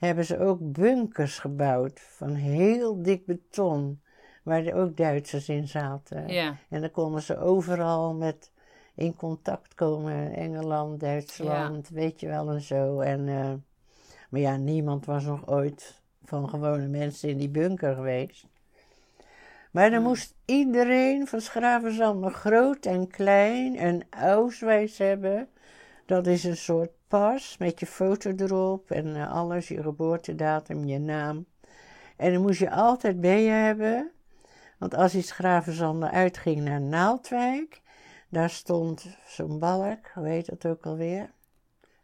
hebben 0.00 0.24
ze 0.24 0.38
ook 0.38 0.58
bunkers 0.72 1.38
gebouwd 1.38 2.00
van 2.00 2.34
heel 2.34 3.02
dik 3.02 3.26
beton, 3.26 4.00
waar 4.42 4.64
er 4.64 4.74
ook 4.74 4.96
Duitsers 4.96 5.48
in 5.48 5.68
zaten. 5.68 6.28
Ja. 6.28 6.56
En 6.68 6.80
dan 6.80 6.90
konden 6.90 7.22
ze 7.22 7.38
overal 7.38 8.14
met 8.14 8.50
in 8.94 9.16
contact 9.16 9.74
komen, 9.74 10.34
Engeland, 10.34 11.00
Duitsland, 11.00 11.88
weet 11.88 12.20
je 12.20 12.26
wel 12.26 12.50
en 12.50 12.60
zo. 12.60 13.00
En, 13.00 13.28
eh, 13.28 13.52
maar 14.30 14.40
ja, 14.40 14.56
niemand 14.56 15.06
was 15.06 15.24
nog 15.24 15.48
ooit 15.48 16.02
van 16.24 16.48
gewone 16.48 16.86
mensen 16.86 17.28
in 17.28 17.38
die 17.38 17.48
bunker 17.48 17.94
geweest. 17.94 18.46
Maar 19.70 19.90
dan 19.90 20.02
moest 20.02 20.34
iedereen 20.44 21.26
van 21.26 21.40
Schravenzander, 21.40 22.30
groot 22.30 22.86
en 22.86 23.08
klein, 23.08 23.82
een 23.86 24.04
auswijs 24.10 24.98
hebben. 24.98 25.48
Dat 26.06 26.26
is 26.26 26.44
een 26.44 26.56
soort 26.56 26.90
pas 27.10 27.56
met 27.58 27.80
je 27.80 27.86
foto 27.86 28.32
erop 28.36 28.90
en 28.90 29.16
eh, 29.16 29.32
alles, 29.32 29.68
je 29.68 29.82
geboortedatum, 29.82 30.84
je 30.84 30.98
naam. 30.98 31.46
En 32.16 32.32
dan 32.32 32.42
moest 32.42 32.58
je 32.58 32.70
altijd 32.70 33.20
bij 33.20 33.42
je 33.42 33.50
hebben. 33.50 34.10
Want 34.78 34.94
als 34.94 35.14
iets 35.14 35.28
Schravenzander 35.28 36.10
uitging 36.10 36.60
naar 36.60 36.80
Naaldwijk, 36.80 37.80
daar 38.28 38.50
stond 38.50 39.06
zo'n 39.26 39.58
balk, 39.58 40.10
hoe 40.14 40.26
heet 40.26 40.46
dat 40.46 40.66
ook 40.66 40.86
alweer? 40.86 41.30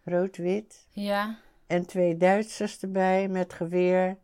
Rood-wit. 0.04 0.86
Ja, 0.90 1.38
En 1.66 1.86
twee 1.86 2.16
Duitsers 2.16 2.78
erbij 2.78 3.28
met 3.28 3.52
geweer, 3.52 4.16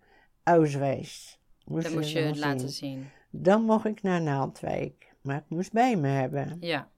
Auswijs. 0.43 1.41
Moest 1.65 1.85
dat 1.85 1.95
moest 1.95 2.11
je 2.11 2.37
laten 2.39 2.69
zien. 2.69 2.71
zien. 2.71 3.09
Dan 3.31 3.63
mocht 3.63 3.85
ik 3.85 4.03
naar 4.03 4.23
Naaldwijk, 4.23 5.15
maar 5.21 5.37
ik 5.37 5.49
moest 5.49 5.73
bij 5.73 5.97
me 5.97 6.09
hebben. 6.09 6.57
Ja. 6.61 6.89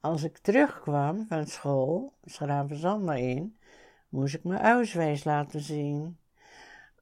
Als 0.00 0.22
ik 0.22 0.38
terugkwam 0.38 1.26
van 1.28 1.46
school, 1.46 2.12
Schravenzander 2.24 3.16
in, 3.16 3.56
moest 4.08 4.34
ik 4.34 4.44
mijn 4.44 4.60
auswijs 4.60 5.24
laten 5.24 5.60
zien. 5.60 6.18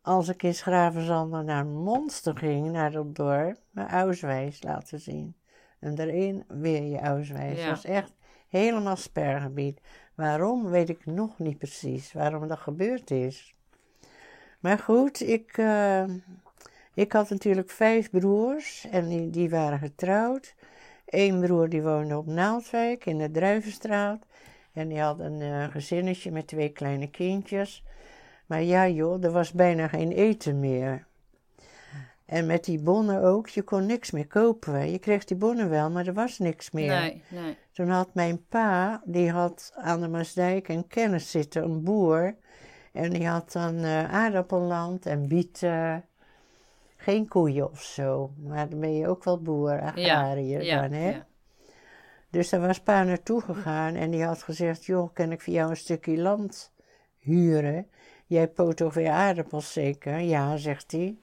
Als 0.03 0.29
ik 0.29 0.43
in 0.43 0.55
Schravenzander 0.55 1.45
naar 1.45 1.67
Monster 1.67 2.37
ging, 2.37 2.71
naar 2.71 2.91
dat 2.91 3.15
dorp, 3.15 3.59
mijn 3.71 3.89
auswijs 3.89 4.63
laten 4.63 5.01
zien. 5.01 5.37
En 5.79 5.95
daarin 5.95 6.45
weer 6.49 6.83
je 6.83 7.01
auswijs. 7.01 7.59
Ja. 7.59 7.67
Dat 7.67 7.75
was 7.75 7.85
echt 7.85 8.13
helemaal 8.49 8.97
spergebied. 8.97 9.81
Waarom, 10.15 10.71
weet 10.71 10.89
ik 10.89 11.07
nog 11.07 11.39
niet 11.39 11.59
precies, 11.59 12.13
waarom 12.13 12.49
dat 12.49 12.59
gebeurd 12.59 13.11
is. 13.11 13.55
Maar 14.61 14.79
goed, 14.79 15.21
ik, 15.21 15.59
eh, 15.59 16.05
ik 16.95 17.13
had 17.13 17.31
natuurlijk 17.31 17.71
vijf 17.71 18.11
broers 18.11 18.87
en 18.91 19.09
die, 19.09 19.31
die 19.31 19.51
waren 19.51 19.79
getrouwd. 19.79 20.55
Eén 21.11 21.41
broer 21.41 21.69
die 21.69 21.83
woonde 21.83 22.17
op 22.17 22.27
Naaldwijk 22.27 23.07
in 23.07 23.19
de 23.19 23.31
Druivenstraat. 23.31 24.27
En 24.73 24.89
die 24.89 25.01
had 25.01 25.19
een 25.19 25.41
eh, 25.41 25.65
gezinnetje 25.65 26.31
met 26.31 26.47
twee 26.47 26.69
kleine 26.69 27.11
kindjes. 27.11 27.85
Maar 28.47 28.63
ja 28.63 28.89
joh, 28.89 29.25
er 29.25 29.31
was 29.31 29.53
bijna 29.53 29.89
geen 29.89 30.13
eten 30.13 30.61
meer. 30.61 31.07
En 32.25 32.47
met 32.47 32.65
die 32.65 32.79
bonnen 32.79 33.23
ook, 33.23 33.49
je 33.49 33.63
kon 33.63 33.87
niks 33.87 34.11
meer 34.11 34.27
kopen. 34.27 34.91
Je 34.91 34.99
kreeg 34.99 35.25
die 35.25 35.37
bonnen 35.37 35.71
wel, 35.71 35.91
maar 35.91 36.07
er 36.07 36.15
was 36.15 36.39
niks 36.39 36.71
meer. 36.71 37.01
Nee, 37.01 37.23
nee. 37.29 37.57
Toen 37.73 37.89
had 37.89 38.15
mijn 38.15 38.47
pa, 38.49 39.03
die 39.05 39.31
had 39.31 39.73
aan 39.75 40.01
de 40.01 40.09
Maasdijk 40.09 40.69
een 40.69 40.87
kennis 40.87 41.31
zitten, 41.31 41.63
een 41.63 41.83
boer. 41.83 42.35
En 42.93 43.11
die 43.11 43.27
had 43.27 43.53
dan 43.53 43.77
eh, 43.77 44.13
aardappelland 44.13 45.07
en 45.07 45.29
bieten. 45.29 46.05
Geen 47.09 47.29
koeien 47.29 47.71
of 47.71 47.83
zo, 47.83 48.33
maar 48.37 48.69
dan 48.69 48.81
ben 48.81 48.97
je 48.97 49.09
ook 49.09 49.25
wel 49.25 49.43
boer, 49.43 49.81
agrariër 49.81 50.63
ja, 50.63 50.81
dan, 50.81 50.93
hè? 50.93 51.11
ja. 51.11 51.27
Dus 52.31 52.49
daar 52.49 52.61
was 52.61 52.81
pa 52.81 53.03
naartoe 53.03 53.41
gegaan 53.41 53.95
en 53.95 54.11
die 54.11 54.25
had 54.25 54.43
gezegd, 54.43 54.85
joh, 54.85 55.15
kan 55.15 55.33
ik 55.33 55.41
voor 55.41 55.53
jou 55.53 55.71
een 55.71 55.77
stukje 55.77 56.19
land 56.19 56.73
huren? 57.19 57.87
Jij 58.27 58.49
poot 58.49 58.77
toch 58.77 58.95
weer 58.95 59.11
aardappels 59.11 59.73
zeker? 59.73 60.19
Ja, 60.19 60.57
zegt 60.57 60.93
hij. 60.93 61.19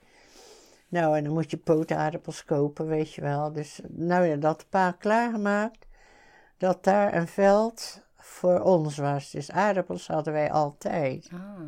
Nou, 0.88 1.18
en 1.18 1.24
dan 1.24 1.34
moet 1.34 1.52
je 1.52 1.58
pootaardappels 1.58 2.46
kopen, 2.46 2.88
weet 2.88 3.14
je 3.14 3.22
wel. 3.22 3.52
Dus, 3.52 3.80
nou 3.88 4.26
ja, 4.26 4.36
dat 4.36 4.66
pa 4.70 4.92
klaargemaakt, 4.92 5.88
dat 6.58 6.84
daar 6.84 7.14
een 7.14 7.28
veld 7.28 8.02
voor 8.16 8.60
ons 8.60 8.98
was. 8.98 9.32
Dus 9.32 9.52
aardappels 9.52 10.08
hadden 10.08 10.34
wij 10.34 10.52
altijd. 10.52 11.30
Ah, 11.34 11.60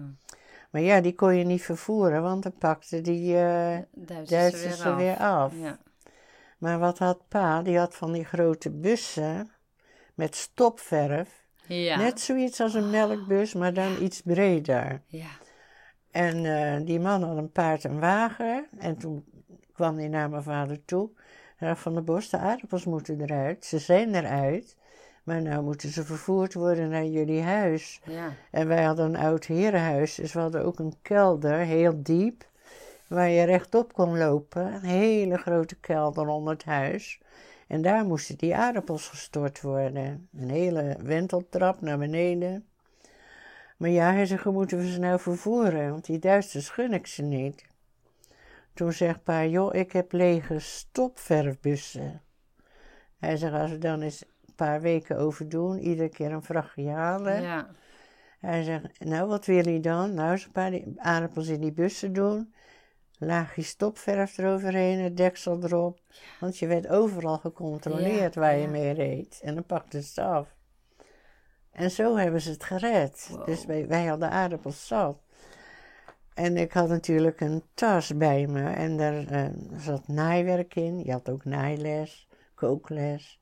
Maar 0.70 0.82
ja, 0.82 1.02
die 1.02 1.16
kon 1.16 1.36
je 1.36 1.44
niet 1.44 1.64
vervoeren, 1.64 2.22
want 2.22 2.44
dan 2.44 2.58
pakten 2.58 3.04
die 3.04 3.38
eh 3.38 3.78
Duitsers, 3.92 4.30
Duitsers 4.30 4.80
er 4.80 4.96
weer 4.96 5.18
af. 5.18 5.54
Ja. 5.56 5.80
Maar 6.58 6.80
wat 6.80 6.98
had 6.98 7.28
pa? 7.28 7.62
Die 7.62 7.78
had 7.78 7.96
van 7.96 8.12
die 8.12 8.26
grote 8.26 8.72
bussen 8.72 9.52
met 10.16 10.36
stopverf. 10.36 11.46
Ja. 11.68 11.98
Net 11.98 12.20
zoiets 12.20 12.60
als 12.60 12.74
een 12.74 12.90
melkbus, 12.90 13.54
maar 13.54 13.74
dan 13.74 14.02
iets 14.02 14.22
breder. 14.22 15.02
Ja. 15.08 15.30
En 16.12 16.46
eh, 16.46 16.86
die 16.86 17.00
man 17.00 17.24
had 17.24 17.38
een 17.38 17.52
paard 17.52 17.86
en 17.86 18.00
wagen. 18.00 18.68
En 18.78 18.98
toen 18.98 19.26
kwam 19.74 19.98
hij 19.98 20.08
naar 20.08 20.30
mijn 20.30 20.44
vader 20.44 20.86
toe. 20.86 21.10
Van 21.60 21.96
de 21.96 22.02
Bos, 22.02 22.30
de 22.30 22.38
aardappels 22.38 22.86
moeten 22.86 23.22
eruit. 23.22 23.66
Ze 23.66 23.80
zijn 23.80 24.16
eruit. 24.16 24.78
Maar 25.28 25.42
nou 25.42 25.64
moeten 25.64 25.90
ze 25.90 26.04
vervoerd 26.04 26.54
worden 26.54 26.90
naar 26.90 27.06
jullie 27.06 27.42
huis. 27.42 28.02
Ja. 28.04 28.34
En 28.52 28.68
wij 28.68 28.84
hadden 28.84 29.06
een 29.06 29.16
oud 29.16 29.46
herenhuis, 29.46 30.16
dus 30.16 30.34
we 30.34 30.40
hadden 30.40 30.66
ook 30.66 30.80
een 30.80 30.94
kelder, 31.02 31.58
heel 31.58 32.04
diep, 32.04 32.50
waar 33.08 33.30
je 33.30 33.44
rechtop 33.44 33.94
kon 33.94 34.18
lopen. 34.18 34.74
Een 34.74 34.84
hele 34.84 35.38
grote 35.38 35.76
kelder 35.76 36.28
onder 36.28 36.54
het 36.54 36.64
huis. 36.64 37.22
En 37.68 37.82
daar 37.82 38.06
moesten 38.06 38.38
die 38.38 38.56
aardappels 38.56 39.08
gestort 39.08 39.62
worden. 39.62 40.30
Een 40.38 40.50
hele 40.50 40.98
wenteltrap 41.04 41.82
naar 41.82 41.98
beneden. 41.98 42.66
Maar 43.78 43.90
ja, 43.90 44.12
hij 44.12 44.26
zegt, 44.26 44.44
hoe 44.44 44.54
moeten 44.54 44.78
we 44.78 44.92
ze 44.92 45.00
nou 45.00 45.20
vervoeren? 45.20 45.92
Want 45.92 46.06
die 46.06 46.20
Duitsers 46.20 46.70
gun 46.70 46.94
ik 46.94 47.08
ze 47.08 47.22
niet. 47.22 47.66
Toen 48.74 48.94
zegt 48.94 49.24
pa, 49.24 49.46
joh, 49.46 49.76
ik 49.76 49.92
heb 49.92 50.12
lege 50.12 50.60
stopverfbussen. 50.60 52.22
Hij 53.18 53.38
zegt, 53.38 53.54
als 53.54 53.72
we 53.72 53.78
dan 53.78 54.02
eens 54.02 54.22
een 54.22 54.28
paar 54.58 54.82
weken 54.82 55.18
over 55.18 55.50
doen, 55.50 55.80
iedere 55.80 56.10
keer 56.10 56.32
een 56.32 56.44
vrachtje 56.44 56.90
halen. 56.90 57.42
Ja. 57.42 57.70
Hij 58.40 58.64
zegt, 58.64 59.00
nou 59.00 59.28
wat 59.28 59.46
wil 59.46 59.70
je 59.70 59.80
dan? 59.80 60.14
Nou, 60.14 60.32
eens 60.32 60.46
een 60.46 60.52
paar 60.52 60.82
aardappels 60.98 61.48
in 61.48 61.62
die 61.62 61.72
bussen 61.72 62.14
doen. 62.14 62.54
Laagje 63.20 63.62
stopverf 63.62 64.38
eroverheen, 64.38 65.00
het 65.00 65.18
deksel 65.18 65.64
erop. 65.64 66.00
Want 66.40 66.58
je 66.58 66.68
werd 66.68 66.88
overal 66.88 67.38
gecontroleerd 67.38 68.34
Ja, 68.34 68.42
waar 68.42 68.56
je 68.56 68.62
ja. 68.62 68.70
mee 68.70 68.94
reed. 68.94 69.40
En 69.44 69.54
dan 69.54 69.66
pakten 69.66 70.04
ze 70.04 70.22
het 70.22 70.30
af. 70.30 70.56
En 71.72 71.92
zo 71.92 72.16
hebben 72.16 72.42
ze 72.42 72.50
het 72.50 72.64
gered. 72.64 73.28
Wow. 73.32 73.46
Dus 73.46 73.66
wij, 73.66 73.88
wij 73.88 74.06
hadden 74.06 74.30
aardappels 74.30 74.88
zat. 74.88 75.18
En 76.34 76.58
ik 76.58 76.74
had 76.74 76.90
natuurlijk 76.90 77.42
een 77.42 77.64
tas 77.74 78.18
bij 78.18 78.48
me. 78.48 78.70
En 78.70 78.98
daar 78.98 79.28
eh, 79.28 79.46
zat 79.78 80.08
naaiwerk 80.08 80.76
in. 80.76 81.04
Je 81.04 81.12
had 81.12 81.30
ook 81.30 81.46
naailes, 81.46 82.28
kookles. 82.56 83.40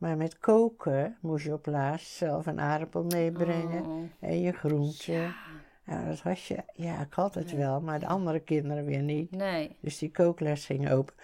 Maar 0.00 0.16
met 0.16 0.38
koken 0.38 1.16
moest 1.20 1.44
je 1.44 1.52
op 1.52 1.66
laatst 1.66 2.06
zelf 2.16 2.46
een 2.46 2.60
aardappel 2.60 3.04
meebrengen. 3.04 3.86
Oh. 3.86 4.02
En 4.20 4.40
je 4.40 4.52
groente. 4.52 5.12
Ja. 5.12 6.04
Dat 6.08 6.20
had 6.20 6.42
je. 6.42 6.56
Ja, 6.74 7.00
ik 7.00 7.12
had 7.12 7.34
het 7.34 7.52
wel, 7.56 7.80
maar 7.80 7.98
de 8.00 8.06
andere 8.06 8.40
kinderen 8.40 8.84
weer 8.84 9.02
niet. 9.02 9.30
Nee. 9.30 9.76
Dus 9.80 9.98
die 9.98 10.10
kookles 10.10 10.66
ging 10.66 10.90
open. 10.90 11.14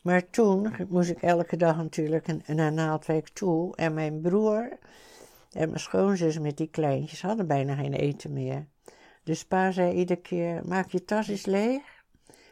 Maar 0.00 0.30
toen 0.30 0.74
moest 0.88 1.10
ik 1.10 1.22
elke 1.22 1.56
dag 1.56 1.76
natuurlijk 1.76 2.28
een- 2.28 2.56
naar 2.56 2.72
Naaldwijk 2.72 3.28
toe. 3.28 3.76
En 3.76 3.94
mijn 3.94 4.20
broer 4.20 4.68
en 5.52 5.68
mijn 5.68 5.80
schoonzus 5.80 6.38
met 6.38 6.56
die 6.56 6.70
kleintjes 6.70 7.22
hadden 7.22 7.46
bijna 7.46 7.74
geen 7.74 7.94
eten 7.94 8.32
meer. 8.32 8.66
Dus 9.24 9.44
pa 9.44 9.70
zei 9.70 9.92
iedere 9.92 10.20
keer, 10.20 10.62
maak 10.66 10.90
je 10.90 11.04
tas 11.04 11.28
eens 11.28 11.46
leeg. 11.46 11.82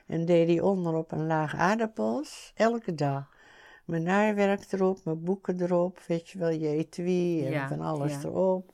En 0.07 0.25
deed 0.25 0.49
hij 0.49 0.61
onderop 0.61 1.13
een 1.13 1.27
laag 1.27 1.55
aardappels, 1.57 2.53
elke 2.55 2.95
dag. 2.95 3.33
Mijn 3.85 4.03
naaiwerk 4.03 4.73
erop, 4.73 5.05
mijn 5.05 5.23
boeken 5.25 5.61
erop, 5.63 5.99
weet 6.07 6.29
je 6.31 6.39
wel, 6.39 6.51
je 6.51 6.69
etui 6.69 7.45
en 7.47 7.53
Ja, 7.53 7.69
van 7.69 7.81
alles 7.81 8.13
ja. 8.13 8.21
erop. 8.23 8.73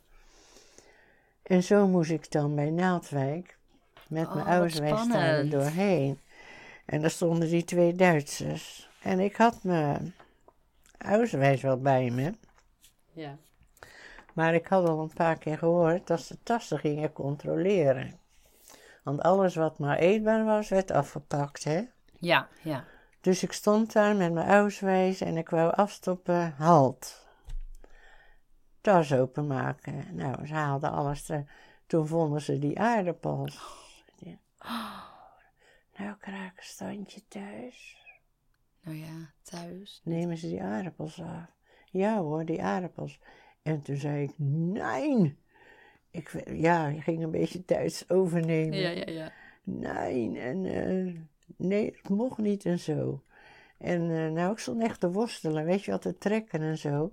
En 1.42 1.62
zo 1.62 1.86
moest 1.86 2.10
ik 2.10 2.30
dan 2.30 2.54
bij 2.54 2.70
Naaldwijk 2.70 3.58
met 4.08 4.26
Oh, 4.26 4.34
mijn 4.34 4.44
wat 4.46 4.54
ouderswijs 4.54 5.08
daar 5.08 5.48
doorheen. 5.48 6.20
En 6.84 7.00
daar 7.00 7.10
stonden 7.10 7.48
die 7.48 7.64
twee 7.64 7.94
Duitsers. 7.94 8.88
En 9.02 9.20
ik 9.20 9.36
had 9.36 9.62
mijn 9.62 10.14
ouderswijs 10.98 11.60
wel 11.60 11.80
bij 11.80 12.10
me. 12.10 12.34
Ja. 13.12 13.36
Maar 14.34 14.54
ik 14.54 14.66
had 14.66 14.88
al 14.88 15.00
een 15.00 15.12
paar 15.14 15.38
keer 15.38 15.58
gehoord 15.58 16.06
dat 16.06 16.20
ze 16.20 16.36
tassen 16.42 16.78
gingen 16.78 17.12
controleren. 17.12 18.18
Want 19.02 19.22
alles 19.22 19.54
wat 19.54 19.78
maar 19.78 19.98
eetbaar 19.98 20.44
was, 20.44 20.68
werd 20.68 20.90
afgepakt, 20.90 21.64
hè. 21.64 21.82
Ja, 22.18 22.48
ja. 22.62 22.84
Dus 23.20 23.42
ik 23.42 23.52
stond 23.52 23.92
daar 23.92 24.16
met 24.16 24.32
mijn 24.32 24.48
auswijs 24.48 25.20
en 25.20 25.36
ik 25.36 25.48
wou 25.48 25.74
afstoppen, 25.74 26.54
halt. 26.56 27.28
Tas 28.80 29.12
openmaken. 29.12 30.04
Nou, 30.16 30.46
ze 30.46 30.54
haalden 30.54 30.90
alles 30.90 31.28
er. 31.28 31.44
Toen 31.86 32.06
vonden 32.06 32.40
ze 32.40 32.58
die 32.58 32.78
aardappels. 32.78 33.84
Ja. 34.16 34.38
Nou, 35.96 36.16
krijg 36.18 36.52
ik 36.52 36.58
een 36.58 36.64
standje 36.64 37.20
thuis. 37.28 37.98
Nou 38.82 38.96
ja, 38.96 39.32
thuis. 39.42 40.00
Nemen 40.04 40.36
ze 40.36 40.48
die 40.48 40.62
aardappels 40.62 41.20
af? 41.20 41.58
Ja 41.90 42.18
hoor, 42.18 42.44
die 42.44 42.62
aardappels. 42.62 43.20
En 43.62 43.82
toen 43.82 43.96
zei 43.96 44.22
ik, 44.22 44.34
nee. 44.38 45.38
Ik, 46.10 46.42
ja, 46.52 46.86
ik 46.86 47.02
ging 47.02 47.22
een 47.22 47.30
beetje 47.30 47.62
Duits 47.66 48.08
overnemen. 48.10 48.78
Ja, 48.78 48.90
ja, 48.90 49.04
ja. 49.06 49.32
Nee, 49.62 50.38
en 50.38 50.64
eh, 50.64 51.14
nee, 51.56 51.94
het 52.02 52.08
mocht 52.08 52.38
niet 52.38 52.64
en 52.64 52.78
zo. 52.78 53.22
En 53.78 54.10
eh, 54.10 54.30
nou, 54.32 54.52
ik 54.52 54.58
stond 54.58 54.82
echt 54.82 55.00
te 55.00 55.10
worstelen, 55.10 55.64
weet 55.64 55.84
je 55.84 55.90
wat, 55.90 56.02
te 56.02 56.18
trekken 56.18 56.60
en 56.60 56.78
zo. 56.78 57.12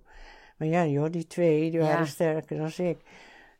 Maar 0.57 0.67
ja, 0.67 0.85
joh, 0.85 1.11
die 1.11 1.27
twee, 1.27 1.71
die 1.71 1.79
waren 1.79 1.97
Ja. 1.97 2.05
sterker 2.05 2.57
dan 2.57 2.85
ik. 2.85 2.97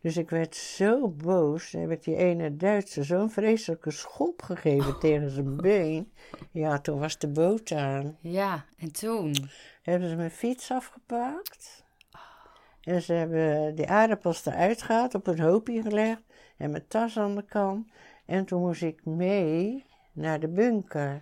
Dus 0.02 0.18
ik 0.18 0.30
werd 0.30 0.56
zo 0.56 1.08
boos, 1.08 1.72
heb 1.72 1.92
ik 1.92 2.04
die 2.04 2.16
ene 2.16 2.56
Duitser 2.56 3.06
zo'n 3.06 3.30
vreselijke 3.32 3.92
schop 3.92 4.42
gegeven 4.42 5.00
tegen 5.10 5.30
zijn 5.30 5.56
been. 5.56 6.12
Ja, 6.52 6.80
toen 6.80 7.00
was 7.00 7.18
de 7.18 7.28
boot 7.28 7.72
aan. 7.72 8.18
Ja, 8.22 8.66
en 8.78 8.92
toen? 8.92 9.36
Hebben 9.84 10.10
ze 10.10 10.16
mijn 10.16 10.32
fiets 10.32 10.72
afgepakt. 10.72 11.86
En 12.82 13.02
ze 13.02 13.14
hebben 13.14 13.76
die 13.76 13.88
aardappels 13.88 14.46
eruit 14.46 14.82
gehaald, 14.82 15.16
op 15.16 15.28
een 15.28 15.40
hoopje 15.40 15.82
gelegd. 15.82 16.22
En 16.58 16.72
mijn 16.72 16.88
tas 16.88 17.18
aan 17.18 17.36
de 17.36 17.46
kant. 17.46 17.88
En 18.26 18.46
toen 18.46 18.62
moest 18.62 18.82
ik 18.82 19.06
mee 19.06 19.86
naar 20.18 20.40
de 20.40 20.48
bunker. 20.48 21.22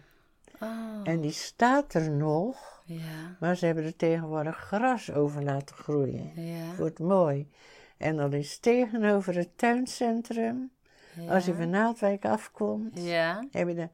Oh. 0.60 1.00
En 1.04 1.22
die 1.22 1.32
staat 1.32 1.94
er 1.94 2.12
nog. 2.12 2.74
Ja, 2.86 3.36
Maar 3.40 3.56
ze 3.56 3.66
hebben 3.66 3.84
er 3.84 3.96
tegenwoordig 3.96 4.58
gras 4.58 5.12
over 5.12 5.44
laten 5.44 5.76
groeien. 5.76 6.32
ja. 6.36 6.76
Wordt 6.78 7.00
mooi. 7.00 7.50
En 7.98 8.16
dat 8.18 8.34
is 8.34 8.60
tegenover 8.60 9.36
het 9.36 9.58
tuincentrum. 9.58 10.72
Als 11.30 11.46
je 11.46 11.54
van 11.56 11.70
Naaldwijk 11.70 12.26
afkomt, 12.26 13.02
Ja. 13.04 13.48
heb 13.52 13.68
je 13.68 13.74
de... 13.76 13.90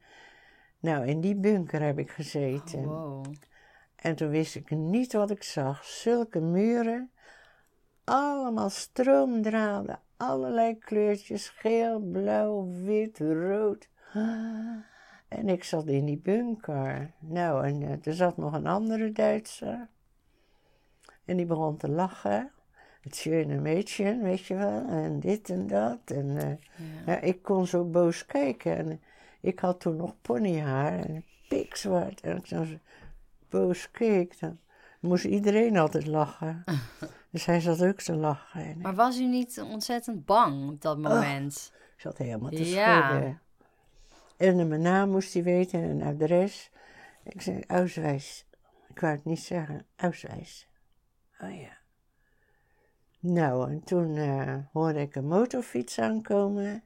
Nou, 0.79 1.05
in 1.07 1.21
die 1.21 1.35
bunker 1.35 1.81
heb 1.81 1.99
ik 1.99 2.09
gezeten. 2.11 2.83
Wow. 2.85 3.25
En 3.95 4.15
toen 4.15 4.29
wist 4.29 4.55
ik 4.55 4.69
niet 4.69 5.13
wat 5.13 5.29
ik 5.29 5.43
zag. 5.43 5.83
Zulke 5.85 6.39
muren, 6.39 7.11
allemaal 8.03 8.69
stroomdraden, 8.69 9.99
allerlei 10.17 10.77
kleurtjes, 10.77 11.49
geel, 11.49 11.99
blauw, 11.99 12.67
wit, 12.83 13.19
rood. 13.19 13.89
En 15.31 15.49
ik 15.49 15.63
zat 15.63 15.87
in 15.87 16.05
die 16.05 16.17
bunker. 16.17 17.11
Nou, 17.19 17.65
en 17.67 17.81
eh, 17.81 18.05
er 18.07 18.13
zat 18.13 18.37
nog 18.37 18.53
een 18.53 18.67
andere 18.67 19.11
Duitser. 19.11 19.87
En 21.25 21.37
die 21.37 21.45
begon 21.45 21.77
te 21.77 21.89
lachen. 21.89 22.51
Het 23.01 23.15
schöne 23.15 23.55
Mädchen, 23.59 24.21
weet 24.21 24.45
je 24.45 24.55
wel, 24.55 24.85
en 24.87 25.19
dit 25.19 25.49
en 25.49 25.67
dat. 25.67 25.99
En 26.05 26.37
eh, 26.37 26.47
Ja. 27.05 27.11
ja, 27.13 27.19
ik 27.19 27.41
kon 27.41 27.67
zo 27.67 27.83
boos 27.85 28.25
kijken. 28.25 28.77
En 28.77 29.01
ik 29.41 29.59
had 29.59 29.79
toen 29.79 29.95
nog 29.95 30.15
ponyhaar 30.21 30.99
en 30.99 31.23
pikzwart. 31.49 32.21
En 32.21 32.33
als 32.33 32.43
ik 32.43 32.49
dan 32.49 32.65
zo 32.65 32.75
boos 33.49 33.91
keek, 33.91 34.39
dan 34.39 34.59
moest 34.99 35.25
iedereen 35.25 35.77
altijd 35.77 36.07
lachen. 36.07 36.63
Dus 37.31 37.45
hij 37.45 37.59
zat 37.59 37.83
ook 37.83 38.01
te 38.01 38.15
lachen. 38.15 38.61
En 38.61 38.77
Maar 38.81 38.95
was 38.95 39.19
u 39.19 39.25
niet 39.25 39.61
ontzettend 39.71 40.25
bang 40.25 40.69
op 40.69 40.81
dat 40.81 40.97
moment? 40.97 41.71
ik 41.95 42.01
zat 42.01 42.17
helemaal 42.17 42.49
te 42.49 42.69
Ja. 42.69 43.07
schudden. 43.09 43.41
En 44.41 44.67
mijn 44.67 44.81
naam 44.81 45.09
moest 45.09 45.33
hij 45.33 45.43
weten 45.43 45.83
en 45.83 45.89
een 45.89 46.03
adres. 46.03 46.71
Ik 47.23 47.41
zei, 47.41 47.63
Auswijs. 47.67 48.45
Ik 48.89 48.99
wou 48.99 49.13
het 49.13 49.25
niet 49.25 49.39
zeggen. 49.39 49.85
Auswijs. 49.95 50.67
Oh 51.39 51.59
ja. 51.59 51.77
Nou, 53.19 53.71
en 53.71 53.83
toen 53.83 54.15
eh, 54.15 54.57
hoorde 54.71 54.99
ik 54.99 55.15
een 55.15 55.27
motorfiets 55.27 55.99
aankomen. 55.99 56.83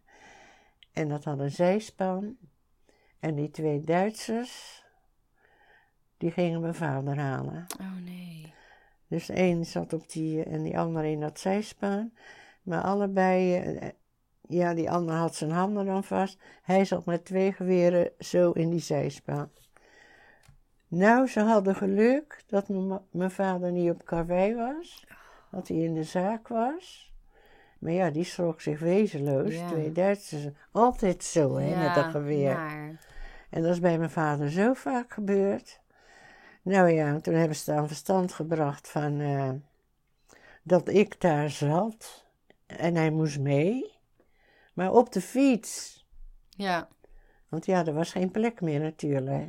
En 0.94 1.10
dat 1.10 1.24
had 1.24 1.40
een 1.40 1.52
zijspan. 1.52 2.38
En 3.20 3.36
die 3.36 3.52
twee 3.52 3.82
Duitsers, 3.82 4.84
die 6.18 6.32
gingen 6.32 6.62
mijn 6.62 6.76
vader 6.76 7.18
halen. 7.18 7.66
Oh 7.82 7.96
nee. 8.04 8.54
Dus 9.08 9.26
de 9.26 9.38
een 9.38 9.66
zat 9.66 9.94
op 9.94 10.10
die 10.10 10.44
en 10.44 10.64
die 10.64 10.80
andere 10.80 11.10
in 11.10 11.20
dat 11.20 11.40
zijspan. 11.40 12.12
Maar 12.64 12.82
allebei, 12.82 13.56
eh, 13.56 13.90
ja, 14.48 14.74
die 14.74 14.92
ander 14.92 15.16
had 15.16 15.36
zijn 15.36 15.52
handen 15.52 15.86
dan 15.86 16.04
vast. 16.04 16.40
Hij 16.62 16.86
zat 16.86 17.06
met 17.06 17.26
twee 17.26 17.52
geweren 17.54 18.12
zo 18.20 18.52
in 18.52 18.70
die 18.70 18.80
zijspan. 18.80 19.50
Nou, 20.88 21.28
ze 21.28 21.40
hadden 21.40 21.76
geluk 21.76 22.44
dat 22.48 22.66
mijn 23.12 23.32
vader 23.32 23.72
niet 23.72 23.92
op 23.92 24.06
karwei 24.06 24.56
was. 24.56 25.06
Dat 25.52 25.68
hij 25.68 25.78
in 25.78 25.94
de 25.94 26.04
zaak 26.04 26.48
was. 26.48 27.14
Maar 27.80 27.92
ja, 27.92 28.10
die 28.10 28.24
schrok 28.24 28.62
zich 28.62 28.80
wezenloos. 28.80 29.54
Ja. 29.54 29.68
Twee 29.68 29.92
Duitsers. 29.92 30.48
Altijd 30.72 31.24
zo, 31.24 31.56
hè, 31.58 31.76
met 31.84 31.96
dat 31.96 32.06
geweer. 32.06 32.54
maar- 32.56 33.00
En 33.50 33.62
dat 33.62 33.72
is 33.72 33.80
bij 33.80 33.98
mijn 33.98 34.10
vader 34.10 34.52
zo 34.52 34.74
vaak 34.74 35.14
gebeurd. 35.14 35.80
Nou 36.62 36.90
ja, 36.90 37.20
toen 37.20 37.34
hebben 37.34 37.56
ze 37.58 37.74
dan 37.74 37.88
verstand 37.88 38.34
gebracht 38.34 38.90
van 38.90 39.20
eh, 39.20 39.50
dat 40.64 40.90
ik 40.90 41.22
daar 41.22 41.50
zat 41.50 42.26
en 42.66 42.96
hij 42.96 43.10
moest 43.12 43.40
mee, 43.40 43.94
maar 44.76 44.92
op 44.92 45.12
de 45.12 45.22
fiets. 45.22 46.06
Ja. 46.50 46.88
Want 47.50 47.66
ja, 47.66 47.86
er 47.86 47.94
was 47.94 48.12
geen 48.12 48.32
plek 48.32 48.62
meer 48.62 48.80
natuurlijk. 48.80 49.48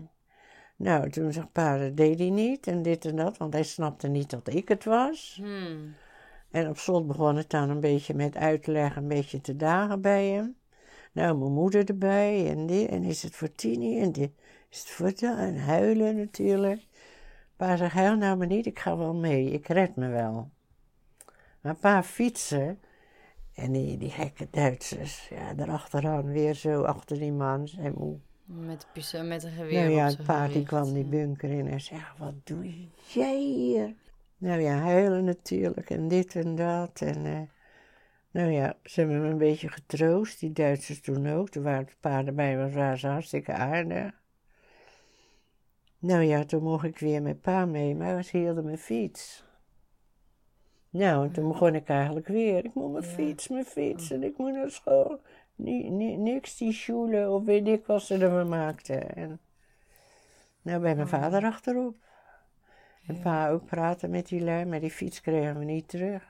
Nou, 0.76 1.10
toen 1.10 1.32
zegt 1.32 1.52
pa, 1.52 1.78
dat 1.78 1.96
deed 1.96 2.18
hij 2.18 2.30
niet 2.30 2.66
en 2.66 2.82
dit 2.82 3.04
en 3.04 3.16
dat, 3.16 3.36
want 3.36 3.52
hij 3.52 3.62
snapte 3.62 4.08
niet 4.08 4.30
dat 4.30 4.48
ik 4.48 4.68
het 4.68 4.84
was. 4.84 5.38
Hmm. 5.42 5.94
En 6.50 6.68
op 6.68 6.78
slot 6.78 7.06
begon 7.06 7.36
het 7.36 7.50
dan 7.50 7.70
een 7.70 7.80
beetje 7.80 8.14
met 8.14 8.36
uitleg, 8.36 8.96
een 8.96 9.08
beetje 9.08 9.40
te 9.40 9.56
dagen 9.56 10.00
bij 10.00 10.26
hem. 10.26 10.56
Nou, 11.12 11.38
mijn 11.38 11.52
moeder 11.52 11.88
erbij 11.88 12.50
en 12.50 12.66
dit, 12.66 12.88
en 12.88 13.04
is 13.04 13.22
het 13.22 13.36
voor 13.36 13.52
Tini 13.52 14.00
en 14.00 14.12
dit, 14.12 14.30
is 14.70 14.78
het 14.78 14.88
voor 14.88 15.06
dat, 15.06 15.38
en 15.38 15.58
huilen 15.58 16.16
natuurlijk. 16.16 16.86
Pa 17.56 17.76
zegt, 17.76 17.92
huil 17.92 18.16
nou 18.16 18.36
maar 18.36 18.46
niet, 18.46 18.66
ik 18.66 18.78
ga 18.78 18.96
wel 18.96 19.14
mee, 19.14 19.50
ik 19.50 19.66
red 19.66 19.96
me 19.96 20.08
wel. 20.08 20.50
Maar 21.60 21.74
pa 21.74 22.02
fietsen, 22.02 22.80
en 23.56 23.72
die, 23.72 23.96
die 23.98 24.10
gekke 24.10 24.46
Duitsers, 24.50 25.28
ja, 25.28 25.54
daarachteraan 25.54 26.32
weer 26.32 26.54
zo 26.54 26.82
achter 26.82 27.18
die 27.18 27.32
man, 27.32 27.68
zijn 27.68 27.94
moe. 27.96 28.18
Met, 28.44 28.86
met 29.24 29.44
een 29.44 29.50
geweer 29.50 29.80
Nou 29.80 29.90
ja, 29.90 30.06
het 30.06 30.24
paard 30.24 30.52
die 30.52 30.62
kwam 30.62 30.92
die 30.92 31.04
bunker 31.04 31.50
in 31.50 31.68
en 31.68 31.80
zegt, 31.80 32.18
wat 32.18 32.34
doe 32.44 32.88
jij 33.06 33.40
hier? 33.40 33.94
Nou 34.38 34.60
ja, 34.60 34.78
huilen 34.78 35.24
natuurlijk 35.24 35.90
en 35.90 36.08
dit 36.08 36.36
en 36.36 36.54
dat. 36.54 37.00
En 37.00 37.26
eh, 37.26 37.40
nou 38.30 38.50
ja, 38.50 38.76
ze 38.82 39.00
hebben 39.00 39.20
me 39.20 39.28
een 39.28 39.38
beetje 39.38 39.68
getroost, 39.68 40.40
die 40.40 40.52
Duitsers 40.52 41.00
toen 41.00 41.26
ook. 41.26 41.48
Toen 41.48 41.62
waren 41.62 41.84
het 41.84 41.96
paarden 42.00 42.34
bij 42.34 42.56
was, 42.58 42.72
waren 42.72 42.98
ze 42.98 43.06
hartstikke 43.06 43.52
aardig. 43.52 44.12
Nou 45.98 46.22
ja, 46.22 46.44
toen 46.44 46.62
mocht 46.62 46.84
ik 46.84 46.98
weer 46.98 47.22
met 47.22 47.40
pa 47.40 47.64
mee, 47.64 47.94
maar 47.94 48.24
ze 48.24 48.36
hielden 48.36 48.64
mijn 48.64 48.78
fiets. 48.78 49.45
Nou, 50.96 51.24
en 51.26 51.32
toen 51.32 51.48
begon 51.48 51.74
ik 51.74 51.88
eigenlijk 51.88 52.26
weer. 52.28 52.64
Ik 52.64 52.74
moet 52.74 52.92
mijn 52.92 53.04
Ja. 53.04 53.10
fiets, 53.10 53.48
mijn 53.48 53.64
fiets 53.64 54.10
en 54.10 54.22
ik 54.22 54.38
moet 54.38 54.52
naar 54.52 54.70
school. 54.70 55.20
Ni- 55.54 55.88
ni- 55.90 56.16
niks 56.16 56.56
die 56.56 56.72
schoelen 56.72 57.30
of 57.32 57.44
weet 57.44 57.66
ik 57.68 57.86
wat 57.86 58.02
ze 58.02 58.18
ervan 58.18 58.48
maakten. 58.48 59.14
En 59.16 59.40
nou, 60.62 60.80
bij 60.80 60.94
mijn 60.94 61.08
vader 61.08 61.44
achterop. 61.44 61.94
En 63.06 63.20
pa 63.20 63.50
ook 63.50 63.64
praten 63.66 64.10
met 64.10 64.26
die 64.28 64.44
lui, 64.44 64.64
maar 64.64 64.80
die 64.80 64.90
fiets 64.90 65.20
kregen 65.20 65.58
we 65.58 65.64
niet 65.64 65.88
terug. 65.88 66.22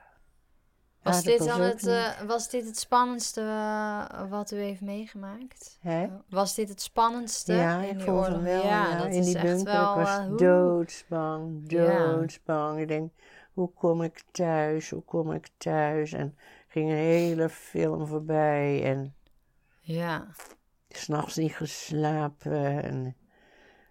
Was 1.03 1.23
dit, 1.23 1.45
dan 1.45 1.61
het, 1.61 1.87
eh, 1.87 2.21
was 2.21 2.49
dit 2.49 2.65
het 2.65 2.77
spannendste 2.77 3.41
eh, 3.41 4.29
wat 4.29 4.51
u 4.51 4.55
heeft 4.57 4.81
meegemaakt? 4.81 5.77
Hè? 5.81 6.07
Was 6.29 6.55
dit 6.55 6.69
het 6.69 6.81
spannendste 6.81 7.53
Ja, 7.53 7.81
in 7.81 7.95
ik 7.99 8.01
vond 8.01 8.27
wel. 8.41 8.63
Ja, 8.65 8.97
dat 8.97 9.05
in 9.07 9.11
is 9.19 9.25
die 9.25 9.35
echt 9.37 9.45
bunker. 9.45 9.73
wel, 9.73 9.91
ik 9.99 10.05
was 10.05 10.17
eh, 10.17 10.25
hoe- 10.25 10.37
doodsbang, 10.37 11.63
Ja. 11.67 11.97
doodsbang. 12.07 12.79
Ik 12.79 12.87
denk, 12.87 13.11
hoe 13.57 13.71
kom 13.73 14.01
ik 14.01 14.23
thuis? 14.31 14.89
Hoe 14.89 15.03
kom 15.03 15.31
ik 15.31 15.47
thuis? 15.57 16.13
En 16.13 16.35
ging 16.67 16.89
een 16.89 16.95
hele 16.95 17.49
film 17.49 18.07
voorbij. 18.07 18.83
En 18.83 19.13
Ja, 19.81 20.27
s'nachts 20.89 21.35
niet 21.35 21.55
geslapen. 21.55 22.83
En 22.83 23.15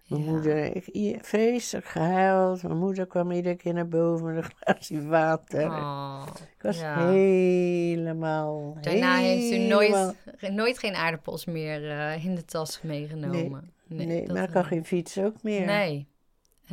mijn 0.07 0.23
Ja. 0.23 0.29
moeder, 0.31 0.75
ik, 0.75 1.17
vreselijk 1.25 1.85
gehuild. 1.85 2.63
Mijn 2.63 2.77
moeder 2.77 3.07
kwam 3.07 3.31
iedere 3.31 3.55
keer 3.55 3.73
naar 3.73 3.87
boven 3.87 4.25
met 4.25 4.35
een 4.43 4.51
glaasje 4.55 5.07
water. 5.07 5.65
Oh, 5.71 6.25
ik 6.57 6.61
was 6.61 6.79
ja. 6.79 7.09
helemaal, 7.09 8.77
Daarna 8.81 9.17
heeft 9.17 9.51
u 9.53 9.57
nooit, 9.57 10.15
ge- 10.37 10.49
nooit 10.51 10.77
geen 10.79 10.95
aardappels 10.95 11.45
meer 11.45 11.89
eh, 11.91 12.25
in 12.25 12.35
de 12.35 12.45
tas 12.45 12.81
meegenomen. 12.81 13.71
Nee, 13.87 14.25
dat 14.25 14.35
maar 14.35 14.47
ik 14.47 14.53
had 14.53 14.65
geen 14.65 14.85
fiets 14.85 15.17
ook 15.19 15.43
meer. 15.43 15.65
Nee. 15.65 16.07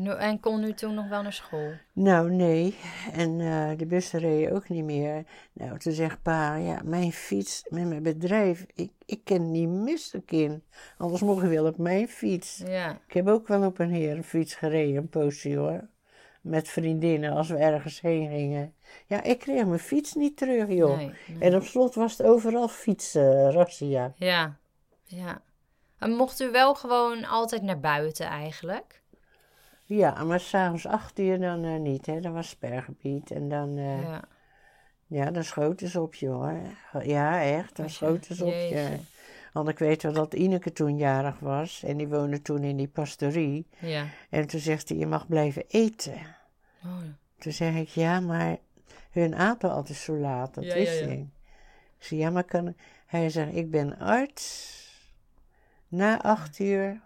En, 0.03 0.41
kon 0.41 0.65
u 0.65 0.73
toen 0.73 0.95
nog 0.95 1.09
wel 1.09 1.23
naar 1.23 1.33
school? 1.33 1.73
Nou, 1.93 2.31
nee. 2.31 2.77
En 3.13 3.41
eh, 3.41 3.79
de 3.79 3.87
bussen 3.87 4.21
reden 4.21 4.53
ook 4.53 4.69
niet 4.69 4.85
meer. 4.85 5.25
Nou, 5.53 5.79
toen 5.79 5.93
zegt 5.93 6.23
pa, 6.23 6.57
ja, 6.57 6.81
mijn 6.85 7.13
fiets 7.13 7.65
met 7.69 7.89
mijn 7.89 8.03
bedrijf, 8.03 8.67
ik, 8.75 8.91
ik 9.07 9.21
kan 9.25 9.51
niet 9.51 9.69
missen, 9.69 10.25
kind. 10.25 10.63
Anders 10.99 11.23
mocht 11.23 11.43
je 11.43 11.49
wel 11.49 11.67
op 11.67 11.79
mijn 11.79 12.09
fiets. 12.09 12.63
Ja. 12.67 13.01
Ik 13.07 13.15
heb 13.15 13.29
ook 13.29 13.49
wel 13.49 13.67
op 13.67 13.79
een 13.79 13.91
herenfiets 13.91 14.55
gereden, 14.55 14.97
een 14.97 15.09
poosje 15.09 15.57
hoor. 15.57 15.89
Met 16.41 16.69
vriendinnen, 16.69 17.33
als 17.33 17.49
we 17.49 17.57
ergens 17.57 18.01
heen 18.01 18.29
gingen. 18.29 18.75
Ja, 19.07 19.23
ik 19.23 19.39
kreeg 19.39 19.67
mijn 19.67 19.79
fiets 19.79 20.15
niet 20.15 20.37
terug, 20.37 20.69
joh. 20.69 20.97
Nee, 20.97 21.13
nee. 21.27 21.39
En 21.39 21.57
op 21.57 21.63
slot 21.63 21.95
was 21.95 22.19
het 22.19 22.27
overal 22.27 22.69
fietsen, 22.69 23.53
rassia. 23.53 24.13
Ja, 24.17 24.57
ja. 25.05 25.43
En 25.99 26.11
mocht 26.11 26.41
u 26.41 26.51
wel 26.51 26.75
gewoon 26.75 27.25
altijd 27.25 27.63
naar 27.63 27.81
buiten 27.81 28.27
eigenlijk? 28.27 29.03
Ja, 29.85 30.25
maar 30.25 30.41
s'avonds 30.41 30.87
acht 30.87 31.19
uur 31.19 31.41
dan 31.41 31.65
eh, 31.65 31.77
niet, 31.81 32.07
hè. 32.07 32.21
Dat 32.21 32.33
was 32.33 32.49
spergebied. 32.49 33.31
En 33.31 33.49
dan... 33.49 33.77
eh, 33.77 34.03
Ja. 34.03 34.23
Ja, 35.07 35.31
dan 35.31 35.45
schoten 35.45 35.89
ze 35.89 36.01
op 36.01 36.15
je 36.15 36.29
hoor. 36.29 36.61
Ja, 37.03 37.43
echt, 37.43 37.77
dan 37.77 37.91
schoten 37.91 38.35
ze 38.35 38.45
op 38.45 38.51
je. 38.53 38.57
jeetje. 38.59 38.99
Want 39.53 39.69
ik 39.69 39.79
weet 39.79 40.03
wel 40.03 40.13
dat 40.13 40.35
Ineke 40.35 40.73
toen 40.73 40.97
jarig 40.97 41.39
was 41.39 41.83
en 41.83 41.97
die 41.97 42.09
woonde 42.09 42.43
toen 42.43 42.63
in 42.65 42.77
die 42.77 42.89
pastorie. 42.89 43.67
Ja. 43.79 44.07
En 44.31 44.47
toen 44.47 44.61
zegt 44.61 44.89
hij, 44.89 44.99
je 44.99 45.07
mag 45.07 45.27
blijven 45.27 45.65
eten. 45.69 46.19
Oh, 46.85 46.99
Toen 47.39 47.53
zeg 47.53 47.75
ik, 47.75 47.89
ja, 47.89 48.21
maar 48.21 48.57
hun 49.11 49.35
aten 49.35 49.71
altijd 49.71 49.99
zo 49.99 50.17
laat, 50.17 50.55
dat 50.55 50.65
Ja, 50.65 50.71
ja, 50.71 50.77
wist 50.77 51.01
ja. 51.01 51.07
ik. 51.07 51.19
Ik 51.99 52.05
zei, 52.05 52.21
ja, 52.21 52.31
maar 52.31 52.45
kan... 52.45 52.75
Hij 53.07 53.31
zegt, 53.31 53.55
ik 53.55 53.71
ben 53.71 53.99
arts. 53.99 54.73
Na 55.89 56.23
acht 56.23 56.59
uur 56.59 57.01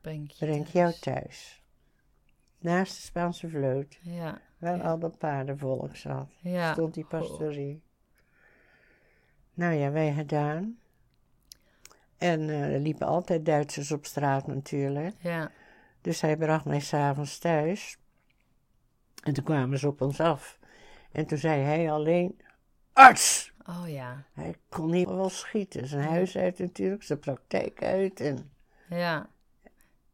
breng 0.00 0.32
je 0.32 0.44
breng 0.46 0.66
ik 0.66 0.72
jou 0.72 0.92
thuis. 1.00 1.57
Naast 2.58 2.94
de 2.96 3.02
Spaanse 3.02 3.48
vloot, 3.48 3.98
Ja, 4.02 4.40
waar 4.58 4.76
Ja. 4.76 4.82
al 4.82 4.98
dat 4.98 5.18
paardenvolk 5.18 5.96
zat. 5.96 6.28
ja. 6.40 6.72
stond 6.72 6.94
die 6.94 7.04
pastorie. 7.04 7.82
Nou 9.54 9.74
ja, 9.74 9.90
wij 9.90 10.12
gedaan. 10.12 10.78
En 12.16 12.40
eh, 12.48 12.74
er 12.74 12.80
liepen 12.80 13.06
altijd 13.06 13.44
Duitsers 13.44 13.92
op 13.92 14.06
straat 14.06 14.46
natuurlijk. 14.46 15.14
Ja, 15.18 15.50
Dus 16.00 16.20
hij 16.20 16.36
bracht 16.36 16.64
mij 16.64 16.80
s'avonds 16.80 17.38
thuis. 17.38 17.98
En 19.22 19.32
toen 19.34 19.44
kwamen 19.44 19.78
ze 19.78 19.88
op 19.88 20.00
ons 20.00 20.20
af. 20.20 20.58
En 21.12 21.26
toen 21.26 21.38
zei 21.38 21.62
hij 21.62 21.92
alleen, 21.92 22.40
arts! 22.92 23.52
oh 23.66 23.88
ja. 23.88 24.24
Hij 24.32 24.54
kon 24.68 24.90
niet 24.90 25.08
wel 25.08 25.28
schieten. 25.28 25.86
Zijn 25.86 26.08
huis 26.08 26.36
uit 26.36 26.58
natuurlijk, 26.58 27.02
zijn 27.02 27.18
praktijk 27.18 27.82
uit. 27.82 28.20
En, 28.20 28.50
Ja, 28.88 29.28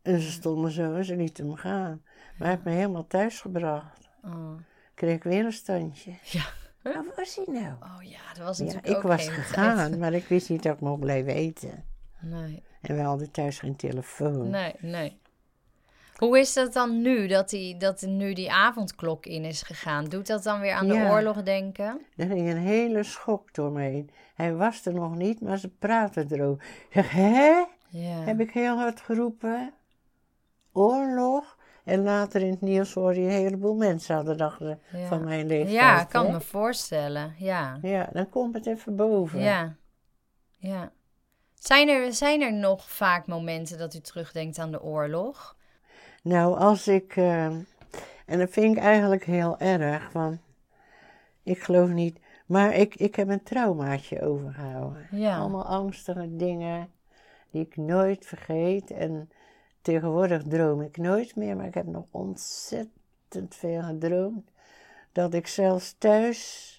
en 0.02 0.20
ze 0.20 0.30
stonden 0.30 0.70
zo 0.70 0.94
en 0.94 1.04
ze 1.04 1.16
lieten 1.16 1.46
hem 1.46 1.56
gaan. 1.56 2.02
Maar 2.38 2.46
hij 2.48 2.50
heeft 2.50 2.64
me 2.64 2.70
helemaal 2.72 3.06
thuis 3.06 3.40
gebracht. 3.40 4.08
oh. 4.24 4.50
Kreeg 4.94 5.14
ik 5.16 5.22
weer 5.22 5.44
een 5.44 5.52
standje. 5.52 6.12
Ja. 6.22 6.44
Waar 6.82 7.04
was 7.16 7.36
hij 7.44 7.54
nou? 7.60 7.72
Oh 7.82 8.02
ja, 8.02 8.18
dat 8.34 8.44
was 8.44 8.58
Ja, 8.58 8.64
natuurlijk 8.64 8.90
ik 8.92 8.96
ook 8.96 9.02
was 9.02 9.28
gegaan, 9.28 9.76
tijd. 9.76 9.98
maar 9.98 10.12
ik 10.12 10.26
wist 10.26 10.48
niet 10.50 10.62
dat 10.62 10.74
ik 10.74 10.80
mocht 10.80 11.00
blijven 11.00 11.34
eten. 11.34 11.84
Nee, 12.20 12.62
En 12.80 12.96
we 12.96 13.02
hadden 13.02 13.30
thuis 13.30 13.58
geen 13.58 13.76
telefoon. 13.76 14.50
nee, 14.50 14.74
nee. 14.80 15.18
Hoe 16.14 16.38
is 16.38 16.52
dat 16.52 16.72
dan 16.72 17.02
nu, 17.02 17.26
dat, 17.26 17.48
die, 17.50 17.76
dat 17.76 18.00
nu 18.02 18.32
die 18.32 18.52
avondklok 18.52 19.26
in 19.26 19.44
is 19.44 19.62
gegaan? 19.62 20.04
Doet 20.04 20.26
dat 20.26 20.42
dan 20.42 20.60
weer 20.60 20.72
aan 20.72 20.86
de 20.88 20.94
Ja. 20.94 21.10
oorlog 21.10 21.42
denken? 21.42 22.00
Er 22.16 22.26
ging 22.26 22.48
een 22.50 22.56
hele 22.56 23.02
schok 23.02 23.54
door 23.54 23.72
me 23.72 23.82
heen. 23.82 24.10
Hij 24.34 24.54
was 24.54 24.86
er 24.86 24.94
nog 24.94 25.14
niet, 25.16 25.40
maar 25.40 25.58
ze 25.58 25.68
praten 25.68 26.26
erover. 26.32 26.64
Ik 26.64 26.86
zeg, 26.92 27.10
hè? 27.10 27.64
Ja. 27.88 28.20
Heb 28.24 28.40
ik 28.40 28.50
heel 28.50 28.76
hard 28.76 29.00
geroepen. 29.00 29.72
Oorlog. 30.72 31.53
En 31.84 32.02
later 32.02 32.40
in 32.42 32.50
het 32.50 32.60
nieuws 32.60 32.94
hoorde 32.94 33.20
je 33.20 33.26
een 33.26 33.32
heleboel 33.32 33.74
mensen 33.74 34.14
hadden 34.14 34.36
dachten 34.36 34.80
Ja. 34.92 35.06
van 35.06 35.24
mijn 35.24 35.46
leeftijd. 35.46 35.74
Ja, 35.74 36.00
ik 36.02 36.08
kan 36.08 36.26
hè? 36.26 36.32
me 36.32 36.40
voorstellen. 36.40 37.34
Ja. 37.38 37.78
Ja, 37.82 38.08
dan 38.12 38.28
komt 38.28 38.54
het 38.54 38.66
even 38.66 38.96
boven. 38.96 39.40
Ja. 39.40 39.74
Ja. 40.56 40.92
Zijn 41.54 41.88
er, 41.88 42.12
zijn 42.12 42.40
er 42.42 42.52
nog 42.52 42.90
vaak 42.90 43.26
momenten 43.26 43.78
dat 43.78 43.94
u 43.94 44.00
terugdenkt 44.00 44.58
aan 44.58 44.70
de 44.70 44.82
oorlog? 44.82 45.56
Nou, 46.22 46.58
als 46.58 46.88
ik. 46.88 47.16
eh, 47.16 47.44
en 48.26 48.38
dat 48.38 48.50
vind 48.50 48.76
ik 48.76 48.82
eigenlijk 48.82 49.24
heel 49.24 49.58
erg, 49.58 50.12
want 50.12 50.38
ik 51.42 51.62
geloof 51.62 51.88
niet. 51.88 52.18
Maar 52.46 52.74
ik, 52.74 52.94
ik 52.94 53.14
heb 53.14 53.28
een 53.28 53.42
traumaatje 53.42 54.22
overgehouden. 54.22 55.06
Ja. 55.10 55.38
Allemaal 55.38 55.64
angstige 55.66 56.36
dingen 56.36 56.88
die 57.50 57.62
ik 57.62 57.76
nooit 57.76 58.26
vergeet. 58.26 58.90
En 58.90 59.30
tegenwoordig 59.84 60.42
droom 60.42 60.80
ik 60.82 60.96
nooit 60.96 61.36
meer, 61.36 61.56
maar 61.56 61.66
ik 61.66 61.74
heb 61.74 61.86
nog 61.86 62.04
ontzettend 62.10 63.54
veel 63.54 63.82
gedroomd. 63.82 64.50
Dat 65.12 65.34
ik 65.34 65.46
zelfs 65.46 65.94
thuis 65.98 66.72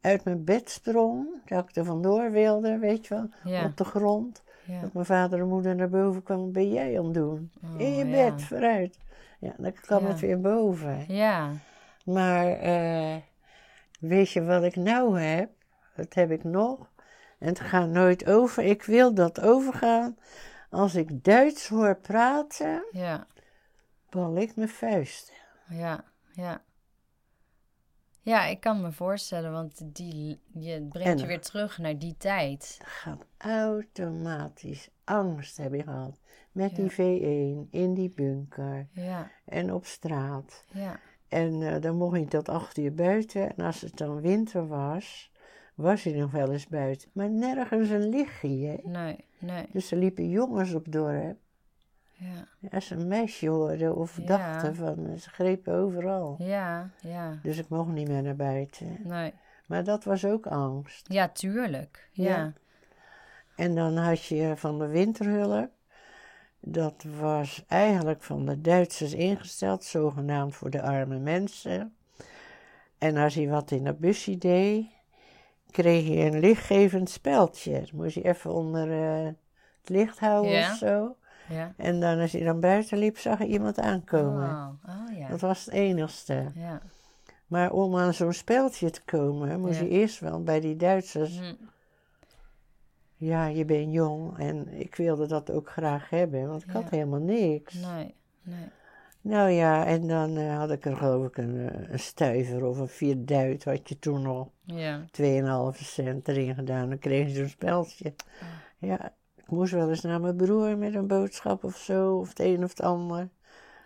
uit 0.00 0.24
mijn 0.24 0.44
bed 0.44 0.70
sprong, 0.70 1.28
dat 1.44 1.68
ik 1.68 1.76
er 1.76 1.84
vandoor 1.84 2.30
wilde, 2.30 2.78
weet 2.78 3.06
je 3.06 3.14
wel, 3.14 3.28
Ja. 3.52 3.64
op 3.64 3.76
de 3.76 3.84
grond. 3.84 4.42
Ja. 4.66 4.80
Dat 4.80 4.92
mijn 4.92 5.06
vader 5.06 5.38
en 5.40 5.48
moeder 5.48 5.74
naar 5.74 5.88
boven 5.88 6.22
kwamen, 6.22 6.52
ben 6.52 6.72
jij 6.72 6.98
aan 6.98 7.04
het 7.04 7.14
doen? 7.14 7.50
Oh, 7.64 7.80
In 7.80 7.94
je 7.94 8.04
ja. 8.06 8.30
bed, 8.30 8.42
vooruit. 8.42 8.98
Ja, 9.38 9.54
dan 9.58 9.72
kwam 9.72 10.04
het 10.06 10.20
weer 10.20 10.40
boven. 10.40 11.04
Ja. 11.08 11.50
Maar 12.04 12.46
eh, 12.46 13.16
weet 14.00 14.30
je 14.30 14.44
wat 14.44 14.62
ik 14.62 14.76
nou 14.76 15.20
heb? 15.20 15.50
Dat 15.96 16.14
heb 16.14 16.30
ik 16.30 16.44
nog. 16.44 16.90
En 17.38 17.48
het 17.48 17.60
gaat 17.60 17.88
nooit 17.88 18.26
over. 18.26 18.62
Ik 18.62 18.82
wil 18.82 19.14
dat 19.14 19.40
overgaan. 19.40 20.16
Als 20.74 20.94
ik 20.94 21.24
Duits 21.24 21.68
hoor 21.68 21.96
praten, 21.96 22.84
Ja. 22.92 23.26
bal 24.10 24.36
ik 24.36 24.56
mijn 24.56 24.68
vuisten. 24.68 25.34
Ja, 25.68 26.04
ja. 26.32 26.62
Ja, 28.20 28.44
ik 28.46 28.60
kan 28.60 28.80
me 28.80 28.92
voorstellen, 28.92 29.52
want 29.52 29.94
die, 29.96 30.40
je 30.52 30.82
brengt 30.88 31.08
En- 31.08 31.18
je 31.18 31.26
weer 31.26 31.40
terug 31.40 31.78
naar 31.78 31.98
die 31.98 32.16
tijd. 32.16 32.78
Gaat 32.84 33.24
automatisch 33.38 34.88
angst 35.04 35.56
heb 35.56 35.74
je 35.74 35.82
gehad. 35.82 36.20
Met 36.52 36.70
Ja. 36.70 36.76
die 36.76 36.90
V1 36.90 37.68
in 37.70 37.94
die 37.94 38.10
bunker 38.10 38.88
Ja, 38.92 39.30
en 39.44 39.72
op 39.72 39.84
straat. 39.86 40.64
ja, 40.72 41.00
En 41.28 41.62
eh, 41.62 41.80
dan 41.80 41.96
mocht 41.96 42.16
hij 42.16 42.24
tot 42.26 42.48
acht 42.48 42.76
uur 42.78 42.94
buiten. 42.94 43.56
En 43.56 43.64
als 43.64 43.80
het 43.80 43.96
dan 43.96 44.20
winter 44.20 44.66
was, 44.68 45.32
was 45.74 46.02
hij 46.04 46.12
nog 46.12 46.30
wel 46.30 46.52
eens 46.52 46.66
buiten. 46.66 47.08
Maar 47.12 47.30
nergens 47.30 47.88
een 47.88 48.08
lichtje. 48.08 48.48
hè. 48.66 48.76
nee, 48.88 49.24
nee. 49.44 49.66
Dus 49.72 49.90
er 49.90 49.98
liepen 49.98 50.28
jongens 50.28 50.74
op 50.74 50.92
dorp. 50.92 51.36
Ja, 52.16 52.68
Als 52.70 52.86
ze 52.86 52.94
een 52.94 53.08
meisje 53.08 53.48
hoorden 53.48 53.96
of 53.96 54.18
dachten 54.24 54.74
van, 54.76 55.06
eh, 55.06 55.16
ze 55.16 55.30
grepen 55.30 55.74
overal. 55.74 56.36
ja, 56.38 56.90
ja. 57.00 57.38
Dus 57.42 57.58
ik 57.58 57.68
mocht 57.68 57.88
niet 57.88 58.08
meer 58.08 58.22
naar 58.22 58.36
buiten. 58.36 58.98
Nee. 59.02 59.32
Maar 59.66 59.84
dat 59.84 60.04
was 60.04 60.24
ook 60.24 60.46
angst. 60.46 61.12
Ja, 61.12 61.28
tuurlijk. 61.28 62.08
Ja. 62.12 62.52
En 63.56 63.74
dan 63.74 63.96
had 63.96 64.24
je 64.24 64.52
van 64.56 64.78
de 64.78 64.86
winterhulp. 64.86 65.70
Dat 66.60 67.04
was 67.20 67.64
eigenlijk 67.68 68.22
van 68.22 68.46
de 68.46 68.60
Duitsers 68.60 69.12
ingesteld, 69.14 69.84
zogenaamd 69.84 70.54
voor 70.54 70.70
de 70.70 70.82
arme 70.82 71.18
mensen. 71.18 71.94
En 72.98 73.16
als 73.16 73.34
hij 73.34 73.48
wat 73.48 73.70
in 73.70 73.84
dat 73.84 73.98
busje 73.98 74.38
deed, 74.38 74.86
kreeg 75.74 76.06
je 76.06 76.16
een 76.16 76.38
lichtgevend 76.38 77.10
speldje. 77.10 77.72
Dan 77.72 77.88
moest 77.92 78.14
je 78.14 78.22
even 78.22 78.52
onder 78.52 78.90
eh, 78.92 79.24
het 79.80 79.88
licht 79.88 80.18
houden 80.18 80.50
Ja. 80.52 80.70
of 80.70 80.76
zo. 80.76 81.16
Ja. 81.48 81.74
En 81.76 82.00
dan 82.00 82.20
als 82.20 82.32
hij 82.32 82.42
dan 82.42 82.60
buiten 82.60 82.98
liep, 82.98 83.18
zag 83.18 83.38
je 83.38 83.46
iemand 83.46 83.78
aankomen. 83.78 84.48
Oh, 84.48 84.68
oh 84.88 85.18
ja. 85.18 85.28
Dat 85.28 85.40
was 85.40 85.64
het 85.64 85.74
enigste. 85.74 86.46
Maar 87.46 87.72
om 87.72 87.96
aan 87.96 88.14
zo'n 88.14 88.32
speldje 88.32 88.90
te 88.90 89.02
komen, 89.04 89.60
moest 89.60 89.80
je 89.80 89.88
eerst 89.88 90.20
wel 90.20 90.42
bij 90.42 90.60
die 90.60 90.76
Duitsers 90.76 91.38
Hm. 91.38 91.54
Ja, 93.16 93.46
je 93.46 93.64
bent 93.64 93.92
jong 93.92 94.38
en 94.38 94.68
ik 94.68 94.94
wilde 94.94 95.26
dat 95.26 95.50
ook 95.50 95.70
graag 95.70 96.10
hebben, 96.10 96.48
want 96.48 96.62
ik 96.62 96.70
had 96.70 96.90
helemaal 96.90 97.20
niks. 97.20 97.74
Nee, 97.74 98.14
nee. 98.42 98.68
Nou 99.24 99.50
ja, 99.50 99.86
en 99.86 100.06
dan 100.08 100.36
eh, 100.36 100.56
had 100.58 100.70
ik 100.70 100.84
er 100.84 100.96
geloof 100.96 101.26
ik 101.26 101.36
een, 101.36 101.68
eh, 101.68 101.90
een 101.92 101.98
stuiver 101.98 102.64
of 102.64 102.78
een 102.78 102.88
vierduit, 102.88 103.64
had 103.64 103.88
je 103.88 103.98
toen 103.98 104.22
nog 104.22 104.48
Ja. 104.64 105.04
2,5 105.10 105.78
cent 105.84 106.28
erin 106.28 106.54
gedaan. 106.54 106.88
Dan 106.88 106.98
kreeg 106.98 107.28
je 107.28 107.34
zo'n 107.34 107.48
speldje. 107.48 108.14
Ja, 108.78 109.12
ik 109.36 109.50
moest 109.50 109.72
wel 109.72 109.88
eens 109.88 110.00
naar 110.00 110.20
mijn 110.20 110.36
broer 110.36 110.78
met 110.78 110.94
een 110.94 111.06
boodschap 111.06 111.64
of 111.64 111.76
zo, 111.76 112.16
of 112.18 112.28
het 112.28 112.38
een 112.40 112.62
of 112.64 112.70
het 112.70 112.80
ander. 112.80 113.28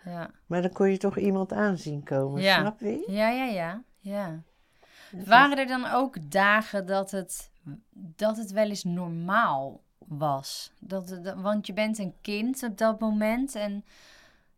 Ja. 0.05 0.31
Maar 0.45 0.61
dan 0.61 0.71
kon 0.71 0.89
je 0.91 0.97
toch 0.97 1.17
iemand 1.17 1.53
aanzien 1.53 2.03
komen, 2.03 2.41
Ja. 2.41 2.59
snap 2.59 2.79
je? 2.79 3.03
Ja, 3.07 3.29
ja, 3.29 3.45
ja. 3.45 3.83
ja. 3.99 4.41
Waren 5.25 5.57
er 5.57 5.67
dan 5.67 5.85
ook 5.85 6.31
dagen 6.31 6.85
dat 6.85 7.11
het, 7.11 7.51
dat 7.93 8.37
het 8.37 8.51
wel 8.51 8.69
eens 8.69 8.83
normaal 8.83 9.81
was? 10.07 10.71
Dat, 10.79 11.19
dat- 11.23 11.41
want 11.41 11.67
je 11.67 11.73
bent 11.73 11.97
een 11.99 12.13
kind 12.21 12.63
op 12.63 12.77
dat 12.77 12.99
moment. 12.99 13.55
En 13.55 13.83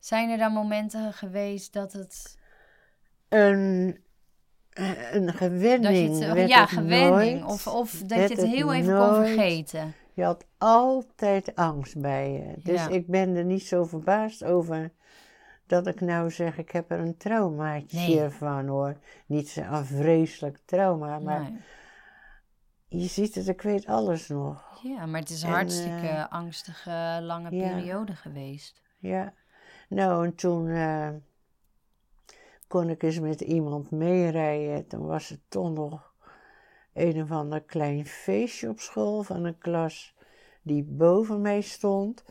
zijn 0.02 0.30
er 0.30 0.38
dan 0.38 0.54
momenten 0.54 1.14
geweest 1.14 1.74
dat 1.74 1.94
het... 1.94 2.40
Een, 3.30 3.98
eh, 4.70 5.14
een 5.14 5.26
Dat 5.26 5.36
gewenning 5.36 6.18
je 6.18 6.24
het 6.26 6.34
werd 6.34 6.50
ja, 6.50 6.66
gewenning. 6.66 7.40
nooit. 7.40 7.52
Of, 7.52 7.68
of 7.68 7.92
dat 7.92 8.10
je 8.18 8.24
het 8.24 8.38
het 8.38 8.48
heel 8.48 8.74
even 8.74 8.98
kon 8.98 9.16
vergeten. 9.16 9.94
Je 10.14 10.24
had 10.24 10.46
altijd 10.58 11.56
angst 11.56 12.02
bij 12.02 12.32
je. 12.32 12.54
Dus 12.64 12.82
Ja. 12.82 12.90
ik 12.90 13.08
ben 13.08 13.36
er 13.36 13.46
niet 13.46 13.64
zo 13.64 13.84
verbaasd 13.84 14.44
over 14.44 14.92
dat 15.68 15.88
ik 15.88 16.02
nou 16.02 16.32
zeg, 16.32 16.58
ik 16.58 16.72
heb 16.72 16.92
er 16.92 17.00
een 17.00 17.18
traumaatje 17.18 17.98
Nee. 18.16 18.30
van 18.30 18.68
hoor. 18.68 18.98
Niet 19.26 19.50
zo'n 19.50 19.86
vreselijk 19.86 20.58
trauma, 20.66 21.20
maar 21.20 21.42
Nee. 21.42 21.60
je 23.02 23.08
ziet 23.08 23.36
het, 23.36 23.48
ik 23.48 23.62
weet 23.62 23.86
alles 23.86 24.28
nog. 24.28 24.80
Ja, 24.84 25.06
maar 25.06 25.20
het 25.20 25.30
is 25.30 25.42
een 25.42 25.48
En, 25.48 25.54
hartstikke 25.56 26.08
eh, 26.08 26.28
angstige, 26.32 27.20
lange 27.22 27.56
ja. 27.56 27.68
periode 27.74 28.16
geweest. 28.16 28.82
Ja. 28.98 29.34
Nou, 29.92 30.26
en 30.26 30.36
toen 30.36 30.68
eh, 30.68 31.10
kon 32.68 32.90
ik 32.90 33.04
eens 33.04 33.20
met 33.20 33.42
iemand 33.42 33.92
meerijden. 33.92 34.88
Toen 34.88 35.06
was 35.06 35.30
het 35.30 35.40
toch 35.48 35.74
nog 35.74 36.14
een 36.94 37.22
of 37.22 37.32
ander 37.32 37.62
klein 37.62 38.06
feestje 38.06 38.70
op 38.70 38.80
school 38.80 39.24
van 39.24 39.44
een 39.44 39.58
klas 39.58 40.16
die 40.62 40.84
boven 40.84 41.42
mij 41.42 41.62
stond. 41.62 42.24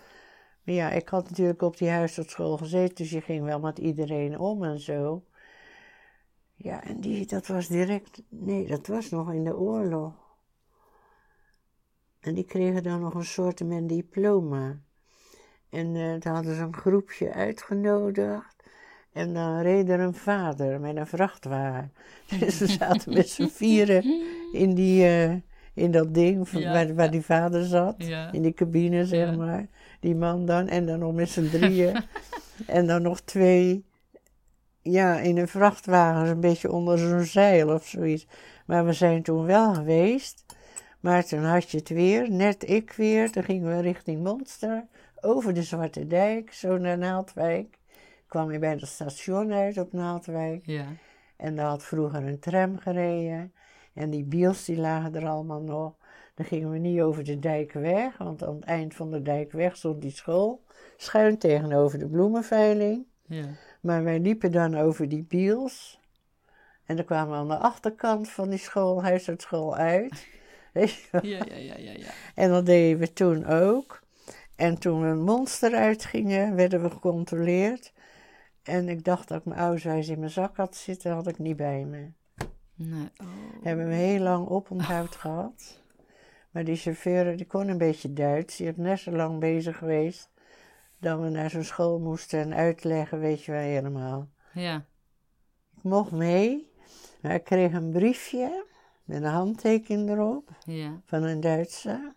Maar 0.64 0.74
ja, 0.74 0.90
ik 0.90 1.08
had 1.08 1.28
natuurlijk 1.28 1.62
op 1.62 1.76
die 1.76 1.88
huisartschool 1.88 2.56
gezeten, 2.56 2.94
dus 2.94 3.10
je 3.10 3.20
ging 3.20 3.44
wel 3.44 3.60
met 3.60 3.78
iedereen 3.78 4.38
om 4.38 4.64
en 4.64 4.78
zo. 4.78 5.24
Ja, 6.54 6.84
en 6.84 7.00
die, 7.00 7.26
dat 7.26 7.46
was 7.46 7.68
direct, 7.68 8.22
nee, 8.28 8.66
dat 8.66 8.86
was 8.86 9.10
nog 9.10 9.32
in 9.32 9.44
de 9.44 9.56
oorlog. 9.56 10.14
En 12.20 12.34
die 12.34 12.44
kregen 12.44 12.82
dan 12.82 13.00
nog 13.00 13.14
een 13.14 13.24
soort 13.24 13.64
met 13.64 13.88
diploma. 13.88 14.80
En 15.70 15.92
daar 16.20 16.34
hadden 16.34 16.54
ze 16.54 16.62
een 16.62 16.74
groepje 16.76 17.32
uitgenodigd. 17.32 18.56
En 19.12 19.34
dan 19.34 19.60
reed 19.60 19.88
er 19.88 20.00
een 20.00 20.14
vader 20.14 20.80
met 20.80 20.96
een 20.96 21.06
vrachtwagen. 21.06 21.92
Dus 22.40 22.58
we 22.58 22.66
zaten 22.66 23.12
met 23.14 23.28
z'n 23.28 23.46
vieren 23.48 24.04
in, 24.52 24.74
die, 24.74 25.04
eh, 25.06 25.32
in 25.74 25.90
dat 25.90 26.14
ding 26.14 26.48
van- 26.48 26.60
Ja, 26.60 26.72
waar, 26.72 26.94
waar 26.94 27.10
die 27.10 27.24
vader 27.24 27.64
zat. 27.64 27.94
Ja. 27.98 28.32
In 28.32 28.42
die 28.42 28.52
cabine, 28.54 29.06
zeg 29.06 29.36
maar. 29.36 29.66
Die 30.00 30.14
man 30.14 30.46
dan. 30.46 30.68
En 30.68 30.86
dan 30.86 30.98
nog 30.98 31.14
met 31.14 31.28
z'n 31.28 31.48
drieën. 31.48 32.02
en 32.66 32.86
dan 32.86 33.02
nog 33.02 33.20
twee. 33.20 33.84
Ja, 34.82 35.18
in 35.18 35.38
een 35.38 35.48
vrachtwagen, 35.48 36.28
een 36.30 36.40
beetje 36.40 36.70
onder 36.72 36.98
zo'n 36.98 37.24
zeil 37.24 37.74
of 37.74 37.86
zoiets. 37.86 38.26
Maar 38.66 38.84
we 38.86 38.92
zijn 38.92 39.22
toen 39.22 39.44
wel 39.46 39.74
geweest. 39.74 40.44
Maar 41.00 41.24
toen 41.24 41.44
had 41.44 41.70
je 41.70 41.78
het 41.78 41.88
weer, 41.88 42.30
net 42.30 42.68
ik 42.68 42.92
weer. 42.92 43.30
Toen 43.30 43.42
gingen 43.44 43.76
we 43.76 43.80
richting 43.82 44.22
Monster. 44.22 44.86
Over 45.20 45.54
de 45.54 45.62
Zwarte 45.62 46.06
Dijk, 46.06 46.52
zo 46.52 46.78
naar 46.78 46.98
Naaldwijk. 46.98 47.78
Kwam 48.26 48.52
je 48.52 48.58
bij 48.58 48.70
het 48.70 48.86
station 48.86 49.52
uit 49.52 49.78
op 49.78 49.92
Naaldwijk. 49.92 50.66
Ja. 50.66 50.86
En 51.36 51.56
daar 51.56 51.66
had 51.66 51.84
vroeger 51.84 52.26
een 52.26 52.38
tram 52.38 52.78
gereden. 52.78 53.52
En 53.94 54.10
die 54.10 54.24
biels 54.24 54.64
die 54.64 54.76
lagen 54.76 55.14
er 55.14 55.28
allemaal 55.28 55.62
nog. 55.62 55.94
Dan 56.34 56.46
gingen 56.46 56.70
we 56.70 56.78
niet 56.78 57.00
over 57.00 57.24
de 57.24 57.38
dijk 57.38 57.72
weg, 57.72 58.18
want 58.18 58.44
aan 58.44 58.54
het 58.54 58.64
eind 58.64 58.94
van 58.94 59.10
de 59.10 59.22
dijk 59.22 59.52
weg 59.52 59.76
stond 59.76 60.02
die 60.02 60.10
school. 60.10 60.64
Schuin 60.96 61.38
tegenover 61.38 61.98
de 61.98 62.08
bloemenveiling. 62.08 63.06
Ja. 63.26 63.44
Maar 63.80 64.04
wij 64.04 64.20
liepen 64.20 64.52
dan 64.52 64.76
over 64.76 65.08
die 65.08 65.22
biels. 65.22 66.00
En 66.84 66.96
dan 66.96 67.04
kwamen 67.04 67.32
we 67.32 67.36
aan 67.36 67.48
de 67.48 67.56
achterkant 67.56 68.28
van 68.30 68.48
die 68.50 68.58
school, 68.58 69.02
huisartsschool 69.02 69.76
uit. 69.76 70.28
Weet 70.72 70.92
je 70.92 71.08
wel? 71.10 71.26
Ja, 71.26 71.44
ja, 71.48 71.56
ja, 71.56 71.76
ja, 71.76 71.92
ja. 71.92 72.10
En 72.34 72.50
dat 72.50 72.66
deden 72.66 72.98
we 72.98 73.12
toen 73.12 73.46
ook. 73.46 73.99
En 74.60 74.78
toen 74.78 75.00
we 75.00 75.06
een 75.06 75.22
monster 75.22 75.74
uitgingen, 75.74 76.54
werden 76.54 76.82
we 76.82 76.90
gecontroleerd. 76.90 77.92
En 78.62 78.88
ik 78.88 79.04
dacht 79.04 79.28
dat 79.28 79.38
ik 79.38 79.44
mijn 79.44 79.60
auswijs 79.60 80.08
in 80.08 80.18
mijn 80.18 80.30
zak 80.30 80.56
had 80.56 80.76
zitten, 80.76 81.12
had 81.12 81.26
ik 81.26 81.38
niet 81.38 81.56
bij 81.56 81.84
me. 81.84 82.10
Nee. 82.74 83.08
Oh. 83.16 83.26
Hebben 83.62 83.88
we 83.88 83.94
heel 83.94 84.20
lang 84.20 84.48
oponthoud 84.48 85.16
gehad. 85.16 85.82
Maar 86.50 86.64
die 86.64 86.76
chauffeur, 86.76 87.36
die 87.36 87.46
kon 87.46 87.68
een 87.68 87.78
beetje 87.78 88.12
Duits. 88.12 88.56
Die 88.56 88.66
is 88.66 88.76
net 88.76 88.98
zo 88.98 89.10
lang 89.10 89.40
bezig 89.40 89.78
geweest. 89.78 90.30
Dat 90.98 91.20
we 91.20 91.28
naar 91.28 91.50
zo'n 91.50 91.64
school 91.64 91.98
moesten 91.98 92.40
en 92.40 92.54
uitleggen, 92.54 93.20
weet 93.20 93.44
je 93.44 93.52
wel, 93.52 93.60
helemaal. 93.60 94.28
Ja. 94.52 94.76
Ik 95.76 95.82
mocht 95.82 96.10
mee, 96.10 96.70
maar 97.22 97.34
ik 97.34 97.44
kreeg 97.44 97.72
een 97.72 97.90
briefje 97.90 98.64
met 99.04 99.22
een 99.22 99.28
handtekening 99.28 100.10
erop 100.10 100.50
Ja. 100.64 101.00
van 101.04 101.22
een 101.22 101.40
Duitser. 101.40 102.14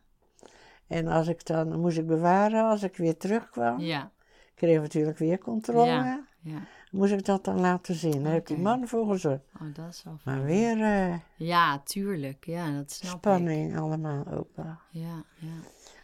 En 0.87 1.07
als 1.07 1.27
ik 1.27 1.45
dan, 1.45 1.79
moest 1.79 1.97
ik 1.97 2.07
bewaren 2.07 2.63
als 2.69 2.83
ik 2.83 2.97
weer 2.97 3.17
terugkwam. 3.17 3.79
Ja. 3.79 4.11
Kreeg 4.55 4.75
ik 4.75 4.81
natuurlijk 4.81 5.17
weer 5.17 5.37
controle. 5.37 5.85
Ja. 5.85 6.23
Ja. 6.41 6.67
Moest 6.91 7.11
ik 7.13 7.25
dat 7.25 7.43
dan 7.45 7.59
laten 7.59 7.95
zien. 7.95 8.25
Heeft 8.25 8.47
die 8.47 8.57
man 8.57 8.87
voor 8.87 9.07
gezorgd. 9.07 9.43
Oh, 9.61 9.73
dat 9.73 9.89
is 9.89 10.03
wel 10.03 10.19
Maar 10.23 10.43
weer 10.43 10.81
eh, 10.81 11.15
Ja, 11.35 11.79
tuurlijk. 11.83 12.45
Ja, 12.45 12.71
dat 12.71 12.91
snap 12.91 13.13
ik. 13.13 13.17
spanning 13.17 13.77
allemaal 13.77 14.25
ook 14.27 14.49
wel. 14.55 14.77
Ja, 14.89 15.23
ja. 15.35 15.53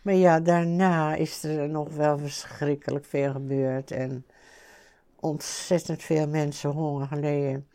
Maar 0.02 0.14
ja, 0.14 0.40
daarna 0.40 1.16
is 1.16 1.44
er 1.44 1.70
nog 1.70 1.96
wel 1.96 2.18
verschrikkelijk 2.18 3.06
veel 3.06 3.32
gebeurd. 3.32 3.92
En 3.92 4.26
ontzettend 5.20 6.04
veel 6.04 6.28
mensen 6.28 6.70
honger 6.70 7.08
geleden. 7.08 7.68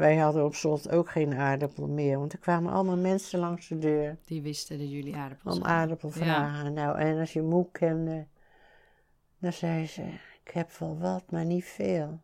Wij 0.00 0.16
hadden 0.16 0.44
op 0.44 0.54
slot 0.54 0.90
ook 0.90 1.10
geen 1.10 1.34
aardappel 1.34 1.88
meer. 1.88 2.18
Want 2.18 2.32
er 2.32 2.38
kwamen 2.38 2.72
allemaal 2.72 2.96
mensen 2.96 3.38
langs 3.38 3.68
de 3.68 3.78
deur 3.78 4.18
Die 4.24 4.42
wisten 4.42 4.78
dat 4.78 4.90
jullie 4.90 5.16
aardappels 5.16 5.56
om 5.56 5.64
aardappel 5.64 6.10
vragen. 6.10 6.72
Nou, 6.72 6.98
en 6.98 7.18
als 7.18 7.32
je 7.32 7.42
moe 7.42 7.70
kende, 7.72 8.26
dan 9.38 9.52
zei 9.52 9.86
ze: 9.86 10.02
Ik 10.44 10.50
heb 10.52 10.70
wel 10.70 10.98
wat, 10.98 11.30
maar 11.30 11.44
niet 11.44 11.64
veel. 11.64 12.20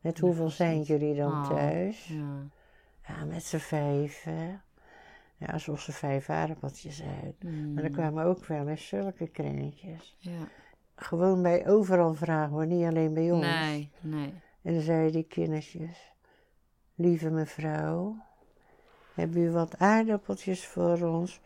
Met 0.00 0.18
hoeveel 0.18 0.50
zijn 0.50 0.82
jullie 0.82 1.14
dan 1.14 1.32
Oh, 1.32 1.48
thuis? 1.48 2.06
Ja. 2.06 2.46
Ja, 3.08 3.24
met 3.24 3.44
z'n 3.44 3.56
vijven. 3.56 4.62
Ja, 5.36 5.58
zoals 5.58 5.84
ze 5.84 5.92
vijf 5.92 6.30
aardappeltjes 6.30 7.02
uit. 7.22 7.42
Mm. 7.42 7.74
Maar 7.74 7.84
er 7.84 7.90
kwamen 7.90 8.24
ook 8.24 8.46
wel 8.46 8.68
eens 8.68 8.88
zulke 8.88 9.26
kringetjes. 9.26 10.16
Ja. 10.18 10.48
gewoon 10.96 11.42
bij 11.42 11.68
overal 11.68 12.14
vragen 12.14 12.52
hoor, 12.52 12.66
niet 12.66 12.86
alleen 12.86 13.14
bij 13.14 13.32
ons. 13.32 13.46
Nee, 13.46 13.90
nee. 14.00 14.32
En 14.62 14.72
dan 14.74 14.82
zeiden 14.82 15.12
die 15.12 15.26
kindertjes, 15.26 16.12
lieve 16.98 17.30
mevrouw, 17.30 18.16
heb 19.14 19.34
u 19.34 19.50
wat 19.50 19.78
aardappeltjes 19.78 20.66
voor 20.66 21.00
ons? 21.00 21.40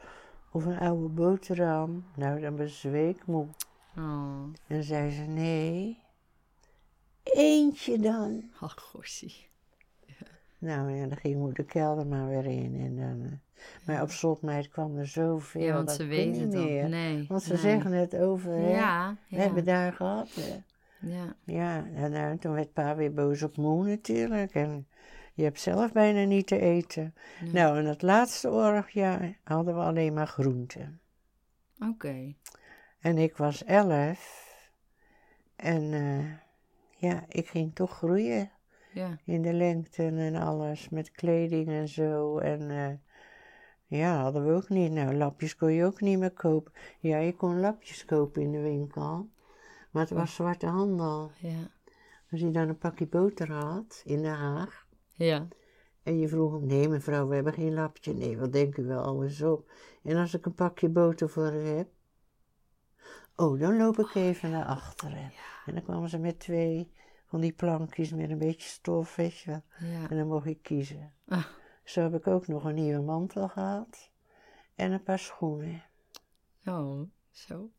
Of 0.53 0.64
een 0.64 0.78
oude 0.78 1.09
boterham? 1.09 2.05
Nou, 2.16 2.40
dan 2.40 2.57
bezweek 2.57 3.26
moe. 3.26 3.46
Oh, 3.96 4.42
En 4.66 4.82
zei 4.84 5.11
ze, 5.11 5.22
nee, 5.22 5.98
eentje 7.22 7.98
dan. 7.98 8.50
ach, 8.61 8.74
gossie. 8.80 9.50
Nou 10.59 10.90
ja, 10.92 11.07
dan 11.07 11.16
ging 11.16 11.36
moeder 11.36 11.64
kelder 11.64 12.07
maar 12.07 12.28
weer 12.28 12.46
in. 12.46 12.76
En 12.80 12.96
dan, 12.96 13.26
eh, 13.26 13.86
maar 13.86 14.03
op 14.03 14.11
slotmeid 14.11 14.68
kwam 14.68 14.96
er 14.96 15.07
zoveel, 15.07 15.62
Ja, 15.62 15.72
want 15.74 15.86
dat 15.86 15.96
ze 15.96 16.05
weten 16.05 16.40
het 16.42 16.53
meer. 16.53 16.88
Nee. 16.88 17.24
Want 17.28 17.42
ze 17.42 17.53
nee. 17.53 17.61
zeggen 17.61 17.92
het 17.92 18.16
over, 18.16 18.50
hè. 18.50 18.70
Ja, 18.70 19.16
We 19.28 19.36
ja. 19.36 19.42
hebben 19.42 19.64
daar 19.64 19.92
gehad. 19.92 20.28
hè. 20.34 20.57
ja. 21.00 21.36
Ja, 21.44 21.86
en 21.94 22.12
eh, 22.14 22.30
toen 22.32 22.53
werd 22.53 22.72
pa 22.72 22.96
weer 22.96 23.12
boos 23.12 23.42
op 23.42 23.57
moe 23.57 23.86
natuurlijk. 23.86 24.55
En 24.55 24.86
je 25.35 25.43
hebt 25.43 25.61
zelf 25.61 25.93
bijna 25.93 26.24
niet 26.24 26.47
te 26.47 26.59
eten. 26.59 27.14
Nee. 27.41 27.53
Nou, 27.53 27.78
in 27.78 27.87
het 27.87 28.03
laatste 28.03 28.51
oorlogjaar 28.51 29.39
hadden 29.45 29.74
we 29.74 29.80
alleen 29.80 30.14
maar 30.14 30.26
groenten. 30.26 31.01
Oké. 31.91 32.35
En 33.01 33.18
ik 33.18 33.37
was 33.37 33.64
elf. 33.64 34.41
En 35.57 35.93
eh, 35.93 36.33
ja, 37.11 37.24
ik 37.28 37.49
ging 37.49 37.74
toch 37.74 37.91
groeien 37.97 38.51
Ja. 38.93 39.18
in 39.24 39.43
de 39.43 39.53
lengte 39.53 40.03
en 40.07 40.35
alles. 40.35 40.89
Met 40.89 41.11
kleding 41.11 41.68
en 41.68 41.89
zo. 41.89 42.39
En 42.39 42.70
eh, 42.70 42.93
ja, 43.87 44.20
hadden 44.22 44.47
we 44.47 44.53
ook 44.53 44.68
niet. 44.68 44.93
Nou, 44.93 45.14
lapjes 45.14 45.57
kon 45.57 45.72
je 45.72 45.85
ook 45.85 46.01
niet 46.01 46.18
meer 46.18 46.30
kopen. 46.30 46.72
Ja, 47.01 47.18
je 47.18 47.35
kon 47.37 47.61
lapjes 47.61 48.05
kopen 48.05 48.43
in 48.43 48.53
de 48.53 48.61
winkel. 48.61 49.28
Maar 49.91 50.03
het 50.03 50.11
was 50.11 50.35
zwarte 50.35 50.66
handel. 50.66 51.30
Ja. 51.39 51.70
Als 52.30 52.41
je 52.41 52.51
dan 52.51 52.68
een 52.68 52.78
pakje 52.78 53.07
boter 53.07 53.53
had 53.53 54.03
in 54.05 54.22
Den 54.22 54.35
Haag. 54.35 54.82
Ja. 55.24 55.48
En 56.02 56.18
je 56.18 56.28
vroeg 56.28 56.52
hem, 56.52 56.66
nee 56.66 56.88
mevrouw, 56.88 57.28
we 57.28 57.34
hebben 57.34 57.52
geen 57.52 57.74
lapje. 57.74 58.14
Nee, 58.14 58.38
wat 58.38 58.52
denk 58.52 58.76
u 58.76 58.84
wel, 58.84 59.02
alles 59.02 59.42
op. 59.42 59.70
En 60.02 60.16
als 60.16 60.34
ik 60.34 60.46
een 60.46 60.54
pakje 60.54 60.88
boter 60.88 61.28
voor 61.28 61.52
u 61.52 61.66
heb. 61.66 61.88
Oh, 63.36 63.60
dan 63.60 63.76
loop 63.76 63.98
ik 63.98 64.14
even 64.14 64.50
naar 64.50 64.64
achteren. 64.64 65.32
En 65.66 65.74
dan 65.74 65.82
kwamen 65.82 66.08
ze 66.08 66.18
met 66.18 66.38
twee 66.38 66.92
van 67.26 67.40
die 67.40 67.52
plankjes 67.52 68.12
met 68.12 68.30
een 68.30 68.38
beetje 68.38 68.68
stof, 68.68 69.16
weet 69.16 69.38
je 69.38 69.50
wel. 69.50 69.90
Ja. 69.90 70.08
En 70.08 70.16
dan 70.16 70.26
mocht 70.26 70.46
ik 70.46 70.62
kiezen. 70.62 71.12
Ah. 71.28 71.44
Zo 71.84 72.02
heb 72.02 72.14
ik 72.14 72.26
ook 72.26 72.46
nog 72.46 72.64
een 72.64 72.74
nieuwe 72.74 73.02
mantel 73.02 73.48
gehad. 73.48 74.10
En 74.74 74.92
een 74.92 75.02
paar 75.02 75.18
schoenen. 75.18 75.82
Oh, 76.66 77.00
zo. 77.30 77.70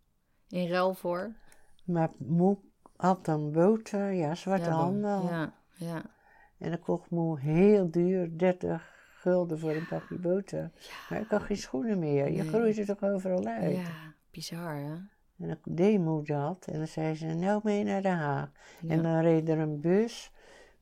In 0.50 0.68
ruil 0.68 0.94
voor? 0.94 1.36
Maar 1.84 2.12
moe 2.18 2.58
had 2.96 3.26
dan 3.26 3.52
boter, 3.52 4.12
ja, 4.12 4.36
zwarte 4.36 4.70
handel. 4.70 5.24
Ja, 5.24 5.54
ja. 5.74 6.12
En 6.58 6.70
dan 6.70 6.80
kocht 6.80 7.10
moe 7.10 7.40
heel 7.40 7.92
duur, 7.92 8.38
30 8.38 8.92
gulden 9.16 9.60
voor 9.60 9.72
een 9.72 9.88
pakje 9.88 10.16
boter. 10.18 10.72
Maar 11.10 11.22
ik 11.22 11.30
had 11.30 11.42
geen 11.42 11.58
schoenen 11.58 12.00
meer. 12.00 12.32
Je 12.32 12.42
Nee. 12.42 12.48
groeit 12.48 12.78
er 12.78 12.86
toch 12.86 13.04
overal 13.04 13.46
uit. 13.46 13.76
Ja, 13.76 14.14
bizar 14.32 14.76
hè? 14.76 14.96
En 15.38 15.48
dan 15.48 15.58
deed 15.64 16.00
moe 16.00 16.24
dat. 16.24 16.66
En 16.68 16.78
dan 16.78 16.88
zei 16.88 17.16
ze, 17.16 17.26
nou 17.26 17.62
mee 17.64 17.84
naar 17.84 18.02
Den 18.02 18.18
Haag. 18.18 18.52
Ja. 18.82 18.90
En 18.90 19.02
dan 19.02 19.20
reed 19.20 19.50
er 19.50 19.58
een 19.60 19.80
bus 19.82 20.32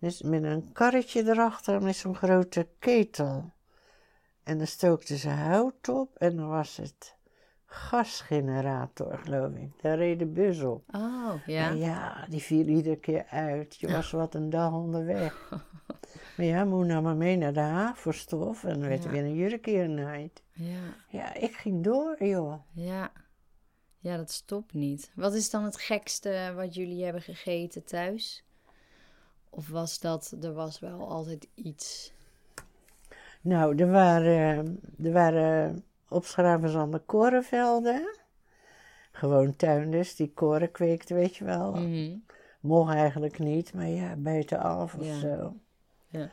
dus 0.02 0.22
met 0.22 0.44
een 0.44 0.72
karretje 0.72 1.24
erachter 1.30 1.82
met 1.82 1.96
zo'n 1.96 2.16
grote 2.16 2.68
ketel. 2.80 3.52
En 4.44 4.58
dan 4.58 4.68
stookte 4.68 5.18
ze 5.18 5.30
hout 5.30 5.90
op 5.90 6.16
en 6.16 6.36
dan 6.36 6.48
was 6.48 6.78
het 6.78 7.16
gasgenerator, 7.74 9.18
geloof 9.18 9.54
ik. 9.54 9.82
Daar 9.82 9.98
reed 9.98 10.20
de 10.20 10.26
bus 10.26 10.62
op. 10.62 10.84
Oh, 10.96 11.34
ja. 11.46 11.70
En 11.70 11.78
ja, 11.78 12.26
die 12.30 12.42
viel 12.42 12.66
iedere 12.68 12.96
keer 13.00 13.26
uit. 13.26 13.76
Je 13.80 13.92
was 13.92 14.12
wat 14.12 14.36
een 14.36 14.50
dag 14.50 14.72
onderweg. 14.74 15.50
maar 16.38 16.46
ja, 16.46 16.64
moe 16.66 16.86
nam 16.86 17.04
me 17.04 17.14
mee 17.14 17.38
naar 17.38 17.54
de 17.54 17.60
Haag 17.60 18.00
voor 18.00 18.14
stof 18.14 18.64
en 18.64 18.80
dan 18.80 18.88
werd 18.90 19.04
er 19.06 19.16
Ja. 19.16 19.22
weer 19.22 19.24
een 19.30 19.36
jurkje 19.36 19.82
genaaid. 19.82 20.44
Ja, 20.52 20.80
Ja, 21.10 21.34
ik 21.34 21.54
ging 21.56 21.84
door, 21.84 22.24
joh. 22.26 22.54
ja. 22.72 23.12
Ja, 24.00 24.18
dat 24.18 24.32
stopt 24.32 24.74
niet. 24.74 25.12
Wat 25.16 25.34
is 25.34 25.50
dan 25.50 25.64
het 25.64 25.78
gekste 25.78 26.54
wat 26.56 26.76
jullie 26.76 27.04
hebben 27.04 27.22
gegeten 27.22 27.84
thuis? 27.84 28.44
Of 29.50 29.70
was 29.70 30.00
dat, 30.00 30.36
er 30.42 30.54
was 30.54 30.80
wel 30.80 31.10
altijd 31.10 31.48
iets? 31.56 32.14
Nou, 33.42 33.76
er 33.78 33.92
waren, 33.92 34.80
er 35.04 35.12
waren 35.12 35.84
op 36.12 36.26
Schravenzande 36.26 37.00
korenvelden. 37.00 38.18
Gewoon 39.12 39.56
tuinders 39.56 40.16
die 40.16 40.34
koren 40.34 40.72
kweekten, 40.72 41.16
weet 41.16 41.36
je 41.36 41.44
wel. 41.44 41.72
Mhm. 41.74 42.16
Mocht 42.60 42.94
eigenlijk 42.94 43.40
niet, 43.40 43.74
maar 43.74 43.88
ja, 43.88 44.16
buitenaf 44.16 44.96
of 44.96 45.06
Ja. 45.06 45.20
zo. 45.20 45.54
Ja. 46.08 46.30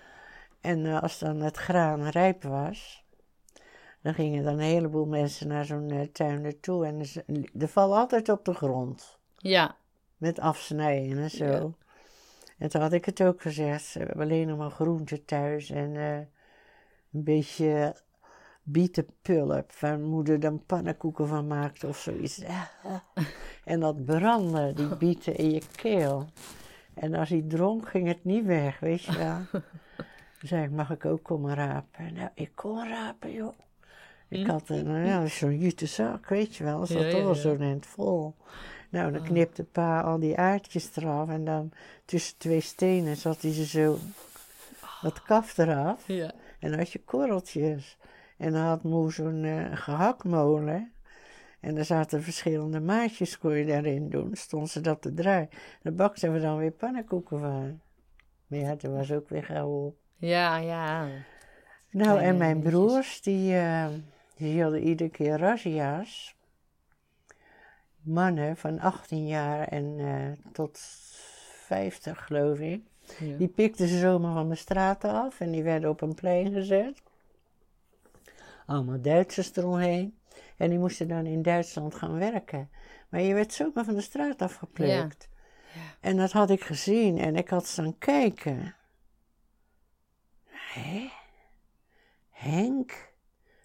En 0.60 0.86
eh, 0.86 1.02
als 1.02 1.18
dan 1.18 1.40
het 1.40 1.56
graan 1.56 2.08
rijp 2.08 2.42
was, 2.42 3.04
dan 4.02 4.14
gingen 4.14 4.44
dan 4.44 4.52
een 4.52 4.58
heleboel 4.58 5.06
mensen 5.06 5.48
naar 5.48 5.64
zo'n 5.64 5.90
eh, 5.90 6.00
tuinder 6.00 6.60
toe. 6.60 6.86
En 6.86 7.00
er 7.58 7.68
valt 7.68 7.92
altijd 7.92 8.28
op 8.28 8.44
de 8.44 8.54
grond, 8.54 9.18
Ja. 9.36 9.76
met 10.16 10.40
afsnijden 10.40 11.18
en 11.18 11.30
zo. 11.30 11.44
Ja. 11.44 11.70
En 12.58 12.68
toen 12.68 12.80
had 12.80 12.92
ik 12.92 13.04
het 13.04 13.22
ook 13.22 13.42
gezegd, 13.42 13.92
we 13.92 13.98
hebben 13.98 14.20
alleen 14.24 14.46
nog 14.48 14.58
maar 14.58 14.70
groenten 14.70 15.24
thuis 15.24 15.70
en 15.70 15.96
eh, 15.96 16.16
een 17.12 17.24
beetje 17.24 17.94
bietenpulp, 18.72 19.72
waar 19.80 19.98
moeder 19.98 20.40
dan 20.40 20.62
pannenkoeken 20.66 21.28
van 21.28 21.46
maakte 21.46 21.86
of 21.86 21.98
zoiets. 21.98 22.42
En 23.64 23.80
dat 23.80 24.04
brandde, 24.04 24.72
die 24.72 24.96
bieten 24.96 25.36
in 25.36 25.50
je 25.50 25.62
keel. 25.76 26.26
En 26.94 27.14
als 27.14 27.28
hij 27.28 27.44
dronk, 27.48 27.88
ging 27.88 28.06
het 28.06 28.24
niet 28.24 28.44
weg, 28.44 28.80
weet 28.80 29.02
je 29.02 29.16
wel. 29.16 29.38
Toen 30.38 30.48
zei 30.48 30.64
ik, 30.64 30.70
mag 30.70 30.90
ik 30.90 31.04
ook 31.04 31.22
komen 31.22 31.54
rapen? 31.54 32.14
Nou, 32.14 32.28
ik 32.34 32.50
kon 32.54 32.88
rapen, 32.88 33.32
joh. 33.32 33.54
Ik 34.28 34.46
had 34.46 34.68
een, 34.68 34.84
nou 34.84 35.06
ja, 35.06 35.26
zo'n 35.26 35.58
jute 35.58 35.86
zak, 35.86 36.28
weet 36.28 36.56
je 36.56 36.64
wel. 36.64 36.78
Dat 36.78 36.88
zat 36.88 37.02
Ja, 37.02 37.10
toch 37.10 37.34
ja, 37.34 37.34
zo'n 37.34 37.60
end 37.60 37.86
vol. 37.86 38.34
Nou, 38.88 39.12
dan 39.12 39.22
knipte 39.22 39.64
pa 39.64 40.00
al 40.00 40.18
die 40.18 40.38
aardjes 40.38 40.96
eraf. 40.96 41.28
En 41.28 41.44
dan 41.44 41.72
tussen 42.04 42.38
twee 42.38 42.60
stenen 42.60 43.16
zat 43.16 43.42
hij 43.42 43.52
ze 43.52 43.66
zo 43.66 43.98
dat 45.02 45.22
kaf 45.22 45.58
eraf. 45.58 46.06
Ja. 46.06 46.32
En 46.58 46.70
dan 46.70 46.78
had 46.78 46.92
je 46.92 47.00
korreltjes. 47.04 47.97
En 48.38 48.52
dan 48.52 48.62
had 48.62 48.82
moe 48.82 49.12
zo'n 49.12 49.68
gehaktmolen. 49.72 50.92
En 51.60 51.74
daar 51.74 51.84
zaten 51.84 52.22
verschillende 52.22 52.80
maatjes, 52.80 53.38
kon 53.38 53.54
je 53.54 53.66
daarin 53.66 54.08
doen. 54.08 54.36
Stond 54.36 54.70
ze 54.70 54.80
dat 54.80 55.02
te 55.02 55.14
draaien. 55.14 55.48
Daar 55.82 55.94
bakten 55.94 56.32
we 56.32 56.40
dan 56.40 56.56
weer 56.56 56.70
pannenkoeken 56.70 57.40
van. 57.40 57.80
Maar 58.46 58.58
ja, 58.58 58.76
toen 58.76 58.96
was 58.96 59.12
ook 59.12 59.28
weer 59.28 59.44
gauw 59.44 59.86
op. 59.86 59.96
Ja, 60.16 60.56
ja. 60.56 61.08
Nou, 61.90 62.20
en 62.20 62.36
mijn 62.36 62.60
broers, 62.60 63.20
die, 63.22 63.56
eh, 63.56 63.86
die 64.36 64.52
hielden 64.52 64.82
iedere 64.82 65.10
keer 65.10 65.38
razzia's. 65.38 66.36
Mannen 68.00 68.56
van 68.56 68.78
18 68.78 69.26
jaar 69.26 69.68
en 69.68 69.94
eh, 69.98 70.52
tot 70.52 70.78
50, 71.66 72.26
geloof 72.26 72.58
ik. 72.58 72.82
Ja. 73.18 73.36
Die 73.36 73.48
pikten 73.48 73.88
ze 73.88 73.98
zomaar 73.98 74.32
van 74.32 74.48
de 74.48 74.54
straten 74.54 75.10
af 75.10 75.40
en 75.40 75.50
die 75.50 75.62
werden 75.62 75.90
op 75.90 76.00
een 76.00 76.14
plein 76.14 76.52
gezet. 76.52 77.02
Allemaal 78.68 79.00
Duitsers 79.00 79.56
eromheen. 79.56 80.18
En 80.56 80.70
die 80.70 80.78
moesten 80.78 81.08
dan 81.08 81.26
in 81.26 81.42
Duitsland 81.42 81.94
gaan 81.94 82.18
werken. 82.18 82.70
Maar 83.08 83.20
je 83.20 83.34
werd 83.34 83.52
zomaar 83.52 83.84
van 83.84 83.94
de 83.94 84.00
straat 84.00 84.42
afgeplukt. 84.42 85.28
Ja. 85.74 85.80
En 86.00 86.16
dat 86.16 86.32
had 86.32 86.50
ik 86.50 86.62
gezien 86.62 87.18
en 87.18 87.36
ik 87.36 87.48
had 87.48 87.66
staan 87.66 87.98
kijken. 87.98 88.74
Hé? 90.44 91.10
Henk? 92.30 93.12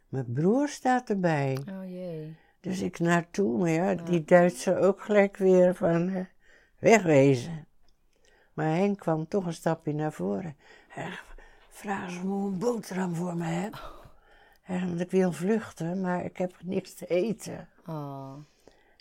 Mijn 0.07 0.33
broer 0.33 0.67
staat 0.67 1.09
erbij. 1.09 1.57
Oh 1.69 1.89
jee. 1.89 2.37
Dus 2.59 2.81
ik 2.81 2.99
naartoe, 2.99 3.57
maar 3.57 3.69
ja, 3.69 3.95
die 3.95 4.23
Duitser 4.23 4.79
ook 4.79 5.01
gelijk 5.01 5.37
weer 5.37 5.75
van 5.75 6.09
eh, 6.09 6.25
wegwezen. 6.79 7.67
Maar 8.53 8.75
Henk 8.75 8.99
kwam 8.99 9.27
toch 9.27 9.45
een 9.45 9.53
stapje 9.53 9.93
naar 9.93 10.13
voren. 10.13 10.55
Vraag 11.69 12.07
eens 12.07 12.17
of 12.17 12.21
je 12.21 12.27
een 12.27 12.57
boterham 12.57 13.15
voor 13.15 13.35
me 13.35 13.45
hebt. 13.45 14.02
Hij 14.63 14.77
zegt, 14.77 14.87
want 14.89 15.01
ik 15.01 15.11
wil 15.11 15.31
vluchten, 15.31 16.01
maar 16.01 16.25
ik 16.25 16.37
heb 16.37 16.53
niks 16.63 16.93
te 16.93 17.05
eten. 17.05 17.67
Oh. 17.87 18.33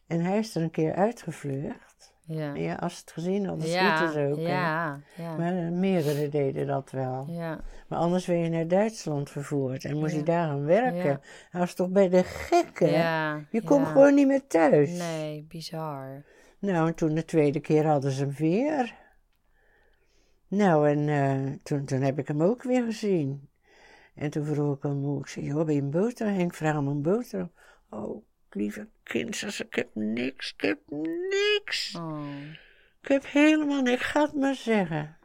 En 0.06 0.20
hij 0.20 0.38
is 0.38 0.54
er 0.54 0.62
een 0.62 0.70
keer 0.70 0.94
uitgevlucht. 0.94 2.14
Ja. 2.24 2.74
Als 2.74 2.94
ze 2.94 3.00
het 3.00 3.12
gezien 3.12 3.46
hadden, 3.46 3.68
Ja, 3.68 3.96
schieten 3.96 4.14
ze 4.14 4.30
ook. 4.32 4.46
ja, 4.46 5.00
ja. 5.16 5.36
Maar 5.36 5.56
eh, 5.56 5.68
meerdere 5.68 6.28
deden 6.28 6.66
dat 6.66 6.90
wel. 6.90 7.26
Ja, 7.28 7.60
Maar 7.88 7.98
anders 7.98 8.26
werd 8.26 8.42
je 8.44 8.48
naar 8.48 8.68
Duitsland 8.68 9.30
vervoerd 9.30 9.84
en 9.84 9.98
moest 9.98 10.14
je 10.14 10.22
daar 10.22 10.46
gaan 10.46 10.64
werken. 10.64 11.20
Hij 11.50 11.60
was 11.60 11.74
toch 11.74 11.88
bij 11.88 12.08
de 12.08 12.22
gekken? 12.24 12.90
ja. 12.90 13.40
Je 13.50 13.62
komt 13.62 13.86
gewoon 13.86 14.14
niet 14.14 14.26
meer 14.26 14.46
thuis. 14.46 14.90
Nee, 14.98 15.44
bizar. 15.48 16.24
Nou, 16.58 16.86
en 16.88 16.94
toen 16.94 17.14
de 17.14 17.24
tweede 17.24 17.60
keer 17.60 17.86
hadden 17.86 18.10
ze 18.10 18.20
hem 18.24 18.34
weer. 18.34 18.94
Nou, 20.48 20.88
en 20.88 21.08
eh, 21.08 21.52
toen, 21.62 21.84
toen 21.84 22.00
heb 22.00 22.18
ik 22.18 22.28
hem 22.28 22.42
ook 22.42 22.62
weer 22.62 22.84
gezien. 22.84 23.48
En 24.14 24.30
toen 24.30 24.44
vroeg 24.44 24.76
ik 24.76 24.82
hem 24.82 25.04
hoe. 25.04 25.20
Ik 25.20 25.26
zei, 25.26 25.46
joh, 25.46 25.64
ben 25.64 25.74
je 25.74 25.80
een 25.80 25.90
boter? 25.90 26.26
Henk, 26.26 26.54
vraag 26.54 26.74
hem 26.74 26.86
een 26.86 27.02
boter. 27.02 27.48
Oh, 27.90 28.24
lieve 28.50 28.88
kind, 29.02 29.36
zei 29.36 29.50
ze, 29.50 29.64
ik 29.64 29.74
heb 29.74 29.88
niks, 29.94 30.52
ik 30.52 30.60
heb 30.60 30.78
niks. 30.88 31.96
Oh. 31.96 32.24
Ik 33.02 33.08
heb 33.08 33.26
helemaal 33.26 33.82
niks, 33.82 34.00
ik 34.00 34.06
ga 34.06 34.22
het 34.22 34.34
maar 34.34 34.54
zeggen. 34.54 35.16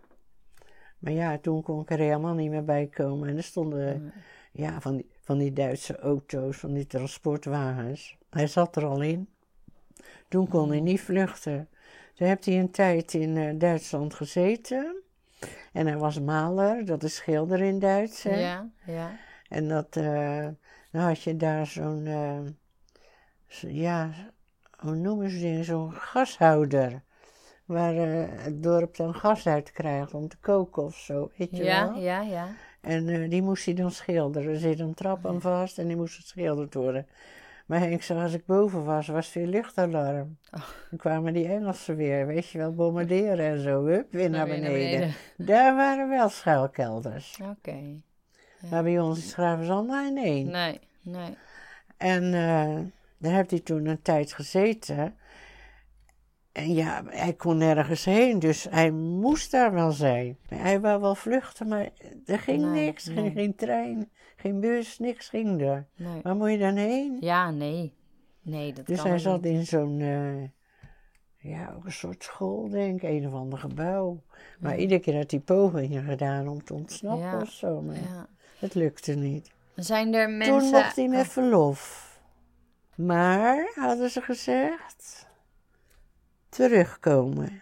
Maar 0.99 1.13
ja, 1.13 1.37
toen 1.37 1.61
kon 1.61 1.81
ik 1.81 1.89
er 1.89 1.97
helemaal 1.97 2.33
niet 2.33 2.49
meer 2.49 2.63
bij 2.63 2.87
komen. 2.87 3.29
En 3.29 3.37
er 3.37 3.43
stonden 3.43 4.13
ja, 4.51 4.81
van, 4.81 4.95
die, 4.95 5.09
van 5.19 5.37
die 5.37 5.53
Duitse 5.53 5.97
auto's, 5.99 6.57
van 6.57 6.73
die 6.73 6.87
transportwagens. 6.87 8.17
Hij 8.29 8.47
zat 8.47 8.75
er 8.75 8.85
al 8.85 9.01
in. 9.01 9.29
Toen 10.27 10.47
kon 10.47 10.69
hij 10.69 10.79
niet 10.79 11.01
vluchten. 11.01 11.69
Toen 12.13 12.27
heeft 12.27 12.45
hij 12.45 12.59
een 12.59 12.71
tijd 12.71 13.13
in 13.13 13.37
eh, 13.37 13.59
Duitsland 13.59 14.13
gezeten. 14.13 15.01
En 15.73 15.87
hij 15.87 15.97
was 15.97 16.19
maler, 16.19 16.85
dat 16.85 17.03
is 17.03 17.15
schilder 17.15 17.59
in 17.61 17.79
Duits. 17.79 18.23
Hè? 18.23 18.35
Ja, 18.39 18.69
ja. 18.85 19.15
En 19.49 19.67
dat, 19.67 19.95
eh, 19.95 20.47
dan 20.91 21.01
had 21.01 21.21
je 21.21 21.35
daar 21.37 21.65
zo'n, 21.65 22.05
eh, 22.05 22.39
zo- 23.47 23.67
ja, 23.69 24.09
hoe 24.77 24.95
noemen 24.95 25.29
ze 25.29 25.37
die, 25.37 25.63
zo'n 25.63 25.91
gashouder. 25.93 27.01
Waar 27.65 27.95
eh, 27.95 28.25
het 28.43 28.63
dorp 28.63 28.95
dan 28.95 29.13
gas 29.15 29.47
uit 29.47 29.71
krijgt 29.71 30.13
om 30.13 30.27
te 30.27 30.37
koken 30.37 30.83
of 30.83 30.95
zo, 30.95 31.31
weet 31.37 31.57
je 31.57 31.63
Ja, 31.63 31.85
wel. 31.91 32.01
ja, 32.01 32.21
ja. 32.21 32.47
En 32.81 33.29
die 33.29 33.41
moest 33.41 33.65
hij 33.65 33.73
dan 33.73 33.91
schilderen. 33.91 34.51
Er 34.53 34.59
zit 34.59 34.79
een 34.79 34.93
trap 34.93 35.25
aan 35.25 35.41
vast 35.41 35.77
en 35.77 35.87
die 35.87 35.95
moest 35.95 36.15
geschilderd 36.15 36.73
worden. 36.73 37.07
Maar 37.67 37.91
ik 37.91 38.03
zag, 38.03 38.23
als 38.23 38.33
ik 38.33 38.45
boven 38.45 38.85
was, 38.85 39.07
was 39.07 39.27
veel 39.27 39.45
luchtalarm. 39.45 40.37
Oh. 40.51 40.67
Dan 40.89 40.99
kwamen 40.99 41.33
die 41.33 41.47
Engelsen 41.47 41.95
weer, 41.95 42.27
weet 42.27 42.49
je 42.49 42.57
wel, 42.57 42.73
bombarderen 42.73 43.45
en 43.45 43.61
zo. 43.61 43.85
Hup, 43.85 44.11
weer 44.11 44.29
naar 44.29 44.47
beneden. 44.47 45.13
Daar 45.37 45.75
waren 45.75 46.09
wel 46.09 46.29
schuilkelders. 46.29 47.39
Oké. 47.49 48.01
Maar 48.69 48.83
bij 48.83 48.99
ons 48.99 49.17
in 49.17 49.23
Schravenzand, 49.23 49.87
nee, 49.87 50.11
nee. 50.11 50.43
Nee, 50.43 50.79
nee. 51.01 51.37
En 51.97 52.23
eh, 52.23 52.77
daar 53.17 53.33
heeft 53.33 53.51
hij 53.51 53.59
toen 53.59 53.85
een 53.85 54.01
tijd 54.01 54.33
gezeten. 54.33 55.15
En 56.57 56.73
ja, 56.73 57.03
hij 57.05 57.33
kon 57.33 57.57
nergens 57.57 58.05
heen, 58.05 58.39
dus 58.39 58.67
hij 58.69 58.91
moest 58.91 59.51
daar 59.51 59.73
wel 59.73 59.91
zijn. 59.91 60.37
Hij 60.47 60.79
wou 60.79 61.01
wel 61.01 61.15
vluchten, 61.15 61.67
maar 61.67 61.89
er 62.25 62.39
ging 62.39 62.61
Nee, 62.71 62.85
niks. 62.85 63.05
Nee. 63.05 63.31
geen 63.31 63.55
trein, 63.55 64.09
geen 64.35 64.59
bus, 64.59 64.99
niks 64.99 65.29
ging 65.29 65.61
er. 65.61 65.87
nee. 65.95 66.21
Waar 66.23 66.35
moet 66.35 66.51
je 66.51 66.57
dan 66.57 66.75
heen? 66.75 67.17
Ja, 67.19 67.51
nee. 67.51 67.93
Nee, 68.41 68.73
dat 68.73 68.85
dus 68.87 69.03
hij 69.03 69.17
zat 69.17 69.45
in 69.45 69.65
zo'n, 69.65 69.99
eh, 70.01 70.43
ja, 71.51 71.73
ook 71.77 71.85
een 71.85 71.91
soort 71.91 72.23
school, 72.23 72.69
denk 72.69 73.01
ik, 73.01 73.09
een 73.09 73.27
of 73.27 73.33
ander 73.33 73.59
gebouw. 73.59 74.23
Maar 74.59 74.73
Ja. 74.75 74.79
iedere 74.81 74.99
keer 74.99 75.15
had 75.15 75.31
hij 75.31 75.39
pogingen 75.39 76.03
gedaan 76.03 76.47
om 76.47 76.63
te 76.63 76.73
ontsnappen 76.73 77.27
Ja, 77.27 77.41
of 77.41 77.49
zo, 77.51 77.81
maar 77.81 77.95
Ja. 77.95 78.27
het 78.59 78.73
lukte 78.75 79.13
niet. 79.15 79.51
Zijn 79.75 80.13
er 80.13 80.29
mensen... 80.29 80.59
Toen 80.59 80.69
mocht 80.69 80.95
hij 80.95 81.07
met 81.07 81.27
verlof. 81.27 82.05
Maar, 82.95 83.71
hadden 83.75 84.09
ze 84.09 84.21
gezegd, 84.21 85.26
terugkomen. 86.57 87.61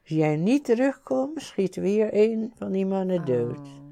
Als 0.00 0.18
jij 0.18 0.36
niet 0.36 0.64
terugkomt, 0.64 1.42
schieten 1.42 1.82
we 1.82 1.88
hier 1.88 2.08
een 2.12 2.52
van 2.56 2.72
die 2.72 2.86
mannen 2.86 3.24
dood. 3.24 3.58
Oh, 3.58 3.90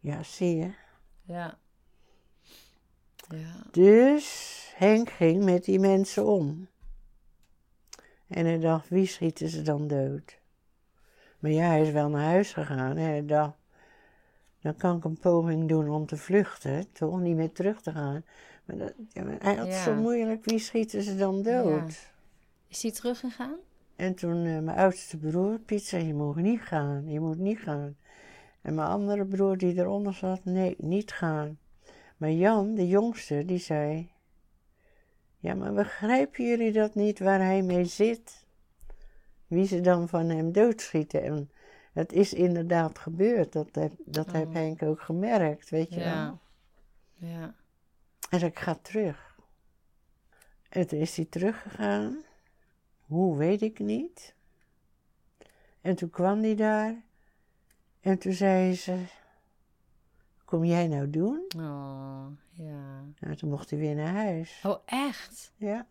Ja, 0.00 0.22
zie 0.22 0.56
je. 0.56 0.70
ja. 1.22 1.58
Ja. 3.28 3.66
Dus 3.70 4.72
Henk 4.76 5.10
ging 5.10 5.44
met 5.44 5.64
die 5.64 5.78
mensen 5.78 6.26
om. 6.26 6.68
En 8.28 8.46
hij 8.46 8.58
dacht, 8.58 8.88
wie 8.88 9.06
schieten 9.06 9.48
ze 9.48 9.62
dan 9.62 9.86
dood? 9.88 10.38
Maar 11.38 11.50
ja, 11.50 11.66
hij 11.66 11.82
is 11.82 11.90
wel 11.90 12.08
naar 12.08 12.24
huis 12.24 12.52
gegaan. 12.52 12.96
En 12.96 13.04
hij 13.04 13.26
dacht, 13.26 13.56
dan 14.60 14.76
kan 14.76 14.96
ik 14.96 15.04
een 15.04 15.18
poging 15.18 15.68
doen 15.68 15.88
om 15.88 16.06
te 16.06 16.16
vluchten, 16.16 16.92
toch? 16.92 17.20
Niet 17.20 17.36
meer 17.36 17.52
terug 17.52 17.80
te 17.82 17.92
gaan. 17.92 18.24
Maar 18.64 18.76
dat, 18.76 18.92
hij 19.38 19.54
had 19.56 19.66
Ja. 19.66 19.82
zo 19.82 19.94
moeilijk, 19.94 20.44
wie 20.44 20.58
schieten 20.58 21.02
ze 21.02 21.16
dan 21.16 21.42
dood? 21.42 22.11
Is 22.72 22.82
hij 22.82 22.92
teruggegaan? 22.92 23.58
En 23.96 24.14
toen 24.14 24.44
eh, 24.46 24.58
mijn 24.58 24.78
oudste 24.78 25.16
broer, 25.16 25.58
Piet, 25.58 25.84
zei, 25.84 26.06
je 26.06 26.14
moet 26.14 26.36
niet 26.36 26.60
gaan, 26.60 27.08
je 27.08 27.20
moet 27.20 27.38
niet 27.38 27.58
gaan. 27.58 27.96
En 28.62 28.74
mijn 28.74 28.88
andere 28.88 29.24
broer 29.24 29.56
die 29.56 29.78
eronder 29.78 30.14
zat, 30.14 30.44
nee, 30.44 30.74
niet 30.78 31.12
gaan. 31.12 31.58
Maar 32.16 32.30
Jan, 32.30 32.74
de 32.74 32.88
jongste, 32.88 33.44
die 33.44 33.58
zei, 33.58 34.12
ja, 35.38 35.54
maar 35.54 35.72
begrijpen 35.72 36.44
jullie 36.44 36.72
dat 36.72 36.94
niet 36.94 37.18
waar 37.18 37.40
hij 37.40 37.62
mee 37.62 37.84
zit? 37.84 38.46
Wie 39.46 39.66
ze 39.66 39.80
dan 39.80 40.08
van 40.08 40.28
hem 40.28 40.52
doodschieten. 40.52 41.22
En 41.22 41.50
het 41.92 42.12
is 42.12 42.32
inderdaad 42.32 42.98
gebeurd, 42.98 43.52
dat 43.52 43.68
heb, 43.74 43.92
dat 44.04 44.32
heb 44.32 44.46
Oh. 44.46 44.54
Henk 44.54 44.82
ook 44.82 45.00
gemerkt, 45.00 45.70
weet 45.70 45.94
je 45.94 46.00
wel. 46.00 46.06
Ja. 46.06 46.38
Ja. 47.14 47.54
En 48.30 48.42
ik 48.42 48.58
ga 48.58 48.74
terug. 48.74 49.38
En 50.68 50.86
toen 50.86 50.98
is 50.98 51.16
hij 51.16 51.24
teruggegaan. 51.24 52.30
Hoe, 53.12 53.36
weet 53.36 53.62
ik 53.62 53.78
niet. 53.78 54.34
En 55.80 55.96
toen 55.96 56.10
kwam 56.10 56.42
hij 56.42 56.54
daar. 56.54 57.02
En 58.00 58.18
toen 58.18 58.32
zei 58.32 58.74
ze, 58.74 58.96
kom 60.44 60.64
jij 60.64 60.88
nou 60.88 61.10
doen? 61.10 61.44
Oh, 61.56 62.26
ja. 62.50 63.04
Nou, 63.20 63.36
toen 63.36 63.50
mocht 63.50 63.70
hij 63.70 63.78
weer 63.78 63.94
naar 63.94 64.12
huis. 64.14 64.60
Oh, 64.66 64.78
echt? 64.84 65.52
Ja. 65.56 65.86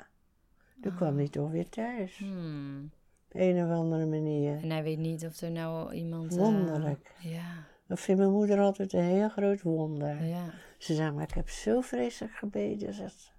Toen 0.81 0.95
kwam 0.95 1.17
hij 1.17 1.27
toch 1.27 1.51
weer 1.51 1.69
thuis. 1.69 2.17
Hmm. 2.17 2.91
Op 3.27 3.35
een 3.39 3.63
of 3.65 3.69
andere 3.77 4.05
manier. 4.05 4.61
En 4.63 4.69
hij 4.69 4.83
weet 4.83 4.97
niet 4.97 5.25
of 5.25 5.41
er 5.41 5.51
nou 5.51 5.93
iemand... 5.93 6.31
eh, 6.31 6.37
Wonderlijk. 6.37 7.15
ja, 7.19 7.63
Dat 7.87 7.99
vindt 7.99 8.21
mijn 8.21 8.33
moeder 8.33 8.59
altijd 8.59 8.93
een 8.93 9.03
heel 9.03 9.29
groot 9.29 9.61
wonder. 9.61 10.23
ja. 10.23 10.53
Ze 10.77 10.93
zei, 10.95 11.11
maar 11.11 11.23
ik 11.23 11.33
heb 11.33 11.49
zo 11.49 11.81
vreselijk 11.81 12.33
gebeden. 12.35 12.93
Zegt 12.93 13.19
ze. 13.19 13.29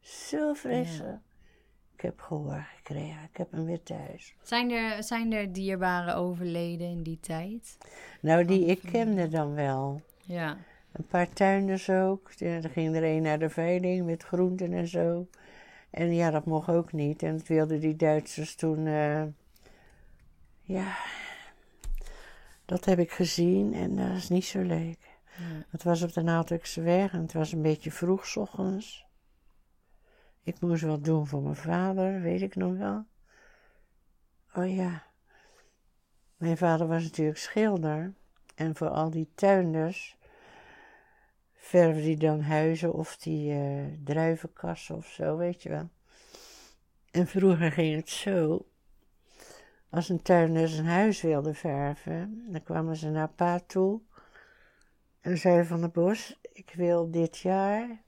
Zo 0.00 0.52
vreselijk. 0.52 1.20
Ik 2.02 2.08
heb 2.08 2.20
gehoor 2.20 2.66
gekregen. 2.76 3.22
Ik 3.30 3.36
heb 3.36 3.50
hem 3.52 3.64
weer 3.64 3.82
thuis. 3.82 4.34
Zijn 4.42 4.70
er, 4.70 5.02
zijn 5.02 5.32
er 5.32 5.52
dierbaren 5.52 6.14
overleden 6.16 6.86
in 6.86 7.02
die 7.02 7.20
tijd? 7.20 7.78
Nou, 8.20 8.44
die 8.44 8.64
ik 8.66 8.80
familie. 8.80 9.04
kende 9.04 9.28
dan 9.28 9.54
wel. 9.54 10.00
Ja. 10.22 10.56
Een 10.92 11.06
paar 11.06 11.28
tuinders 11.32 11.90
ook. 11.90 12.30
Er 12.38 12.70
ging 12.70 12.96
er 12.96 13.04
een 13.04 13.22
naar 13.22 13.38
de 13.38 13.50
veiling 13.50 14.06
met 14.06 14.22
groenten 14.22 14.72
en 14.72 14.88
zo. 14.88 15.26
En 15.90 16.14
ja, 16.14 16.30
dat 16.30 16.44
mocht 16.44 16.68
ook 16.68 16.92
niet. 16.92 17.22
En 17.22 17.36
dat 17.36 17.46
wilden 17.46 17.80
die 17.80 17.96
Duitsers 17.96 18.54
toen. 18.54 18.86
eh, 18.86 19.22
ja, 20.62 20.96
dat 22.64 22.84
heb 22.84 22.98
ik 22.98 23.10
gezien 23.10 23.74
en 23.74 23.96
dat 23.96 24.16
is 24.16 24.28
niet 24.28 24.44
zo 24.44 24.60
leuk. 24.60 24.98
Ja. 25.38 25.64
Het 25.70 25.82
was 25.82 26.02
op 26.02 26.12
de 26.12 26.22
Naaldwijkse 26.22 26.80
weg 26.82 27.12
en 27.12 27.20
het 27.20 27.32
was 27.32 27.52
een 27.52 27.62
beetje 27.62 27.90
vroeg 27.90 28.26
's 28.26 28.36
ochtends. 28.36 29.06
Ik 30.44 30.60
moest 30.60 30.82
wat 30.82 31.04
doen 31.04 31.26
voor 31.26 31.42
mijn 31.42 31.56
vader, 31.56 32.20
weet 32.20 32.42
ik 32.42 32.54
nog 32.54 32.76
wel. 32.76 33.04
Oh 34.54 34.74
ja. 34.74 35.02
Mijn 36.36 36.56
vader 36.56 36.86
was 36.86 37.02
natuurlijk 37.02 37.38
schilder. 37.38 38.14
En 38.54 38.76
voor 38.76 38.88
al 38.88 39.10
die 39.10 39.30
tuinders 39.34 40.18
verfde 41.52 42.02
hij 42.02 42.16
dan 42.16 42.40
huizen 42.40 42.92
of 42.92 43.16
die 43.16 43.52
eh, 43.52 43.84
druivenkassen 44.04 44.96
of 44.96 45.06
zo, 45.06 45.36
weet 45.36 45.62
je 45.62 45.68
wel. 45.68 45.88
En 47.10 47.26
vroeger 47.26 47.72
ging 47.72 47.96
het 47.96 48.08
zo. 48.08 48.66
Als 49.90 50.08
een 50.08 50.22
tuinder 50.22 50.68
zijn 50.68 50.86
huis 50.86 51.20
wilde 51.20 51.54
verven, 51.54 52.44
dan 52.48 52.62
kwamen 52.62 52.96
ze 52.96 53.10
naar 53.10 53.28
pa 53.28 53.60
toe. 53.66 54.00
En 55.20 55.38
zei 55.38 55.64
van 55.64 55.80
de 55.80 55.88
Bos, 55.88 56.38
ik 56.52 56.72
wil 56.74 57.10
dit 57.10 57.38
jaar 57.38 58.02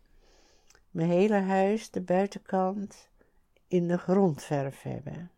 mijn 0.95 1.11
hele 1.11 1.41
huis, 1.41 1.91
de 1.91 2.01
buitenkant, 2.01 3.11
in 3.69 3.89
de 3.89 3.99
grondverf 3.99 4.83
hebben. 4.83 5.31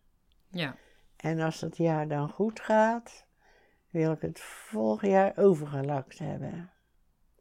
Ja. 0.48 0.76
En 1.16 1.40
als 1.40 1.60
dat 1.60 1.76
jaar 1.76 2.08
dan 2.08 2.28
goed 2.28 2.60
gaat, 2.60 3.26
wil 3.90 4.12
ik 4.12 4.20
het 4.20 4.40
volgend 4.40 5.10
jaar 5.10 5.32
overgelakt 5.36 6.18
hebben. 6.18 6.70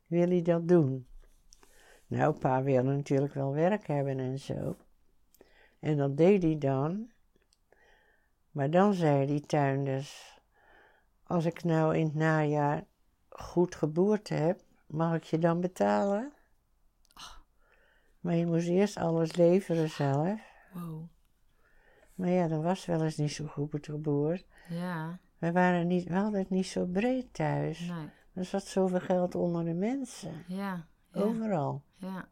Wil 0.08 0.28
hij 0.28 0.42
dat 0.42 0.68
doen? 0.68 1.08
Nou, 2.08 2.40
pa 2.40 2.64
wilde 2.64 2.92
natuurlijk 2.92 3.34
wel 3.34 3.54
werk 3.54 3.88
hebben 3.88 4.20
en 4.20 4.40
zo. 4.40 4.76
En 5.80 5.98
dat 5.98 6.18
deed 6.18 6.44
hij 6.44 6.58
dan. 6.58 7.12
Maar 8.52 8.70
dan 8.70 8.94
zei 8.94 9.26
die 9.26 9.46
tuinders, 9.46 10.40
als 11.24 11.46
ik 11.46 11.64
nou 11.64 11.96
in 11.96 12.06
het 12.06 12.16
najaar 12.16 12.86
goed 13.30 13.76
geboerd 13.76 14.30
heb, 14.30 14.62
mag 14.86 15.16
ik 15.16 15.24
je 15.24 15.38
dan 15.38 15.62
betalen? 15.62 16.35
Maar 18.26 18.36
je 18.36 18.46
moest 18.46 18.68
eerst 18.68 18.98
alles 18.98 19.36
leveren 19.36 19.90
zelf. 19.90 20.42
Wow. 20.74 21.04
Maar 22.16 22.30
ja, 22.30 22.48
dat 22.48 22.64
was 22.64 22.86
wel 22.86 23.04
eens 23.04 23.18
niet 23.18 23.32
zo 23.32 23.46
goed 23.46 23.86
geboerd. 23.86 24.46
Ja. 24.70 25.20
We 25.38 25.52
waren 25.52 25.88
niet, 25.88 26.08
we 26.08 26.14
hadden 26.14 26.40
het 26.40 26.50
niet 26.50 26.66
zo 26.66 26.86
breed 26.86 27.34
thuis. 27.34 27.80
Nee. 27.80 28.10
Er 28.34 28.46
zat 28.46 28.64
zoveel 28.64 29.00
geld 29.00 29.36
onder 29.36 29.66
de 29.66 29.74
mensen. 29.74 30.44
Ja. 30.48 30.88
Ja. 31.12 31.22
Overal. 31.22 31.84
Ja. 31.96 32.28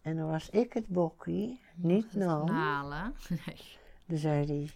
En 0.00 0.16
dan 0.16 0.28
was 0.28 0.50
ik 0.50 0.72
het 0.72 0.86
bokkie, 0.86 1.60
niet 1.74 2.04
Het 2.04 2.14
Nan. 2.14 2.48
Halen. 2.48 3.14
Nee. 3.46 3.78
Dan 4.06 4.18
zei 4.18 4.46
hij, 4.46 4.70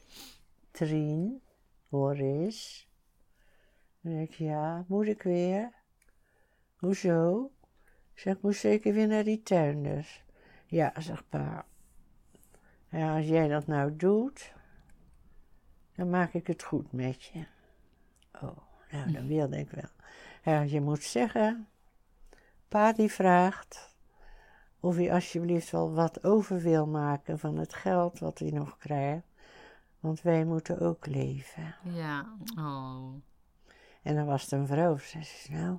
Trien, 0.70 1.40
hoor 1.88 2.14
eens. 2.14 2.88
Dan 4.00 4.12
denk 4.12 4.28
ik, 4.28 4.34
ja, 4.34 4.84
moet 4.88 5.06
ik 5.06 5.22
weer? 5.22 5.72
Hoezo? 6.76 7.50
Zeg, 8.18 8.34
ik 8.34 8.42
moet 8.42 8.56
zeker 8.56 8.92
weer 8.92 9.06
naar 9.06 9.24
die 9.24 9.42
tuinders. 9.42 10.22
Ja, 10.66 10.92
zegt 11.00 11.28
pa. 11.28 11.64
Ja, 12.88 13.16
als 13.16 13.26
jij 13.26 13.48
dat 13.48 13.66
nou 13.66 13.96
doet, 13.96 14.52
dan 15.94 16.10
maak 16.10 16.32
ik 16.32 16.46
het 16.46 16.62
goed 16.62 16.92
met 16.92 17.24
je. 17.24 17.46
Oh, 18.32 18.58
nou, 18.90 19.12
dat 19.12 19.24
wilde 19.24 19.58
ik 19.58 19.70
wel. 19.70 19.90
Ja, 20.42 20.60
je 20.60 20.80
moet 20.80 21.02
zeggen, 21.02 21.68
pa 22.68 22.92
die 22.92 23.12
vraagt 23.12 23.96
of 24.80 24.96
hij 24.96 25.12
alsjeblieft 25.12 25.70
wel 25.70 25.92
wat 25.92 26.24
over 26.24 26.60
wil 26.60 26.86
maken 26.86 27.38
van 27.38 27.56
het 27.56 27.74
geld 27.74 28.18
wat 28.18 28.38
hij 28.38 28.50
nog 28.50 28.78
krijgt. 28.78 29.26
Want 30.00 30.22
wij 30.22 30.44
moeten 30.44 30.80
ook 30.80 31.06
leven. 31.06 31.74
Ja. 31.82 32.36
Oh. 32.56 33.14
En 34.02 34.14
dan 34.14 34.26
was 34.26 34.42
het 34.42 34.52
een 34.52 34.66
vrouw. 34.66 34.96
Ze 34.96 35.22
zei, 35.22 35.58
nou, 35.58 35.78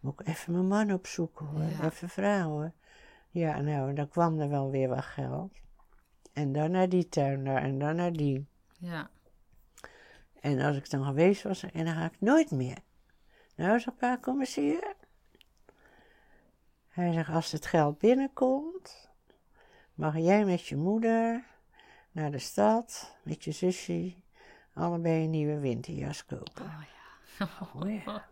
moet 0.00 0.20
ik 0.20 0.26
even 0.26 0.52
mijn 0.52 0.66
man 0.66 0.92
opzoeken 0.92 1.46
hoor. 1.46 1.62
Ja. 1.62 1.84
Even 1.84 2.08
vragen 2.08 2.50
hoor. 2.50 2.72
Ja, 3.30 3.60
nou, 3.60 3.94
dan 3.94 4.08
kwam 4.08 4.40
er 4.40 4.48
wel 4.48 4.70
weer 4.70 4.88
wat 4.88 5.04
geld. 5.04 5.52
En 6.32 6.52
dan 6.52 6.70
naar 6.70 6.88
die 6.88 7.08
tuin 7.08 7.44
daar 7.44 7.62
en 7.62 7.78
dan 7.78 7.96
naar 7.96 8.12
die. 8.12 8.46
Ja. 8.78 9.10
En 10.40 10.60
als 10.60 10.76
ik 10.76 10.90
dan 10.90 11.04
geweest 11.04 11.42
was, 11.42 11.62
en 11.62 11.84
dan 11.84 11.94
ga 11.94 12.04
ik 12.04 12.20
nooit 12.20 12.50
meer. 12.50 12.78
Nou, 13.56 13.80
zegt 13.80 13.96
pa, 13.96 14.16
kom 14.16 14.40
eens 14.40 14.54
hier. 14.54 14.94
Hij 16.88 17.12
zegt, 17.12 17.30
als 17.30 17.52
het 17.52 17.66
geld 17.66 17.98
binnenkomt, 17.98 19.10
mag 19.94 20.16
jij 20.16 20.44
met 20.44 20.66
je 20.66 20.76
moeder 20.76 21.44
naar 22.12 22.30
de 22.30 22.38
stad, 22.38 23.16
met 23.22 23.44
je 23.44 23.52
zusje, 23.52 24.14
allebei 24.74 25.24
een 25.24 25.30
nieuwe 25.30 25.58
winterjas 25.58 26.24
kopen. 26.24 26.64
Oh 26.64 26.82
ja. 26.82 26.98
Oh 27.74 28.02
ja. 28.04 28.28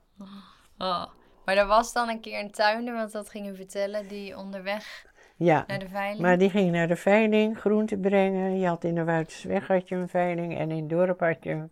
Oh. 0.78 1.18
Maar 1.48 1.56
er 1.56 1.66
was 1.66 1.92
dan 1.92 2.08
een 2.08 2.20
keer 2.20 2.40
een 2.40 2.50
tuinder, 2.50 2.94
want 2.94 3.12
dat 3.12 3.30
ging 3.30 3.48
u 3.48 3.56
vertellen, 3.56 4.08
die 4.08 4.36
onderweg 4.36 5.06
Ja, 5.36 5.64
naar 5.66 5.78
de 5.78 5.88
veiling. 5.88 6.20
maar 6.20 6.38
die 6.38 6.50
ging 6.50 6.70
naar 6.70 6.88
de 6.88 6.96
veiling 6.96 7.58
groenten 7.58 8.00
brengen. 8.00 8.58
Je 8.58 8.66
had 8.66 8.84
in 8.84 8.94
de 8.94 9.04
Woutersweg 9.04 9.66
had 9.66 9.88
je 9.88 9.94
een 9.94 10.08
veiling 10.08 10.58
en 10.58 10.70
in 10.70 10.76
het 10.80 10.88
dorp 10.88 11.20
had 11.20 11.44
je 11.44 11.50
een, 11.50 11.70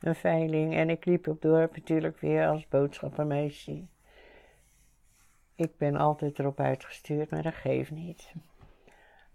een 0.00 0.14
veiling. 0.14 0.74
En 0.74 0.90
ik 0.90 1.04
liep 1.04 1.26
op 1.26 1.32
het 1.32 1.42
dorp 1.42 1.76
natuurlijk 1.76 2.20
weer 2.20 2.46
als 2.46 2.68
boodschappenmeisje. 2.68 3.84
Ik 5.54 5.76
ben 5.76 5.96
altijd 5.96 6.38
erop 6.38 6.60
uitgestuurd, 6.60 7.30
maar 7.30 7.42
dat 7.42 7.54
geeft 7.54 7.90
niet. 7.90 8.32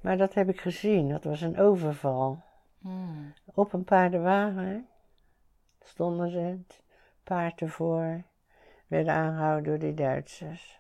Maar 0.02 0.18
dat 0.18 0.34
heb 0.34 0.50
ik 0.50 0.62
gezien, 0.62 1.10
dat 1.10 1.24
was 1.24 1.42
een 1.42 1.60
overval. 1.60 2.44
Hmm. 2.82 3.34
Op 3.54 3.74
een 3.74 3.84
paardenwagen 3.84 4.88
stonden 5.84 6.30
ze, 6.30 6.38
het 6.38 6.82
paard 7.24 7.62
ervoor, 7.62 8.24
werden 8.88 9.14
aangehouden 9.14 9.64
door 9.64 9.80
die 9.80 9.94
Duitsers. 9.94 10.80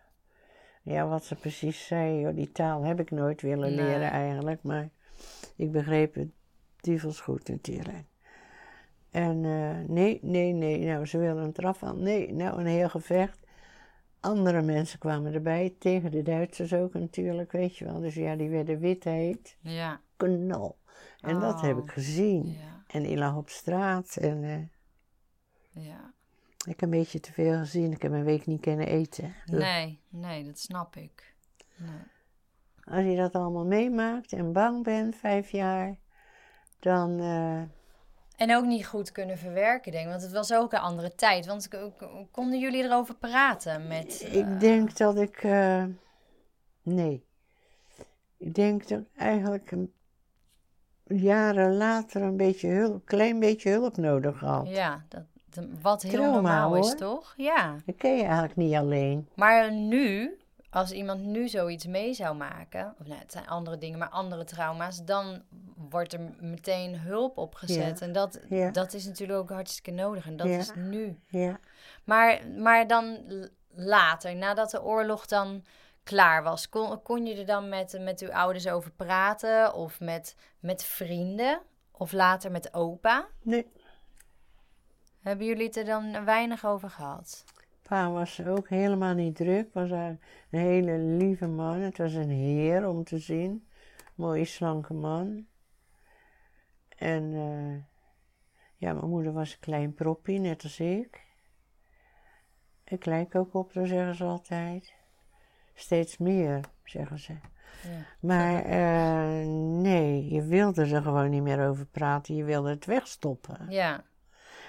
Ja, 0.82 1.08
wat 1.08 1.24
ze 1.24 1.36
precies 1.36 1.88
zei, 1.88 2.20
joh, 2.20 2.36
die 2.36 2.52
taal 2.52 2.84
heb 2.84 3.00
ik 3.00 3.12
nooit 3.12 3.42
willen 3.42 3.76
Nee. 3.76 3.86
leren 3.86 4.10
eigenlijk, 4.12 4.64
maar 4.64 4.90
ik 5.56 5.72
begreep 5.72 6.16
het 6.16 6.30
duvels 6.80 7.20
goed 7.20 7.48
natuurlijk. 7.50 8.06
En 9.12 9.46
eh, 9.46 9.90
nee, 9.90 10.20
nee, 10.22 10.54
nee, 10.54 10.86
nou 10.86 11.06
ze 11.06 11.18
wilden 11.18 11.44
het 11.44 11.58
eraf 11.58 11.82
halen. 11.82 12.04
Nee, 12.04 12.34
nou 12.34 12.60
een 12.60 12.66
heel 12.66 12.90
gevecht. 12.90 13.40
Andere 14.20 14.62
mensen 14.62 15.00
kwamen 15.00 15.34
erbij, 15.34 15.76
tegen 15.80 16.12
de 16.12 16.22
Duitsers 16.22 16.74
ook 16.74 16.94
natuurlijk, 16.94 17.52
weet 17.52 17.78
je 17.78 17.86
wel. 17.86 18.00
Dus 18.00 18.16
ja, 18.16 18.36
die 18.36 18.50
werden 18.50 18.80
wit 18.80 19.04
heet, 19.04 19.58
Ja. 19.62 20.02
knal. 20.18 20.78
En 21.20 21.40
dat 21.40 21.62
heb 21.62 21.78
Oh. 21.78 21.84
ik 21.84 21.92
gezien. 21.92 22.48
Ja. 22.52 22.84
En 22.88 23.04
die 23.04 23.18
lag 23.18 23.36
op 23.36 23.50
straat 23.50 24.16
en 24.16 24.44
eh, 24.44 25.84
Ja. 25.86 26.14
Ik 26.66 26.80
heb 26.80 26.82
een 26.82 26.90
beetje 27.00 27.20
te 27.20 27.32
veel 27.34 27.58
gezien. 27.58 27.92
Ik 27.92 28.02
heb 28.02 28.12
een 28.12 28.24
week 28.24 28.46
niet 28.46 28.62
kunnen 28.62 28.88
eten. 28.88 29.34
Nee, 29.46 30.00
nee, 30.10 30.44
dat 30.44 30.60
snap 30.60 30.96
ik. 30.96 31.34
Nee. 31.78 31.90
Als 32.84 33.06
je 33.06 33.16
dat 33.16 33.34
allemaal 33.34 33.66
meemaakt 33.66 34.34
en 34.34 34.54
bang 34.54 34.84
bent, 34.84 35.16
vijf 35.16 35.50
jaar, 35.50 35.96
dan... 36.80 37.20
eh, 37.20 37.62
En 38.48 38.56
ook 38.56 38.66
niet 38.66 38.86
goed 38.86 39.12
kunnen 39.12 39.38
verwerken, 39.38 39.92
denk 39.92 40.04
ik. 40.06 40.10
Want 40.10 40.22
het 40.24 40.32
was 40.32 40.54
ook 40.54 40.74
een 40.74 40.80
andere 40.80 41.16
tijd. 41.16 41.46
Want 41.46 41.68
konden 42.32 42.60
jullie 42.60 42.84
erover 42.84 43.16
praten 43.16 43.88
met... 43.88 44.22
eh, 44.22 44.36
Ik 44.36 44.60
denk 44.60 44.98
dat 44.98 45.18
ik. 45.18 45.44
eh, 45.44 45.84
nee. 46.82 47.26
Ik 48.38 48.54
denk 48.54 48.88
dat 48.88 49.00
ik 49.00 49.08
eigenlijk 49.16 49.72
een, 49.72 49.94
jaren 51.04 51.74
later 51.76 52.22
een 52.22 52.38
beetje 52.38 52.68
hulp, 52.70 53.06
klein 53.06 53.40
beetje 53.40 53.70
hulp 53.72 53.98
nodig 53.98 54.40
had. 54.40 54.68
Ja, 54.70 55.06
dat- 55.10 55.24
wat 55.82 56.02
heel 56.02 56.12
Trauma, 56.12 56.34
normaal 56.34 56.76
is, 56.76 56.96
toch? 56.96 57.34
Ja. 57.38 57.76
Dat 57.86 57.96
ken 57.98 58.16
je 58.16 58.24
eigenlijk 58.24 58.56
niet 58.56 58.76
alleen. 58.76 59.30
Maar 59.36 59.72
nu, 59.72 60.38
als 60.70 60.92
iemand 60.92 61.22
nu 61.22 61.48
zoiets 61.48 61.86
mee 61.86 62.14
zou 62.14 62.36
maken... 62.36 62.96
Of 63.00 63.08
nou, 63.08 63.20
het 63.20 63.32
zijn 63.32 63.48
andere 63.48 63.78
dingen, 63.78 64.00
maar 64.00 64.10
andere 64.10 64.44
trauma's... 64.44 65.04
Dan 65.04 65.42
wordt 65.90 66.14
er 66.14 66.20
meteen 66.40 67.00
hulp 67.00 67.38
opgezet. 67.38 68.00
Ja. 68.00 68.06
En 68.06 68.12
dat, 68.12 68.40
Ja. 68.50 68.72
dat 68.72 68.94
is 68.94 69.06
natuurlijk 69.06 69.40
ook 69.40 69.50
hartstikke 69.50 69.92
nodig. 69.92 70.28
En 70.28 70.38
dat 70.38 70.48
Ja. 70.48 70.58
is 70.58 70.72
nu. 70.76 71.20
Ja. 71.28 71.60
Maar, 72.04 72.40
maar 72.58 72.88
dan 72.88 73.18
later, 73.76 74.36
nadat 74.36 74.72
de 74.72 74.84
oorlog 74.84 75.26
dan 75.26 75.64
klaar 76.04 76.44
was, 76.44 76.70
kon, 76.70 77.02
kon 77.02 77.26
je 77.26 77.36
er 77.36 77.46
dan 77.46 77.70
met, 77.70 77.98
met 78.00 78.22
uw 78.22 78.32
ouders 78.32 78.68
over 78.68 78.92
praten? 78.92 79.74
Of 79.74 80.00
met, 80.00 80.36
met 80.60 80.84
vrienden? 80.84 81.62
Of 81.92 82.12
later 82.12 82.52
met 82.52 82.74
opa? 82.74 83.26
Nee. 83.42 83.66
Hebben 85.26 85.46
jullie 85.46 85.66
het 85.66 85.76
er 85.76 85.86
dan 85.86 86.26
weinig 86.26 86.66
over 86.66 86.90
gehad? 86.90 87.46
Pa 87.88 88.12
was 88.12 88.46
ook 88.46 88.70
helemaal 88.70 89.14
niet 89.14 89.36
druk. 89.36 89.74
Was 89.74 89.90
een 89.90 90.20
hele 90.50 90.98
lieve 90.98 91.48
man. 91.48 91.80
Het 91.80 91.98
was 91.98 92.14
een 92.14 92.30
heer 92.30 92.88
om 92.88 93.04
te 93.04 93.18
zien. 93.18 93.68
Mooie, 94.16 94.46
slanke 94.46 94.94
man. 94.94 95.46
En 96.98 97.34
eh, 97.34 97.84
ja, 98.76 98.94
mijn 98.94 99.10
moeder 99.10 99.34
was 99.34 99.54
een 99.54 99.60
klein 99.60 99.94
proppie, 99.94 100.40
net 100.40 100.64
als 100.64 100.80
ik. 100.80 101.24
Ik 102.84 103.06
lijk 103.06 103.36
ook 103.36 103.54
op, 103.54 103.74
dat 103.74 103.88
zeggen 103.88 104.16
ze 104.16 104.24
altijd. 104.24 104.94
Steeds 105.74 106.18
meer, 106.18 106.60
zeggen 106.84 107.20
ze. 107.20 107.34
Ja. 107.84 108.06
Maar 108.20 108.64
eh, 108.64 109.48
nee, 109.82 110.30
je 110.30 110.44
wilde 110.44 110.82
er 110.82 111.02
gewoon 111.02 111.30
niet 111.30 111.44
meer 111.44 111.68
over 111.68 111.86
praten. 111.86 112.36
Je 112.36 112.44
wilde 112.44 112.70
het 112.70 112.86
wegstoppen. 112.86 113.66
Ja. 113.70 114.04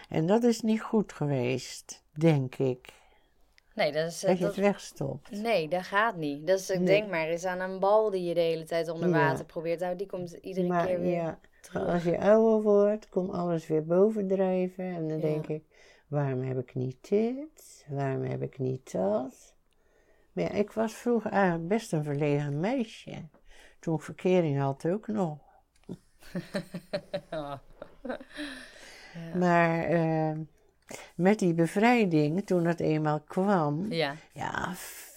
En 0.09 0.27
dat 0.27 0.43
is 0.43 0.61
niet 0.61 0.83
goed 0.83 1.13
geweest, 1.13 2.03
denk 2.13 2.55
ik. 2.55 2.93
Nee, 3.75 3.93
dat 3.93 4.07
is... 4.11 4.23
eh, 4.23 4.29
Dat 4.29 4.39
je 4.39 4.45
dat- 4.45 4.55
het 4.57 4.65
wegstopt. 4.65 5.31
Nee, 5.31 5.69
dat 5.69 5.83
gaat 5.83 6.17
niet. 6.17 6.47
Dat 6.47 6.59
is, 6.59 6.69
Nee. 6.69 6.85
denk 6.85 7.11
maar 7.11 7.27
eens 7.27 7.45
aan 7.45 7.61
een 7.61 7.79
bal 7.79 8.11
die 8.11 8.25
je 8.25 8.35
de 8.35 8.41
hele 8.41 8.65
tijd 8.65 8.89
onder 8.89 9.09
Ja. 9.09 9.15
water 9.15 9.45
probeert 9.45 9.79
te 9.79 9.85
houden. 9.85 10.09
Die 10.09 10.17
komt 10.19 10.33
iedere 10.33 10.67
maar 10.67 10.87
keer 10.87 11.01
weer 11.01 11.13
ja, 11.15 11.39
terug. 11.61 11.87
als 11.89 12.03
je 12.05 12.19
ouder 12.21 12.63
wordt, 12.63 13.09
komt 13.09 13.31
alles 13.33 13.67
weer 13.67 13.85
bovendrijven. 13.85 14.85
En 14.85 15.09
dan 15.09 15.17
Ja. 15.19 15.23
denk 15.23 15.47
ik, 15.47 15.65
waarom 16.09 16.43
heb 16.43 16.59
ik 16.59 16.75
niet 16.75 17.09
dit? 17.09 17.85
Waarom 17.89 18.23
heb 18.23 18.43
ik 18.43 18.59
niet 18.59 18.93
dat? 18.93 19.55
Maar 20.33 20.45
ja, 20.45 20.51
ik 20.51 20.73
was 20.73 20.95
vroeger 20.95 21.31
eigenlijk 21.31 21.69
best 21.69 21.93
een 21.93 22.05
verlegen 22.05 22.61
meisje. 22.61 23.29
Toen 23.81 23.95
ik 23.95 24.01
verkering 24.03 24.59
had 24.59 24.87
ook 24.87 25.07
nog. 25.07 25.39
Ja. 29.33 29.39
Maar 29.39 29.85
eh, 29.85 30.39
met 31.15 31.39
die 31.39 31.55
bevrijding, 31.55 32.47
toen 32.47 32.65
dat 32.65 32.81
eenmaal 32.81 33.21
kwam, 33.21 33.93
Ja. 33.93 34.15
ja, 34.33 34.73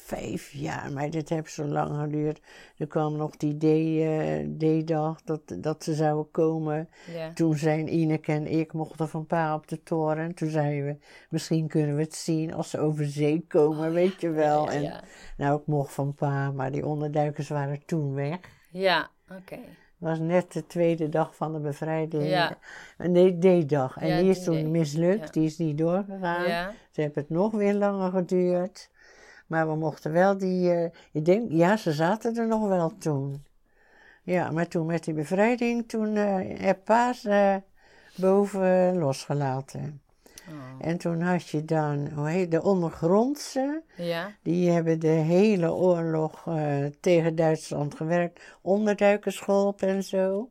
vijf 0.09 0.51
jaar, 0.51 0.91
maar 0.91 1.09
dit 1.09 1.29
heeft 1.29 1.51
zo 1.53 1.63
lang 1.65 1.99
geduurd. 1.99 2.41
Er 2.77 2.87
kwam 2.87 3.15
nog 3.15 3.37
die 3.37 4.03
eh, 4.03 4.47
D-dag 4.57 5.21
dat, 5.21 5.41
dat 5.57 5.83
ze 5.83 5.93
zouden 5.93 6.31
komen. 6.31 6.89
Ja. 7.13 7.33
Toen 7.33 7.55
zijn 7.55 7.93
Ineke 7.93 8.31
en 8.31 8.47
ik 8.47 8.73
mochten 8.73 9.09
van 9.09 9.25
pa 9.25 9.55
op 9.55 9.67
de 9.67 9.83
toren. 9.83 10.35
Toen 10.35 10.49
zeiden 10.49 10.85
we, 10.85 10.97
misschien 11.29 11.67
kunnen 11.67 11.95
we 11.95 12.01
het 12.01 12.15
zien 12.15 12.53
als 12.53 12.69
ze 12.69 12.79
over 12.79 13.05
zee 13.05 13.45
komen, 13.47 13.93
weet 13.93 14.21
je 14.21 14.29
wel. 14.29 14.63
Oh, 14.63 14.73
Ja, 14.73 14.79
En, 15.01 15.07
nou, 15.37 15.59
ik 15.59 15.67
mocht 15.67 15.93
van 15.93 16.13
pa, 16.13 16.51
maar 16.51 16.71
die 16.71 16.85
onderduikers 16.85 17.49
waren 17.49 17.85
toen 17.85 18.13
weg. 18.13 18.39
Ja, 18.71 19.09
oké. 19.37 19.59
Was 19.99 20.19
net 20.19 20.53
de 20.53 20.67
tweede 20.67 21.09
dag 21.09 21.35
van 21.35 21.53
de 21.53 21.59
bevrijding. 21.59 22.23
Ja. 22.27 22.57
Nee, 22.97 23.37
D-dag. 23.63 23.97
En 23.97 24.07
Ja, 24.07 24.17
die 24.17 24.29
is 24.29 24.37
die 24.37 24.45
toen 24.45 24.71
mislukt, 24.71 25.25
Ja. 25.25 25.31
die 25.31 25.45
is 25.45 25.57
niet 25.57 25.77
doorgegaan. 25.77 26.47
Ja. 26.47 26.71
Ze 26.91 27.01
hebben 27.01 27.21
het 27.21 27.31
nog 27.31 27.51
weer 27.51 27.73
langer 27.73 28.11
geduurd. 28.11 28.89
Maar 29.47 29.67
we 29.67 29.75
mochten 29.75 30.11
wel 30.11 30.37
die. 30.37 30.73
eh, 30.73 30.89
ik 31.11 31.25
denk, 31.25 31.51
ja, 31.51 31.77
ze 31.77 31.91
zaten 31.91 32.35
er 32.37 32.47
nog 32.47 32.67
wel 32.67 32.97
toen. 32.97 33.43
Ja, 34.23 34.51
maar 34.51 34.67
toen 34.67 34.85
met 34.85 35.03
die 35.03 35.13
bevrijding, 35.13 35.87
toen 35.87 36.15
eh 36.15 36.59
heb 36.61 36.83
pa 36.83 37.13
ze 37.13 37.29
eh, 37.29 37.55
boven 38.21 38.97
losgelaten. 38.97 40.01
Oh. 40.51 40.87
En 40.87 40.97
toen 40.97 41.21
had 41.21 41.47
je 41.47 41.65
dan, 41.65 42.09
hoe 42.09 42.29
heet 42.29 42.51
de 42.51 42.61
ondergrondse. 42.61 43.83
Ja. 43.95 44.31
Die 44.43 44.69
hebben 44.69 44.99
de 44.99 45.07
hele 45.07 45.73
oorlog 45.73 46.47
eh, 46.47 46.85
tegen 46.85 47.35
Duitsland 47.35 47.95
gewerkt. 47.95 48.41
Onderduikers 48.61 49.39
geholpen 49.39 49.87
en 49.87 50.03
zo. 50.03 50.49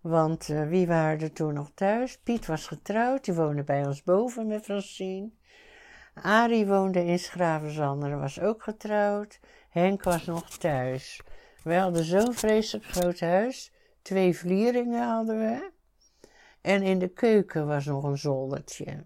Want 0.00 0.48
eh, 0.48 0.68
wie 0.68 0.86
waren 0.86 1.20
er 1.20 1.32
toen 1.32 1.54
nog 1.54 1.70
thuis? 1.74 2.18
Piet 2.18 2.46
was 2.46 2.66
getrouwd, 2.66 3.24
die 3.24 3.34
woonde 3.34 3.64
bij 3.64 3.86
ons 3.86 4.02
boven 4.02 4.46
met 4.46 4.64
Francine. 4.64 5.30
Arie 6.14 6.66
woonde 6.66 7.04
in 7.04 7.18
Schravenzanden, 7.18 8.20
was 8.20 8.40
ook 8.40 8.62
getrouwd. 8.62 9.40
Henk 9.70 10.02
was 10.02 10.24
nog 10.24 10.48
thuis. 10.58 11.20
We 11.62 11.74
hadden 11.74 12.04
zo'n 12.04 12.34
vreselijk 12.34 12.86
groot 12.86 13.20
huis. 13.20 13.72
Twee 14.02 14.36
vlieringen 14.36 15.08
hadden 15.08 15.38
we. 15.38 15.70
En 16.60 16.82
in 16.82 16.98
de 16.98 17.08
keuken 17.08 17.66
was 17.66 17.84
nog 17.84 18.04
een 18.04 18.18
zoldertje. 18.18 19.04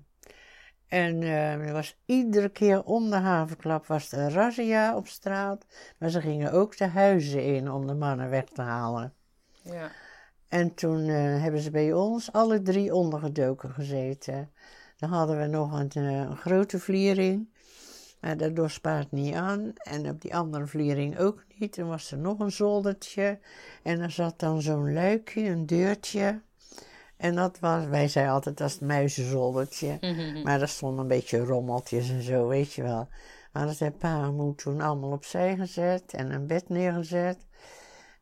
En 0.95 1.23
uh, 1.23 1.53
er 1.53 1.73
was 1.73 1.97
iedere 2.05 2.49
keer 2.49 2.85
om 2.85 3.11
de 3.11 3.17
havenklap 3.17 3.87
was 3.87 4.13
er 4.13 4.33
razzia 4.33 4.97
op 4.97 5.07
straat. 5.07 5.67
Maar 5.99 6.11
ze 6.11 6.21
gingen 6.21 6.53
ook 6.53 6.77
de 6.77 6.87
huizen 6.87 7.45
in 7.45 7.71
om 7.71 7.87
de 7.87 7.95
mannen 7.95 8.31
weg 8.31 8.45
te 8.45 8.63
halen. 8.63 9.15
Ja. 9.63 9.91
En 10.49 10.75
toen 10.75 11.09
uh, 11.09 11.43
hebben 11.43 11.61
ze 11.61 11.71
bij 11.71 11.93
ons 11.93 12.33
alle 12.33 12.63
drie 12.63 12.95
ondergedoken 12.95 13.71
gezeten. 13.71 14.51
Dan 14.97 15.11
hadden 15.11 15.39
we 15.39 15.47
nog 15.47 15.73
een, 15.73 15.97
een 15.97 16.37
grote 16.37 16.79
vliering. 16.79 17.49
Maar 18.21 18.37
dat 18.37 18.57
doorspaart 18.57 19.11
niet 19.11 19.35
aan. 19.35 19.73
En 19.75 20.09
op 20.09 20.21
die 20.21 20.37
andere 20.37 20.67
vliering 20.67 21.19
ook 21.19 21.45
niet. 21.59 21.73
Toen 21.73 21.89
was 21.89 22.11
er 22.11 22.19
nog 22.19 22.39
een 22.39 22.53
zoldertje. 22.53 23.39
En 23.83 24.01
er 24.01 24.11
zat 24.11 24.39
dan 24.39 24.63
zo'n 24.63 24.93
luikje, 24.93 25.45
een 25.45 25.67
deurtje. 25.67 26.41
En 27.25 27.35
dat 27.35 27.59
was, 27.59 27.87
wij 27.87 28.09
zeiden 28.09 28.35
altijd, 28.35 28.57
dat 28.57 28.69
is 28.69 28.73
het 28.73 28.83
muizenzoldertje. 28.83 29.99
Maar 30.43 30.59
daar 30.59 30.69
stonden 30.69 31.01
een 31.01 31.09
beetje 31.09 31.45
rommeltjes 31.45 32.11
en 32.11 32.23
zo, 32.23 32.47
weet 32.47 32.73
je 32.73 32.83
wel. 32.83 33.09
Maar 33.53 33.67
dat 33.67 33.79
heeft 33.79 33.99
pa 33.99 34.23
en 34.23 34.35
moe 34.35 34.55
toen 34.55 34.81
allemaal 34.81 35.11
opzij 35.11 35.57
gezet 35.57 36.13
en 36.13 36.33
een 36.33 36.47
bed 36.47 36.69
neergezet. 36.69 37.39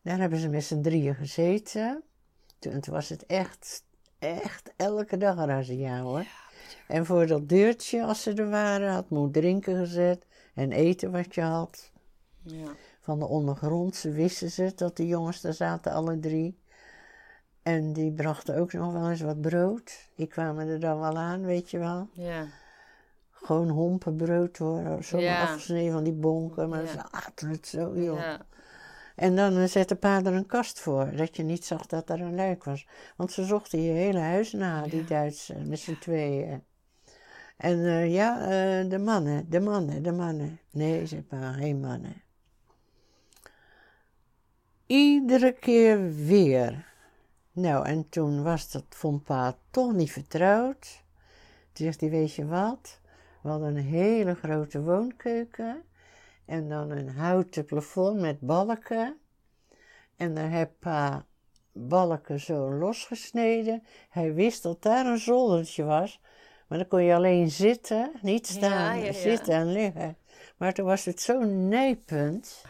Daar 0.01 0.17
hebben 0.17 0.39
ze 0.39 0.49
met 0.49 0.63
z'n 0.63 0.81
drieën 0.81 1.15
gezeten. 1.15 2.03
Toen, 2.59 2.79
toen 2.79 2.93
was 2.93 3.09
het 3.09 3.25
echt, 3.25 3.83
echt 4.19 4.73
elke 4.75 5.17
dag 5.17 5.37
een 5.37 5.47
razzia 5.47 6.01
hoor. 6.01 6.25
En 6.87 7.05
voor 7.05 7.27
dat 7.27 7.49
deurtje, 7.49 8.03
als 8.03 8.21
ze 8.21 8.33
er 8.33 8.49
waren, 8.49 8.91
had 8.91 9.09
moe 9.09 9.31
drinken 9.31 9.77
gezet 9.77 10.25
en 10.53 10.71
eten 10.71 11.11
wat 11.11 11.35
je 11.35 11.41
had. 11.41 11.91
Ja. 12.41 12.75
Van 12.99 13.19
de 13.19 13.27
ondergrondse 13.27 14.11
wisten 14.11 14.51
ze 14.51 14.71
dat 14.75 14.97
de 14.97 15.07
jongens 15.07 15.41
daar 15.41 15.53
zaten, 15.53 15.91
alle 15.91 16.19
drie. 16.19 16.61
En 17.63 17.93
die 17.93 18.11
brachten 18.11 18.55
ook 18.57 18.73
nog 18.73 18.93
wel 18.93 19.09
eens 19.09 19.21
wat 19.21 19.41
brood. 19.41 20.09
Die 20.15 20.27
kwamen 20.27 20.67
er 20.67 20.79
dan 20.79 20.99
wel 20.99 21.17
aan, 21.17 21.45
weet 21.45 21.71
je 21.71 21.77
wel. 21.79 22.09
Ja. 22.11 22.45
Gewoon 23.31 23.69
hompenbrood 23.69 24.57
hoor. 24.57 25.03
Zo 25.03 25.17
Ja. 25.19 25.41
afgesneden 25.41 25.91
van 25.93 26.03
die 26.03 26.13
bonken. 26.13 26.69
Maar 26.69 26.81
Ja. 26.83 26.87
ze 26.87 27.11
aten 27.11 27.49
het 27.49 27.67
zo, 27.67 27.97
joh. 27.99 28.19
Ja. 28.19 28.45
En 29.15 29.35
dan 29.35 29.67
zette 29.67 29.95
pa 29.95 30.17
er 30.23 30.33
een 30.33 30.45
kast 30.45 30.79
voor. 30.79 31.15
Dat 31.15 31.35
je 31.35 31.43
niet 31.43 31.65
zag 31.65 31.85
dat 31.85 32.09
er 32.09 32.21
een 32.21 32.35
luik 32.35 32.63
was. 32.63 32.87
Want 33.15 33.31
ze 33.31 33.43
zochten 33.43 33.81
je 33.81 33.91
hele 33.91 34.19
huis 34.19 34.51
na, 34.51 34.81
die 34.81 35.03
Duitsers. 35.05 35.65
Met 35.67 35.79
z'n 35.79 35.97
tweeën. 35.99 36.63
En 37.57 37.85
eh, 37.85 38.13
ja, 38.13 38.41
eh, 38.41 38.89
de 38.89 38.99
mannen, 38.99 39.49
de 39.49 39.59
mannen, 39.59 40.03
de 40.03 40.11
mannen. 40.11 40.59
Nee, 40.71 41.05
zei 41.05 41.21
pa, 41.21 41.51
geen 41.51 41.79
mannen. 41.79 42.21
Iedere 44.85 45.51
keer 45.51 46.13
weer. 46.15 46.92
Nou, 47.53 47.85
en 47.85 48.09
toen 48.09 48.43
was 48.43 48.71
dat, 48.71 48.83
vond 48.89 49.23
pa 49.23 49.57
toch 49.69 49.93
niet 49.93 50.11
vertrouwd. 50.11 51.03
Toen 51.71 51.85
zegt 51.85 52.01
hij, 52.01 52.09
weet 52.09 52.33
je 52.33 52.45
wat? 52.45 52.99
We 53.41 53.49
hadden 53.49 53.75
een 53.75 53.83
hele 53.83 54.35
grote 54.35 54.81
woonkeuken. 54.81 55.83
En 56.45 56.69
dan 56.69 56.89
een 56.91 57.09
houten 57.09 57.65
plafond 57.65 58.19
met 58.19 58.39
balken. 58.39 59.17
En 60.15 60.35
daar 60.35 60.51
heb 60.51 60.71
pa 60.79 61.25
balken 61.71 62.39
zo 62.39 62.71
losgesneden. 62.73 63.83
Hij 64.09 64.33
wist 64.33 64.63
dat 64.63 64.81
daar 64.81 65.05
een 65.05 65.17
zoldertje 65.17 65.83
was. 65.83 66.19
Maar 66.67 66.77
dan 66.77 66.87
kon 66.87 67.03
je 67.03 67.15
alleen 67.15 67.51
zitten, 67.51 68.11
niet 68.21 68.47
staan, 68.47 68.97
ja, 68.97 69.05
ja. 69.05 69.13
zitten 69.13 69.53
en 69.53 69.71
liggen. 69.71 70.17
Maar 70.57 70.73
toen 70.73 70.85
was 70.85 71.05
het 71.05 71.21
zo 71.21 71.43
nijpend. 71.43 72.65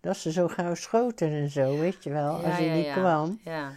Dat 0.00 0.16
ze 0.16 0.32
zo 0.32 0.48
gauw 0.48 0.74
schoten 0.74 1.30
en 1.30 1.50
zo, 1.50 1.78
weet 1.78 2.04
je 2.04 2.10
wel, 2.10 2.34
als 2.34 2.56
hij 2.56 2.74
niet 2.74 2.92
kwam. 2.92 3.40
Ja. 3.44 3.72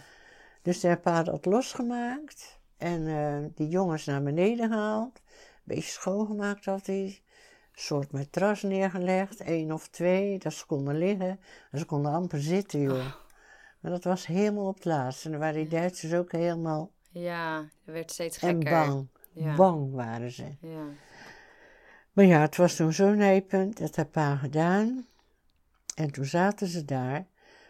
Dus 0.66 0.80
daar 0.80 0.90
heb 0.90 1.02
pa 1.02 1.22
dat 1.22 1.44
losgemaakt. 1.44 2.58
En 2.76 3.06
eh, 3.06 3.50
die 3.54 3.68
jongens 3.68 4.04
naar 4.04 4.22
beneden 4.22 4.68
gehaald. 4.68 5.22
Een 5.24 5.62
beetje 5.64 5.90
schoongemaakt 5.90 6.64
had 6.64 6.86
hij. 6.86 7.04
Een 7.04 7.82
soort 7.82 8.12
matras 8.12 8.62
neergelegd. 8.62 9.40
één 9.40 9.72
of 9.72 9.88
twee. 9.88 10.38
Dat 10.38 10.52
ze 10.52 10.66
konden 10.66 10.98
liggen. 10.98 11.40
En 11.70 11.78
ze 11.78 11.84
konden 11.84 12.12
amper 12.12 12.40
zitten, 12.42 12.80
joh. 12.80 13.12
Maar 13.80 13.90
dat 13.90 14.04
was 14.04 14.26
helemaal 14.26 14.66
op 14.66 14.74
het 14.74 14.84
laatst. 14.84 15.24
En 15.24 15.30
dan 15.30 15.40
waren 15.40 15.60
die 15.60 15.68
Duitsers 15.68 16.14
ook 16.14 16.32
helemaal... 16.32 16.90
Ja, 17.10 17.58
het 17.58 17.94
werd 17.94 18.10
steeds 18.10 18.38
En 18.38 18.48
gekker. 18.48 18.70
bang. 18.70 19.08
Ja. 19.32 19.54
Bang 19.54 19.92
waren 19.92 20.30
ze. 20.30 20.56
Ja. 20.60 20.84
Maar 22.12 22.24
ja, 22.24 22.40
het 22.40 22.56
was 22.56 22.76
toen 22.76 22.92
zo 22.92 23.14
nijpend. 23.14 23.78
Dat 23.78 23.96
heb 23.96 24.10
pa 24.10 24.36
gedaan. 24.36 25.06
En 25.94 26.10
toen 26.10 26.24
zaten 26.24 26.66
ze 26.66 26.84
daar. 26.84 27.26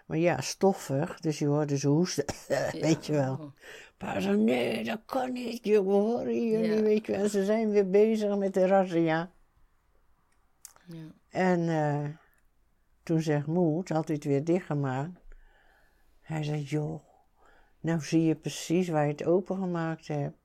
Maar 0.07 0.19
ja, 0.19 0.41
stoffig. 0.41 1.21
Dus 1.21 1.39
je 1.39 1.47
hoorde 1.47 1.79
ze 1.79 1.89
hoesten. 1.89 2.25
Weet 2.81 3.07
je 3.07 3.13
wel. 3.13 3.53
Pa 3.97 4.21
zei, 4.21 4.37
nee, 4.37 4.85
dat 4.85 5.01
kan 5.05 5.33
niet, 5.33 5.65
jongen, 5.65 5.93
horen 5.93 6.49
jullie, 6.51 6.83
weet 6.83 7.07
je 7.07 7.13
wel. 7.13 7.21
En 7.21 7.31
ze 7.31 7.45
zijn 7.45 7.71
weer 7.71 7.91
bezig 7.91 8.37
met 8.37 8.55
de 8.55 8.67
razzia. 8.67 9.33
Ja. 10.87 11.07
En 11.29 11.69
eh, 11.69 12.09
toen 13.03 13.21
zegt 13.21 13.47
moe, 13.47 13.85
toen 13.85 13.97
had 13.97 14.07
hij 14.07 14.17
het 14.17 14.25
weer 14.25 14.45
dichtgemaakt. 14.45 15.21
Hij 16.21 16.43
zei, 16.43 16.63
joh, 16.63 17.03
nou 17.81 18.01
zie 18.01 18.23
je 18.23 18.35
precies 18.35 18.89
waar 18.89 19.05
je 19.05 19.13
het 19.13 19.25
opengemaakt 19.25 20.07
hebt. 20.07 20.37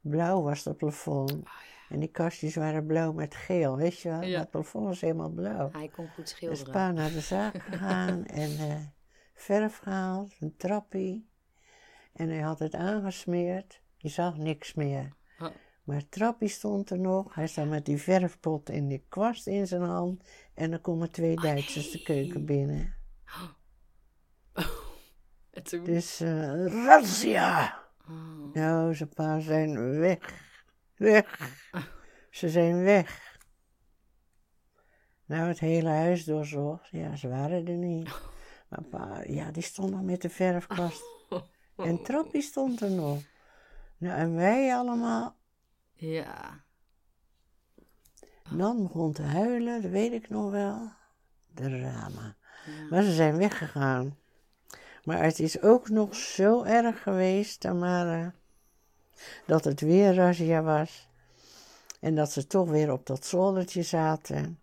Blauw 0.00 0.42
was 0.42 0.62
dat 0.62 0.76
plafond. 0.76 1.42
En 1.88 2.00
die 2.00 2.10
kastjes 2.10 2.54
waren 2.54 2.86
blauw 2.86 3.12
met 3.12 3.34
geel, 3.34 3.76
weet 3.76 4.00
je 4.00 4.08
wel. 4.08 4.22
Ja. 4.22 4.38
Dat 4.38 4.50
plafond 4.50 4.84
was 4.86 5.00
helemaal 5.00 5.30
blauw. 5.30 5.70
Hij 5.72 5.88
kon 5.88 6.08
goed 6.08 6.24
Dus 6.24 6.30
schilderen. 6.30 6.72
pa 6.72 6.92
naar 6.92 7.10
de 7.10 7.20
zaak 7.20 7.62
gegaan 7.70 8.24
en 8.24 8.58
eh, 8.58 8.76
verf 9.34 9.78
gehaald, 9.78 10.36
een 10.40 10.56
trappie. 10.56 11.28
En 12.12 12.28
hij 12.28 12.40
had 12.40 12.58
het 12.58 12.74
aangesmeerd. 12.74 13.80
Je 13.96 14.08
zag 14.08 14.36
niks 14.36 14.74
meer. 14.74 15.12
Oh. 15.38 15.48
Maar 15.84 15.96
het 15.96 16.10
trappie 16.10 16.48
stond 16.48 16.90
er 16.90 16.98
nog. 16.98 17.34
Hij 17.34 17.46
staat 17.46 17.68
met 17.68 17.84
die 17.84 17.98
verfpot 18.02 18.70
en 18.70 18.88
die 18.88 19.04
kwast 19.08 19.46
in 19.46 19.66
zijn 19.66 19.82
hand. 19.82 20.22
En 20.54 20.70
dan 20.70 20.80
komen 20.80 21.10
twee 21.10 21.36
Duitsers 21.36 21.90
de 21.90 22.02
keuken 22.02 22.44
binnen. 22.44 22.94
En 25.50 25.62
toen... 25.62 25.84
Dus, 25.84 26.20
eh 26.20 26.66
razzia! 26.66 27.78
Oh. 28.08 28.54
Nou, 28.54 28.94
zijn 28.94 29.08
pa 29.08 29.40
zijn 29.40 29.98
weg. 29.98 30.45
Weg. 30.96 31.58
Ze 32.30 32.48
zijn 32.48 32.82
weg. 32.82 33.38
Nou, 35.24 35.48
het 35.48 35.58
hele 35.58 35.88
huis 35.88 36.24
doorzocht. 36.24 36.88
Ja, 36.88 37.16
ze 37.16 37.28
waren 37.28 37.66
er 37.66 37.76
niet. 37.76 38.10
Maar 38.68 38.82
pa, 38.82 39.22
ja, 39.26 39.50
die 39.50 39.62
stond 39.62 39.90
nog 39.90 40.02
met 40.02 40.22
de 40.22 40.30
verfkwast. 40.30 41.02
En 41.76 42.02
Trappie 42.02 42.42
stond 42.42 42.80
er 42.80 42.90
nog. 42.90 43.22
Nou, 43.96 44.18
en 44.18 44.34
wij 44.34 44.74
allemaal. 44.74 45.36
Ja. 45.92 46.64
Dan 48.50 48.82
begon 48.82 49.12
te 49.12 49.22
huilen, 49.22 49.82
dat 49.82 49.90
weet 49.90 50.12
ik 50.12 50.28
nog 50.28 50.50
wel. 50.50 50.90
Drama. 51.54 52.36
Maar 52.90 53.02
ze 53.02 53.12
zijn 53.12 53.36
weggegaan. 53.36 54.18
Maar 55.04 55.22
het 55.22 55.38
is 55.38 55.62
ook 55.62 55.88
nog 55.88 56.14
zo 56.14 56.62
erg 56.62 57.02
geweest, 57.02 57.60
Tamara, 57.60 58.34
dat 59.46 59.64
het 59.64 59.80
weer 59.80 60.14
razzia 60.14 60.62
was. 60.62 61.08
En 62.00 62.14
dat 62.14 62.32
ze 62.32 62.46
toch 62.46 62.68
weer 62.68 62.92
op 62.92 63.06
dat 63.06 63.26
zoldertje 63.26 63.82
zaten. 63.82 64.58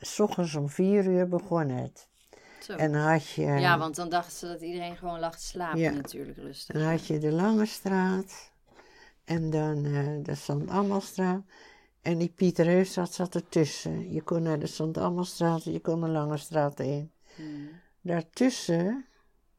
S 0.00 0.20
ochtends 0.20 0.54
om 0.54 0.68
vier 0.68 1.04
uur 1.06 1.28
begon 1.28 1.68
het. 1.68 2.08
Zo. 2.62 2.72
En 2.72 2.94
had 2.94 3.28
je, 3.28 3.42
Ja, 3.42 3.78
want 3.78 3.96
dan 3.96 4.08
dachten 4.08 4.32
ze 4.36 4.46
dat 4.46 4.60
iedereen 4.60 4.96
gewoon 4.96 5.20
lag 5.20 5.36
te 5.38 5.44
slapen 5.46 5.78
Ja. 5.80 5.90
natuurlijk 5.90 6.36
rustig. 6.36 6.74
dan 6.74 6.84
had 6.84 7.06
je 7.06 7.18
de 7.18 7.32
Lange 7.32 7.66
Straat. 7.66 8.50
En 9.24 9.50
dan 9.50 9.84
eh, 9.84 10.06
de 10.22 10.34
St. 10.34 10.68
Amalstraat. 10.68 11.42
En 12.02 12.18
die 12.18 12.28
Pieter 12.28 12.66
Heusstraat 12.66 13.12
zat 13.12 13.34
ertussen. 13.34 14.12
Je 14.12 14.22
kon 14.22 14.42
naar 14.42 14.58
de 14.58 14.66
St. 14.66 14.98
Amalstraat, 14.98 15.64
je 15.64 15.80
kon 15.80 16.00
de 16.00 16.08
Lange 16.08 16.36
Straat 16.36 16.80
in. 16.80 17.12
Hmm. 17.34 17.68
Daartussen 18.00 19.06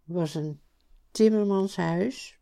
was 0.03 0.35
een 0.35 0.59
timmermanshuis. 1.11 2.38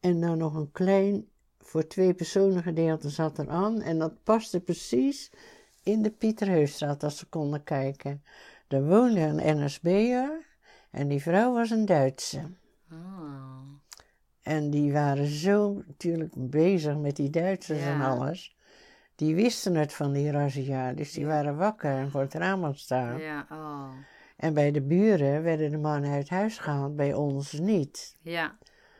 En 0.00 0.20
dan 0.20 0.38
nog 0.38 0.54
een 0.54 0.72
klein, 0.72 1.28
voor 1.58 1.86
twee 1.86 2.14
personen 2.14 2.62
gedeelte 2.62 3.08
zat 3.08 3.38
er 3.38 3.48
aan. 3.48 3.80
En 3.80 3.98
dat 3.98 4.22
paste 4.22 4.60
precies 4.60 5.30
in 5.82 6.02
de 6.02 6.10
Pieterheusstraat, 6.10 7.02
als 7.02 7.18
ze 7.18 7.26
konden 7.26 7.64
kijken. 7.64 8.22
Daar 8.66 8.84
woonde 8.84 9.20
een 9.20 9.64
NSB'er 9.64 10.46
en 10.90 11.08
die 11.08 11.22
vrouw 11.22 11.52
was 11.52 11.70
een 11.70 11.86
Duitse. 11.86 12.42
Oh. 12.92 13.58
En 14.42 14.70
die 14.70 14.92
waren 14.92 15.26
zo 15.26 15.82
natuurlijk 15.86 16.32
bezig 16.36 16.96
met 16.96 17.16
die 17.16 17.30
Duitsers 17.30 17.80
en 17.80 18.00
alles. 18.00 18.56
Die 19.14 19.34
wisten 19.34 19.74
het 19.74 19.92
van 19.92 20.12
die 20.12 20.30
razzia, 20.30 20.92
dus 20.92 21.12
die 21.12 21.26
waren 21.26 21.56
wakker 21.56 21.90
en 21.90 22.10
voor 22.10 22.20
het 22.20 22.34
raam 22.34 22.64
aan 22.64 22.74
staan. 22.74 23.18
Ja, 23.18 23.46
oh. 23.50 23.90
En 24.36 24.54
bij 24.54 24.70
de 24.70 24.82
buren 24.82 25.42
werden 25.42 25.70
de 25.70 25.78
mannen 25.78 26.10
uit 26.10 26.28
huis 26.28 26.58
gehaald, 26.58 26.96
bij 26.96 27.14
ons 27.14 27.52
niet. 27.52 28.16
Ja. 28.22 28.58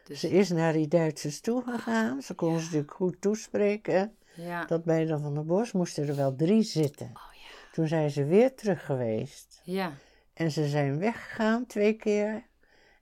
Dus, 0.09 0.21
Ze 0.21 0.29
is 0.31 0.51
naar 0.51 0.73
die 0.73 0.89
Duitsers 0.89 1.41
toegegaan. 1.41 2.23
Ze 2.23 2.35
kon 2.35 2.59
ze 2.59 2.65
natuurlijk 2.65 2.93
goed 2.93 3.21
toespreken. 3.21 4.17
ja. 4.35 4.65
Dat 4.65 4.85
bij 4.85 5.05
de 5.05 5.19
Van 5.19 5.35
der 5.35 5.45
Bos 5.45 5.73
moesten 5.73 6.09
er 6.09 6.17
wel 6.17 6.37
drie 6.37 6.63
zitten. 6.63 7.07
Oh 7.07 7.33
ja. 7.35 7.71
Toen 7.73 7.87
zijn 7.89 8.11
ze 8.11 8.25
weer 8.25 8.55
terug 8.55 8.85
geweest. 8.85 9.61
Ja. 9.65 9.93
En 10.35 10.51
ze 10.51 10.69
zijn 10.69 10.99
weggegaan 10.99 11.67
twee 11.67 11.93
keer. 11.93 12.43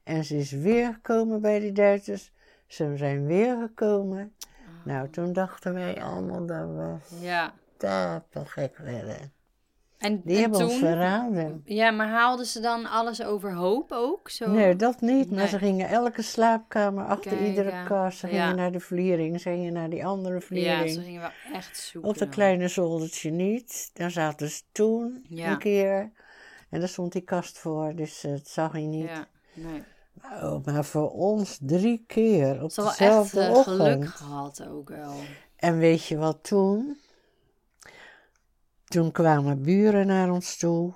En 0.03 0.25
ze 0.25 0.37
is 0.37 0.51
weer 0.51 0.93
gekomen 0.93 1.41
bij 1.41 1.59
die 1.59 1.73
Duitsers. 1.73 2.33
Ze 2.67 2.97
zijn 2.97 3.27
weer 3.27 3.57
gekomen. 3.61 4.35
Nou, 4.85 5.11
toen 5.11 5.33
dachten 5.33 5.75
wij 5.75 6.03
allemaal 6.03 6.47
dat 6.47 6.69
we 6.69 7.17
Ja. 7.21 7.55
tapelgek 7.77 8.77
werden. 8.77 9.33
En, 10.07 10.21
Die 10.25 10.35
en 10.37 10.41
hebben 10.43 10.61
ons 10.61 10.71
toen? 10.71 10.81
verraden. 10.81 11.63
Ja, 11.65 11.91
maar 11.91 12.09
haalden 12.09 12.47
ze 12.47 12.61
dan 12.61 12.87
alles 12.87 13.23
overhoop 13.25 13.93
ook? 13.93 14.31
Zo? 14.31 14.51
Nee, 14.51 14.77
dat 14.77 15.01
niet. 15.01 15.31
Maar 15.31 15.39
Nee. 15.39 15.49
ze 15.49 15.59
gingen 15.59 15.89
elke 15.89 16.23
slaapkamer 16.23 17.05
achter 17.05 17.47
iedere 17.47 17.85
kast. 17.85 18.19
Ze 18.19 18.27
gingen 18.27 18.45
Ja. 18.47 18.55
naar 18.55 18.73
de 18.73 18.81
vliering. 18.81 19.41
Ze 19.41 19.51
gingen 19.51 19.73
naar 19.73 19.91
die 19.91 20.07
andere 20.07 20.35
ja, 20.35 20.41
vliering. 20.41 20.91
ze 20.91 21.01
gingen 21.03 21.21
wel 21.21 21.31
echt 21.53 21.77
zoeken. 21.79 22.11
Op 22.11 22.19
dat 22.19 22.29
kleine 22.29 22.69
zoldertje 22.69 23.31
niet. 23.31 23.91
Daar 23.95 24.11
zaten 24.11 24.49
ze 24.51 24.63
toen 24.73 25.25
Ja. 25.29 25.51
een 25.51 25.59
keer. 25.59 26.11
En 26.71 26.81
daar 26.81 26.89
stond 26.89 27.13
die 27.13 27.23
kast 27.23 27.59
voor, 27.59 27.95
dus 27.95 28.23
het 28.23 28.49
zag 28.49 28.73
hij 28.73 28.87
niet. 28.87 29.09
Ja, 29.09 29.27
nee. 29.55 29.83
Oh, 30.43 30.65
maar 30.65 30.85
voor 30.85 31.11
ons 31.11 31.59
drie 31.63 32.05
keer 32.07 32.63
op 32.63 32.71
Ze 32.71 32.81
wel 32.81 32.91
echt 32.91 32.99
dezelfde 32.99 33.41
eh, 33.41 33.51
ochtend. 33.51 33.77
geluk 33.77 34.07
gehad 34.07 34.67
ook 34.69 34.89
wel. 34.89 35.13
En 35.57 35.79
weet 35.79 36.05
je 36.07 36.17
wat 36.17 36.39
toen? 36.43 36.99
Toen 38.97 39.13
kwamen 39.13 39.63
buren 39.63 40.07
naar 40.07 40.31
ons 40.31 40.57
toe. 40.57 40.95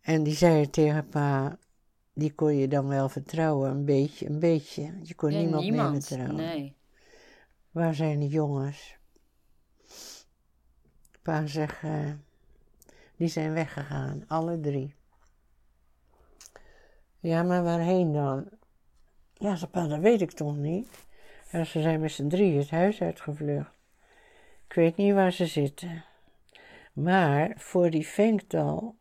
En 0.00 0.22
die 0.22 0.34
zeiden 0.34 0.70
tegen 0.70 1.08
pa, 1.08 1.58
die 2.12 2.32
kon 2.32 2.56
je 2.56 2.68
dan 2.68 2.88
wel 2.88 3.08
vertrouwen, 3.08 3.70
een 3.70 3.84
beetje, 3.84 4.26
een 4.26 4.38
beetje. 4.38 4.98
Je 5.02 5.14
kon 5.14 5.30
Ja, 5.30 5.38
niemand, 5.38 5.70
meer 5.70 6.02
vertrouwen. 6.02 6.36
Nee. 6.36 6.76
Waar 7.70 7.94
zijn 7.94 8.20
de 8.20 8.28
jongens? 8.28 8.96
Pa 11.22 11.46
zegt, 11.46 11.82
eh, 11.82 12.10
die 13.16 13.28
zijn 13.28 13.52
weggegaan, 13.52 14.24
alle 14.26 14.60
drie. 14.60 14.94
Ja, 17.18 17.42
maar 17.42 17.62
waarheen 17.62 18.12
dan? 18.12 18.48
Ja, 19.34 19.56
ze 19.56 19.66
pa, 19.66 19.86
dat 19.86 20.00
weet 20.00 20.20
ik 20.20 20.30
toch 20.30 20.56
niet. 20.56 20.88
En 21.50 21.66
ze 21.66 21.80
zijn 21.80 22.00
met 22.00 22.12
z'n 22.12 22.28
drie 22.28 22.58
het 22.58 22.70
huis 22.70 23.00
uitgevlucht. 23.00 23.72
Ik 24.66 24.72
weet 24.72 24.96
niet 24.96 25.14
waar 25.14 25.32
ze 25.32 25.46
zitten. 25.46 26.04
Maar 26.94 27.52
voor 27.56 27.90
die 27.90 28.06
Venktal 28.06 28.96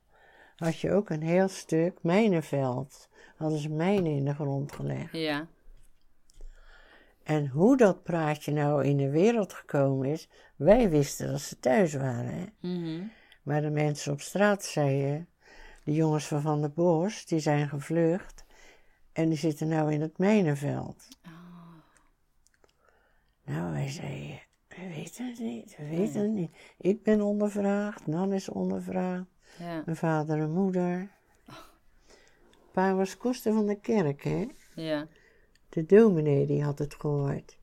had 0.55 0.79
je 0.79 0.91
ook 0.91 1.09
een 1.09 1.21
heel 1.21 1.47
stuk 1.47 1.97
mijnenveld. 2.01 3.09
Hadden 3.35 3.59
ze 3.59 3.69
mijnen 3.69 4.11
in 4.11 4.25
de 4.25 4.33
grond 4.33 4.71
gelegd. 4.71 5.13
Ja. 5.13 5.47
En 7.23 7.47
hoe 7.47 7.77
dat 7.77 8.03
praatje 8.03 8.51
nou 8.51 8.85
in 8.85 8.97
de 8.97 9.09
wereld 9.09 9.53
gekomen 9.53 10.09
is, 10.09 10.29
wij 10.55 10.89
wisten 10.89 11.31
dat 11.31 11.41
ze 11.41 11.59
thuis 11.59 11.93
waren. 11.93 12.33
Hè? 12.33 12.45
Mhm. 12.69 13.03
Maar 13.43 13.61
de 13.61 13.69
mensen 13.69 14.11
op 14.11 14.21
straat 14.21 14.63
zeiden, 14.63 15.27
de 15.83 15.93
jongens 15.93 16.27
van 16.27 16.41
Van 16.41 16.61
der 16.61 16.71
Bos, 16.71 17.25
die 17.25 17.39
zijn 17.39 17.69
gevlucht 17.69 18.45
en 19.11 19.29
die 19.29 19.37
zitten 19.37 19.67
nou 19.67 19.91
in 19.91 20.01
het 20.01 20.17
mijnenveld. 20.17 21.07
Nou, 23.45 23.71
wij 23.71 23.89
zeiden, 23.89 24.39
we 24.75 24.87
weten 24.95 25.27
het 25.27 25.39
niet, 25.39 25.77
we 25.77 25.87
weten 25.87 26.21
het 26.21 26.31
niet. 26.31 26.51
Ik 26.77 27.03
ben 27.03 27.21
ondervraagd, 27.21 28.07
Nan 28.07 28.33
is 28.33 28.49
ondervraagd, 28.49 29.25
Ja. 29.59 29.81
mijn 29.85 29.97
vader 29.97 30.39
en 30.39 30.51
moeder. 30.51 31.11
Pa 32.71 32.93
was 32.95 33.17
koster 33.17 33.53
van 33.53 33.65
de 33.67 33.79
kerk, 33.79 34.23
hè? 34.23 34.47
Ja. 34.75 35.07
De 35.69 35.85
dominee 35.85 36.45
die 36.45 36.63
had 36.63 36.79
het 36.79 36.95
gehoord. 36.95 37.57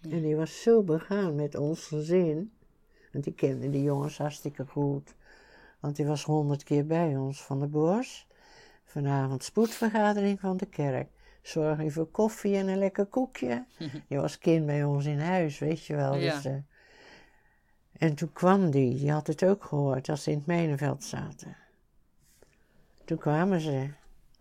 En 0.00 0.22
die 0.22 0.36
was 0.36 0.62
zo 0.62 0.82
begaan 0.82 1.34
met 1.34 1.54
ons 1.54 1.86
gezin. 1.86 2.52
Want 3.12 3.24
die 3.24 3.34
kende 3.34 3.70
die 3.70 3.82
jongens 3.82 4.18
hartstikke 4.18 4.66
goed. 4.66 5.14
Want 5.80 5.96
die 5.96 6.06
was 6.06 6.24
honderd 6.24 6.62
keer 6.62 6.86
bij 6.86 7.16
ons 7.16 7.42
van 7.42 7.60
de 7.60 7.66
bos. 7.66 8.26
Vanavond 8.84 9.44
spoedvergadering 9.44 10.40
van 10.40 10.56
de 10.56 10.66
kerk. 10.66 11.08
Zorg 11.44 11.82
je 11.82 11.90
voor 11.90 12.06
koffie 12.06 12.56
en 12.56 12.68
een 12.68 12.78
lekker 12.78 13.06
koekje. 13.06 13.64
Je 14.08 14.20
was 14.20 14.38
kind 14.38 14.66
bij 14.66 14.84
ons 14.84 15.04
in 15.04 15.18
huis, 15.20 15.58
weet 15.58 15.84
je 15.84 15.96
wel. 15.96 16.14
Ja. 16.14 16.34
Dus, 16.34 16.44
eh, 16.44 16.56
en 17.92 18.14
toen 18.14 18.32
kwam 18.32 18.70
die, 18.70 18.98
die 18.98 19.12
had 19.12 19.26
het 19.26 19.44
ook 19.44 19.64
gehoord 19.64 20.08
als 20.08 20.22
ze 20.22 20.30
in 20.30 20.36
het 20.36 20.46
mijnenveld 20.46 21.04
zaten. 21.04 21.56
Toen 23.04 23.18
kwamen 23.18 23.60
ze. 23.60 23.88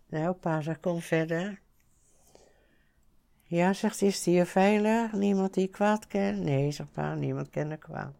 Nou, 0.07 0.33
pa 0.33 0.61
zegt, 0.61 0.79
kom 0.79 1.01
verder. 1.01 1.59
Ja, 3.43 3.73
zegt 3.73 3.99
hij, 3.99 4.09
is 4.09 4.23
die 4.23 4.33
hier 4.33 4.45
veilig? 4.45 5.11
Niemand 5.11 5.53
die 5.53 5.67
kwaad 5.67 6.07
kent? 6.07 6.43
Nee, 6.43 6.71
zegt 6.71 6.91
pa, 6.91 7.15
niemand 7.15 7.49
kent 7.49 7.79
kwaad. 7.79 8.13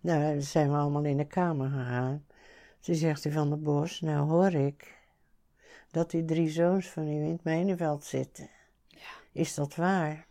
Nou, 0.00 0.22
dan 0.22 0.42
zijn 0.42 0.70
we 0.70 0.76
allemaal 0.76 1.04
in 1.04 1.16
de 1.16 1.26
kamer 1.26 1.68
gegaan. 1.68 2.24
Toen 2.80 2.94
zegt 2.94 3.24
hij 3.24 3.32
van 3.32 3.50
de 3.50 3.56
bos, 3.56 4.00
nou 4.00 4.28
hoor 4.28 4.52
ik 4.52 4.95
dat 5.96 6.10
die 6.10 6.24
drie 6.24 6.48
zoons 6.48 6.86
van 6.88 7.08
u 7.08 7.10
in 7.10 7.30
het 7.32 7.44
mijnenveld 7.44 8.04
zitten. 8.04 8.50
Is 9.32 9.54
dat 9.54 9.74
waar? 9.74 10.26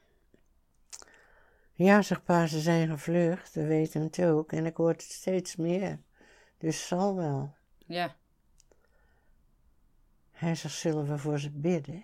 Ja, 1.73 2.01
zegt 2.01 2.23
pa, 2.23 2.47
ze 2.47 2.59
zijn 2.59 2.87
gevlucht, 2.89 3.53
we 3.53 3.65
weten 3.65 4.01
het 4.01 4.23
ook 4.23 4.51
en 4.51 4.65
ik 4.65 4.77
hoor 4.77 4.89
het 4.89 5.01
steeds 5.01 5.55
meer. 5.55 5.99
Dus 6.57 6.87
zal 6.87 7.15
wel. 7.15 7.53
Ja. 7.85 8.15
Hij 10.31 10.55
zegt, 10.55 10.73
zullen 10.75 11.07
we 11.07 11.17
voor 11.17 11.39
ze 11.39 11.51
bidden? 11.51 12.03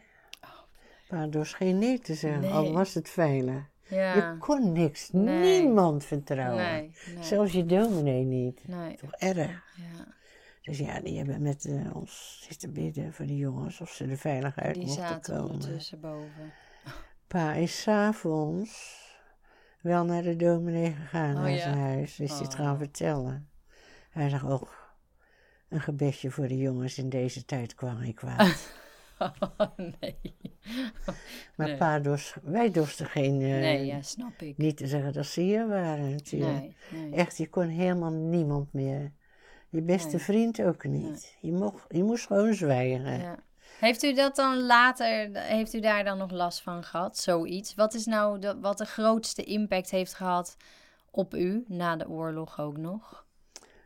Pa 1.08 1.28
dorst 1.28 1.56
geen 1.56 1.78
nee 1.78 2.00
te 2.00 2.14
zeggen, 2.14 2.42
Nee. 2.42 2.52
al 2.52 2.72
was 2.74 2.94
het 2.94 3.10
veilig. 3.10 3.64
Ja. 3.88 4.16
Je 4.16 4.38
kon 4.38 4.72
niks, 4.72 5.10
Nee. 5.12 5.62
niemand 5.62 6.06
vertrouwen. 6.06 6.64
Nee. 6.64 6.92
Nee. 7.16 7.24
Zelfs 7.24 7.52
je 7.52 7.66
dominee 7.66 8.24
niet. 8.24 8.68
Nee. 8.68 8.96
Toch 8.96 9.12
erg. 9.12 9.64
Ja. 9.76 10.20
Dus 10.62 10.78
ja, 10.78 11.00
die 11.00 11.18
hebben 11.18 11.42
met 11.42 11.66
eh, 11.66 11.96
ons 11.96 12.46
zitten 12.50 12.74
bidden 12.74 13.14
voor 13.14 13.26
de 13.26 13.38
jongens 13.38 13.82
of 13.82 13.90
ze 13.90 14.06
er 14.06 14.18
veilig 14.18 14.58
uit 14.60 14.74
Die 14.76 14.86
mochten 14.86 15.04
zaten 15.04 15.36
komen. 15.36 15.52
ondertussen 15.52 16.00
boven. 16.00 16.54
Pa 17.28 17.54
is 17.54 17.82
s'avonds 17.82 19.00
wel 19.82 20.06
naar 20.06 20.22
de 20.24 20.36
dominee 20.36 20.92
gegaan, 20.92 21.36
Oh, 21.36 21.42
naar 21.42 21.52
ja? 21.52 21.58
zijn 21.62 21.78
huis. 21.78 22.20
Is 22.20 22.30
hij 22.32 22.40
het 22.40 22.48
Oh. 22.54 22.60
gaan 22.60 22.78
vertellen. 22.78 23.50
Hij 24.10 24.30
zegt 24.30 24.44
ook, 24.44 24.94
een 25.70 25.82
gebedje 25.82 26.32
voor 26.32 26.48
de 26.48 26.58
jongens 26.58 26.98
in 26.98 27.10
deze 27.10 27.46
tijd 27.46 27.76
kwam 27.76 28.02
ik 28.02 28.16
kwaad. 28.16 28.74
nee. 30.00 30.16
Maar 31.56 31.68
Nee. 31.68 31.78
pa 31.78 32.00
dorst, 32.00 32.36
wij 32.44 32.72
dorsten 32.72 33.06
geen, 33.06 33.34
eh, 33.42 33.48
Nee, 33.48 33.86
ja, 33.86 34.02
snap 34.02 34.42
ik. 34.42 34.58
niet 34.58 34.78
te 34.78 34.88
zeggen 34.88 35.14
dat 35.14 35.26
ze 35.26 35.42
hier 35.42 35.68
waren 35.68 36.12
natuurlijk. 36.12 36.60
Nee, 36.62 36.76
nee. 37.02 37.14
Echt, 37.14 37.38
je 37.38 37.50
kon 37.50 37.68
helemaal 37.68 38.12
niemand 38.12 38.74
meer. 38.74 39.12
Je 39.72 39.82
beste 39.82 40.16
Nee. 40.16 40.20
vriend 40.20 40.62
ook 40.62 40.84
niet. 40.84 41.38
Je, 41.42 41.52
mocht, 41.52 41.86
je 41.90 42.04
moest 42.04 42.26
gewoon 42.28 42.54
zwijgen. 42.54 43.20
Ja. 43.20 43.36
Heeft 43.80 44.04
u 44.04 44.14
dat 44.14 44.36
dan 44.36 44.62
later, 44.66 45.30
heeft 45.34 45.74
u 45.74 45.80
daar 45.80 46.04
dan 46.04 46.18
nog 46.18 46.32
last 46.32 46.62
van 46.62 46.84
gehad, 46.84 47.18
zoiets? 47.18 47.76
Wat 47.76 47.94
is 47.94 48.06
nou 48.06 48.40
de, 48.40 48.60
wat 48.60 48.78
de 48.78 48.86
grootste 48.86 49.44
impact 49.44 49.90
heeft 49.92 50.14
gehad 50.14 50.58
op 51.12 51.34
u, 51.36 51.64
na 51.68 51.96
de 51.96 52.10
oorlog 52.10 52.60
ook 52.60 52.78
nog? 52.78 53.26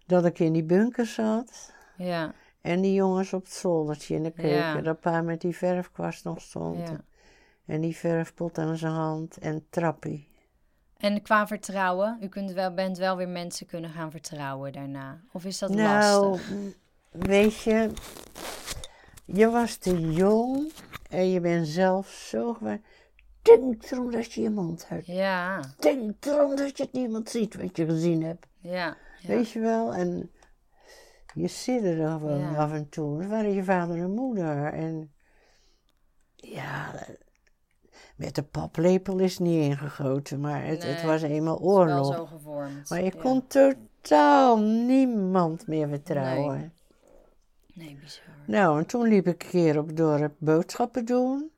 Dat 0.06 0.26
ik 0.26 0.40
in 0.40 0.54
die 0.54 0.64
bunker 0.64 1.06
zat. 1.06 1.74
Ja, 1.98 2.34
En 2.62 2.82
die 2.82 2.94
jongens 2.94 3.34
op 3.34 3.44
het 3.44 3.54
zoldertje 3.54 4.16
in 4.16 4.24
de 4.24 4.32
keuken. 4.32 4.56
Ja. 4.58 4.82
Dat 4.82 5.00
pa 5.00 5.22
met 5.22 5.42
die 5.42 5.56
verfkwast 5.56 6.24
nog 6.24 6.42
stond. 6.42 6.88
ja. 6.90 7.04
En 7.66 7.82
die 7.82 7.96
verfpot 7.96 8.58
aan 8.58 8.78
zijn 8.78 8.94
hand. 8.94 9.38
En 9.38 9.66
trappie. 9.70 10.28
En 10.98 11.22
qua 11.22 11.48
vertrouwen, 11.48 12.18
u 12.22 12.28
kunt 12.28 12.52
wel, 12.52 12.74
bent 12.74 12.98
wel 12.98 13.18
weer 13.18 13.28
mensen 13.30 13.66
kunnen 13.68 13.90
gaan 13.90 14.12
vertrouwen 14.12 14.74
daarna. 14.74 15.22
Of 15.32 15.46
is 15.46 15.60
dat 15.60 15.70
nou, 15.70 16.28
lastig? 16.30 16.52
weet 17.12 17.62
je. 17.62 17.90
Je 19.26 19.50
was 19.50 19.76
te 19.76 20.12
jong. 20.12 20.72
En 21.10 21.30
je 21.30 21.40
bent 21.40 21.68
zelf 21.68 22.08
zo 22.10 22.54
gewoon. 22.54 22.82
Denk 23.42 23.92
erom 23.92 24.12
dat 24.12 24.34
je 24.34 24.42
je 24.42 24.50
mond 24.50 24.86
houdt. 24.88 25.06
Ja, 25.06 25.60
Denk 25.80 26.26
erom 26.26 26.56
dat 26.56 26.78
je 26.78 26.84
het 26.84 26.94
niemand 26.94 27.30
ziet 27.30 27.56
wat 27.56 27.78
je 27.78 27.86
gezien 27.86 28.24
hebt. 28.24 28.46
ja, 28.60 28.98
ja. 29.22 29.28
Weet 29.28 29.50
je 29.52 29.60
wel? 29.60 29.94
En 29.94 30.32
je 31.34 31.48
sidderde 31.48 32.08
gewoon 32.08 32.40
Ja. 32.40 32.56
af 32.56 32.72
en 32.72 32.90
toe. 32.90 33.20
Dat 33.22 33.30
waren 33.30 33.54
je 33.54 33.64
vader 33.64 33.98
en 33.98 34.12
moeder. 34.14 34.74
En 34.74 35.14
ja, 36.36 36.94
met 38.16 38.36
de 38.36 38.44
paplepel 38.44 39.20
is 39.20 39.38
niet 39.40 39.64
ingegoten, 39.64 40.40
maar 40.40 40.66
het, 40.66 40.84
het 40.84 41.04
was 41.04 41.22
eenmaal 41.22 41.60
Wel 41.60 41.68
oorlog. 41.68 42.16
zo 42.16 42.26
gevormd. 42.26 42.90
Maar 42.90 43.04
je 43.04 43.12
ja. 43.16 43.22
kon 43.22 43.48
totaal 43.48 44.60
niemand 44.60 45.68
meer 45.68 45.88
vertrouwen. 45.88 46.74
Nee, 47.74 47.98
bizar. 48.02 48.24
Nou, 48.46 48.80
en 48.80 48.86
toen 48.86 49.08
liep 49.08 49.28
ik 49.28 49.44
een 49.44 49.50
keer 49.50 49.78
op 49.80 49.88
het 49.88 49.98
dorp 49.98 50.34
boodschappen 50.38 51.06
doen. 51.06 51.52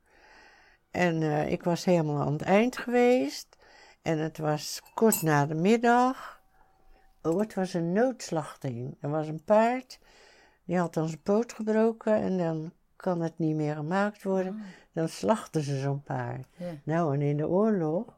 En 0.90 1.22
eh, 1.22 1.52
ik 1.52 1.62
was 1.62 1.84
helemaal 1.84 2.26
aan 2.26 2.32
het 2.32 2.42
eind 2.42 2.76
geweest. 2.78 3.56
En 4.02 4.18
het 4.18 4.38
was 4.38 4.80
kort 4.94 5.22
na 5.22 5.46
de 5.46 5.54
middag. 5.54 6.40
Oh, 7.22 7.40
het 7.40 7.54
was 7.54 7.74
een 7.74 7.92
noodslachting. 7.92 8.96
Er 9.00 9.10
was 9.10 9.28
een 9.28 9.44
paard, 9.44 9.98
die 10.64 10.78
had 10.78 10.94
dan 10.94 11.08
zijn 11.08 11.22
poot 11.22 11.52
gebroken 11.52 12.14
en 12.14 12.38
dan 12.38 12.72
kan 12.98 13.20
het 13.20 13.38
niet 13.38 13.54
meer 13.56 13.74
gemaakt 13.74 14.22
worden. 14.22 14.62
Dan 14.92 15.08
slachten 15.08 15.62
ze 15.62 15.78
zo'n 15.78 16.02
paard. 16.02 16.46
Nou, 16.84 17.14
en 17.14 17.20
in 17.22 17.36
de 17.36 17.48
oorlog, 17.48 18.16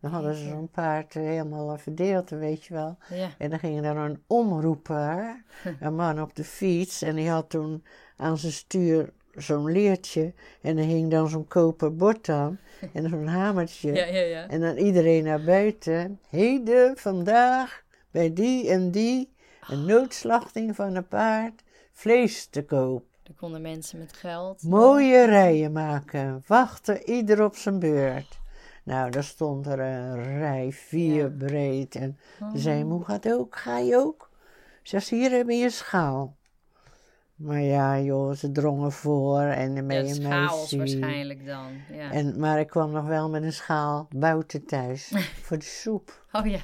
Dan 0.00 0.10
hadden 0.10 0.34
ze 0.34 0.48
zo'n 0.48 0.68
paard 0.68 1.14
helemaal 1.14 1.78
verdeeld, 1.78 2.30
weet 2.30 2.64
je 2.64 2.74
wel. 2.74 2.96
En 3.38 3.50
dan 3.50 3.58
ging 3.58 3.84
er 3.84 3.96
een 3.96 4.22
omroeper, 4.26 5.42
een 5.80 5.94
man 5.94 6.22
op 6.22 6.36
de 6.36 6.44
fiets. 6.44 7.02
En 7.02 7.16
die 7.16 7.28
had 7.30 7.50
toen 7.50 7.84
aan 8.16 8.38
zijn 8.38 8.52
stuur 8.52 9.12
zo'n 9.34 9.70
leertje. 9.72 10.32
En 10.60 10.78
er 10.78 10.84
hing 10.84 11.10
dan 11.10 11.28
zo'n 11.28 11.48
koper 11.48 11.96
bord 11.96 12.28
aan. 12.28 12.58
En 12.92 13.08
zo'n 13.08 13.26
hamertje. 13.40 13.92
Ja, 13.92 14.04
ja, 14.04 14.20
ja. 14.20 14.48
En 14.48 14.60
dan 14.60 14.76
iedereen 14.76 15.24
naar 15.24 15.42
buiten. 15.42 16.20
Heden, 16.28 16.96
vandaag, 16.96 17.82
bij 18.10 18.32
die 18.32 18.68
en 18.70 18.90
die. 18.90 19.34
Een 19.68 19.84
noodslachting 19.84 20.76
van 20.76 20.94
een 20.94 21.08
paard. 21.08 21.62
Vlees 21.92 22.46
te 22.46 22.64
koop. 22.64 23.04
Er 23.26 23.34
konden 23.36 23.62
mensen 23.62 23.98
met 23.98 24.12
geld. 24.12 24.62
Mooie 24.62 25.24
rijen 25.26 25.72
maken. 25.72 26.42
Wachten 26.46 27.10
ieder 27.10 27.44
op 27.44 27.56
zijn 27.56 27.78
beurt. 27.78 28.38
Nou, 28.84 29.10
daar 29.10 29.24
stond 29.24 29.66
er 29.66 29.80
een 29.80 30.38
rij, 30.38 30.72
vier 30.72 31.22
Ja. 31.22 31.34
breed. 31.46 31.94
En 31.94 32.18
Oh. 32.42 32.50
ze 32.52 32.58
zei, 32.58 32.84
moe 32.84 33.04
gaat 33.04 33.32
ook, 33.32 33.56
ga 33.56 33.78
je 33.78 33.96
ook? 33.96 34.30
Zegt 34.82 35.06
ze, 35.06 35.14
hier 35.14 35.30
heb 35.30 35.48
je 35.48 35.54
je 35.56 35.70
schaal. 35.70 36.36
Maar 37.34 37.60
ja, 37.60 37.98
joh, 38.00 38.32
ze 38.34 38.52
drongen 38.52 38.92
voor 38.92 39.40
en 39.40 39.70
Ja, 39.70 39.76
ermee 39.76 39.98
een 39.98 40.28
meisje. 40.28 40.76
waarschijnlijk 40.76 41.46
dan. 41.46 41.72
Ja. 41.92 42.10
En, 42.10 42.38
maar 42.40 42.60
ik 42.60 42.66
kwam 42.66 42.90
nog 42.90 43.06
wel 43.06 43.30
met 43.30 43.42
een 43.42 43.52
schaal 43.52 44.08
bouten 44.16 44.66
thuis 44.66 45.12
voor 45.44 45.58
de 45.58 45.64
soep. 45.64 46.26
Oh 46.32 46.46
ja. 46.46 46.60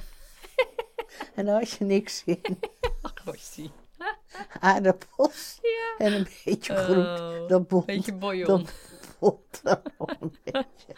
En 1.35 1.45
daar 1.45 1.59
had 1.59 1.69
je 1.69 1.85
niks 1.85 2.23
in. 2.25 2.41
Ach, 3.01 3.35
zie. 3.53 3.71
Aardappels 4.59 5.59
Ja. 5.61 6.05
en 6.05 6.13
een 6.13 6.27
beetje 6.45 6.75
groent. 6.75 7.19
Oh, 7.19 7.47
dat 7.47 7.67
bond, 7.67 7.85
beetje 7.85 8.13
bouillon. 8.13 8.47
dat 8.47 8.71
bond 9.19 9.61
er 9.63 9.81
een 10.19 10.31
beetje. 10.43 10.93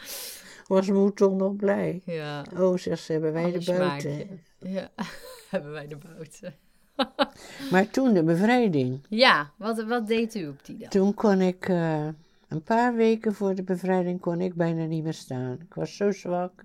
Was 0.67 0.87
moe 0.89 1.13
toch 1.13 1.33
nog 1.33 1.55
blij. 1.55 2.01
Ja. 2.05 2.45
Oh, 2.57 2.77
zegt 2.77 3.03
ze, 3.03 3.11
hebben 3.11 3.33
wij 3.33 3.43
Ander 3.43 3.65
de 3.65 3.73
buiten. 3.73 4.41
Ja. 4.59 4.89
Hebben 5.49 5.71
wij 5.71 5.87
de 5.87 5.97
bouten. 5.97 6.55
Maar 7.71 7.89
toen 7.89 8.13
de 8.13 8.23
bevrijding. 8.23 8.99
Ja, 9.09 9.51
wat, 9.57 9.83
wat 9.83 10.07
deed 10.07 10.35
u 10.35 10.47
op 10.47 10.65
die 10.65 10.77
dag? 10.77 10.89
Toen 10.89 11.13
kon 11.13 11.41
ik, 11.41 11.69
eh, 11.69 12.07
een 12.47 12.63
paar 12.63 12.93
weken 12.95 13.33
voor 13.33 13.55
de 13.55 13.63
bevrijding, 13.63 14.19
kon 14.19 14.41
ik 14.41 14.53
bijna 14.53 14.85
niet 14.85 15.03
meer 15.03 15.13
staan. 15.13 15.57
Ik 15.61 15.73
was 15.73 15.95
zo 15.95 16.11
zwak. 16.11 16.63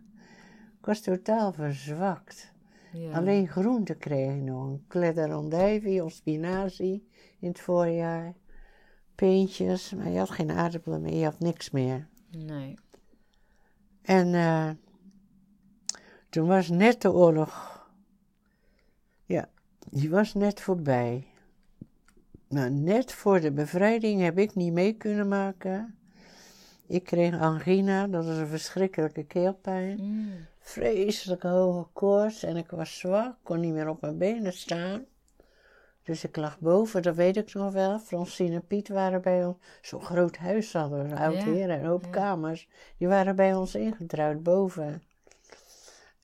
Ik 0.80 0.86
was 0.86 1.01
totaal 1.01 1.52
verzwakt. 1.52 2.52
Ja. 2.92 3.12
Alleen 3.12 3.48
groente 3.48 3.94
kreeg 3.94 4.34
ik 4.34 4.42
nog. 4.42 4.78
Een 4.88 5.32
andijvie 5.32 6.04
of 6.04 6.12
spinazie 6.12 7.08
in 7.38 7.48
het 7.48 7.60
voorjaar. 7.60 8.34
Peentjes, 9.14 9.94
maar 9.94 10.08
je 10.08 10.18
had 10.18 10.30
geen 10.30 10.50
aardappelen 10.50 11.00
meer, 11.00 11.14
je 11.14 11.24
had 11.24 11.38
niks 11.38 11.70
meer. 11.70 12.08
Nee. 12.30 12.74
En 14.02 14.34
eh, 14.34 14.70
toen 16.28 16.46
was 16.46 16.68
net 16.68 17.02
de 17.02 17.12
oorlog. 17.12 17.84
Ja, 19.24 19.48
die 19.90 20.10
was 20.10 20.34
net 20.34 20.60
voorbij. 20.60 21.26
Nou, 22.48 22.70
net 22.70 23.12
voor 23.12 23.40
de 23.40 23.52
bevrijding 23.52 24.20
heb 24.20 24.38
ik 24.38 24.54
niet 24.54 24.72
mee 24.72 24.92
kunnen 24.92 25.28
maken. 25.28 25.94
Ik 26.86 27.04
kreeg 27.04 27.40
angina, 27.40 28.06
dat 28.06 28.26
is 28.26 28.36
een 28.36 28.46
verschrikkelijke 28.46 29.24
keelpijn. 29.24 29.98
Mm. 30.02 30.32
Vreselijke 30.60 31.48
hoge 31.48 31.88
koorts 31.92 32.42
en 32.42 32.56
ik 32.56 32.70
was 32.70 32.98
zwak, 32.98 33.36
kon 33.42 33.60
niet 33.60 33.72
meer 33.72 33.88
op 33.88 34.00
mijn 34.00 34.18
benen 34.18 34.52
staan. 34.52 35.04
Dus 36.02 36.24
ik 36.24 36.36
lag 36.36 36.58
boven, 36.58 37.02
dat 37.02 37.14
weet 37.14 37.36
ik 37.36 37.54
nog 37.54 37.72
wel. 37.72 37.98
Francine 37.98 38.54
en 38.54 38.66
Piet 38.66 38.88
waren 38.88 39.22
bij 39.22 39.44
ons. 39.44 39.56
Zo'n 39.82 40.02
groot 40.02 40.36
huis 40.36 40.72
hadden 40.72 41.08
we, 41.08 41.16
oud 41.16 41.34
Ja, 41.34 41.44
heer 41.44 41.70
en 41.70 41.80
een 41.80 41.86
hoop 41.86 42.04
ja. 42.04 42.10
kamers. 42.10 42.68
Die 42.96 43.08
waren 43.08 43.36
bij 43.36 43.54
ons 43.54 43.74
ingetrouwd 43.74 44.42
boven. 44.42 45.02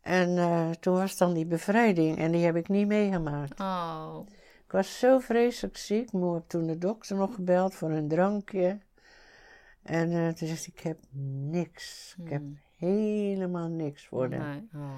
En 0.01 0.39
eh, 0.39 0.71
toen 0.71 0.95
was 0.95 1.17
dan 1.17 1.35
die 1.35 1.47
bevrijding 1.47 2.19
en 2.19 2.33
die 2.33 2.45
heb 2.45 2.57
ik 2.57 2.69
niet 2.69 2.87
meegemaakt. 2.87 3.61
Oh. 3.61 4.19
Ik 4.65 4.73
was 4.73 4.99
zo 4.99 5.19
vreselijk 5.19 5.77
ziek. 5.77 6.13
Moe 6.13 6.35
heb 6.35 6.45
toen 6.47 6.67
de 6.67 6.79
dokter 6.79 7.17
nog 7.17 7.35
gebeld 7.35 7.75
voor 7.75 7.91
een 7.91 8.09
drankje. 8.09 8.79
En 9.83 10.13
eh, 10.13 10.29
toen 10.29 10.49
zei 10.49 10.59
ik 10.75 10.81
heb 10.81 10.99
niks. 11.51 12.15
Ik 12.25 12.31
heb 12.31 12.41
Hmm. 12.41 12.65
Helemaal 12.77 13.69
niks 13.69 14.07
voor 14.07 14.31
de. 14.31 14.37
Nee. 14.37 14.69
Oh. 14.75 14.91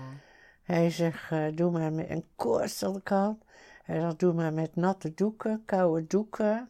Hij 0.62 0.90
zegt, 0.90 1.30
eh, 1.30 1.46
doe 1.54 1.70
maar 1.70 1.92
met 1.92 2.10
een 2.10 2.24
koorts 2.36 2.78
dat 2.78 2.96
ik 2.96 3.08
had. 3.08 3.36
Hij 3.82 4.00
zegt, 4.00 4.18
doe 4.18 4.32
maar 4.32 4.52
met 4.52 4.76
natte 4.76 5.14
doeken, 5.14 5.62
koude 5.64 6.06
doeken. 6.06 6.68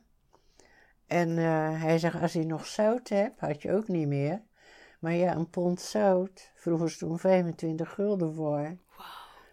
En 1.07 1.39
eh, 1.39 1.83
hij 1.83 1.99
zegt, 1.99 2.21
als 2.21 2.33
je 2.33 2.47
nog 2.47 2.67
zout 2.67 3.09
hebt, 3.09 3.41
had 3.41 3.63
je 3.63 3.73
ook 3.73 3.89
niet 3.89 4.09
meer. 4.09 4.43
Maar 4.99 5.13
ja, 5.13 5.35
een 5.35 5.51
pond 5.51 5.81
zout, 5.81 6.53
vroegen 6.55 6.91
ze 6.91 6.99
toen 6.99 7.19
25 7.19 7.95
gulden 7.95 8.35
voor. 8.35 8.77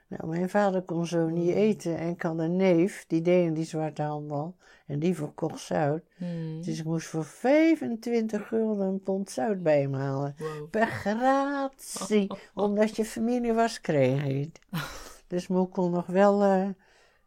Nou, 0.08 0.28
mijn 0.28 0.50
vader 0.50 0.82
kon 0.82 1.06
zo 1.08 1.30
niet 1.30 1.54
eten 1.54 1.98
en 1.98 2.10
ik 2.10 2.22
had 2.22 2.40
een 2.40 2.56
neef, 2.56 3.06
die 3.08 3.22
deed 3.22 3.46
in 3.46 3.54
die 3.54 3.66
zwarte 3.66 4.02
handel. 4.02 4.56
En 4.86 5.00
die 5.00 5.16
verkocht 5.16 5.60
zout. 5.60 6.02
Hmm. 6.18 6.62
Dus 6.62 6.80
ik 6.80 6.86
moest 6.86 7.08
voor 7.08 7.26
25 7.26 8.48
gulden 8.48 8.88
een 8.88 9.02
pond 9.04 9.30
zout 9.30 9.64
bij 9.64 9.82
hem 9.82 9.94
halen. 9.94 10.36
Wow. 10.38 10.70
Per 10.70 10.88
gratie. 10.88 12.32
Omdat 12.54 12.96
je 12.96 13.06
familie 13.06 13.54
was, 13.54 13.82
kreeg 13.82 14.26
je 14.26 14.34
het. 14.34 14.60
Dus 15.28 15.48
moe 15.48 15.68
kon 15.68 15.92
nog 15.92 16.06
wel 16.06 16.44
eh, 16.44 16.68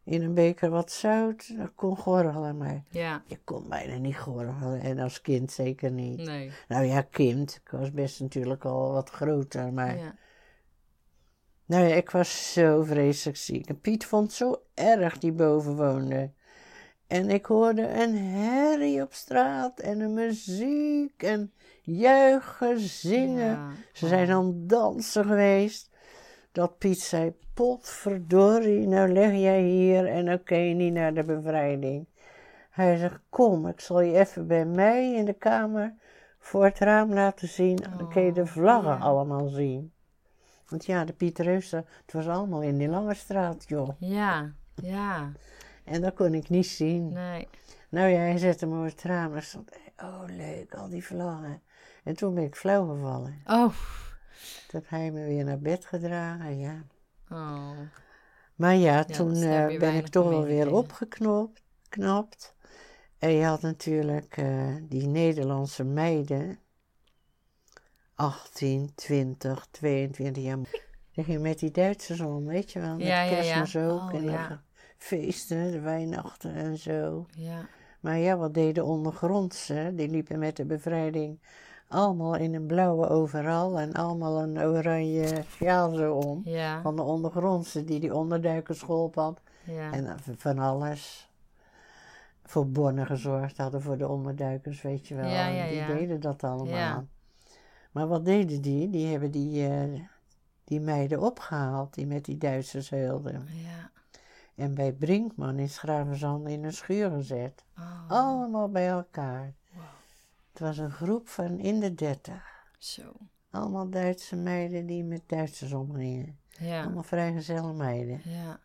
in 0.03 0.21
een 0.23 0.33
beker 0.33 0.69
wat 0.69 0.91
zout. 0.91 1.57
Dat 1.57 1.71
kon 1.75 1.97
gorgelen, 1.97 2.57
maar 2.57 2.83
Ja. 2.89 3.23
je 3.25 3.37
kon 3.43 3.69
bijna 3.69 3.97
niet 3.97 4.17
gorgelen. 4.17 4.81
En 4.81 4.99
als 4.99 5.21
kind 5.21 5.51
zeker 5.51 5.91
niet. 5.91 6.17
Nee. 6.17 6.51
Nou 6.67 6.85
ja, 6.85 7.01
kind. 7.01 7.61
Ik 7.63 7.71
was 7.71 7.91
best 7.91 8.19
natuurlijk 8.19 8.65
al 8.65 8.91
wat 8.91 9.09
groter, 9.09 9.73
maar... 9.73 9.97
Ja. 9.97 10.15
Nou 11.69 11.87
ja, 11.87 11.95
ik 11.95 12.09
was 12.09 12.53
zo 12.53 12.83
vreselijk 12.83 13.37
ziek. 13.37 13.67
En 13.67 13.79
Piet 13.79 14.05
vond 14.05 14.23
het 14.23 14.33
zo 14.33 14.61
erg 14.73 15.17
die 15.17 15.31
boven 15.31 15.75
woonde. 15.75 16.31
En 17.07 17.29
ik 17.29 17.45
hoorde 17.45 17.87
een 17.87 18.17
herrie 18.17 19.01
op 19.01 19.13
straat 19.13 19.79
en 19.79 19.99
een 19.99 20.13
muziek 20.13 21.23
en 21.23 21.53
juichen, 21.81 22.79
zingen. 22.79 23.49
Ja. 23.49 23.69
Ze 23.93 24.07
zijn 24.07 24.27
dan 24.27 24.53
dansen 24.67 25.25
geweest. 25.25 25.89
Dat 26.51 26.77
Piet 26.77 26.99
zei, 27.01 27.33
potverdorie, 27.53 28.87
nou 28.87 29.11
leg 29.13 29.31
jij 29.31 29.61
hier 29.61 30.05
en 30.07 30.25
dan 30.25 30.43
kun 30.43 30.67
je 30.67 30.73
niet 30.73 30.93
naar 30.93 31.13
de 31.13 31.23
bevrijding. 31.23 32.07
Hij 32.69 32.97
zegt, 32.97 33.19
kom, 33.29 33.67
ik 33.67 33.79
zal 33.79 34.01
je 34.01 34.19
even 34.19 34.47
bij 34.47 34.65
mij 34.65 35.13
in 35.13 35.25
de 35.25 35.33
kamer 35.33 35.93
voor 36.39 36.63
het 36.63 36.79
raam 36.79 37.13
laten 37.13 37.47
zien. 37.47 37.75
Dan 37.97 38.09
kun 38.09 38.23
je 38.23 38.31
de 38.31 38.41
Oh, 38.41 38.47
vlaggen 38.47 38.97
ja. 38.97 38.97
allemaal 38.97 39.47
zien. 39.47 39.93
Want 40.69 40.85
ja, 40.85 41.05
de 41.05 41.13
Piet 41.13 41.37
het 41.37 42.13
was 42.13 42.27
allemaal 42.27 42.61
in 42.61 42.77
die 42.77 42.87
lange 42.87 43.13
straat, 43.13 43.63
joh. 43.67 43.89
Ja. 43.99 44.53
Ja. 44.75 45.31
En 45.83 46.01
dat 46.01 46.13
kon 46.13 46.33
ik 46.33 46.49
niet 46.49 46.67
zien. 46.67 47.13
Nee. 47.13 47.47
Nou 47.89 48.07
ja, 48.07 48.19
hij 48.19 48.37
zette 48.37 48.65
me 48.65 48.79
op 48.79 48.85
het 48.85 49.01
raam 49.01 49.35
en 49.35 49.43
stond, 49.43 49.71
oh 49.97 50.23
leuk, 50.27 50.75
al 50.75 50.89
die 50.89 51.05
vlaggen. 51.05 51.61
En 52.03 52.15
toen 52.15 52.33
ben 52.33 52.43
ik 52.43 52.55
flauw 52.55 52.87
gevallen. 52.87 53.41
Oh. 53.45 53.73
Toen 54.67 54.81
heb 54.81 54.89
hij 54.89 55.11
me 55.11 55.25
weer 55.25 55.43
naar 55.43 55.59
bed 55.59 55.85
gedragen, 55.85 56.59
ja. 56.59 56.83
Oh. 57.29 57.77
Maar 58.55 58.75
ja, 58.75 58.95
Ja, 58.95 59.03
toen 59.03 59.35
eh, 59.35 59.79
ben 59.79 59.95
ik 59.95 60.07
toch 60.07 60.29
wel 60.29 60.43
weer 60.43 60.73
opgeknapt. 60.73 61.61
Knapt. 61.89 62.55
En 63.17 63.31
je 63.31 63.45
had 63.45 63.61
natuurlijk 63.61 64.37
eh, 64.37 64.75
die 64.81 65.07
Nederlandse 65.07 65.83
meiden. 65.83 66.59
18, 68.19 68.91
20, 68.95 69.67
22 69.71 70.43
jaar. 70.43 70.57
Die 71.13 71.23
gingen 71.23 71.41
met 71.41 71.59
die 71.59 71.71
Duitsers 71.71 72.19
om, 72.19 72.45
weet 72.45 72.71
je 72.71 72.79
wel. 72.79 72.95
Met 72.95 73.05
Ja, 73.07 73.21
ja, 73.21 73.21
ja. 73.21 73.29
kerstmis 73.29 73.75
ook. 73.75 74.01
Oh, 74.01 74.13
en 74.13 74.23
ja. 74.23 74.61
feesten, 74.97 75.71
de 75.71 75.79
wijnachten 75.79 76.53
en 76.53 76.77
zo. 76.77 77.25
Ja. 77.35 77.65
Maar 77.99 78.17
ja, 78.17 78.37
wat 78.37 78.53
deden 78.53 78.85
ondergrondse? 78.85 79.91
Die 79.95 80.09
liepen 80.09 80.39
met 80.39 80.55
de 80.55 80.65
bevrijding 80.65 81.39
allemaal 81.87 82.35
in 82.35 82.53
een 82.53 82.65
blauwe 82.65 83.07
overal 83.09 83.79
en 83.79 83.93
allemaal 83.93 84.41
een 84.41 84.59
oranje 84.59 85.43
sjaal 85.49 85.93
zo 85.93 86.13
om. 86.13 86.41
Ja. 86.43 86.81
Van 86.81 86.95
de 86.95 87.01
ondergrondse 87.01 87.83
die 87.83 87.99
die 87.99 88.15
onderduikers 88.15 88.81
geholpen 88.81 89.23
had. 89.23 89.41
Ja. 89.63 89.91
En 89.91 90.05
dan 90.05 90.17
van 90.37 90.59
alles. 90.59 91.29
Voor 92.43 92.67
bonnen 92.67 93.05
gezorgd 93.05 93.57
hadden 93.57 93.81
voor 93.81 93.97
de 93.97 94.07
onderduikers, 94.07 94.81
weet 94.81 95.07
je 95.07 95.15
wel. 95.15 95.29
Ja, 95.29 95.47
En 95.47 95.53
ja, 95.55 95.67
die 95.67 95.75
ja. 95.75 95.87
deden 95.87 96.19
dat 96.19 96.43
allemaal. 96.43 97.07
Ja. 97.91 97.99
Maar 97.99 98.07
wat 98.07 98.25
deden 98.25 98.61
die? 98.61 98.89
Die 98.89 99.07
hebben 99.07 99.31
die, 99.31 99.67
eh, 99.67 100.01
die 100.63 100.79
meiden 100.79 101.19
opgehaald 101.21 101.93
die 101.93 102.07
met 102.07 102.25
die 102.25 102.37
Duitsers 102.37 102.89
heulden. 102.89 103.47
Ja. 103.51 103.91
En 104.55 104.75
bij 104.75 104.93
Brinkman 104.93 105.57
in 105.59 105.69
Schravenzand 105.69 106.47
in 106.47 106.63
een 106.63 106.73
schuur 106.73 107.09
gezet. 107.09 107.63
Oh. 107.77 108.11
Allemaal 108.11 108.69
bij 108.69 108.87
elkaar. 108.87 109.53
Wow. 109.73 109.83
Het 110.51 110.59
was 110.59 110.77
een 110.77 110.91
groep 110.91 111.27
van 111.27 111.59
in 111.59 111.79
de 111.79 111.95
dertig. 111.95 112.43
Zo. 112.77 113.11
Allemaal 113.49 113.89
Duitse 113.89 114.35
meiden 114.35 114.85
die 114.85 115.03
met 115.03 115.21
Duitsers 115.25 115.73
omgingen. 115.73 116.39
Ja. 116.49 116.83
Allemaal 116.83 117.03
vrijgezelle 117.03 117.73
meiden. 117.73 118.21
Ja. 118.23 118.59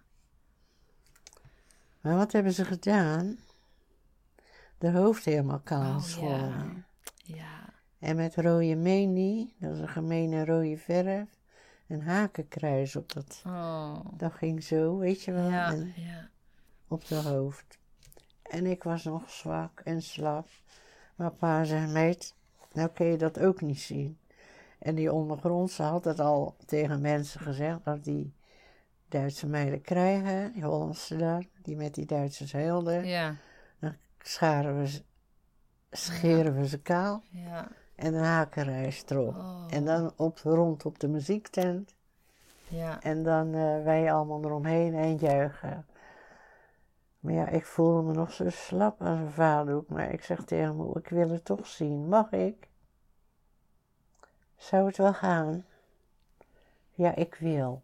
Maar 2.01 2.17
wat 2.17 2.33
hebben 2.33 2.53
ze 2.53 2.65
gedaan? 2.65 3.39
De 4.79 4.91
hoofd 4.91 5.25
helemaal 5.25 5.61
kaal 5.61 5.95
Oh, 5.95 6.03
geschoren. 6.03 6.87
Ja. 7.17 7.64
En 8.05 8.17
met 8.17 8.35
rode 8.37 8.75
menie, 8.75 9.55
dat 9.59 9.73
is 9.73 9.79
een 9.79 9.89
gemene 9.89 10.45
rode 10.45 10.79
verf, 10.79 11.29
een 11.87 12.03
hakenkruis 12.03 12.97
op 12.97 13.13
dat. 13.13 13.43
Oh. 13.47 13.99
Dat 14.17 14.33
ging 14.33 14.63
zo, 14.63 14.99
weet 14.99 15.23
je 15.23 15.33
wel, 15.33 15.51
Ja, 15.51 15.73
en 15.73 15.93
ja. 15.97 16.29
op 16.89 17.07
de 17.07 17.15
hoofd. 17.15 17.79
En 18.43 18.67
ik 18.67 18.83
was 18.83 19.05
nog 19.05 19.31
zwak 19.31 19.81
en 19.81 20.03
slap. 20.03 20.49
Maar 21.15 21.31
pa 21.31 21.65
zei, 21.65 21.93
meid, 21.93 22.35
nou 22.73 22.89
kun 22.89 23.07
je 23.07 23.17
dat 23.17 23.41
ook 23.41 23.61
niet 23.61 23.81
zien. 23.81 24.19
En 24.79 24.95
die 24.95 25.13
ondergrondse 25.13 25.83
had 25.83 26.05
het 26.05 26.21
al 26.21 26.57
tegen 26.67 27.01
mensen 27.01 27.41
gezegd 27.41 27.85
dat 27.85 28.05
die 28.05 28.35
Duitse 29.09 29.47
meiden 29.47 29.81
krijgen, 29.81 30.53
die 30.53 30.65
Hollandse 30.65 31.17
daar, 31.17 31.45
die 31.63 31.77
met 31.77 31.95
die 31.95 32.07
Duitsers 32.07 32.53
heelden. 32.53 33.07
Ja, 33.07 33.37
scharen 34.19 34.79
we 34.79 34.89
ze, 34.89 35.03
scheren 35.91 36.57
we 36.57 36.69
ze 36.69 36.81
kaal 36.81 37.23
ja. 37.31 37.69
En 37.95 38.15
een 38.15 38.25
hakenreis 38.25 39.05
erop. 39.09 39.37
Oh. 39.37 39.67
En 39.71 39.85
dan 39.85 40.13
op, 40.17 40.39
rond 40.39 40.85
op 40.87 40.99
de 40.99 41.09
muziektent. 41.09 41.95
Ja, 42.69 43.03
En 43.03 43.23
dan 43.23 43.55
eh, 43.55 43.83
wij 43.83 44.13
allemaal 44.13 44.45
eromheen 44.45 44.95
en 44.95 45.17
juichen. 45.17 45.87
Maar 47.21 47.33
ja, 47.33 47.49
ik 47.49 47.65
voelde 47.65 48.03
me 48.03 48.13
nog 48.13 48.33
zo 48.33 48.51
slap 48.51 49.03
als 49.03 49.19
een 49.19 49.31
vaderdoek. 49.31 49.89
Maar 49.89 50.13
ik 50.13 50.23
zeg 50.23 50.45
tegen 50.45 50.77
me, 50.77 50.99
ik 50.99 51.09
wil 51.09 51.31
het 51.31 51.45
toch 51.45 51.67
zien. 51.67 52.09
Mag 52.09 52.33
ik? 52.33 52.69
Zou 54.57 54.87
het 54.87 54.97
wel 54.97 55.15
gaan? 55.15 55.65
Ja, 56.95 57.15
ik 57.15 57.35
wil. 57.35 57.83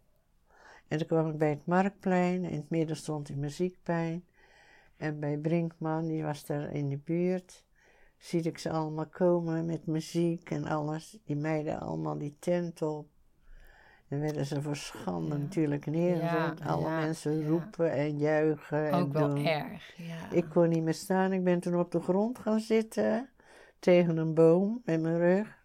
En 0.87 0.97
toen 0.97 1.07
kwam 1.07 1.29
ik 1.29 1.37
bij 1.37 1.49
het 1.49 1.65
Marktplein. 1.65 2.45
In 2.45 2.57
het 2.57 2.69
midden 2.69 2.95
stond 2.95 3.25
die 3.27 3.37
muziekpijn. 3.37 4.25
En 4.97 5.19
bij 5.19 5.37
Brinkman, 5.37 6.07
die 6.07 6.23
was 6.23 6.45
daar 6.45 6.71
in 6.71 6.89
de 6.89 6.97
buurt. 6.97 7.63
Zie 8.21 8.41
ik 8.41 8.57
ze 8.57 8.69
allemaal 8.69 9.05
komen 9.07 9.65
met 9.65 9.85
muziek 9.85 10.49
en 10.49 10.65
alles. 10.65 11.17
Die 11.25 11.35
meiden 11.35 11.79
allemaal 11.79 12.17
die 12.17 12.35
tent 12.39 12.81
op. 12.81 13.07
Dan 14.07 14.19
werden 14.19 14.45
ze 14.45 14.61
voor 14.61 14.75
schande 14.75 15.35
Ja. 15.35 15.41
natuurlijk 15.41 15.85
neergezet. 15.85 16.59
Ja, 16.59 16.65
Alle 16.65 16.89
ja, 16.89 16.99
mensen 16.99 17.47
roepen 17.47 17.91
en 17.91 18.17
juichen. 18.17 18.87
en 18.87 18.93
ook 18.93 19.13
wel 19.13 19.27
doen. 19.27 19.45
erg. 19.45 19.97
Ja. 19.97 20.31
Ik 20.31 20.49
kon 20.49 20.69
niet 20.69 20.83
meer 20.83 20.93
staan. 20.93 21.33
Ik 21.33 21.43
ben 21.43 21.59
toen 21.59 21.79
op 21.79 21.91
de 21.91 22.01
grond 22.01 22.39
gaan 22.39 22.59
zitten. 22.59 23.29
Tegen 23.79 24.17
een 24.17 24.33
boom 24.33 24.81
met 24.85 25.01
mijn 25.01 25.17
rug. 25.17 25.59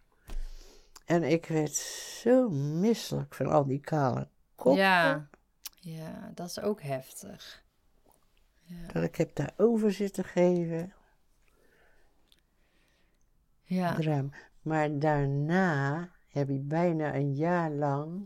En 1.05 1.23
ik 1.23 1.45
werd 1.45 1.73
zo 1.75 2.49
misselijk 2.49 3.33
van 3.35 3.47
al 3.47 3.65
die 3.65 3.79
kale 3.79 4.27
koppen. 4.55 4.81
ja. 4.81 5.27
ja, 5.79 6.31
dat 6.33 6.47
is 6.47 6.59
ook 6.59 6.81
heftig. 6.81 7.63
Ja. 8.63 8.75
Dat 8.93 9.03
ik 9.03 9.15
heb 9.15 9.35
daarover 9.35 9.91
zitten 9.91 10.23
geven. 10.23 10.93
Ja. 13.67 14.23
Maar 14.61 14.99
daarna 14.99 16.09
heb 16.29 16.49
ik 16.49 16.67
bijna 16.67 17.15
een 17.15 17.35
jaar 17.35 17.71
lang. 17.71 18.25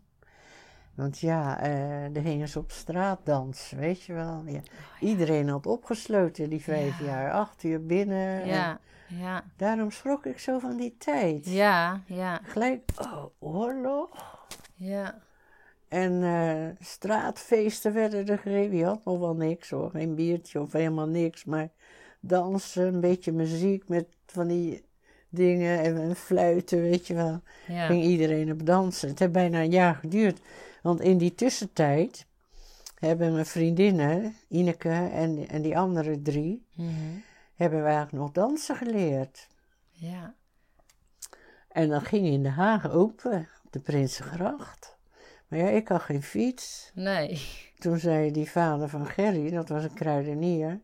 Want 0.96 1.20
ja, 1.20 1.60
eh 1.62 2.16
er 2.16 2.22
gingen 2.22 2.48
ze 2.48 2.60
op 2.60 2.72
straat 2.72 3.20
dansen, 3.24 3.78
weet 3.78 4.02
je 4.04 4.14
wel. 4.14 4.44
Ja. 4.46 4.60
Iedereen 5.00 5.50
had 5.50 5.66
opgesloten 5.66 6.50
die 6.50 6.62
vijf 6.62 7.00
Ja. 7.00 7.06
jaar, 7.06 7.32
acht 7.32 7.64
uur 7.64 7.86
binnen. 7.86 8.42
En 8.42 8.48
Ja, 8.48 8.80
ja, 9.08 9.44
daarom 9.58 9.92
schrok 9.92 10.26
ik 10.26 10.40
zo 10.40 10.60
van 10.60 10.78
die 10.78 10.96
tijd. 10.98 11.46
ja, 11.46 12.02
ja, 12.06 12.40
Gelijk, 12.44 12.92
oh, 13.02 13.26
oorlog. 13.40 14.10
ja. 14.76 15.20
En 15.88 16.24
eh, 16.24 16.86
straatfeesten 16.86 17.94
werden 17.94 18.26
er 18.28 18.38
gegeven. 18.38 18.78
Je 18.78 18.86
had 18.86 19.04
nog 19.06 19.20
wel 19.20 19.36
niks 19.36 19.70
hoor, 19.70 19.90
geen 19.90 20.16
biertje 20.16 20.62
of 20.62 20.72
helemaal 20.72 21.08
niks. 21.08 21.46
Maar 21.46 21.70
dansen, 22.20 22.94
een 22.94 23.00
beetje 23.00 23.32
muziek 23.32 23.88
met 23.88 24.08
van 24.26 24.48
die 24.48 24.86
dingen 25.32 25.80
en, 25.80 25.98
en 25.98 26.16
fluiten, 26.16 26.82
weet 26.82 27.08
je 27.08 27.14
wel. 27.14 27.42
ja. 27.68 27.86
Ging 27.86 28.04
iedereen 28.04 28.52
op 28.52 28.66
dansen. 28.66 29.10
Het 29.10 29.20
heeft 29.20 29.32
bijna 29.32 29.60
een 29.62 29.72
jaar 29.72 29.96
geduurd. 29.96 30.40
Want 30.82 31.02
in 31.02 31.18
die 31.18 31.36
tussentijd 31.36 32.26
hebben 33.00 33.34
mijn 33.34 33.46
vriendinnen, 33.46 34.36
Ineke 34.48 34.90
en, 35.14 35.48
en 35.50 35.62
die 35.62 35.78
andere 35.78 36.22
drie, 36.22 36.66
Mhm. 36.76 36.90
hebben 37.56 37.80
we 37.80 37.86
eigenlijk 37.86 38.24
nog 38.24 38.32
dansen 38.32 38.76
geleerd. 38.76 39.48
Ja, 39.92 40.36
En 41.68 41.90
dat 41.90 42.04
ging 42.04 42.26
in 42.28 42.44
Den 42.44 42.52
Haag 42.52 42.92
open, 42.92 43.48
op 43.66 43.72
de 43.72 43.80
Prinsengracht. 43.80 44.98
Maar 45.48 45.60
ja, 45.60 45.68
ik 45.68 45.88
had 45.88 46.02
geen 46.02 46.24
fiets. 46.24 46.92
nee. 46.94 47.42
Toen 47.78 47.98
zei 48.00 48.32
die 48.32 48.50
vader 48.50 48.90
van 48.90 49.06
Gerry, 49.06 49.50
dat 49.50 49.70
was 49.70 49.84
een 49.84 49.94
kruidenier, 49.94 50.82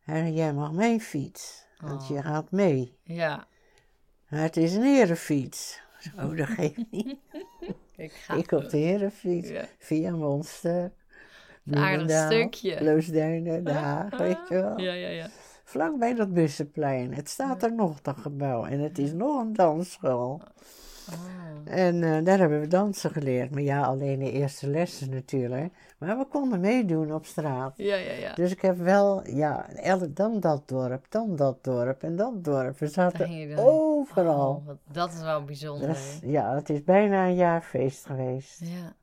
hij 0.00 0.18
zei, 0.20 0.32
jij 0.32 0.52
mag 0.52 0.72
mijn 0.72 1.00
fiets, 1.00 1.64
want 1.82 2.02
Oh. 2.02 2.08
je 2.08 2.22
gaat 2.22 2.50
mee. 2.50 2.96
Ja, 3.02 3.46
Maar 4.28 4.40
het 4.40 4.56
is 4.56 4.74
een 4.74 4.82
herenfiets. 4.82 5.80
Oh, 6.18 6.36
dat 6.36 6.46
geeft 6.48 6.84
niet. 6.90 7.16
ik 7.96 8.12
ga. 8.12 8.34
Ik 8.34 8.52
op 8.52 8.68
de 8.70 8.76
herenfiets, 8.76 9.48
Ja. 9.48 9.64
via 9.78 10.10
Monster, 10.10 10.92
Een 11.64 11.76
aardig 11.76 12.24
stukje. 12.26 12.84
Loosduinen, 12.84 13.64
Den 13.64 13.74
Haag, 13.74 14.18
weet 14.26 14.48
je 14.48 14.54
wel. 14.54 14.78
Ja, 14.80 14.92
ja, 14.92 15.08
ja. 15.08 15.28
Vlakbij 15.64 16.14
dat 16.14 16.32
bussenplein. 16.32 17.14
Het 17.14 17.28
staat 17.28 17.62
er 17.62 17.74
nog, 17.74 18.00
dat 18.00 18.16
gebouw. 18.16 18.64
En 18.64 18.80
het 18.80 18.98
is 18.98 19.12
nog 19.12 19.40
een 19.40 19.52
dansschool. 19.52 20.42
Oh. 21.12 21.42
En 21.64 22.02
eh, 22.02 22.24
daar 22.24 22.38
hebben 22.38 22.60
we 22.60 22.66
dansen 22.66 23.10
geleerd. 23.10 23.50
Maar 23.50 23.62
ja, 23.62 23.82
alleen 23.82 24.18
de 24.18 24.32
eerste 24.32 24.68
lessen 24.68 25.10
natuurlijk. 25.10 25.72
Maar 25.98 26.18
we 26.18 26.24
konden 26.24 26.60
meedoen 26.60 27.12
op 27.12 27.26
straat. 27.26 27.74
Ja, 27.76 27.96
ja, 27.96 28.12
ja. 28.12 28.34
Dus 28.34 28.50
ik 28.50 28.62
heb 28.62 28.76
wel, 28.76 29.28
ja, 29.28 29.66
dan 30.08 30.40
dat 30.40 30.68
dorp, 30.68 31.06
dan 31.08 31.36
dat 31.36 31.64
dorp 31.64 32.02
en 32.02 32.16
dat 32.16 32.44
dorp. 32.44 32.78
We 32.78 32.86
zaten 32.86 33.58
overal. 33.58 34.62
Oh, 34.66 34.74
dat 34.92 35.12
is 35.12 35.20
wel 35.20 35.44
bijzonder. 35.44 35.98
Ja, 36.22 36.54
het 36.54 36.70
is 36.70 36.84
bijna 36.84 37.26
een 37.26 37.34
jaar 37.34 37.62
feest 37.62 38.06
geweest. 38.06 38.60
Ja, 38.60 38.94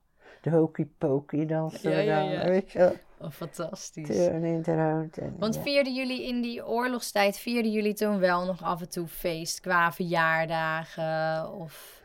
De 0.41 0.49
hokey 0.49 0.88
pokey 0.98 1.45
dansen 1.45 1.91
Ja, 1.91 2.22
ja, 2.22 2.45
weet 2.45 2.72
je 2.72 2.94
oh, 3.19 3.31
fantastisch. 3.31 4.07
Turn 4.07 4.44
in 4.44 4.64
en 4.64 5.11
Want 5.38 5.56
ja. 5.56 5.61
vierden 5.61 5.94
jullie 5.94 6.27
in 6.27 6.41
die 6.41 6.68
oorlogstijd, 6.68 7.38
vierden 7.38 7.72
jullie 7.72 7.94
toen 7.94 8.19
wel 8.19 8.45
nog 8.45 8.64
af 8.64 8.81
en 8.81 8.90
toe 8.90 9.07
feest 9.07 9.60
qua 9.60 9.91
verjaardagen 9.91 11.53
of... 11.53 11.98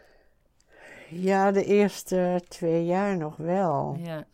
Ja, 1.21 1.53
de 1.53 1.65
eerste 1.65 2.43
twee 2.49 2.85
jaar 2.85 3.17
nog 3.17 3.37
wel. 3.37 3.97
Ja, 3.99 4.25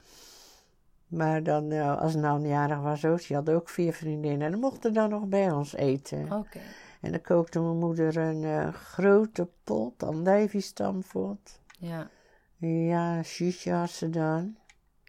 Maar 1.07 1.43
dan, 1.43 1.70
eh, 1.70 1.98
als 2.01 2.15
Nan 2.15 2.47
jarig 2.47 2.81
was 2.81 3.05
ook, 3.05 3.20
ze 3.20 3.35
had 3.35 3.51
ook 3.51 3.69
vier 3.69 3.93
vriendinnen. 3.93 4.47
En 4.47 4.52
die 4.52 4.61
mochten 4.61 4.93
dan 4.93 5.11
nog 5.11 5.27
bij 5.27 5.51
ons 5.51 5.74
eten. 5.74 6.32
oké. 6.32 6.59
En 7.01 7.11
dan 7.11 7.20
kookte 7.20 7.61
mijn 7.61 7.78
moeder 7.78 8.16
een 8.16 8.44
eh, 8.44 8.74
grote 8.74 9.48
pot 9.65 10.02
andijviestamfot. 10.02 11.61
Ja. 11.78 12.09
Ja, 12.57 13.23
shusje 13.23 13.70
had 13.70 13.90
ze 13.90 14.11
dan. 14.11 14.57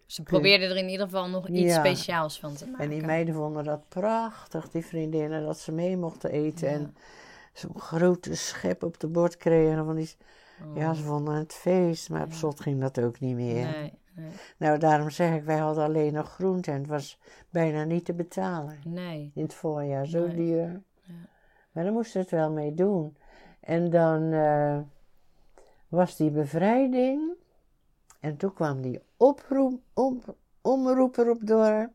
Ze 0.06 0.24
probeerden 0.24 0.70
er 0.70 0.78
in 0.78 0.90
ieder 0.90 1.06
geval 1.06 1.30
nog 1.30 1.48
iets 1.48 1.60
Ja. 1.74 1.80
speciaals 1.80 2.40
van 2.40 2.54
te 2.56 2.66
maken. 2.68 2.84
En 2.84 2.90
die 2.90 3.02
meiden 3.06 3.34
vonden 3.34 3.64
dat 3.64 3.90
prachtig, 3.90 4.70
die 4.70 4.86
vriendinnen, 4.86 5.46
dat 5.46 5.60
ze 5.60 5.72
mee 5.72 5.98
mochten 5.98 6.32
eten. 6.32 6.70
Ja. 6.70 6.74
En 6.76 6.96
zo'n 7.54 7.80
grote 7.80 8.36
schep 8.36 8.84
op 8.84 9.00
de 9.00 9.08
bord 9.08 9.38
kregen. 9.38 9.86
Van 9.86 9.96
die, 9.96 10.16
Oh. 10.66 10.76
Ja, 10.78 10.94
ze 10.94 11.04
vonden 11.04 11.34
het 11.36 11.54
feest, 11.54 12.10
maar 12.10 12.24
op 12.24 12.30
Ja. 12.30 12.36
slot 12.36 12.60
ging 12.60 12.82
dat 12.82 13.00
ook 13.00 13.20
niet 13.20 13.36
meer. 13.36 13.66
Nee, 13.66 13.94
nee, 14.16 14.32
Nou, 14.58 14.78
daarom 14.78 15.10
zeg 15.10 15.36
ik, 15.36 15.44
wij 15.44 15.58
hadden 15.58 15.84
alleen 15.84 16.14
nog 16.14 16.30
groente 16.34 16.72
en 16.72 16.78
het 16.78 16.88
was 16.88 17.20
bijna 17.50 17.84
niet 17.84 18.06
te 18.06 18.14
betalen. 18.14 18.80
nee. 18.86 19.32
In 19.36 19.42
het 19.44 19.54
voorjaar, 19.54 20.06
zo 20.06 20.28
Nee. 20.28 20.36
duur. 20.36 20.82
Ja. 21.02 21.14
Maar 21.72 21.84
daar 21.84 21.94
moesten 21.94 22.14
we 22.14 22.20
het 22.20 22.30
wel 22.32 22.52
mee 22.52 22.74
doen. 22.74 23.18
En 23.60 23.90
dan 23.90 24.32
eh, 24.34 24.80
was 25.88 26.16
die 26.18 26.32
bevrijding. 26.32 27.32
En 28.20 28.38
toen 28.38 28.54
kwam 28.54 28.82
die 28.82 29.02
oproep, 29.18 29.82
op, 29.94 30.36
omroeper 30.62 31.30
op 31.30 31.48
dorp. 31.48 31.92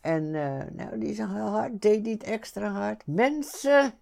En 0.00 0.34
eh, 0.34 0.66
nou, 0.72 0.98
die 0.98 1.14
zag 1.14 1.32
heel 1.32 1.48
hard, 1.48 1.82
deed 1.82 2.02
niet 2.02 2.22
extra 2.22 2.68
hard. 2.70 3.06
Mensen, 3.06 3.92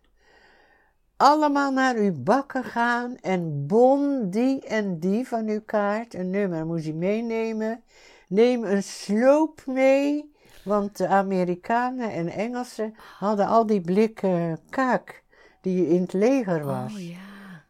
allemaal 1.19 1.73
naar 1.73 1.97
uw 1.97 2.23
bakken 2.23 2.65
gaan 2.65 3.17
en 3.17 3.67
bon 3.67 4.31
die 4.31 4.61
en 4.61 4.99
die 4.99 5.29
van 5.29 5.49
uw 5.49 5.61
kaart. 5.61 6.15
Een 6.15 6.31
nummer 6.31 6.67
moest 6.67 6.85
je 6.85 6.95
meenemen. 6.95 7.83
Neem 8.29 8.65
een 8.65 8.83
sloop 8.83 9.63
mee, 9.67 10.33
want 10.65 10.97
de 10.97 11.07
Amerikanen 11.09 12.13
en 12.13 12.29
Engelsen 12.29 12.95
hadden 13.19 13.47
al 13.47 13.67
die 13.67 13.81
blikken 13.81 14.59
kaak 14.71 15.23
die 15.61 15.89
in 15.89 16.01
het 16.01 16.13
leger 16.13 16.65
was. 16.65 16.93
Oh 16.95 17.01
ja. 17.01 17.17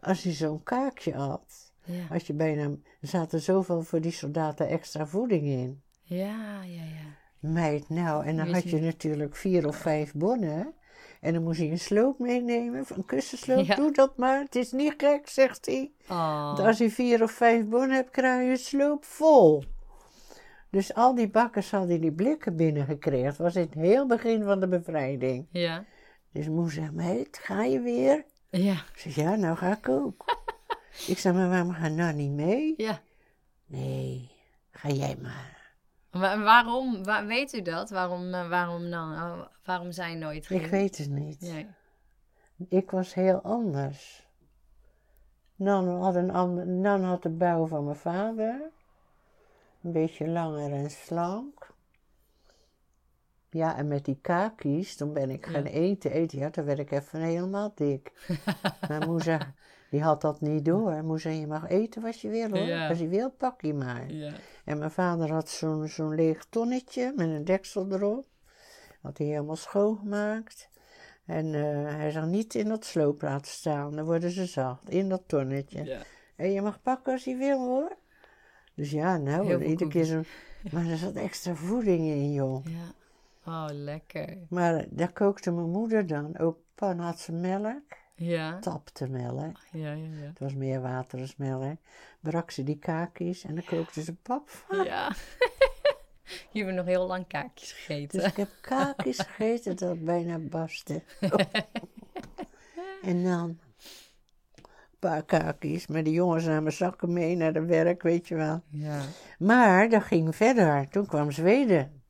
Als 0.00 0.22
je 0.22 0.32
zo'n 0.32 0.62
kaakje 0.62 1.14
had, 1.14 1.72
Ja, 1.84 2.02
als 2.10 2.26
je 2.26 2.32
bijna, 2.32 2.62
er 3.00 3.08
zaten 3.08 3.40
zoveel 3.40 3.82
voor 3.82 4.00
die 4.00 4.12
soldaten 4.12 4.68
extra 4.68 5.06
voeding 5.06 5.46
in. 5.46 5.82
ja, 6.02 6.62
ja. 6.62 6.82
ja. 6.82 7.06
Meid, 7.38 7.88
nou, 7.88 8.24
en 8.24 8.36
dan 8.36 8.52
had 8.52 8.70
je 8.70 8.80
natuurlijk 8.80 9.36
vier 9.36 9.66
of 9.66 9.76
vijf 9.76 10.12
bonnen. 10.14 10.72
En 11.20 11.32
dan 11.32 11.42
moest 11.42 11.58
hij 11.58 11.70
een 11.70 11.78
sloop 11.78 12.18
meenemen, 12.18 12.84
een 12.94 13.04
kussensloop. 13.04 13.64
Ja. 13.64 13.74
Doe 13.74 13.92
dat 13.92 14.16
maar, 14.16 14.40
het 14.40 14.54
is 14.54 14.72
niet 14.72 14.94
gek, 14.96 15.28
zegt 15.28 15.66
hij. 15.66 15.90
Oh. 16.08 16.46
Want 16.46 16.58
als 16.58 16.78
je 16.78 16.90
vier 16.90 17.22
of 17.22 17.30
vijf 17.30 17.64
bonnen 17.64 17.96
hebt, 17.96 18.10
krijg 18.10 18.44
je 18.44 18.50
een 18.50 18.56
sloop 18.56 19.04
vol. 19.04 19.64
Dus 20.70 20.94
al 20.94 21.14
die 21.14 21.28
bakkers 21.28 21.70
hadden 21.70 22.00
die 22.00 22.12
blikken 22.12 22.56
binnengekregen. 22.56 23.26
Het 23.26 23.36
was 23.36 23.54
in 23.54 23.62
het 23.62 23.74
heel 23.74 24.06
begin 24.06 24.44
van 24.44 24.60
de 24.60 24.68
bevrijding. 24.68 25.46
Ja. 25.50 25.84
Dus 26.32 26.48
moe 26.48 26.70
zei, 26.70 26.90
meid, 26.90 27.38
ga 27.42 27.64
je 27.64 27.80
weer? 27.80 28.24
Ja. 28.50 28.72
Ik 28.72 28.98
zeg, 28.98 29.14
ja, 29.14 29.34
nou 29.36 29.56
ga 29.56 29.76
ik 29.76 29.88
ook. 29.88 30.24
Ik 31.06 31.18
zei, 31.18 31.34
maar 31.34 31.48
waarom 31.48 31.72
ga 31.72 31.88
nou 31.88 32.14
niet 32.14 32.30
mee? 32.30 32.74
Ja. 32.76 33.00
Nee, 33.66 34.30
ga 34.70 34.88
jij 34.88 35.16
maar. 35.22 35.57
Wa- 36.20 36.42
waarom, 36.42 37.04
wa- 37.04 37.26
weet 37.26 37.52
u 37.52 37.62
dat? 37.62 37.90
Waarom, 37.90 38.34
eh, 38.34 38.48
waarom 38.48 38.90
dan? 38.90 39.12
Oh, 39.12 39.40
waarom 39.64 39.92
zij 39.92 40.14
nooit 40.14 40.46
ging? 40.46 40.62
Ik 40.62 40.70
weet 40.70 40.98
het 40.98 41.10
niet. 41.10 41.40
Nee. 41.40 41.66
Ik 42.68 42.90
was 42.90 43.14
heel 43.14 43.40
anders. 43.42 44.26
Nan 45.56 45.88
had, 45.88 46.14
een 46.14 46.30
ander, 46.30 46.66
Nan 46.66 47.02
had 47.02 47.22
de 47.22 47.28
bouw 47.30 47.66
van 47.66 47.84
mijn 47.84 47.96
vader. 47.96 48.70
Een 49.82 49.92
beetje 49.92 50.28
langer 50.28 50.72
en 50.72 50.90
slank. 50.90 51.66
Ja, 53.50 53.76
en 53.76 53.88
met 53.88 54.04
die 54.04 54.18
kakies, 54.20 54.96
toen 54.96 55.12
ben 55.12 55.30
ik 55.30 55.46
gaan 55.46 55.64
Ja. 55.64 55.70
eten, 55.70 56.10
eten. 56.10 56.38
Ja, 56.38 56.50
toen 56.50 56.64
werd 56.64 56.78
ik 56.78 56.90
even 56.90 57.20
helemaal 57.20 57.72
dik. 57.74 58.12
maar 58.88 59.06
moe 59.06 59.22
zei, 59.22 59.38
die 59.90 60.02
had 60.02 60.20
dat 60.20 60.40
niet 60.40 60.64
door. 60.64 61.04
Moe 61.04 61.18
zei, 61.18 61.40
je 61.40 61.46
mag 61.46 61.68
eten 61.68 62.02
wat 62.02 62.20
je 62.20 62.28
wil 62.28 62.48
hoor. 62.48 62.66
Ja. 62.66 62.88
Als 62.88 62.98
je 62.98 63.08
wil, 63.08 63.30
pak 63.30 63.60
je 63.60 63.74
maar. 63.74 64.12
Ja. 64.12 64.32
En 64.64 64.78
mijn 64.78 64.90
vader 64.90 65.32
had 65.32 65.48
zo'n 65.48 65.88
zo'n 65.88 66.14
leeg 66.14 66.44
tonnetje 66.48 67.12
met 67.16 67.28
een 67.28 67.44
deksel 67.44 67.92
erop. 67.92 68.26
Had 69.02 69.18
hij 69.18 69.26
helemaal 69.26 69.56
schoongemaakt. 69.56 70.68
En 71.26 71.54
eh, 71.54 71.94
hij 71.96 72.10
zag 72.10 72.26
niet 72.26 72.54
in 72.54 72.68
dat 72.68 72.84
sloop 72.84 73.22
laten 73.22 73.52
staan, 73.52 73.96
dan 73.96 74.04
worden 74.04 74.30
ze 74.30 74.46
zacht, 74.46 74.90
in 74.90 75.08
dat 75.08 75.22
tonnetje. 75.26 75.84
Ja. 75.84 76.00
En 76.36 76.52
je 76.52 76.62
mag 76.62 76.82
pakken 76.82 77.12
als 77.12 77.24
je 77.24 77.36
wil 77.36 77.58
hoor. 77.58 77.96
Dus 78.74 78.90
ja, 78.90 79.16
nou, 79.16 79.42
iedere 79.42 79.64
keer 79.64 79.76
koekjes. 79.76 80.08
zo. 80.10 80.22
Maar 80.72 80.86
er 80.86 80.96
zat 80.96 81.14
extra 81.14 81.54
voeding 81.54 82.06
in, 82.06 82.32
joh. 82.32 82.64
Ja. 82.64 82.92
Oh, 83.44 83.66
lekker. 83.70 84.38
Maar 84.48 84.84
daar 84.90 85.12
kookte 85.12 85.50
mijn 85.50 85.70
moeder 85.70 86.06
dan. 86.06 86.38
Ook 86.38 86.58
pan 86.74 86.98
had 86.98 87.18
ze 87.18 87.32
melk, 87.32 87.82
Ja. 88.18 88.58
tapte 88.58 89.08
melk. 89.08 89.58
Ja, 89.72 89.92
ja, 89.92 90.06
ja. 90.20 90.26
Het 90.26 90.38
was 90.38 90.54
meer 90.54 90.80
water 90.80 91.20
als 91.20 91.36
melk. 91.36 91.76
Brak 92.20 92.50
ze 92.50 92.62
die 92.62 92.78
kakies 92.78 93.44
en 93.44 93.54
dan 93.54 93.64
kookte 93.64 94.02
ze 94.02 94.14
pap 94.14 94.48
van. 94.48 94.84
Ja. 94.84 95.12
Je 96.52 96.64
hebt 96.64 96.76
nog 96.76 96.86
heel 96.86 97.06
lang 97.06 97.26
kaakjes 97.26 97.72
gegeten. 97.72 98.18
Dus 98.18 98.28
ik 98.28 98.36
heb 98.36 98.48
kakies 98.60 99.18
gegeten 99.18 99.76
dat 99.76 100.04
bijna 100.04 100.38
barstte. 100.38 101.02
en 103.02 103.24
dan 103.24 103.58
een 104.54 104.98
paar 104.98 105.24
kakies. 105.24 105.86
Maar 105.86 106.02
de 106.02 106.10
jongens 106.10 106.44
namen 106.44 106.72
zakken 106.72 107.12
mee 107.12 107.36
naar 107.36 107.52
de 107.52 107.64
werk, 107.64 108.02
weet 108.02 108.28
je 108.28 108.34
wel. 108.34 108.62
Ja. 108.70 109.00
Maar 109.38 109.88
dat 109.88 110.02
ging 110.02 110.36
verder. 110.36 110.88
Toen 110.88 111.06
kwam 111.06 111.30
Zweden. 111.30 112.02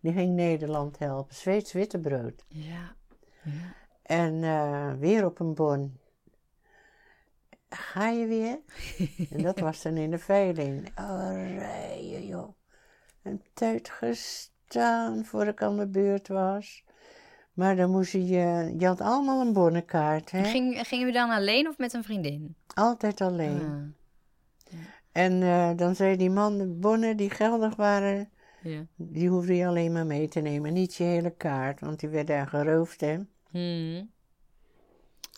Die 0.00 0.12
ging 0.12 0.34
Nederland 0.34 0.98
helpen. 0.98 1.34
Zweeds 1.34 1.72
wittebrood. 1.72 2.44
Ja. 2.48 2.94
Ja. 3.42 3.74
En 4.06 4.44
eh, 4.44 4.92
weer 4.98 5.24
op 5.24 5.40
een 5.40 5.54
bon. 5.54 5.98
Ga 7.68 8.08
je 8.08 8.26
weer? 8.26 8.58
en 9.30 9.42
dat 9.42 9.58
was 9.58 9.82
dan 9.82 9.96
in 9.96 10.10
de 10.10 10.18
veiling. 10.18 10.98
Oh, 10.98 12.28
joh. 12.28 12.54
Een 13.22 13.42
tijd 13.52 13.88
gestaan 13.88 15.24
voor 15.24 15.46
ik 15.46 15.62
aan 15.62 15.76
de 15.76 15.86
beurt 15.86 16.28
was. 16.28 16.84
Maar 17.52 17.76
dan 17.76 17.90
moest 17.90 18.12
je, 18.12 18.74
je 18.78 18.86
had 18.86 19.00
allemaal 19.00 19.40
een 19.40 19.52
bonnenkaart, 19.52 20.30
hè? 20.30 20.44
Ging, 20.44 20.86
gingen 20.86 21.06
we 21.06 21.12
dan 21.12 21.30
alleen 21.30 21.68
of 21.68 21.78
met 21.78 21.92
een 21.92 22.04
vriendin? 22.04 22.56
Altijd 22.74 23.20
alleen. 23.20 23.60
Ah, 23.60 24.78
En 25.12 25.42
eh, 25.42 25.70
dan 25.76 25.94
zei 25.94 26.16
die 26.16 26.30
man, 26.30 26.58
de 26.58 26.66
bonnen 26.66 27.16
die 27.16 27.30
geldig 27.30 27.76
waren, 27.76 28.30
ja. 28.62 28.86
die 28.96 29.28
hoefde 29.28 29.56
je 29.56 29.66
alleen 29.66 29.92
maar 29.92 30.06
mee 30.06 30.28
te 30.28 30.40
nemen. 30.40 30.72
Niet 30.72 30.94
je 30.94 31.04
hele 31.04 31.30
kaart, 31.30 31.80
want 31.80 32.00
die 32.00 32.08
werd 32.08 32.26
daar 32.26 32.46
geroofd, 32.46 33.00
hè? 33.00 33.18
Hmm. 33.50 34.10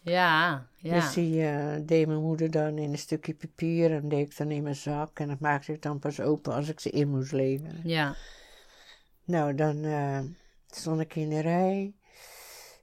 Ja, 0.02 0.66
ja. 0.76 0.94
Dus 0.94 1.14
die 1.14 1.46
eh, 1.46 1.76
deed 1.82 2.06
mijn 2.06 2.20
moeder 2.20 2.50
dan 2.50 2.78
in 2.78 2.90
een 2.90 2.98
stukje 2.98 3.34
papier 3.34 3.92
en 3.92 4.08
deed 4.08 4.30
ik 4.30 4.36
dan 4.36 4.50
in 4.50 4.62
mijn 4.62 4.76
zak. 4.76 5.18
En 5.18 5.28
dat 5.28 5.40
maakte 5.40 5.72
ik 5.72 5.82
dan 5.82 5.98
pas 5.98 6.20
open 6.20 6.52
als 6.52 6.68
ik 6.68 6.80
ze 6.80 6.90
in 6.90 7.08
moest 7.08 7.32
leveren. 7.32 7.80
Ja. 7.84 8.16
Nou, 9.24 9.54
dan 9.54 9.84
eh, 9.84 10.20
stond 10.66 11.00
ik 11.00 11.14
in 11.14 11.28
de 11.28 11.40
rij. 11.40 11.94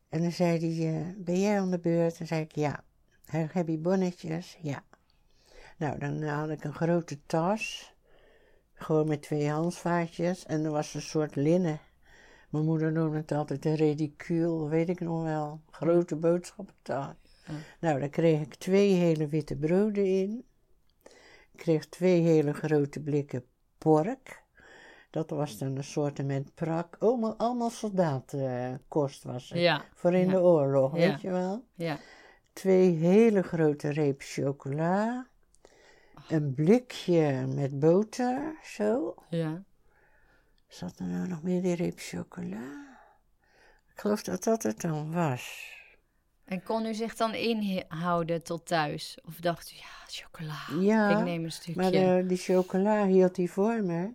En 0.10 0.22
dan 0.22 0.32
zei 0.32 0.60
hij, 0.60 0.94
eh, 0.94 1.08
ben 1.18 1.40
jij 1.40 1.60
aan 1.60 1.72
de 1.72 1.80
beurt? 1.80 2.18
Dan 2.18 2.28
zei 2.28 2.42
ik, 2.42 2.56
ja. 2.56 2.84
Heb 3.26 3.68
je 3.68 3.78
bonnetjes? 3.78 4.58
Ja. 4.62 4.84
Nou, 5.78 6.00
dan 6.00 6.24
had 6.24 6.50
ik 6.50 6.64
een 6.64 6.74
grote 6.74 7.20
tas. 7.26 7.94
Gewoon 8.74 9.08
met 9.08 9.22
twee 9.22 9.50
handvaatjes. 9.50 10.46
En 10.46 10.64
er 10.64 10.72
was 10.72 10.94
een 10.94 11.02
soort 11.02 11.36
linnen. 11.36 11.80
Mijn 12.56 12.68
moeder 12.68 12.92
noemde 12.92 13.18
het 13.18 13.32
altijd 13.32 13.66
een 13.66 13.76
ridicule, 13.76 14.68
weet 14.68 14.90
ik 14.90 15.00
nog 15.00 15.24
wel. 15.24 15.62
Grote 15.72 16.16
boodschappentas. 16.16 17.16
Ja. 17.48 17.54
Nou, 17.80 18.00
daar 18.00 18.10
kreeg 18.10 18.42
ik 18.42 18.56
twee 18.56 18.94
hele 18.94 19.28
witte 19.28 19.56
broden 19.56 20.06
in. 20.06 20.46
Ik 21.52 21.60
kreeg 21.60 21.86
twee 21.90 22.22
hele 22.22 22.54
grote 22.54 23.00
blikken 23.00 23.44
pork. 23.78 24.44
Dat 25.10 25.30
was 25.30 25.58
dan 25.58 25.76
een 25.76 25.84
soort 25.84 26.26
met 26.26 26.56
prak. 26.56 26.96
Allemaal, 27.00 27.36
allemaal 27.38 27.70
soldatenkost 27.70 29.24
was 29.24 29.50
het. 29.50 29.60
Ja. 29.60 29.84
Voor 29.94 30.14
in 30.14 30.26
Ja. 30.26 30.32
de 30.32 30.42
oorlog, 30.42 30.92
weet 30.92 31.22
je 31.22 31.30
wel. 31.32 31.64
Ja. 31.74 31.98
Twee 32.54 32.92
hele 32.92 33.42
grote 33.42 33.90
reep 33.90 34.22
chocola. 34.22 35.28
Een 36.30 36.54
blikje 36.54 37.46
met 37.48 37.80
boter, 37.80 38.56
zo. 38.64 39.16
Ja. 39.30 39.64
Zat 40.76 41.00
er 41.00 41.06
nou 41.06 41.28
nog 41.28 41.44
meer 41.44 41.62
die 41.62 41.76
reep 41.76 41.94
chocola? 41.98 42.98
Ik 43.94 44.00
geloof 44.00 44.24
dat 44.24 44.44
dat 44.44 44.64
het 44.64 44.82
dan 44.82 45.12
was. 45.12 45.74
En 46.46 46.64
kon 46.64 46.86
u 46.86 46.94
zich 46.94 47.16
dan 47.16 47.34
inhouden 47.34 48.44
tot 48.44 48.66
thuis? 48.66 49.18
Of 49.26 49.36
dacht 49.36 49.72
u, 49.72 49.76
ja, 49.76 50.06
chocola. 50.08 50.56
Ja, 50.80 51.20
ik 51.20 51.26
neem 51.26 51.44
een 51.44 51.52
stukje. 51.52 51.82
Maar 51.82 51.92
eh, 51.92 52.28
die 52.28 52.38
chocola 52.38 53.06
hield 53.06 53.38
hij 53.38 53.48
voor 53.48 53.84
me. 53.84 54.14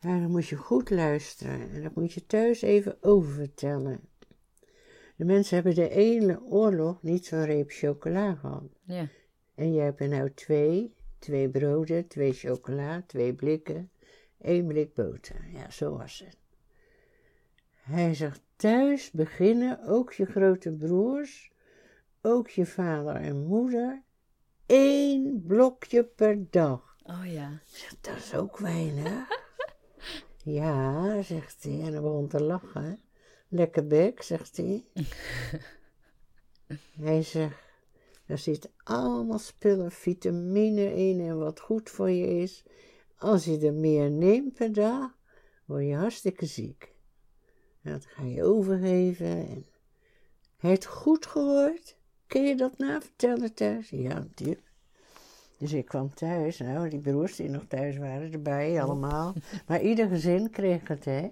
En 0.00 0.20
dan 0.20 0.30
moet 0.30 0.48
je 0.48 0.56
goed 0.56 0.90
luisteren. 0.90 1.70
En 1.70 1.82
dat 1.82 1.94
moet 1.94 2.12
je 2.12 2.26
thuis 2.26 2.62
even 2.62 2.96
oververtellen. 3.00 4.00
De 5.16 5.24
mensen 5.24 5.54
hebben 5.54 5.74
de 5.74 5.88
hele 5.92 6.42
oorlog 6.42 7.02
niet 7.02 7.26
zo'n 7.26 7.44
reep 7.44 7.70
chocola 7.70 8.34
gehad. 8.34 8.68
Ja. 8.84 9.08
En 9.54 9.72
jij 9.72 9.84
hebt 9.84 10.00
er 10.00 10.08
nou 10.08 10.34
twee. 10.34 10.94
Twee 11.18 11.48
broden, 11.48 12.08
twee 12.08 12.32
chocola, 12.32 13.02
twee 13.06 13.34
blikken. 13.34 13.90
Één 14.40 14.66
blik 14.66 14.94
boter. 14.94 15.48
Ja, 15.52 15.70
zo 15.70 15.96
was 15.96 16.18
het. 16.18 16.36
Hij 17.80 18.14
zegt 18.14 18.40
thuis 18.56 19.10
beginnen 19.10 19.84
ook 19.84 20.12
je 20.12 20.26
grote 20.26 20.72
broers, 20.72 21.52
ook 22.22 22.48
je 22.48 22.66
vader 22.66 23.14
en 23.14 23.46
moeder, 23.46 24.02
één 24.66 25.44
blokje 25.46 26.04
per 26.04 26.50
dag. 26.50 26.96
Oh 27.02 27.32
ja. 27.32 27.60
Dat 28.00 28.16
is 28.16 28.34
ook 28.34 28.58
weinig. 28.58 29.28
ja, 30.44 31.22
zegt 31.22 31.62
hij 31.62 31.72
en 31.72 31.92
hij 31.92 32.00
begon 32.00 32.28
te 32.28 32.42
lachen. 32.42 32.98
Lekker 33.48 33.86
bek, 33.86 34.22
zegt 34.22 34.56
hij. 34.56 34.84
hij 37.00 37.22
zegt, 37.22 37.58
er 38.26 38.38
zit 38.38 38.70
allemaal 38.84 39.38
spullen, 39.38 39.90
vitamine 39.90 40.94
in 40.94 41.20
en 41.20 41.38
wat 41.38 41.60
goed 41.60 41.90
voor 41.90 42.10
je 42.10 42.26
is. 42.26 42.64
Als 43.20 43.44
je 43.44 43.58
er 43.58 43.74
meer 43.74 44.10
neemt 44.10 44.54
per 44.54 44.72
dag, 44.72 45.18
word 45.64 45.84
je 45.84 45.94
hartstikke 45.94 46.46
ziek. 46.46 46.94
En 47.82 47.92
dat 47.92 48.06
ga 48.06 48.24
je 48.24 48.44
overgeven. 48.44 49.26
En... 49.26 49.66
Heeft 50.56 50.86
goed 50.86 51.26
gehoord. 51.26 51.96
Kun 52.26 52.42
je 52.42 52.56
dat 52.56 52.78
na 52.78 53.00
vertellen 53.00 53.54
thuis? 53.54 53.90
Ja, 53.90 54.14
natuurlijk. 54.14 54.72
Dus 55.58 55.72
ik 55.72 55.86
kwam 55.86 56.14
thuis, 56.14 56.58
nou, 56.58 56.88
die 56.88 57.00
broers 57.00 57.36
die 57.36 57.48
nog 57.48 57.64
thuis 57.68 57.96
waren, 57.96 58.32
erbij 58.32 58.82
allemaal. 58.82 59.34
Maar 59.66 59.80
ieder 59.80 60.08
gezin 60.08 60.50
kreeg 60.50 60.88
het, 60.88 61.04
hè. 61.04 61.30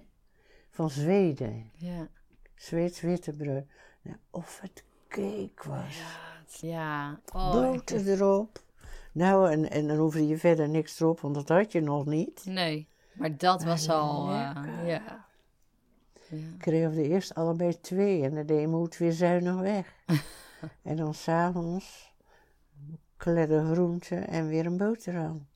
Van 0.69 0.89
Zweden. 0.89 1.71
Ja. 1.73 2.09
Zweeds. 2.55 3.01
Nou, 3.01 4.17
of 4.29 4.59
het 4.61 4.83
cake 5.07 5.69
was. 5.69 6.01
Ja. 6.61 7.19
Oh, 7.33 7.51
Boter 7.51 8.07
erop. 8.07 8.67
Nou, 9.19 9.51
en, 9.51 9.69
en 9.69 9.87
dan 9.87 9.97
hoefde 9.97 10.27
je 10.27 10.37
verder 10.37 10.69
niks 10.69 10.99
erop, 10.99 11.19
want 11.19 11.35
dat 11.35 11.49
had 11.49 11.71
je 11.71 11.81
nog 11.81 12.05
niet. 12.05 12.45
Nee. 12.45 12.87
Maar 13.13 13.37
dat 13.37 13.63
was 13.63 13.89
al... 13.89 14.29
eh, 14.29 14.51
lekker. 14.55 14.85
ja. 14.85 15.27
Ja. 16.29 16.37
Ik 16.37 16.57
kreeg 16.57 16.83
er 16.83 16.97
eerst 16.97 17.35
allebei 17.35 17.79
twee 17.79 18.23
en 18.23 18.35
dan 18.35 18.45
deed 18.45 18.67
moed 18.67 18.97
weer 18.97 19.11
zuinig 19.11 19.55
weg. 19.55 19.93
en 20.89 20.95
dan 20.95 21.13
s'avonds 21.13 22.13
kledde 23.17 23.71
groenten 23.71 24.27
en 24.27 24.47
weer 24.47 24.65
een 24.65 24.77
boterham. 24.77 25.47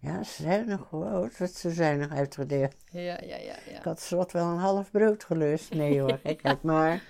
Ja, 0.00 0.22
zuinig 0.22 0.88
hoor. 0.90 1.22
Het 1.22 1.38
werd 1.38 1.52
zo 1.52 1.70
zuinig 1.70 2.10
uitgedeeld. 2.10 2.74
Ja, 2.90 3.00
ja, 3.00 3.36
ja, 3.36 3.56
ja. 3.66 3.78
Ik 3.78 3.84
had 3.84 4.00
zowat 4.00 4.32
wel 4.32 4.46
een 4.46 4.58
half 4.58 4.90
brood 4.90 5.24
gelust. 5.24 5.74
Nee 5.74 6.00
hoor, 6.00 6.18
gekheid. 6.24 6.62
Maar 6.62 7.02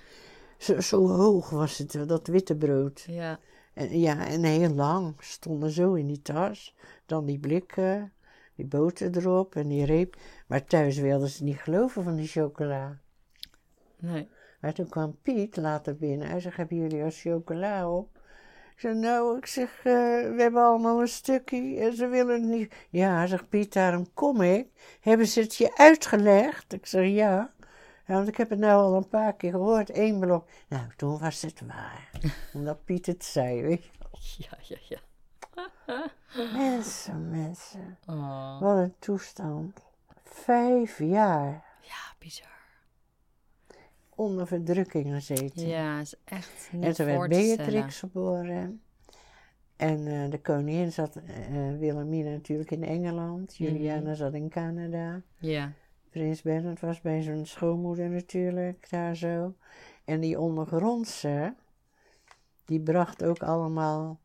zo, 0.58 0.80
zo 0.80 1.08
hoog 1.08 1.50
was 1.50 1.78
het, 1.78 2.08
dat 2.08 2.26
witte 2.26 2.56
brood. 2.56 3.04
Ja. 3.08 3.38
En, 3.76 3.98
ja, 3.98 4.26
en 4.26 4.42
heel 4.42 4.74
lang. 4.74 5.14
Stonden 5.18 5.70
zo 5.70 5.94
in 5.94 6.06
die 6.06 6.22
tas. 6.22 6.74
Dan 7.06 7.26
die 7.26 7.38
blikken, 7.38 8.12
die 8.54 8.66
boter 8.66 9.16
erop 9.16 9.54
en 9.54 9.68
die 9.68 9.84
reep. 9.84 10.16
Maar 10.46 10.64
thuis 10.64 10.98
wilden 10.98 11.28
ze 11.28 11.44
niet 11.44 11.56
geloven 11.56 12.02
van 12.02 12.16
die 12.16 12.26
chocola. 12.26 12.98
Nee. 13.98 14.28
Maar 14.60 14.72
toen 14.72 14.88
kwam 14.88 15.18
Piet 15.22 15.56
later 15.56 15.96
binnen. 15.96 16.28
Hij 16.28 16.40
zegt, 16.40 16.56
hebben 16.56 16.76
jullie 16.76 17.02
al 17.02 17.10
chocola 17.10 17.90
op? 17.90 18.16
Ik 18.72 18.80
zeg, 18.80 18.94
nou, 18.94 19.36
ik 19.36 19.46
zeg, 19.46 19.78
eh, 19.78 19.84
we 20.34 20.36
hebben 20.38 20.62
allemaal 20.62 21.00
een 21.00 21.08
stukje 21.08 21.78
en 21.80 21.96
ze 21.96 22.06
willen 22.06 22.42
het 22.42 22.50
niet. 22.50 22.74
Ja, 22.90 23.26
zegt 23.26 23.48
Piet, 23.48 23.72
daarom 23.72 24.12
kom 24.14 24.42
ik. 24.42 24.68
Hebben 25.00 25.26
ze 25.26 25.40
het 25.40 25.54
je 25.54 25.76
uitgelegd? 25.76 26.72
Ik 26.72 26.86
zeg, 26.86 27.08
ja. 27.08 27.54
Ja. 28.06 28.14
Want 28.14 28.28
ik 28.28 28.36
heb 28.36 28.50
het 28.50 28.58
nou 28.58 28.82
al 28.82 28.94
een 28.96 29.08
paar 29.08 29.32
keer 29.34 29.50
gehoord, 29.50 29.90
één 29.90 30.20
blok. 30.20 30.48
Nou, 30.68 30.82
toen 30.96 31.18
was 31.18 31.42
het 31.42 31.60
waar. 31.66 32.10
Omdat 32.54 32.84
Piet 32.84 33.06
het 33.06 33.24
zei, 33.24 33.62
weet 33.62 33.84
je. 33.84 33.90
Ja, 34.38 34.58
ja, 34.62 34.76
ja. 34.88 34.98
Mensen, 36.58 37.30
mensen. 37.30 37.98
Oh. 38.06 38.60
Wat 38.60 38.76
een 38.76 38.94
toestand. 38.98 39.80
Vijf 40.24 40.98
jaar 40.98 41.64
Ja, 41.80 42.14
bizar. 42.18 42.48
onder 44.14 44.46
verdrukking 44.46 45.14
gezeten. 45.14 45.66
Ja, 45.66 46.00
is 46.00 46.14
echt 46.24 46.68
niet 46.72 46.84
En 46.84 46.92
toen 46.94 47.06
werd. 47.06 47.28
Beatrix 47.28 47.98
geboren. 47.98 48.80
En 49.76 50.06
eh, 50.06 50.30
de 50.30 50.40
koningin 50.40 50.92
zat, 50.92 51.16
eh 51.16 51.78
Wilhelmina 51.78 52.30
natuurlijk 52.30 52.70
in 52.70 52.84
Engeland. 52.84 53.56
Juliana 53.56 54.00
Mhm. 54.00 54.14
zat 54.14 54.34
in 54.34 54.48
Canada. 54.48 55.22
Ja. 55.38 55.72
Prins 56.10 56.42
Bernhard 56.42 56.80
was 56.80 57.00
bij 57.00 57.22
zijn 57.22 57.46
schoonmoeder 57.46 58.08
natuurlijk, 58.08 58.90
daar 58.90 59.16
zo. 59.16 59.54
En 60.04 60.20
die 60.20 60.40
ondergrondse, 60.40 61.54
die 62.64 62.80
bracht 62.80 63.24
ook 63.24 63.42
allemaal 63.42 64.20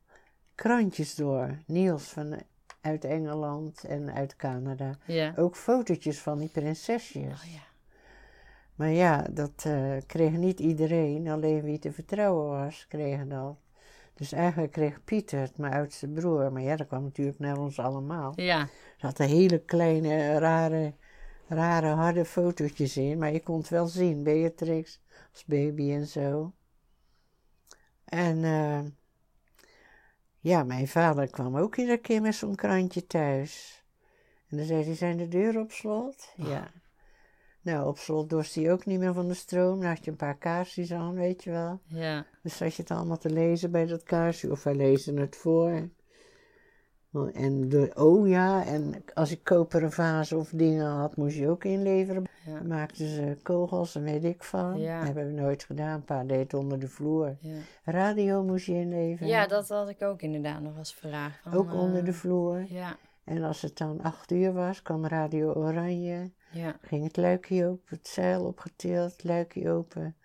krantjes 0.56 1.16
door. 1.16 1.58
Niels 1.66 2.04
van, 2.04 2.42
uit 2.82 3.04
Engeland 3.04 3.84
en 3.84 4.14
uit 4.14 4.36
Canada. 4.36 4.98
Ja. 5.06 5.34
Ook 5.36 5.56
fotootjes 5.56 6.20
van 6.20 6.40
die 6.40 6.50
prinsesjes. 6.50 7.44
Oh 7.44 7.54
ja. 7.54 7.70
Maar 8.76 8.90
ja, 8.90 9.26
dat 9.32 9.64
eh, 9.66 9.98
kreeg 10.06 10.32
niet 10.32 10.60
iedereen, 10.60 11.28
alleen 11.28 11.62
wie 11.62 11.80
te 11.80 11.92
vertrouwen 11.92 12.50
was, 12.50 12.86
kregen 12.88 13.30
dat. 13.30 13.56
Dus 14.14 14.32
eigenlijk 14.32 14.72
kreeg 14.72 15.04
Pieter 15.04 15.40
het, 15.40 15.58
mijn 15.58 15.74
oudste 15.74 16.08
broer. 16.08 16.52
Maar 16.52 16.62
ja, 16.62 16.76
dat 16.76 16.88
kwam 16.88 17.04
natuurlijk 17.04 17.40
naar 17.40 17.58
ons 17.58 17.80
allemaal. 17.80 18.34
Ja. 18.36 18.60
Er 18.60 18.70
zaten 18.98 19.28
hele 19.28 19.60
kleine, 19.60 20.38
rare, 20.38 20.94
rare, 21.52 21.88
harde 21.88 22.26
fotootjes 22.26 22.98
in. 22.98 23.18
Maar 23.18 23.32
je 23.34 23.44
kon 23.44 23.58
het 23.58 23.70
wel 23.70 23.88
zien, 23.88 24.24
Beatrix 24.24 25.02
als 25.32 25.46
baby 25.46 25.92
en 25.92 26.08
zo. 26.08 26.54
En 28.06 28.44
eh, 28.44 28.82
ja, 30.40 30.64
mijn 30.64 30.88
vader 30.88 31.30
kwam 31.30 31.58
ook 31.58 31.76
iedere 31.76 31.98
keer 31.98 32.22
met 32.22 32.36
zo'n 32.36 32.56
krantje 32.56 33.08
thuis. 33.08 33.84
En 34.48 34.58
dan 34.58 34.66
zei 34.66 34.84
hij, 34.84 34.96
zijn 34.96 35.18
de 35.18 35.28
deuren 35.28 35.62
op 35.62 35.72
slot? 35.72 36.34
Ja. 36.36 36.72
Nou, 37.62 37.88
op 37.88 37.98
slot 37.98 38.30
dorst 38.30 38.56
hij 38.56 38.72
ook 38.72 38.86
niet 38.86 39.00
meer 39.00 39.14
van 39.14 39.28
de 39.28 39.34
stroom. 39.34 39.80
Dan 39.80 39.90
had 39.90 40.06
je 40.06 40.12
een 40.12 40.18
paar 40.18 40.38
kaarsjes 40.38 40.92
aan, 40.92 41.14
weet 41.14 41.44
je 41.44 41.52
wel. 41.52 41.80
Ja. 41.86 42.26
Dus 42.44 42.58
zat 42.58 42.76
je 42.76 42.82
het 42.82 42.92
allemaal 42.92 43.18
te 43.18 43.30
lezen 43.30 43.72
bij 43.72 43.86
dat 43.86 44.04
kaarsje, 44.04 44.52
of 44.52 44.64
wij 44.64 44.76
lezen 44.76 45.18
het 45.18 45.36
voor. 45.36 45.90
En 47.34 47.70
de, 47.70 47.92
oh 47.96 48.28
ja, 48.28 48.66
en 48.66 49.04
als 49.14 49.32
ik 49.32 49.44
koperen 49.44 49.92
vazen 49.92 50.38
of 50.38 50.50
dingen 50.50 50.86
had, 50.86 51.16
moest 51.16 51.38
je 51.38 51.50
ook 51.50 51.64
inleveren. 51.64 52.24
Ja. 52.46 52.62
Maakten 52.64 53.08
ze 53.08 53.38
kogels 53.44 53.96
en 53.96 54.04
weet 54.04 54.24
ik 54.24 54.44
van. 54.44 54.80
Ja. 54.80 54.98
Dat 54.98 55.06
hebben 55.06 55.26
we 55.36 55.42
nooit 55.42 55.64
gedaan. 55.64 56.04
Pa 56.04 56.24
deed 56.24 56.54
onder 56.54 56.80
de 56.80 56.88
vloer. 56.88 57.38
Ja. 57.40 57.58
Radio 57.84 58.44
moest 58.44 58.66
je 58.66 58.74
inleveren. 58.74 59.28
ja, 59.28 59.48
dat 59.48 59.70
had 59.70 59.90
ik 59.90 60.02
ook 60.02 60.22
inderdaad 60.22 60.62
nog 60.62 60.78
als 60.78 60.94
vraag. 60.94 61.40
Van, 61.44 61.54
Ook 61.54 61.68
eh, 61.70 61.80
onder 61.80 62.06
de 62.06 62.14
vloer. 62.14 62.66
Ja. 62.70 62.96
En 63.24 63.44
als 63.44 63.62
het 63.62 63.78
dan 63.78 64.02
acht 64.02 64.32
uur 64.32 64.54
was, 64.54 64.82
kwam 64.82 65.06
Radio 65.06 65.54
Oranje. 65.54 66.32
Ja. 66.52 66.76
Ging 66.82 67.04
het 67.04 67.18
luikje 67.18 67.66
open, 67.66 67.98
het 67.98 68.08
zeil 68.08 68.46
opgetild, 68.46 69.12
het 69.12 69.24
luikje 69.24 69.70
open. 69.70 70.16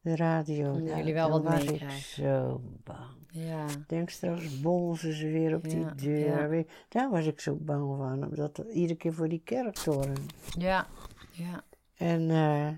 De 0.00 0.16
radio. 0.16 0.64
Konden 0.64 0.84
Nou, 0.84 0.96
jullie 0.96 1.14
wel 1.14 1.30
wat 1.30 1.42
was 1.42 1.64
ik 1.64 1.90
zo 1.90 2.60
bang. 2.84 3.19
Ja. 3.32 3.64
Ik 3.68 3.88
denk 3.88 4.10
straks 4.10 4.60
bonzen 4.60 5.12
ze 5.12 5.26
weer 5.26 5.54
op 5.54 5.68
die 5.68 5.94
deur. 5.94 6.54
ja. 6.56 6.64
Daar 6.88 7.10
was 7.10 7.26
ik 7.26 7.40
zo 7.40 7.54
bang 7.60 7.96
van, 7.96 8.24
omdat 8.28 8.58
iedere 8.72 8.98
keer 8.98 9.12
voor 9.12 9.28
die 9.28 9.42
kerktoren. 9.44 10.14
Ja. 10.58 10.86
Ja. 11.30 11.64
En 11.96 12.30
eh, 12.30 12.68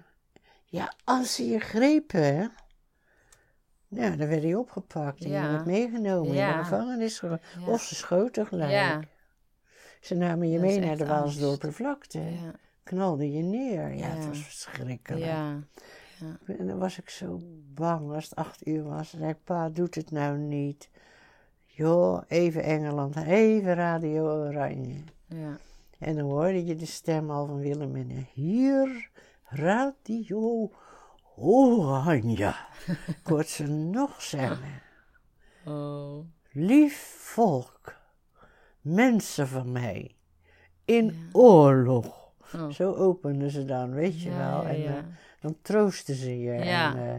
ja, 0.64 0.92
als 1.04 1.34
ze 1.34 1.46
je 1.48 1.58
grepen, 1.58 2.22
hè, 2.36 2.46
ja, 3.88 4.16
dan 4.16 4.28
werd 4.28 4.42
hij 4.42 4.54
opgepakt 4.54 5.24
en 5.24 5.30
Ja. 5.30 5.42
je 5.44 5.50
werd 5.50 5.66
meegenomen 5.66 6.26
in 6.34 6.46
de 6.58 6.64
gevangenis. 6.64 7.22
Of 7.66 7.82
ze 7.82 7.94
schoten 7.94 8.46
gelijk. 8.46 8.70
Ze 10.00 10.14
namen 10.14 10.48
je 10.50 10.58
Dat 10.58 10.66
mee 10.66 10.80
naar 10.80 10.96
de 10.96 11.06
Waalsdorper 11.06 11.64
angst. 11.64 11.76
vlakte. 11.80 12.18
Ja. 12.20 12.52
Knalden 12.82 13.32
je 13.32 13.42
neer. 13.42 13.88
Ja, 13.88 14.06
Ja. 14.06 14.14
het 14.14 14.26
was 14.26 14.38
verschrikkelijk. 14.38 15.24
Ja. 15.24 15.58
En 16.46 16.66
dan 16.66 16.78
was 16.78 16.98
ik 16.98 17.10
zo 17.10 17.40
bang 17.74 18.12
als 18.14 18.24
het 18.24 18.34
acht 18.36 18.66
uur 18.66 18.82
was. 18.82 19.10
Dan 19.10 19.20
zei 19.20 19.30
ik, 19.32 19.44
pa, 19.44 19.68
doet 19.68 19.94
het 19.94 20.10
nou 20.10 20.38
niet. 20.38 20.90
Joh, 21.64 22.22
even 22.28 22.62
Engeland, 22.62 23.16
even 23.16 23.74
Radio 23.74 24.24
Oranje. 24.46 25.04
Ja. 25.28 25.56
En 25.98 26.16
dan 26.16 26.24
hoorde 26.30 26.64
je 26.64 26.74
de 26.76 26.86
stem 26.86 27.30
al 27.30 27.46
van 27.46 27.58
Willem 27.58 27.96
en 27.96 28.26
hier, 28.32 29.10
Radio 29.44 30.70
Oranje. 31.36 32.54
Ik 33.06 33.20
hoorde 33.26 33.48
ze 33.48 33.66
nog 33.66 34.22
zeggen. 34.22 34.80
Oh. 35.66 36.18
Lief 36.52 36.96
volk, 37.18 37.94
mensen 38.80 39.48
van 39.48 39.72
mij, 39.72 40.14
in 40.84 41.04
Ja. 41.04 41.12
oorlog. 41.32 42.32
Oh. 42.54 42.70
Zo 42.70 42.92
openden 42.94 43.50
ze 43.50 43.64
dan, 43.64 43.90
weet 43.92 44.22
je 44.22 44.30
Ja, 44.30 44.50
wel. 44.50 44.66
en 44.66 44.80
ja. 44.80 44.96
eh, 44.96 45.02
dan 45.42 45.56
troosten 45.62 46.14
ze 46.14 46.40
je. 46.40 46.52
Ja. 46.52 46.94
En, 46.96 47.08
eh, 47.08 47.14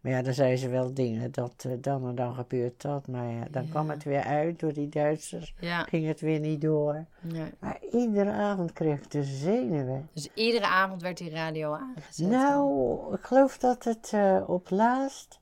maar 0.00 0.12
ja, 0.12 0.22
dan 0.22 0.34
zeiden 0.34 0.58
ze 0.58 0.68
wel 0.68 0.94
dingen, 0.94 1.32
dat 1.32 1.64
eh, 1.66 1.72
dan 1.80 2.08
en 2.08 2.14
dan 2.14 2.34
gebeurt 2.34 2.82
dat. 2.82 3.08
Maar 3.08 3.30
ja, 3.30 3.46
dan 3.50 3.68
kwam 3.68 3.90
het 3.90 4.04
weer 4.04 4.22
uit 4.22 4.60
door 4.60 4.72
die 4.72 4.88
Duitsers. 4.88 5.54
Ja. 5.60 5.82
Ging 5.82 6.06
het 6.06 6.20
weer 6.20 6.40
niet 6.40 6.60
door. 6.60 7.04
ja. 7.20 7.46
Maar 7.58 7.78
iedere 7.92 8.30
avond 8.30 8.72
kreeg 8.72 8.98
ik 8.98 9.10
de 9.10 9.22
zenuwen. 9.22 10.08
Dus 10.12 10.28
iedere 10.34 10.66
avond 10.66 11.02
werd 11.02 11.18
die 11.18 11.30
radio 11.30 11.72
aangezet. 11.72 12.28
Nou, 12.28 13.14
ik 13.14 13.22
geloof 13.22 13.58
dat 13.58 13.84
het 13.84 14.10
eh, 14.12 14.42
op 14.46 14.70
laatst 14.70 15.40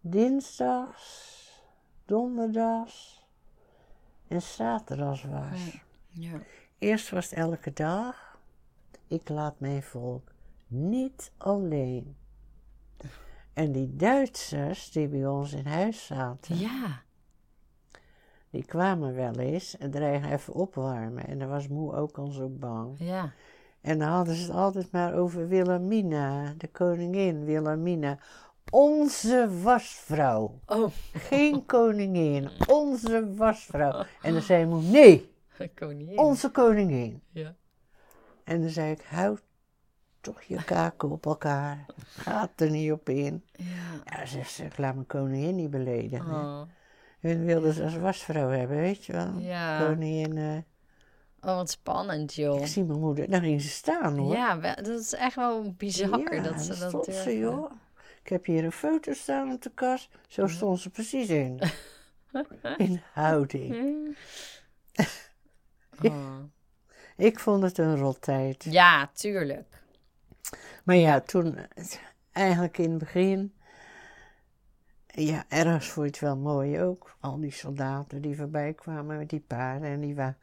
dinsdags, 0.00 1.32
donderdags 2.04 3.24
en 4.28 4.42
zaterdags 4.42 5.24
was. 5.24 5.82
Ja. 6.08 6.40
Eerst 6.78 7.10
was 7.10 7.30
het 7.30 7.38
elke 7.38 7.72
dag. 7.72 8.38
Ik 9.08 9.28
laat 9.28 9.60
mijn 9.60 9.82
volk 9.82 10.33
niet 10.66 11.32
alleen. 11.36 12.16
En 13.52 13.72
die 13.72 13.96
Duitsers 13.96 14.90
die 14.90 15.08
bij 15.08 15.26
ons 15.26 15.52
in 15.52 15.66
huis 15.66 16.06
zaten, 16.06 16.56
Ja. 16.58 17.02
die 18.50 18.64
kwamen 18.64 19.14
wel 19.14 19.34
eens 19.34 19.76
en 19.76 19.90
dreigen 19.90 20.32
even 20.32 20.54
opwarmen. 20.54 21.26
En 21.26 21.38
dan 21.38 21.48
was 21.48 21.68
moe 21.68 21.94
ook 21.94 22.18
al 22.18 22.30
zo 22.30 22.48
bang. 22.48 22.94
Ja. 22.98 23.32
En 23.80 23.98
dan 23.98 24.08
hadden 24.08 24.34
ze 24.34 24.42
het 24.42 24.50
altijd 24.54 24.90
maar 24.92 25.14
over 25.14 25.48
Wilhelmina, 25.48 26.54
de 26.58 26.68
koningin 26.68 27.44
Wilhelmina. 27.44 28.18
Onze 28.70 29.60
wasvrouw. 29.62 30.60
Oh. 30.66 30.90
Geen 31.12 31.66
koningin, 31.76 32.50
onze 32.66 33.34
wasvrouw. 33.34 34.04
En 34.22 34.32
dan 34.32 34.42
zei 34.42 34.66
moe, 34.66 34.82
nee, 34.82 35.32
Koningin. 35.74 36.18
onze 36.18 36.50
koningin. 36.50 37.22
Ja. 37.30 37.54
En 38.44 38.60
dan 38.60 38.70
zei 38.70 38.90
ik, 38.92 39.02
houd 39.02 39.42
toch 40.24 40.42
je 40.42 40.64
kaken 40.64 41.10
op 41.10 41.26
elkaar. 41.26 41.86
Gaat 42.06 42.60
er 42.60 42.70
niet 42.70 42.92
op 42.92 43.08
in. 43.08 43.44
Ja. 43.52 43.64
Ja, 44.18 44.26
zegt 44.26 44.50
ze, 44.50 44.64
ik 44.64 44.78
laat 44.78 44.94
mijn 44.94 45.06
koningin 45.06 45.54
niet 45.54 45.70
beledigen. 45.70 46.34
Oh. 46.34 46.62
Hun 47.20 47.44
wilden 47.44 47.72
ze 47.72 47.82
als 47.82 47.96
wasvrouw 47.96 48.48
hebben, 48.50 48.76
weet 48.76 49.04
je 49.04 49.12
wel. 49.12 49.38
Ja. 49.38 49.86
Koningin, 49.86 50.38
eh, 50.38 50.56
Oh, 51.50 51.56
wat 51.56 51.70
spannend, 51.70 52.34
joh. 52.34 52.60
ik 52.60 52.66
zie 52.66 52.84
mijn 52.84 53.00
moeder, 53.00 53.30
daar 53.30 53.40
ging 53.40 53.62
ze 53.62 53.68
staan 53.68 54.18
hoor. 54.18 54.34
Ja, 54.34 54.56
dat 54.74 55.00
is 55.00 55.14
echt 55.14 55.36
wel 55.36 55.72
bizar 55.76 56.34
Ja, 56.34 56.42
dat 56.42 56.60
ze 56.60 56.78
dat 56.78 56.88
stond 56.88 57.04
ze, 57.04 57.38
joh. 57.38 57.70
Ik 58.22 58.28
heb 58.28 58.44
hier 58.44 58.64
een 58.64 58.72
foto 58.72 59.12
staan 59.12 59.52
op 59.52 59.62
de 59.62 59.70
kast. 59.74 60.08
Zo 60.28 60.46
stond 60.46 60.80
ze 60.80 60.90
precies 60.90 61.28
in. 61.28 61.60
in 62.76 63.00
houding. 63.12 63.76
Oh. 66.02 66.38
Ik 67.16 67.38
vond 67.38 67.62
het 67.62 67.78
een 67.78 67.96
rottijd. 67.96 68.64
Ja, 68.70 69.10
tuurlijk. 69.12 69.83
Maar 70.84 70.96
ja, 70.96 71.20
toen, 71.20 71.58
eigenlijk 72.32 72.78
in 72.78 72.90
het 72.90 72.98
begin, 72.98 73.54
ja, 75.06 75.44
ergens 75.48 75.86
vond 75.88 76.06
je 76.06 76.12
het 76.12 76.20
wel 76.20 76.36
mooi 76.36 76.80
ook. 76.80 77.16
Al 77.20 77.40
die 77.40 77.50
soldaten 77.52 78.20
die 78.22 78.36
voorbij 78.36 78.72
kwamen 78.72 79.18
met 79.18 79.28
die 79.28 79.40
paarden 79.46 79.88
en 79.88 80.00
die 80.00 80.14
waren, 80.14 80.38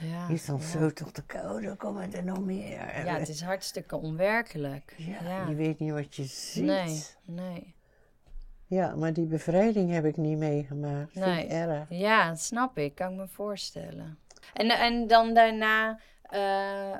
Ja, 0.00 0.26
die 0.28 0.36
stond 0.38 0.62
ja. 0.62 0.68
zo 0.68 0.90
tot 0.90 1.16
de 1.16 1.22
koude, 1.22 1.74
komen 1.76 2.12
er 2.14 2.24
nog 2.24 2.40
meer. 2.44 3.04
Ja, 3.04 3.18
het 3.18 3.28
is 3.28 3.42
hartstikke 3.42 3.96
onwerkelijk. 3.96 4.94
Ja, 4.96 5.18
Ja. 5.22 5.48
je 5.48 5.54
weet 5.54 5.78
niet 5.78 5.92
wat 5.92 6.14
je 6.16 6.24
ziet. 6.24 6.64
Nee, 6.64 7.02
nee. 7.24 7.74
Ja, 8.68 8.94
maar 8.94 9.12
die 9.12 9.26
bevrijding 9.26 9.90
heb 9.90 10.04
ik 10.04 10.16
niet 10.16 10.38
meegemaakt. 10.38 11.12
Vind 11.12 11.24
Nee. 11.24 11.44
ik 11.44 11.50
erg. 11.50 11.86
Ja, 11.88 12.28
dat 12.28 12.40
snap 12.40 12.78
ik. 12.78 12.94
Kan 12.94 13.10
ik 13.12 13.16
me 13.16 13.28
voorstellen. 13.28 14.18
En, 14.54 14.70
en 14.70 15.06
dan 15.06 15.34
daarna 15.34 15.98
eh, 16.22 16.92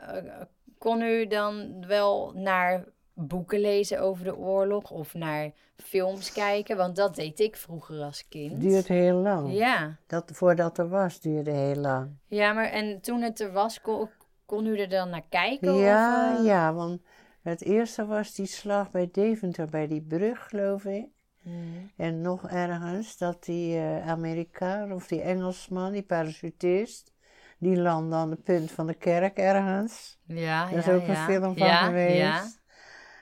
kon 0.78 1.00
u 1.02 1.26
dan 1.26 1.84
wel 1.86 2.32
naar 2.34 2.84
boeken 3.12 3.60
lezen 3.60 4.00
over 4.00 4.24
de 4.24 4.36
oorlog 4.36 4.90
of 4.90 5.14
naar 5.14 5.50
films 5.76 6.32
kijken? 6.32 6.76
Want 6.76 6.96
dat 6.96 7.14
deed 7.14 7.40
ik 7.40 7.56
vroeger 7.56 8.02
als 8.02 8.28
kind. 8.28 8.60
Duurt 8.60 8.88
heel 8.88 9.16
lang. 9.16 9.52
Ja, 9.52 9.96
Dat, 10.06 10.30
voordat 10.34 10.78
er 10.78 10.88
was, 10.88 11.20
duurde 11.20 11.50
heel 11.50 11.76
lang. 11.80 12.10
ja 12.26 12.52
maar 12.52 12.66
en 12.70 13.00
toen 13.00 13.20
het 13.22 13.40
er 13.40 13.52
was, 13.52 13.80
kon, 13.80 14.08
kon 14.46 14.66
u 14.66 14.78
er 14.78 14.88
dan 14.88 15.10
naar 15.10 15.26
kijken? 15.28 15.74
Ja, 15.74 16.32
of, 16.32 16.38
eh? 16.38 16.44
ja, 16.44 16.74
want 16.74 17.00
het 17.42 17.62
eerste 17.62 18.06
was 18.06 18.34
die 18.34 18.46
slag 18.46 18.90
bij 18.90 19.08
Deventer, 19.12 19.66
bij 19.66 19.86
die 19.86 20.02
brug, 20.02 20.48
geloof 20.48 20.84
ik. 20.84 21.06
Hmm. 21.42 21.90
En 21.96 22.20
nog 22.20 22.48
ergens 22.48 23.18
dat 23.18 23.44
die 23.44 23.76
eh, 23.76 24.08
Amerikaan 24.08 24.92
of 24.92 25.06
die 25.06 25.20
Engelsman, 25.20 25.92
die 25.92 26.02
parachutist, 26.02 27.12
die 27.58 27.76
landde 27.76 28.16
aan 28.16 28.30
de 28.30 28.36
punt 28.36 28.70
van 28.70 28.86
de 28.86 28.94
kerk 28.94 29.36
ergens. 29.36 30.18
Ja, 30.26 30.64
Daar 30.64 30.78
is 30.78 30.84
ja, 30.84 30.92
ook 30.92 31.02
een 31.02 31.12
ja. 31.12 31.24
film 31.24 31.56
van 31.56 31.66
ja, 31.66 31.84
geweest. 31.84 32.16
Ja. 32.16 32.44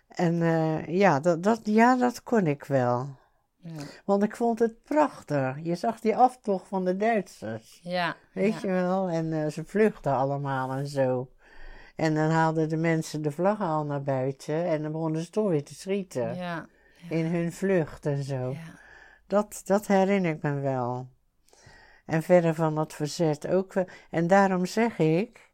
En 0.08 0.42
eh, 0.42 0.86
ja, 0.86 1.20
dat, 1.20 1.42
dat, 1.42 1.60
ja, 1.64 1.96
dat 1.96 2.22
kon 2.22 2.46
ik 2.46 2.64
wel. 2.64 3.16
Ja. 3.62 3.82
Want 4.04 4.22
ik 4.22 4.36
vond 4.36 4.58
het 4.58 4.82
prachtig. 4.82 5.56
Je 5.62 5.74
zag 5.74 6.00
die 6.00 6.16
aftocht 6.16 6.68
van 6.68 6.84
de 6.84 6.96
Duitsers. 6.96 7.80
Ja. 7.82 8.16
Weet 8.32 8.60
ja. 8.60 8.68
je 8.68 8.74
wel? 8.74 9.08
En 9.08 9.32
eh, 9.32 9.50
ze 9.50 9.64
vluchtten 9.64 10.12
allemaal 10.12 10.70
en 10.70 10.86
zo. 10.86 11.28
En 11.96 12.14
dan 12.14 12.30
haalden 12.30 12.68
de 12.68 12.76
mensen 12.76 13.22
de 13.22 13.30
vlaggen 13.30 13.66
al 13.66 13.84
naar 13.84 14.02
buiten. 14.02 14.66
En 14.66 14.82
dan 14.82 14.92
begonnen 14.92 15.22
ze 15.22 15.30
toch 15.30 15.48
weer 15.48 15.64
te 15.64 15.74
schieten. 15.74 16.34
Ja. 16.34 16.66
In 17.08 17.26
hun 17.26 17.52
vlucht 17.52 18.06
en 18.06 18.22
zo. 18.22 18.50
Ja. 18.50 18.78
Dat, 19.26 19.62
dat 19.64 19.86
herinner 19.86 20.30
ik 20.30 20.42
me 20.42 20.60
wel. 20.60 21.08
En 22.06 22.22
verder 22.22 22.54
van 22.54 22.74
dat 22.74 22.92
verzet 22.94 23.46
ook 23.46 23.72
wel. 23.72 23.86
En 24.10 24.26
daarom 24.26 24.66
zeg 24.66 24.98
ik. 24.98 25.52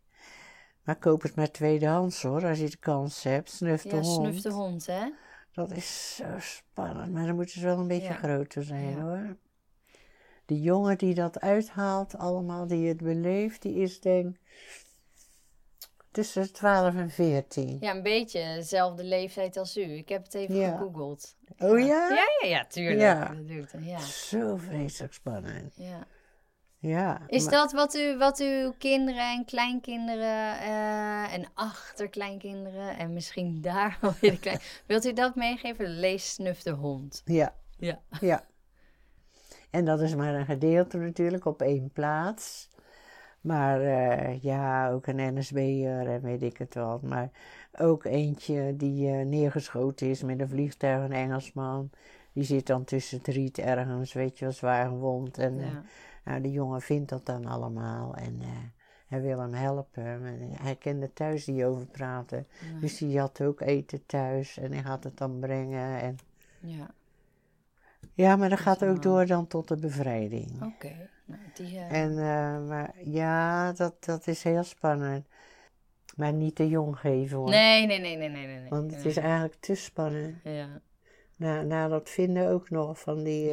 Maar 0.85 0.97
koop 0.99 1.23
het 1.23 1.35
maar 1.37 1.51
tweedehands 1.51 2.23
hoor, 2.23 2.47
als 2.47 2.59
je 2.59 2.71
de 2.71 2.77
kans 2.77 3.23
hebt. 3.23 3.51
Snuf 3.51 3.83
de 3.83 3.89
Ja, 3.89 3.95
hond. 4.01 4.07
snuf 4.07 4.41
de 4.43 4.51
hond, 4.51 4.87
hè? 4.87 5.11
Dat 5.53 5.71
is 5.71 6.15
zo 6.17 6.25
spannend. 6.39 7.13
Maar 7.13 7.27
dan 7.27 7.35
moeten 7.35 7.61
ze 7.61 7.67
wel 7.67 7.79
een 7.79 7.89
beetje 7.89 8.05
Ja. 8.09 8.15
groter 8.15 8.65
zijn 8.65 8.91
Ja. 8.91 9.01
hoor. 9.03 9.37
Die 10.47 10.61
jongen 10.61 10.99
die 10.99 11.15
dat 11.15 11.41
uithaalt, 11.41 12.17
allemaal 12.19 12.67
die 12.67 12.89
het 12.89 12.97
beleeft, 13.03 13.63
die 13.63 13.75
is 13.75 14.01
denk 14.01 14.37
tussen 16.11 16.53
12 16.53 16.95
en 16.95 17.11
14. 17.11 17.77
Ja, 17.81 17.95
een 17.95 18.03
beetje 18.03 18.55
dezelfde 18.55 19.05
leeftijd 19.05 19.57
als 19.57 19.77
u. 19.77 19.83
Ik 19.83 20.09
heb 20.09 20.23
het 20.25 20.35
even 20.35 20.55
Ja. 20.55 20.77
gegoogeld. 20.77 21.37
Oh 21.59 21.79
ja? 21.79 21.87
Ja, 22.09 22.25
ja, 22.43 22.49
ja, 22.49 22.67
tuurlijk. 22.67 23.01
Ja. 23.01 23.35
Dat 23.73 23.83
ja. 23.85 23.99
Zo 23.99 24.57
vreselijk 24.57 25.13
spannend. 25.15 25.75
ja. 25.77 26.07
Ja. 26.81 27.21
Is 27.27 27.43
maar- 27.45 27.53
dat 27.53 27.73
wat, 27.73 27.95
u, 27.95 28.17
wat 28.19 28.39
uw 28.41 28.73
kinderen 28.79 29.33
en 29.33 29.45
kleinkinderen 29.45 30.59
eh, 30.61 31.35
en 31.35 31.45
achterkleinkinderen 31.55 32.99
en 32.99 33.13
misschien 33.13 33.61
daar 33.61 33.99
alweer 34.01 34.31
de 34.31 34.39
klein... 34.39 34.59
Wilt 34.87 35.05
u 35.05 35.13
dat 35.13 35.35
meegeven? 35.35 35.87
Lees 35.89 36.33
Snuf 36.33 36.63
de 36.63 36.71
hond. 36.71 37.23
Ja, 37.25 37.55
Ja. 37.79 38.01
ja. 38.21 38.45
En 39.71 39.85
dat 39.85 40.01
is 40.01 40.15
maar 40.15 40.35
een 40.35 40.45
gedeelte 40.45 40.97
natuurlijk 40.99 41.45
op 41.45 41.63
één 41.63 41.91
plaats. 41.93 42.69
Maar 43.41 43.81
eh, 43.81 44.43
ja, 44.43 44.91
ook 44.91 45.07
een 45.07 45.35
NSB'er 45.39 46.09
en 46.09 46.21
weet 46.23 46.43
ik 46.43 46.57
het 46.59 46.75
wat. 46.75 47.03
Maar 47.03 47.31
ook 47.79 48.05
eentje 48.05 48.77
die 48.77 49.09
eh, 49.11 49.25
neergeschoten 49.27 50.09
is 50.09 50.23
met 50.23 50.41
een 50.41 50.49
vliegtuig, 50.49 51.05
een 51.05 51.13
Engelsman. 51.13 51.91
Die 52.33 52.45
zit 52.45 52.67
dan 52.67 52.85
tussen 52.85 53.19
het 53.19 53.27
riet 53.27 53.59
ergens, 53.59 54.13
weet 54.13 54.39
je 54.39 54.45
wel, 54.45 54.55
zwaar 54.55 54.89
gewond. 54.89 55.39
En 55.39 55.59
ja. 55.59 55.83
Nou, 56.25 56.41
de 56.41 56.51
jongen 56.51 56.81
vindt 56.81 57.09
dat 57.09 57.27
dan 57.27 57.47
allemaal 57.47 58.15
en 58.15 58.37
eh, 58.41 58.49
hij 59.07 59.21
wil 59.21 59.39
hem 59.41 59.53
helpen. 59.55 60.23
Hij 60.63 60.77
kende 60.77 61.13
thuis 61.13 61.47
niet 61.47 61.63
over 61.65 61.87
praten. 61.87 62.47
Dus 62.81 62.99
die 62.99 63.19
had 63.19 63.41
ook 63.43 63.61
eten 63.61 64.07
thuis 64.07 64.59
en 64.59 64.73
hij 64.73 64.83
gaat 64.83 65.05
het 65.05 65.17
dan 65.17 65.39
brengen. 65.39 66.01
En... 66.01 66.17
ja. 66.61 66.91
Ja, 68.15 68.37
maar 68.37 68.49
dat 68.49 68.59
gaat 68.61 68.85
ook 68.85 69.03
door 69.03 69.27
dan 69.27 69.47
tot 69.47 69.69
de 69.69 69.77
bevrijding. 69.77 70.63
Oké. 70.63 71.09
Nou, 71.25 71.41
die... 71.55 71.79
eh, 71.79 72.03
En, 72.03 72.11
eh, 72.11 72.69
maar 72.69 72.95
ja, 73.05 73.73
dat, 73.73 74.05
dat 74.05 74.27
is 74.27 74.43
heel 74.43 74.63
spannend. 74.63 75.27
Maar 76.17 76.33
niet 76.33 76.55
te 76.55 76.69
jong 76.69 76.99
geven 76.99 77.37
hoor. 77.37 77.49
Nee, 77.49 77.87
nee, 77.87 78.01
nee, 78.01 78.17
nee, 78.17 78.29
nee, 78.29 78.47
nee. 78.47 78.61
nee. 78.61 78.69
Want 78.69 78.95
het 78.95 79.05
is 79.05 79.17
eigenlijk 79.17 79.55
te 79.61 79.75
spannend. 79.75 80.37
Ja. 80.45 80.81
Na, 81.37 81.63
na 81.63 81.89
dat 81.89 82.11
vinden 82.11 82.49
ook 82.49 82.71
nog 82.71 83.01
van 83.01 83.23
die. 83.23 83.53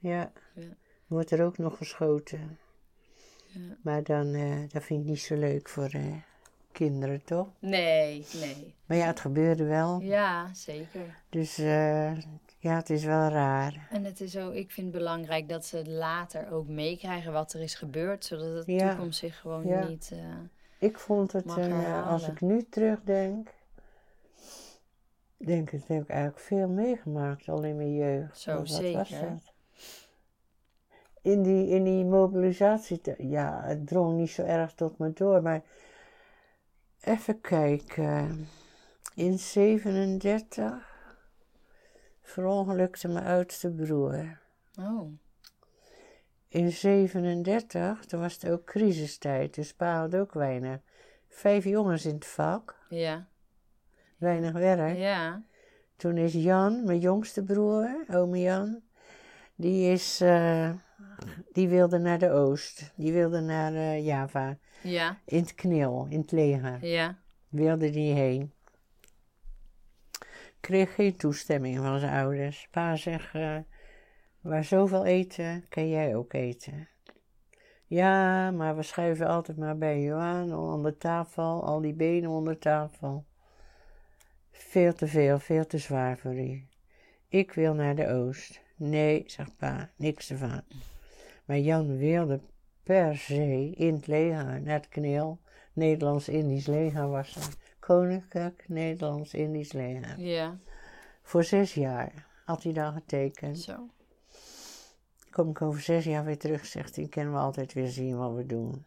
Ja, 0.00 0.32
Ja. 0.54 0.62
wordt 1.06 1.30
er 1.30 1.44
ook 1.44 1.58
nog 1.58 1.76
geschoten. 1.76 2.58
Ja. 3.46 3.60
Maar 3.82 4.02
dan, 4.02 4.34
eh, 4.34 4.58
dat 4.68 4.82
vind 4.84 5.00
ik 5.02 5.06
niet 5.08 5.20
zo 5.20 5.36
leuk 5.36 5.68
voor 5.68 5.88
eh, 5.88 6.14
kinderen, 6.72 7.24
toch? 7.24 7.48
Nee, 7.58 8.26
nee. 8.40 8.74
Maar 8.86 8.96
ja, 8.96 9.06
het 9.06 9.20
gebeurde 9.20 9.64
wel. 9.64 10.00
Ja, 10.00 10.54
zeker. 10.54 11.22
Dus 11.28 11.58
eh, 11.58 12.16
ja, 12.58 12.76
het 12.76 12.90
is 12.90 13.04
wel 13.04 13.28
raar. 13.28 13.86
En 13.90 14.04
het 14.04 14.20
is 14.20 14.36
ook, 14.36 14.52
ik 14.54 14.70
vind 14.70 14.86
het 14.86 14.96
belangrijk 14.96 15.48
dat 15.48 15.66
ze 15.66 15.88
later 15.90 16.52
ook 16.52 16.68
meekrijgen 16.68 17.32
wat 17.32 17.52
er 17.52 17.60
is 17.60 17.74
gebeurd, 17.74 18.24
zodat 18.24 18.66
de 18.66 18.72
Ja. 18.72 18.88
toekomst 18.90 19.18
zich 19.18 19.40
gewoon 19.40 19.66
Ja. 19.66 19.88
niet. 19.88 20.12
Ik 20.78 20.98
vond 20.98 21.32
het, 21.32 21.46
als 22.06 22.28
ik 22.28 22.40
nu 22.40 22.66
terugdenk, 22.70 23.48
denk 25.36 25.70
ik, 25.70 25.82
heb 25.86 26.02
ik 26.02 26.08
eigenlijk 26.08 26.40
veel 26.40 26.68
meegemaakt 26.68 27.48
al 27.48 27.62
in 27.64 27.76
mijn 27.76 27.94
jeugd. 27.94 28.38
Zo, 28.38 28.64
zeker. 28.64 29.38
In 31.22 31.42
die, 31.42 31.68
in 31.68 31.84
die 31.84 32.04
mobilisatie, 32.04 33.00
ja, 33.16 33.62
het 33.64 33.86
drong 33.86 34.16
niet 34.16 34.30
zo 34.30 34.42
erg 34.42 34.72
tot 34.74 34.98
me 34.98 35.12
door, 35.12 35.42
maar 35.42 35.62
even 37.00 37.40
kijken. 37.40 38.48
In 39.14 39.38
37 39.38 40.90
verongelukte 42.20 43.08
mijn 43.08 43.26
oudste 43.26 43.70
broer. 43.70 44.38
Oh, 44.80 45.12
In 46.48 46.72
37, 46.72 48.04
toen 48.04 48.20
was 48.20 48.34
het 48.34 48.50
ook 48.50 48.64
crisistijd, 48.64 49.54
dus 49.54 49.74
pa 49.74 49.98
had 49.98 50.14
ook 50.14 50.32
weinig. 50.32 50.78
Vijf 51.28 51.64
jongens 51.64 52.04
in 52.04 52.14
het 52.14 52.26
vak, 52.26 52.76
ja. 52.88 53.26
weinig 54.16 54.52
werk. 54.52 54.96
Ja. 54.96 55.42
Toen 55.96 56.16
is 56.16 56.32
Jan, 56.32 56.84
mijn 56.84 56.98
jongste 56.98 57.42
broer, 57.42 58.04
ome 58.10 58.40
Jan, 58.40 58.82
die, 59.54 59.92
is, 59.92 60.20
eh, 60.20 60.70
die 61.52 61.68
wilde 61.68 61.98
naar 61.98 62.18
de 62.18 62.30
Oost. 62.30 62.92
Die 62.96 63.12
wilde 63.12 63.40
naar 63.40 63.74
eh, 63.74 64.04
Java, 64.06 64.58
Ja. 64.82 65.18
in 65.24 65.38
het 65.40 65.54
knil, 65.54 66.06
in 66.10 66.20
het 66.20 66.32
leger. 66.32 66.86
Ja. 66.86 67.18
Wilde 67.48 67.90
die 67.90 68.14
heen. 68.14 68.52
Kreeg 70.60 70.94
geen 70.94 71.16
toestemming 71.16 71.76
van 71.76 71.98
zijn 71.98 72.22
ouders. 72.22 72.68
Pa 72.70 72.96
zegt, 72.96 73.34
eh, 73.34 73.56
waar 74.40 74.64
zoveel 74.64 75.04
eten, 75.04 75.64
kan 75.68 75.88
jij 75.88 76.16
ook 76.16 76.32
eten. 76.32 76.88
Ja, 77.86 78.50
maar 78.50 78.76
we 78.76 78.82
schuiven 78.82 79.26
altijd 79.26 79.58
maar 79.58 79.78
bij 79.78 80.00
je 80.00 80.14
aan, 80.14 80.54
onder 80.54 80.96
tafel, 80.96 81.64
al 81.64 81.80
die 81.80 81.94
benen 81.94 82.30
onder 82.30 82.58
tafel. 82.58 83.24
Veel 84.50 84.92
te 84.92 85.06
veel, 85.06 85.38
veel 85.38 85.66
te 85.66 85.78
zwaar 85.78 86.18
voor 86.18 86.34
u. 86.34 86.66
Ik 87.28 87.52
wil 87.52 87.74
naar 87.74 87.94
de 87.94 88.08
oost. 88.08 88.60
Nee, 88.80 89.22
zegt 89.26 89.56
pa, 89.56 89.90
niks 89.96 90.30
ervan. 90.30 90.62
Maar 91.44 91.58
Jan 91.58 91.96
wilde 91.96 92.40
per 92.82 93.16
se 93.16 93.70
in 93.74 93.94
het 93.94 94.06
leger, 94.06 94.62
naar 94.62 94.74
het 94.74 94.88
kneel. 94.88 95.40
Nederlands-Indisch 95.72 96.66
leger 96.66 97.08
was 97.08 97.36
er. 97.36 97.54
Koninklijk 97.78 98.64
Nederlands-Indisch 98.68 99.72
leger. 99.72 100.20
Ja. 100.20 100.58
Voor 101.22 101.44
zes 101.44 101.74
jaar 101.74 102.26
had 102.44 102.62
hij 102.62 102.72
dan 102.72 102.92
getekend. 102.92 103.58
Zo. 103.58 103.88
Kom 105.30 105.50
ik 105.50 105.62
over 105.62 105.80
zes 105.80 106.04
jaar 106.04 106.24
weer 106.24 106.38
terug, 106.38 106.66
zegt 106.66 106.96
hij, 106.96 107.08
kunnen 107.08 107.32
we 107.32 107.38
altijd 107.38 107.72
weer 107.72 107.88
zien 107.88 108.16
wat 108.16 108.34
we 108.34 108.46
doen. 108.46 108.86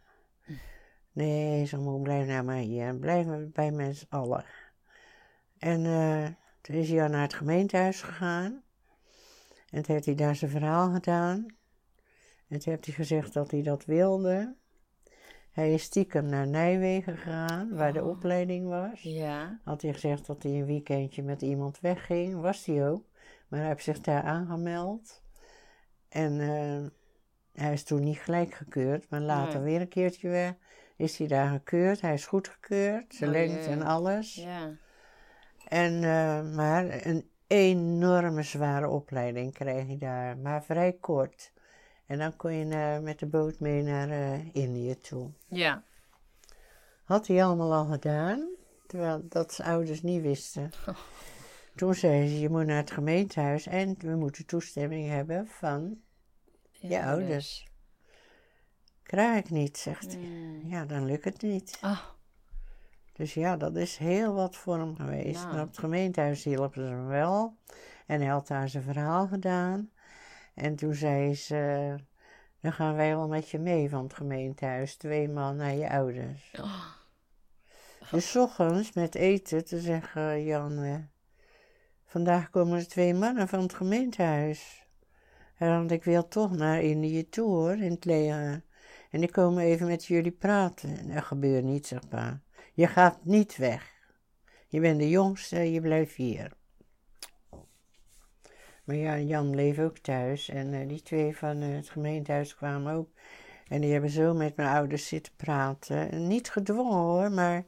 Nee, 1.12 1.66
zo 1.66 1.80
moet 1.80 2.02
blijf 2.02 2.26
nou 2.26 2.44
maar 2.44 2.56
hier. 2.56 2.94
Blijf 2.94 3.26
maar 3.26 3.48
bij 3.48 3.70
mensen 3.70 4.06
allen. 4.10 4.44
En 5.58 5.84
eh, 5.84 6.26
toen 6.60 6.76
is 6.76 6.90
hij 6.90 7.08
naar 7.08 7.22
het 7.22 7.34
gemeentehuis 7.34 8.02
gegaan. 8.02 8.63
En 9.74 9.82
toen 9.82 9.94
heeft 9.94 10.06
hij 10.06 10.14
daar 10.14 10.36
zijn 10.36 10.50
verhaal 10.50 10.92
gedaan. 10.92 11.46
En 12.48 12.58
toen 12.58 12.72
heeft 12.72 12.84
hij 12.84 12.94
gezegd 12.94 13.32
dat 13.32 13.50
hij 13.50 13.62
dat 13.62 13.84
wilde. 13.84 14.56
Hij 15.52 15.72
is 15.74 15.82
stiekem 15.82 16.26
naar 16.26 16.46
Nijmegen 16.46 17.16
gegaan, 17.16 17.74
waar 17.76 17.92
de 17.92 18.02
Oh. 18.02 18.08
opleiding 18.08 18.66
was. 18.68 19.02
Ja. 19.02 19.60
Had 19.64 19.82
hij 19.82 19.92
gezegd 19.92 20.26
dat 20.26 20.42
hij 20.42 20.52
een 20.52 20.66
weekendje 20.66 21.22
met 21.22 21.42
iemand 21.42 21.80
wegging, 21.80 22.40
was 22.40 22.64
hij 22.64 22.88
ook. 22.88 23.04
Maar 23.48 23.58
hij 23.60 23.68
heeft 23.68 23.84
zich 23.84 24.00
daar 24.00 24.22
aangemeld. 24.22 25.22
En 26.08 26.40
eh, 26.40 26.86
hij 27.62 27.72
is 27.72 27.84
toen 27.84 28.02
niet 28.02 28.18
gelijk 28.18 28.54
gekeurd, 28.54 29.10
maar 29.10 29.20
later 29.20 29.60
Nee. 29.60 29.70
weer 29.72 29.80
een 29.80 29.88
keertje 29.88 30.28
weer 30.28 30.56
is 30.96 31.18
hij 31.18 31.26
daar 31.26 31.48
gekeurd. 31.50 32.00
Hij 32.00 32.14
is 32.14 32.26
goedgekeurd, 32.26 33.14
zijn 33.14 33.30
Oh, 33.30 33.36
lengte 33.36 33.68
en 33.70 33.82
alles. 33.82 34.34
Ja. 34.34 34.76
En, 35.68 35.94
eh, 35.94 36.54
maar 36.54 37.06
een 37.06 37.30
enorme 37.54 38.42
zware 38.42 38.88
opleiding 38.88 39.52
kreeg 39.52 39.86
hij 39.86 39.98
daar, 39.98 40.38
maar 40.38 40.64
vrij 40.64 40.92
kort. 40.92 41.52
En 42.06 42.18
dan 42.18 42.36
kon 42.36 42.52
je 42.52 42.64
naar- 42.64 43.02
met 43.02 43.18
de 43.18 43.26
boot 43.26 43.60
mee 43.60 43.82
naar 43.82 44.08
eh, 44.10 44.54
Indië 44.54 45.00
toe. 45.00 45.30
Ja. 45.48 45.82
Had 47.04 47.26
hij 47.26 47.44
allemaal 47.44 47.72
al 47.72 47.84
gedaan. 47.84 48.48
Terwijl 48.86 49.24
dat 49.28 49.52
zijn 49.52 49.68
ouders 49.68 50.02
niet 50.02 50.22
wisten. 50.22 50.70
Toen 51.76 51.94
zei 51.94 52.28
ze, 52.28 52.40
je 52.40 52.48
moet 52.48 52.66
naar 52.66 52.76
het 52.76 52.90
gemeentehuis 52.90 53.66
en 53.66 53.94
we 53.98 54.16
moeten 54.16 54.46
toestemming 54.46 55.08
hebben 55.08 55.46
van 55.46 55.98
je 56.70 57.02
ouders. 57.02 57.66
Krijg 59.02 59.38
ik 59.44 59.50
niet, 59.50 59.78
zegt 59.78 60.12
hij. 60.12 60.60
Ja, 60.64 60.84
dan 60.84 61.04
lukt 61.04 61.24
het 61.24 61.42
niet. 61.42 61.78
Ah, 61.80 62.00
Dus 63.14 63.34
ja, 63.34 63.56
dat 63.56 63.76
is 63.76 63.96
heel 63.96 64.34
wat 64.34 64.56
voor 64.56 64.78
hem 64.78 64.96
geweest. 64.96 65.42
Nou. 65.42 65.54
Maar 65.54 65.62
op 65.62 65.68
het 65.68 65.78
gemeentehuis 65.78 66.44
hielpen 66.44 66.86
ze 66.86 66.94
hem 66.94 67.06
wel. 67.06 67.56
En 68.06 68.20
hij 68.20 68.30
had 68.30 68.46
daar 68.46 68.68
zijn 68.68 68.82
verhaal 68.82 69.26
gedaan. 69.26 69.90
En 70.54 70.76
toen 70.76 70.94
zei 70.94 71.34
ze, 71.34 71.94
dan 72.60 72.72
gaan 72.72 72.94
wij 72.94 73.16
wel 73.16 73.28
met 73.28 73.48
je 73.50 73.58
mee 73.58 73.88
van 73.88 74.02
het 74.02 74.14
gemeentehuis. 74.14 74.96
Twee 74.96 75.28
man 75.28 75.56
naar 75.56 75.74
je 75.74 75.90
ouders. 75.90 76.52
oh. 76.60 76.92
Dus 78.10 78.36
ochtends 78.36 78.92
met 78.92 79.14
eten 79.14 79.64
te 79.64 79.80
zeggen, 79.80 80.44
Jan, 80.44 80.78
eh, 80.78 80.94
vandaag 82.04 82.50
komen 82.50 82.78
er 82.78 82.88
twee 82.88 83.14
mannen 83.14 83.48
van 83.48 83.60
het 83.60 83.74
gemeentehuis. 83.74 84.86
En 85.56 85.68
want 85.68 85.90
ik 85.90 86.04
wil 86.04 86.28
toch 86.28 86.50
naar 86.56 86.82
Indië 86.82 87.28
toe 87.28 87.48
hoor, 87.48 87.76
in 87.76 87.90
het 87.90 88.04
leger. 88.04 88.62
En 89.10 89.20
die 89.20 89.30
komen 89.30 89.64
even 89.64 89.86
met 89.86 90.04
jullie 90.04 90.32
praten. 90.32 90.98
En 90.98 91.14
dat 91.14 91.24
gebeurt 91.24 91.64
niet, 91.64 91.86
zeg 91.86 92.08
pa. 92.08 92.40
Je 92.76 92.86
gaat 92.86 93.24
niet 93.24 93.56
weg. 93.56 93.92
Je 94.68 94.80
bent 94.80 94.98
de 94.98 95.08
jongste, 95.08 95.72
je 95.72 95.80
blijft 95.80 96.14
hier. 96.14 96.52
Maar 98.84 98.96
ja, 98.96 99.18
Jan 99.18 99.50
bleef 99.50 99.78
ook 99.78 99.98
thuis. 99.98 100.48
En 100.48 100.74
eh, 100.74 100.88
die 100.88 101.02
twee 101.02 101.36
van 101.36 101.60
eh, 101.60 101.74
het 101.74 101.90
gemeentehuis 101.90 102.54
kwamen 102.54 102.94
ook. 102.94 103.08
En 103.68 103.80
die 103.80 103.92
hebben 103.92 104.10
zo 104.10 104.34
met 104.34 104.56
mijn 104.56 104.68
ouders 104.68 105.08
zitten 105.08 105.32
praten. 105.36 106.10
En 106.10 106.26
niet 106.26 106.50
gedwongen 106.50 106.98
hoor, 106.98 107.30
maar 107.30 107.64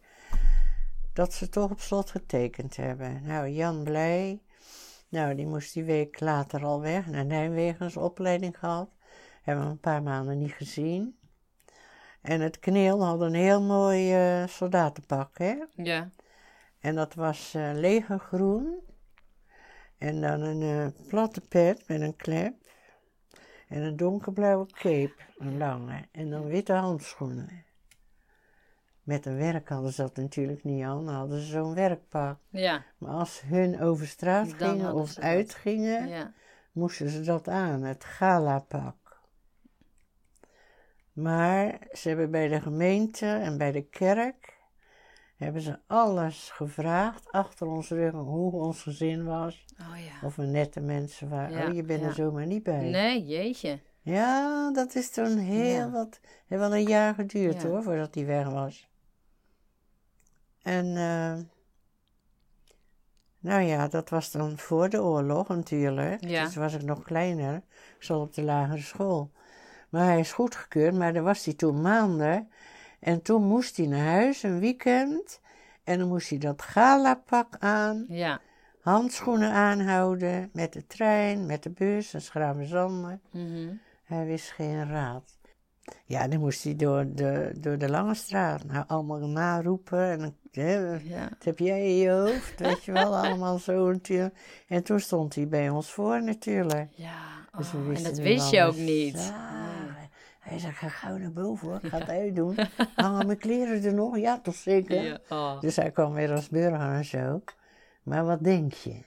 dat 1.13 1.33
ze 1.33 1.49
toch 1.49 1.71
op 1.71 1.81
slot 1.81 2.11
getekend 2.11 2.77
hebben. 2.77 3.23
Nou, 3.23 3.49
Jan 3.49 3.83
blij. 3.85 4.41
Nou, 5.09 5.35
die 5.35 5.47
moest 5.47 5.75
die 5.75 5.85
week 5.85 6.21
later 6.21 6.65
al 6.65 6.81
weg. 6.81 7.07
Naar 7.07 7.27
Nijmegen 7.27 8.03
opleiding 8.03 8.59
gehad. 8.59 8.91
Hebben 9.43 9.65
we 9.65 9.71
een 9.71 9.81
paar 9.81 10.03
maanden 10.03 10.39
niet 10.39 10.53
gezien. 10.53 11.17
En 12.27 12.41
het 12.41 12.59
kneel 12.59 13.05
had 13.05 13.21
een 13.21 13.35
heel 13.35 13.63
mooi 13.63 14.15
eh, 14.15 14.47
soldatenpak, 14.47 15.39
hè. 15.39 15.55
Ja. 15.75 16.11
En 16.81 16.95
dat 16.95 17.15
was 17.15 17.55
eh, 17.55 17.71
legergroen. 17.75 18.81
En 19.99 20.21
dan 20.21 20.41
een 20.41 20.63
eh, 20.63 21.09
platte 21.09 21.41
pet 21.41 21.89
met 21.89 22.01
een 22.01 22.17
klep. 22.17 22.55
En 23.69 23.83
een 23.83 23.97
donkerblauwe 23.97 24.67
cape, 24.67 25.15
een 25.39 25.59
lange. 25.59 26.09
En 26.13 26.31
dan 26.31 26.47
witte 26.47 26.73
handschoenen. 26.73 27.65
Met 29.03 29.27
een 29.27 29.37
werk 29.37 29.69
hadden 29.69 29.93
ze 29.93 30.03
dat 30.03 30.17
natuurlijk 30.17 30.65
niet 30.65 30.85
aan. 30.85 31.05
Dan 31.05 31.15
hadden 31.15 31.41
ze 31.41 31.47
zo'n 31.47 31.75
werkpak. 31.75 32.39
Ja. 32.51 32.85
Maar 32.99 33.15
als 33.15 33.41
hun 33.41 33.81
over 33.81 34.07
straat 34.07 34.59
Dan 34.59 34.71
gingen 34.71 34.95
of 34.95 35.19
uitgingen, 35.19 36.09
Ja. 36.09 36.33
moesten 36.73 37.09
ze 37.09 37.21
dat 37.21 37.49
aan, 37.49 37.83
het 37.83 38.05
galapak. 38.05 39.06
Maar 41.17 41.79
ze 41.93 42.09
hebben 42.09 42.31
bij 42.31 42.49
de 42.49 42.61
gemeente 42.61 43.27
en 43.27 43.59
bij 43.59 43.73
de 43.73 43.83
kerk 43.83 44.57
hebben 45.37 45.63
ze 45.63 45.79
alles 45.87 46.51
gevraagd 46.51 47.33
achter 47.33 47.67
ons 47.67 47.89
rug 47.89 48.13
hoe 48.13 48.53
ons 48.53 48.83
gezin 48.83 49.25
was. 49.25 49.65
Oh 49.81 49.99
ja. 50.05 50.27
Of 50.27 50.37
we 50.37 50.45
nette 50.45 50.81
mensen 50.81 51.29
waren. 51.29 51.59
Ja, 51.59 51.69
oh, 51.69 51.75
je 51.75 51.83
bent 51.83 52.01
ja. 52.01 52.07
er 52.07 52.15
zomaar 52.15 52.47
niet 52.47 52.63
bij. 52.63 52.91
Nee, 52.91 53.25
jeetje. 53.25 53.81
Ja, 54.01 54.71
dat 54.73 54.95
is 54.95 55.11
toen 55.11 55.39
heel 55.39 55.91
wat. 55.91 56.21
heeft 56.47 56.61
wel 56.61 56.75
een 56.75 56.87
jaar 56.87 57.15
geduurd 57.15 57.63
hoor, 57.63 57.83
voordat 57.83 58.15
hij 58.15 58.27
weg 58.27 58.49
was. 58.49 58.89
En, 60.63 60.87
eh, 60.87 61.45
nou 63.39 63.63
ja, 63.63 63.89
dat 63.89 64.09
was 64.09 64.31
dan 64.31 64.59
voor 64.59 64.89
de 64.89 65.03
oorlog 65.03 65.49
natuurlijk. 65.49 66.25
Ja. 66.25 66.45
Dus 66.45 66.55
was 66.55 66.75
ik 66.75 66.83
nog 66.83 67.03
kleiner. 67.03 67.57
Ik 67.97 68.03
zat 68.03 68.21
op 68.21 68.35
de 68.35 68.43
lagere 68.43 68.81
school. 68.81 69.31
Maar 69.89 70.05
hij 70.05 70.19
is 70.21 70.33
goedgekeurd, 70.33 70.95
maar 70.95 71.13
daar 71.13 71.23
was 71.23 71.45
hij 71.45 71.55
toen 71.55 71.81
maanden. 71.81 72.49
En 73.01 73.23
toen 73.23 73.43
moest 73.43 73.77
hij 73.77 73.87
naar 73.87 74.07
huis 74.13 74.43
een 74.43 74.59
weekend. 74.61 75.41
En 75.85 75.99
dan 75.99 76.09
moest 76.09 76.29
hij 76.29 76.39
dat 76.39 76.63
galapak 76.63 77.57
aan 77.59 78.05
Ja. 78.09 78.41
handschoenen 78.81 79.51
aanhouden, 79.53 80.51
met 80.53 80.73
de 80.73 80.87
trein, 80.87 81.47
met 81.47 81.63
de 81.63 81.71
bus 81.71 82.15
en 82.15 82.23
schraven 82.23 83.21
Mhm. 83.31 83.73
Hij 84.05 84.27
wist 84.27 84.51
geen 84.51 84.89
raad. 84.89 85.35
Ja, 86.05 86.29
dan 86.29 86.41
moest 86.41 86.65
hij 86.65 86.77
door 86.77 87.05
de, 87.15 87.53
door 87.61 87.79
de 87.79 87.91
lange 87.91 88.15
straat, 88.15 88.65
nou 88.65 88.85
allemaal 88.87 89.29
naroepen 89.29 90.11
en 90.11 90.19
dan, 90.19 90.35
hè, 90.51 90.95
Ja. 90.95 91.29
wat 91.29 91.45
heb 91.45 91.59
jij 91.59 91.81
in 91.89 91.97
je 91.97 92.11
hoofd, 92.11 92.61
weet 92.61 92.85
je 92.85 92.93
wel, 92.93 93.17
allemaal 93.25 93.59
zo 93.59 93.91
natuurlijk. 93.93 94.35
En 94.69 94.83
toen 94.83 95.01
stond 95.01 95.35
hij 95.35 95.49
bij 95.49 95.69
ons 95.71 95.93
voor 95.93 96.23
natuurlijk. 96.23 96.89
Ja. 96.95 97.15
Dus 97.57 97.73
Oh, 97.75 97.97
en 97.97 98.03
dat 98.03 98.19
wist 98.19 98.51
je 98.51 98.63
ook 98.63 98.77
niet. 98.77 99.15
Ja. 99.15 99.55
Hij 100.41 100.59
zei, 100.59 100.73
ga 100.73 100.89
gauw 100.89 101.17
naar 101.17 101.33
boven 101.33 101.69
hoor, 101.69 101.79
ik 101.83 101.91
ga 101.91 101.99
het 101.99 102.09
uitdoen. 102.09 102.57
Hangen 102.95 103.27
mijn 103.27 103.39
kleren 103.39 103.85
er 103.85 103.95
nog? 103.95 104.19
Ja, 104.19 104.39
toch 104.39 104.55
zeker? 104.55 105.03
Ja. 105.03 105.19
Oh. 105.29 105.61
Dus 105.61 105.77
hij 105.77 105.91
kwam 105.91 106.13
weer 106.13 106.33
als 106.33 106.49
burger 106.49 106.81
en 106.93 107.05
zo. 107.05 107.43
Maar 108.03 108.25
wat 108.25 108.45
denk 108.45 108.73
je? 108.73 109.03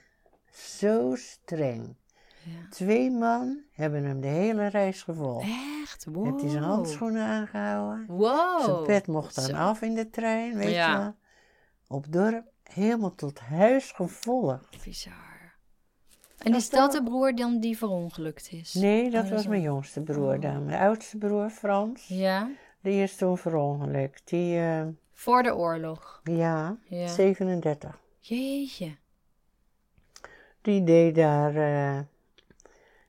Zo 0.52 1.14
streng. 1.14 1.94
Ja. 2.42 2.68
Twee 2.70 3.10
man 3.10 3.58
hebben 3.72 4.04
hem 4.04 4.20
de 4.20 4.26
hele 4.28 4.66
reis 4.66 5.02
gevolgd. 5.02 5.46
Echt? 5.82 6.04
Wow. 6.04 6.24
Heeft 6.24 6.40
hij 6.40 6.50
zijn 6.50 6.62
handschoenen 6.62 7.22
aangehouden. 7.26 8.04
Wow. 8.06 8.64
Zijn 8.64 8.82
pet 8.82 9.06
mocht 9.06 9.34
dan 9.34 9.44
Zo. 9.44 9.54
af 9.56 9.82
in 9.82 9.94
de 9.94 10.10
trein, 10.10 10.56
weet 10.56 10.70
Ja. 10.74 10.90
je 10.92 10.98
wel. 10.98 11.14
Op 11.88 12.12
dorp, 12.12 12.44
helemaal 12.62 13.14
tot 13.14 13.38
huis 13.40 13.92
gevolgd. 13.92 14.84
Bizar. 14.84 15.29
En 16.42 16.54
is 16.54 16.70
dat 16.70 16.92
de 16.92 17.02
broer 17.02 17.34
dan 17.34 17.60
die 17.60 17.78
verongelukt 17.78 18.52
is? 18.52 18.74
Nee, 18.74 19.10
dat 19.10 19.24
Oh, 19.24 19.30
was 19.30 19.46
mijn 19.46 19.60
jongste 19.62 20.00
broer 20.00 20.40
dan. 20.40 20.64
Mijn 20.64 20.80
oudste 20.80 21.16
broer, 21.18 21.50
Frans, 21.50 22.06
Ja. 22.08 22.48
die 22.82 23.02
is 23.02 23.16
toen 23.16 23.38
verongelukt. 23.38 24.22
Die, 24.28 24.58
eh, 24.58 24.82
Voor 25.12 25.42
de 25.42 25.54
oorlog. 25.56 26.20
ja, 26.24 26.76
Ja. 26.88 27.06
37. 27.06 27.98
Jeetje. 28.20 28.96
Die 30.62 30.84
deed 30.84 31.14
daar, 31.14 31.54
eh, 31.56 32.00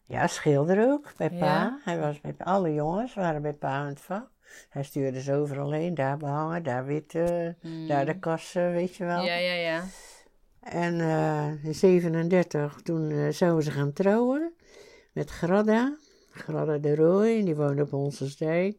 ja, 0.06 0.28
schilder 0.28 0.92
ook 0.92 1.14
bij 1.18 1.30
pa. 1.30 1.80
Hij 1.84 2.00
was 2.00 2.22
bij 2.22 2.34
alle 2.38 2.74
jongens, 2.74 3.14
waren 3.14 3.42
bij 3.42 3.54
pa 3.54 3.70
aan 3.70 3.88
het 3.88 4.02
vak. 4.02 4.30
Hij 4.70 4.84
stuurde 4.84 5.22
ze 5.22 5.34
overal 5.34 5.72
heen, 5.72 5.94
daar 5.96 6.18
behangen, 6.18 6.64
daar 6.64 6.86
witte, 6.86 7.56
daar 7.88 8.06
de 8.06 8.20
kassen, 8.20 8.72
weet 8.72 8.96
je 8.96 9.06
wel. 9.06 9.20
Mm. 9.20 9.26
Ja, 9.26 9.36
ja, 9.36 9.54
ja. 9.54 9.84
En 10.62 11.00
eh, 11.00 11.64
in 11.64 11.74
37, 11.76 12.82
toen 12.84 13.10
eh, 13.12 13.28
zouden 13.30 13.64
ze 13.64 13.72
gaan 13.72 13.94
trouwen 13.94 14.54
met 15.12 15.30
Gradda. 15.30 15.96
Gradda 16.32 16.78
de 16.78 16.96
Rooij, 16.96 17.44
die 17.44 17.56
woonde 17.56 17.82
op 17.82 17.90
Honsensdijk. 17.90 18.78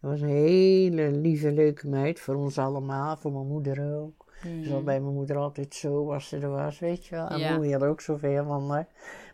Dat 0.00 0.10
was 0.10 0.20
een 0.20 0.28
hele 0.28 1.10
lieve, 1.10 1.52
leuke 1.52 1.88
meid 1.88 2.20
voor 2.20 2.34
ons 2.34 2.58
allemaal, 2.58 3.16
voor 3.16 3.32
mijn 3.32 3.46
moeder 3.46 3.94
ook. 3.98 4.28
Ze 4.62 4.72
was 4.72 4.82
bij 4.82 5.00
mijn 5.00 5.14
moeder 5.14 5.36
altijd 5.36 5.74
zo 5.74 6.12
als 6.12 6.28
ze 6.28 6.38
er 6.38 6.50
was, 6.50 6.78
weet 6.78 7.06
je 7.06 7.14
wel. 7.14 7.28
En 7.28 7.38
Ja. 7.38 7.54
moeder 7.56 7.72
had 7.72 7.82
ook 7.88 8.00
zoveel 8.00 8.44
van 8.44 8.70
haar. 8.70 8.86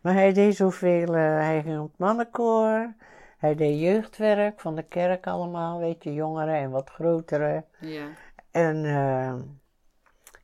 Maar 0.02 0.14
hij 0.14 0.32
deed 0.32 0.56
zoveel, 0.56 1.06
eh, 1.14 1.22
hij 1.22 1.62
ging 1.62 1.78
op 1.80 1.88
het 1.90 1.98
mannenkoor. 1.98 2.94
Hij 3.38 3.54
deed 3.54 3.80
jeugdwerk 3.80 4.60
van 4.60 4.74
de 4.74 4.82
kerk 4.82 5.26
allemaal, 5.26 5.78
weet 5.78 6.04
je, 6.04 6.14
jongeren 6.14 6.54
en 6.54 6.70
wat 6.70 6.90
grotere. 6.90 7.64
Ja. 7.80 8.06
En 8.50 8.84
eh, 8.84 9.34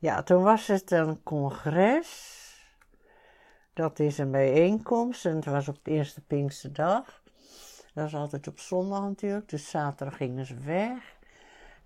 ja, 0.02 0.22
toen 0.22 0.42
was 0.42 0.66
het 0.66 0.90
een 0.90 1.22
congres. 1.22 2.40
Dat 3.72 3.98
is 3.98 4.18
een 4.18 4.30
bijeenkomst 4.30 5.26
en 5.26 5.34
het 5.34 5.44
was 5.44 5.68
op 5.68 5.78
de 5.82 5.90
eerste 5.90 6.20
Pinksterdag. 6.20 7.22
Dat 7.94 8.04
was 8.04 8.14
altijd 8.14 8.48
op 8.48 8.58
zondag 8.58 9.00
natuurlijk, 9.00 9.48
dus 9.48 9.70
zaterdag 9.70 10.16
gingen 10.16 10.46
ze 10.46 10.54
weg. 10.54 11.16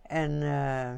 En 0.02 0.42
eh, 0.42 0.92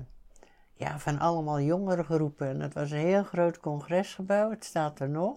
ja, 0.73 0.99
van 0.99 1.19
allemaal 1.19 1.61
jongere 1.61 2.03
groepen. 2.03 2.49
En 2.49 2.61
het 2.61 2.75
was 2.75 2.91
een 2.91 2.99
heel 2.99 3.25
groot 3.25 3.61
congresgebouw, 3.61 4.51
het 4.51 4.65
staat 4.65 5.01
er 5.01 5.09
nog. 5.09 5.37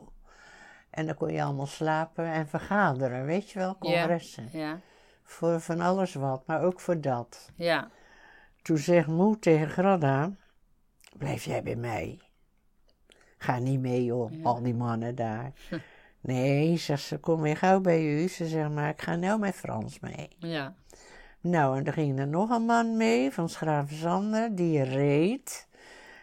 En 0.90 1.06
dan 1.06 1.16
kon 1.16 1.34
je 1.34 1.44
allemaal 1.44 1.66
slapen 1.66 2.26
en 2.26 2.48
vergaderen, 2.48 3.26
weet 3.26 3.50
je 3.50 3.60
wel, 3.60 3.78
congressen. 3.78 4.50
Ja. 4.52 4.80
Voor 5.24 5.62
van 5.62 5.82
alles 5.82 6.14
wat, 6.14 6.48
maar 6.48 6.64
ook 6.64 6.80
voor 6.80 7.02
dat. 7.02 7.52
Ja. 7.56 7.90
Toen 8.62 8.78
zegt 8.78 9.08
moe 9.08 9.40
tegen 9.40 9.70
Gradda, 9.70 10.32
blijf 11.18 11.44
jij 11.44 11.64
bij 11.64 11.76
mij. 11.76 12.20
Ga 13.38 13.60
niet 13.60 13.80
mee 13.80 14.04
joh, 14.04 14.32
al 14.44 14.62
die 14.62 14.74
mannen 14.76 15.16
daar. 15.16 15.52
Nee, 16.24 16.78
zegt 16.78 17.04
ze, 17.04 17.18
kom 17.18 17.42
weer 17.42 17.58
gauw 17.58 17.80
bij 17.82 18.04
u. 18.06 18.28
Ze 18.28 18.48
zegt, 18.48 18.70
maar 18.70 18.90
ik 18.90 19.02
ga 19.02 19.16
nou 19.16 19.40
met 19.40 19.56
Frans 19.56 20.00
mee. 20.00 20.28
Ja. 20.40 20.76
Nou, 21.40 21.78
en 21.78 21.86
er 21.86 21.94
ging 21.94 22.20
er 22.20 22.28
nog 22.28 22.50
een 22.50 22.66
man 22.66 22.98
mee 22.98 23.32
van 23.32 23.50
Schravenzander, 23.50 24.56
die 24.56 24.82
reed. 24.84 25.68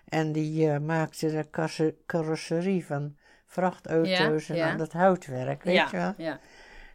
En 0.09 0.33
die 0.33 0.71
eh, 0.71 0.79
maakte 0.81 1.31
de 1.31 1.45
kasse- 1.51 1.95
carrosserie 2.07 2.87
van 2.87 3.17
vrachtauto's 3.47 4.47
Ja, 4.47 4.55
en 4.55 4.61
ja. 4.61 4.71
aan 4.71 4.79
dat 4.79 4.93
houtwerk, 4.93 5.63
weet 5.63 5.91
je 5.91 5.97
wel. 5.97 6.15
Ja. 6.17 6.41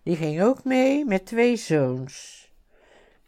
Die 0.03 0.15
ging 0.15 0.41
ook 0.41 0.63
mee 0.63 1.05
met 1.05 1.25
twee 1.25 1.55
zoons. 1.55 2.47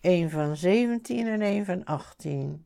Eén 0.02 0.30
van 0.30 0.56
17 0.56 1.28
en 1.28 1.42
één 1.42 1.66
van 1.66 1.84
18. 1.84 2.65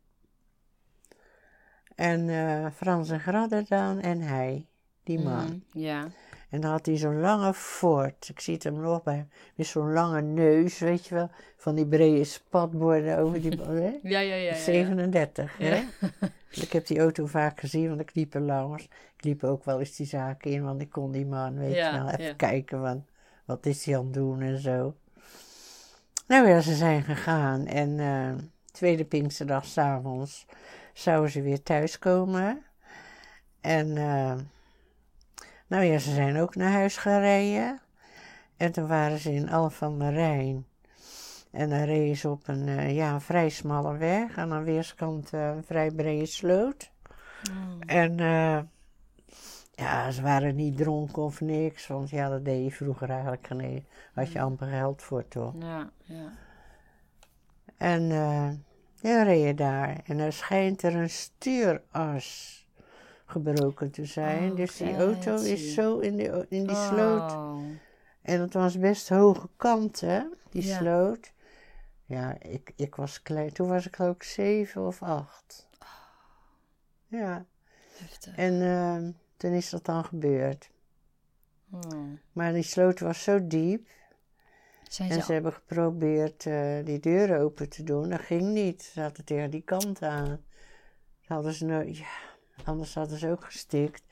En 1.99 2.29
eh, 2.29 2.65
Frans 2.75 3.09
en 3.09 3.19
Gradde 3.19 3.63
dan 3.67 3.99
en 3.99 4.21
hij, 4.21 4.65
die 5.03 5.19
man. 5.19 5.45
Mhm, 5.45 5.79
Ja. 5.79 6.07
En 6.49 6.61
dan 6.61 6.71
had 6.71 6.85
hij 6.85 6.97
zo'n 6.97 7.19
lange 7.19 7.53
Ford. 7.53 8.29
Ik 8.29 8.39
zie 8.39 8.53
het 8.53 8.63
hem 8.63 8.79
nog 8.79 9.03
bij. 9.03 9.27
Met 9.55 9.65
zo'n 9.67 9.93
lange 9.93 10.21
neus, 10.21 10.79
weet 10.79 11.05
je 11.07 11.15
wel. 11.15 11.29
Van 11.57 11.75
die 11.75 11.87
brede 11.87 12.23
spatborden 12.23 13.17
over 13.17 13.41
die... 13.41 13.51
hè? 13.61 13.99
Ja, 14.03 14.19
ja, 14.19 14.35
ja. 14.35 14.53
37, 14.55 15.57
hè? 15.57 15.75
Ja. 15.75 15.83
Ik 16.51 16.71
heb 16.73 16.87
die 16.87 16.99
auto 16.99 17.25
vaak 17.25 17.59
gezien, 17.59 17.87
want 17.89 18.01
ik 18.01 18.15
liep 18.15 18.33
er 18.33 18.41
langs. 18.41 18.83
Ik 19.17 19.23
liep 19.23 19.43
ook 19.43 19.63
wel 19.63 19.79
eens 19.79 19.95
die 19.95 20.05
zaken 20.05 20.51
in, 20.51 20.63
want 20.63 20.81
ik 20.81 20.89
kon 20.89 21.11
die 21.11 21.25
man, 21.25 21.57
weet 21.57 21.75
Ja, 21.75 21.93
je 21.95 21.97
wel, 22.01 22.09
even 22.09 22.23
ja. 22.23 22.33
kijken 22.33 22.79
van... 22.81 23.05
Wat 23.45 23.65
is 23.65 23.85
hij 23.85 23.97
aan 23.97 24.03
het 24.03 24.13
doen 24.13 24.41
en 24.41 24.59
zo. 24.59 24.95
Nou 26.27 26.47
ja, 26.47 26.59
ze 26.61 26.75
zijn 26.75 27.03
gegaan. 27.03 27.65
En 27.65 27.99
eh, 27.99 28.43
tweede 28.71 29.05
Pinksterdag 29.05 29.65
s'avonds 29.65 30.45
zouden 30.99 31.31
ze 31.31 31.41
weer 31.41 31.63
thuiskomen. 31.63 32.63
En... 33.61 33.97
eh, 33.97 34.35
nou 35.67 35.83
ja, 35.83 35.97
ze 35.97 36.13
zijn 36.13 36.37
ook 36.37 36.55
naar 36.55 36.71
huis 36.71 36.97
gereden. 36.97 37.79
En 38.57 38.71
toen 38.71 38.87
waren 38.87 39.17
ze 39.19 39.33
in 39.33 39.49
Alphen 39.49 39.77
van 39.77 39.99
de 39.99 40.09
Rijn. 40.09 40.65
En 41.51 41.69
dan 41.69 41.83
reden 41.83 42.15
ze 42.17 42.29
op 42.29 42.47
een, 42.47 42.67
eh, 42.67 42.95
ja, 42.95 43.13
een 43.13 43.21
vrij 43.21 43.49
smalle 43.49 43.97
weg. 43.97 44.37
En 44.37 44.53
aan 44.53 44.63
weerskant 44.63 45.33
eh, 45.33 45.47
een 45.47 45.63
vrij 45.63 45.91
brede 45.91 46.25
sloot. 46.25 46.91
Oh. 47.49 47.95
En 47.95 48.17
ja, 49.71 50.11
ze 50.11 50.21
waren 50.21 50.55
niet 50.55 50.77
dronken 50.77 51.23
of 51.23 51.41
niks. 51.41 51.87
Want 51.87 52.09
ja, 52.09 52.29
dat 52.29 52.45
deed 52.45 52.63
je 52.63 52.71
vroeger 52.71 53.09
eigenlijk 53.09 53.47
geen. 53.47 53.85
Had 54.13 54.31
je 54.31 54.41
amper 54.41 54.67
geld 54.67 55.01
voor, 55.01 55.27
toch? 55.27 55.53
Ja, 55.59 55.89
ja. 56.03 56.31
En 57.77 58.11
eh 59.01 59.11
ja, 59.11 59.23
reden 59.23 59.55
daar. 59.55 60.01
En 60.05 60.19
er 60.19 60.33
schijnt 60.33 60.81
er 60.81 60.95
een 60.95 61.09
stuuras 61.09 62.57
gebroken 63.25 63.91
te 63.91 64.05
zijn. 64.05 64.51
Oh, 64.51 64.55
dus 64.57 64.77
die 64.77 64.95
auto 64.95 65.35
is 65.35 65.73
zo 65.73 65.99
in 65.99 66.15
die, 66.15 66.47
in 66.49 66.67
die 66.67 66.75
sloot. 66.75 67.31
Oh. 67.31 67.61
En 68.21 68.41
het 68.41 68.53
was 68.53 68.79
best 68.79 69.09
hoge 69.09 69.49
kant, 69.55 69.99
hè, 69.99 70.23
die 70.49 70.65
Ja. 70.65 70.77
sloot. 70.77 71.31
Ja, 72.05 72.35
ik, 72.39 72.73
ik 72.75 72.95
was 72.95 73.21
klein. 73.21 73.53
Toen 73.53 73.67
was 73.67 73.85
ik 73.87 73.95
geloof 73.95 74.15
ik 74.15 74.23
zeven 74.23 74.87
of 74.87 75.01
acht. 75.03 75.67
Ja, 77.07 77.45
Heftig. 77.97 78.35
en 78.35 78.61
ehm, 78.61 79.11
toen 79.37 79.51
is 79.51 79.69
dat 79.69 79.85
dan 79.85 80.03
gebeurd. 80.05 80.69
Oh. 81.71 82.03
Maar 82.31 82.53
die 82.53 82.63
sloot 82.63 82.99
was 82.99 83.23
zo 83.23 83.47
diep. 83.47 83.87
Zijn 84.89 85.09
En 85.11 85.23
ze 85.23 85.33
hebben 85.33 85.53
geprobeerd 85.53 86.45
eh, 86.45 86.85
die 86.85 86.99
deuren 86.99 87.39
open 87.39 87.69
te 87.69 87.83
doen. 87.83 88.09
Dat 88.09 88.19
ging 88.19 88.41
niet. 88.41 88.83
Ze 88.83 88.91
zaten 88.91 89.25
tegen 89.25 89.49
die 89.49 89.61
kant 89.61 90.01
aan. 90.03 90.39
Hadden 91.27 91.53
ze 91.53 91.65
nou, 91.65 91.93
ja, 91.93 92.07
anders 92.63 92.95
hadden 92.95 93.17
ze 93.17 93.29
ook 93.29 93.45
gestikt. 93.45 94.03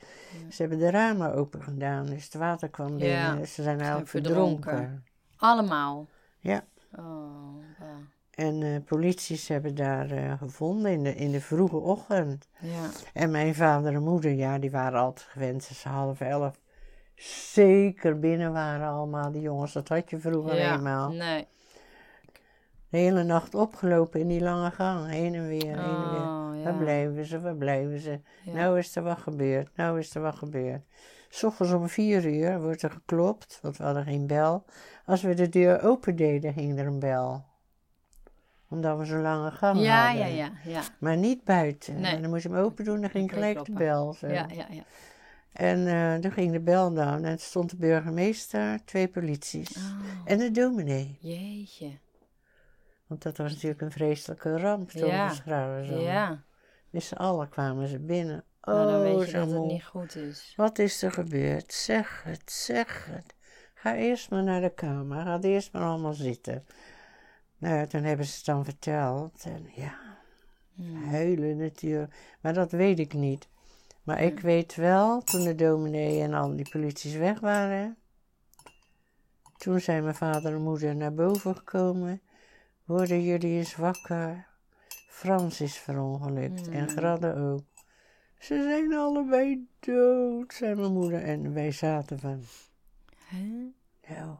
Ze 0.49 0.61
hebben 0.61 0.79
de 0.79 0.89
ramen 0.89 1.33
open 1.33 1.63
gedaan, 1.63 2.05
dus 2.05 2.23
het 2.23 2.33
water 2.33 2.69
kwam 2.69 2.87
binnen. 2.97 3.37
Ja, 3.39 3.45
Ze 3.45 3.63
zijn 3.63 3.77
eigenlijk 3.79 4.09
verdronken. 4.09 4.61
verdronken. 4.71 5.05
allemaal? 5.37 6.07
Ja. 6.39 6.65
Oh. 6.95 7.55
En 8.31 8.63
eh 8.63 8.75
polities 8.85 9.47
hebben 9.47 9.75
daar 9.75 10.11
eh, 10.11 10.37
gevonden 10.37 10.91
in 10.91 11.03
de, 11.03 11.15
in 11.15 11.31
de 11.31 11.41
vroege 11.41 11.77
ochtend. 11.77 12.47
ja. 12.59 12.89
En 13.13 13.31
mijn 13.31 13.55
vader 13.55 13.93
en 13.93 14.03
moeder, 14.03 14.31
ja, 14.31 14.57
die 14.59 14.71
waren 14.71 14.99
altijd 14.99 15.27
gewend. 15.27 15.63
Ze 15.63 15.89
half 15.89 16.21
elf 16.21 16.59
zeker 17.21 18.19
binnen 18.19 18.53
waren 18.53 18.87
allemaal. 18.87 19.31
Die 19.31 19.41
jongens, 19.41 19.73
dat 19.73 19.87
had 19.87 20.09
je 20.09 20.19
vroeger 20.19 20.55
ja. 20.55 20.75
eenmaal. 20.75 21.11
Nee. 21.11 21.47
De 22.89 22.97
hele 22.97 23.23
nacht 23.23 23.55
opgelopen 23.55 24.19
in 24.19 24.27
die 24.27 24.41
lange 24.41 24.71
gang. 24.71 25.09
Heen 25.09 25.35
en 25.35 25.47
weer, 25.47 25.61
heen 25.61 25.95
en 25.95 26.09
weer. 26.09 26.21
Oh, 26.21 26.49
ja. 26.55 26.63
Waar 26.63 26.77
blijven 26.77 27.25
ze, 27.25 27.41
waar 27.41 27.55
blijven 27.55 27.99
ze? 27.99 28.19
Ja. 28.43 28.53
Nou 28.53 28.77
is 28.77 28.95
er 28.95 29.03
wat 29.03 29.17
gebeurd, 29.17 29.69
nou 29.75 29.99
is 29.99 30.15
er 30.15 30.21
wat 30.21 30.35
gebeurd. 30.35 30.81
S 31.29 31.43
ochtends 31.43 31.73
om 31.73 31.89
vier 31.89 32.25
uur 32.25 32.61
wordt 32.61 32.81
er 32.81 32.91
geklopt, 32.91 33.59
want 33.61 33.77
we 33.77 33.83
hadden 33.83 34.03
geen 34.03 34.27
bel. 34.27 34.65
Als 35.05 35.21
we 35.21 35.33
de 35.33 35.49
deur 35.49 35.83
open 35.83 36.15
deden, 36.15 36.53
ging 36.53 36.79
er 36.79 36.85
een 36.85 36.99
bel. 36.99 37.45
Omdat 38.69 38.97
we 38.97 39.05
zo'n 39.05 39.21
lange 39.21 39.51
gang 39.51 39.79
ja, 39.79 40.05
hadden. 40.05 40.27
ja, 40.27 40.45
ja, 40.45 40.51
ja. 40.71 40.81
Maar 40.99 41.17
niet 41.17 41.43
buiten. 41.43 41.99
Nee. 41.99 42.15
En 42.15 42.21
dan 42.21 42.29
moest 42.29 42.43
je 42.43 42.49
hem 42.49 42.57
open 42.57 42.85
doen, 42.85 43.01
dan 43.01 43.09
ging 43.09 43.33
gelijk 43.33 43.65
de 43.65 43.71
bel. 43.71 44.13
Zo. 44.13 44.27
Ja, 44.27 44.45
ja, 44.53 44.65
ja. 44.69 44.83
En 45.57 45.87
eh, 45.87 46.15
toen 46.15 46.31
ging 46.31 46.51
de 46.51 46.59
bel 46.59 46.93
dan 46.93 47.23
en 47.23 47.39
stond 47.39 47.69
de 47.69 47.75
burgemeester, 47.75 48.79
twee 48.85 49.07
polities. 49.07 49.75
Oh, 49.77 50.01
En 50.25 50.37
de 50.37 50.51
dominee. 50.51 51.17
jeetje. 51.21 51.91
Want 53.07 53.23
dat 53.23 53.37
was 53.37 53.51
natuurlijk 53.53 53.81
een 53.81 53.91
vreselijke 53.91 54.57
ramp, 54.59 54.91
Ja. 54.91 55.29
Grauwenzoon. 55.29 56.01
Ja. 56.01 56.43
Met 56.89 57.03
z'n 57.03 57.15
allen 57.15 57.49
kwamen 57.49 57.87
ze 57.87 57.99
binnen. 57.99 58.43
Oh, 58.61 58.73
Nou, 58.73 58.91
dan 58.91 59.01
weet 59.01 59.25
je 59.25 59.37
zo'n 59.37 59.49
dat 59.49 59.59
het 59.61 59.71
niet 59.71 59.83
goed 59.85 60.15
is. 60.15 60.53
Wat 60.55 60.79
is 60.79 61.01
er 61.01 61.11
gebeurd? 61.11 61.73
Zeg 61.73 62.23
het, 62.23 62.51
zeg 62.51 63.05
het. 63.09 63.35
Ga 63.73 63.95
eerst 63.95 64.29
maar 64.29 64.43
naar 64.43 64.61
de 64.61 64.73
kamer. 64.73 65.21
Ga 65.23 65.39
eerst 65.41 65.71
maar 65.73 65.81
allemaal 65.83 66.13
zitten. 66.13 66.65
Nou, 67.57 67.75
ja, 67.75 67.85
toen 67.85 68.03
hebben 68.03 68.25
ze 68.25 68.35
het 68.35 68.45
dan 68.45 68.65
verteld. 68.65 69.43
En 69.43 69.69
ja, 69.75 69.97
Hmm. 70.75 71.03
huilen 71.03 71.57
natuurlijk. 71.57 72.13
Maar 72.41 72.53
dat 72.53 72.71
weet 72.71 72.99
ik 72.99 73.13
niet. 73.13 73.47
Maar 74.07 74.21
ik 74.21 74.39
weet 74.39 74.75
wel, 74.75 75.21
toen 75.21 75.43
de 75.43 75.55
dominee 75.55 76.21
en 76.21 76.33
al 76.33 76.55
die 76.55 76.69
polities 76.69 77.15
weg 77.15 77.39
waren. 77.39 77.97
Toen 79.57 79.79
zijn 79.79 80.03
mijn 80.03 80.15
vader 80.15 80.53
en 80.53 80.61
moeder 80.61 80.95
naar 80.95 81.13
boven 81.13 81.55
gekomen. 81.55 82.21
Worden 82.85 83.23
jullie 83.23 83.57
eens 83.57 83.75
wakker? 83.75 84.47
Frans 85.09 85.61
is 85.61 85.77
verongelukt 85.77 86.67
en 86.69 86.77
Hmm. 86.87 86.97
Gradde 86.97 87.35
ook. 87.35 87.63
Ze 88.39 88.63
zijn 88.63 88.93
allebei 88.93 89.67
dood, 89.79 90.53
zei 90.53 90.75
mijn 90.75 90.93
moeder. 90.93 91.23
En 91.23 91.53
wij 91.53 91.71
zaten 91.71 92.19
van, 92.19 92.43
Hè? 93.25 93.71
nou, 94.09 94.35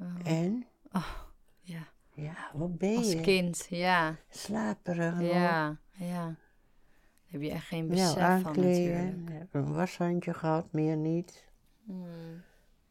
Oh. 0.00 0.14
en? 0.24 0.66
Ja. 1.60 1.88
Ja, 2.14 2.50
wat 2.52 2.78
ben 2.78 2.96
Als 2.96 3.12
je? 3.12 3.20
kind, 3.20 3.66
ja. 3.70 4.16
Slaperig. 4.28 5.20
Ja, 5.20 5.78
ja. 5.92 6.36
Heb 7.36 7.44
je 7.44 7.50
echt 7.50 7.66
geen 7.66 7.88
besef 7.88 8.16
Nou, 8.16 8.40
van 8.40 8.52
natuurlijk. 8.56 9.30
Heb 9.30 9.54
een 9.54 9.72
washandje 9.72 10.34
gehad, 10.34 10.72
meer 10.72 10.96
niet. 10.96 11.44
Hmm. 11.84 12.42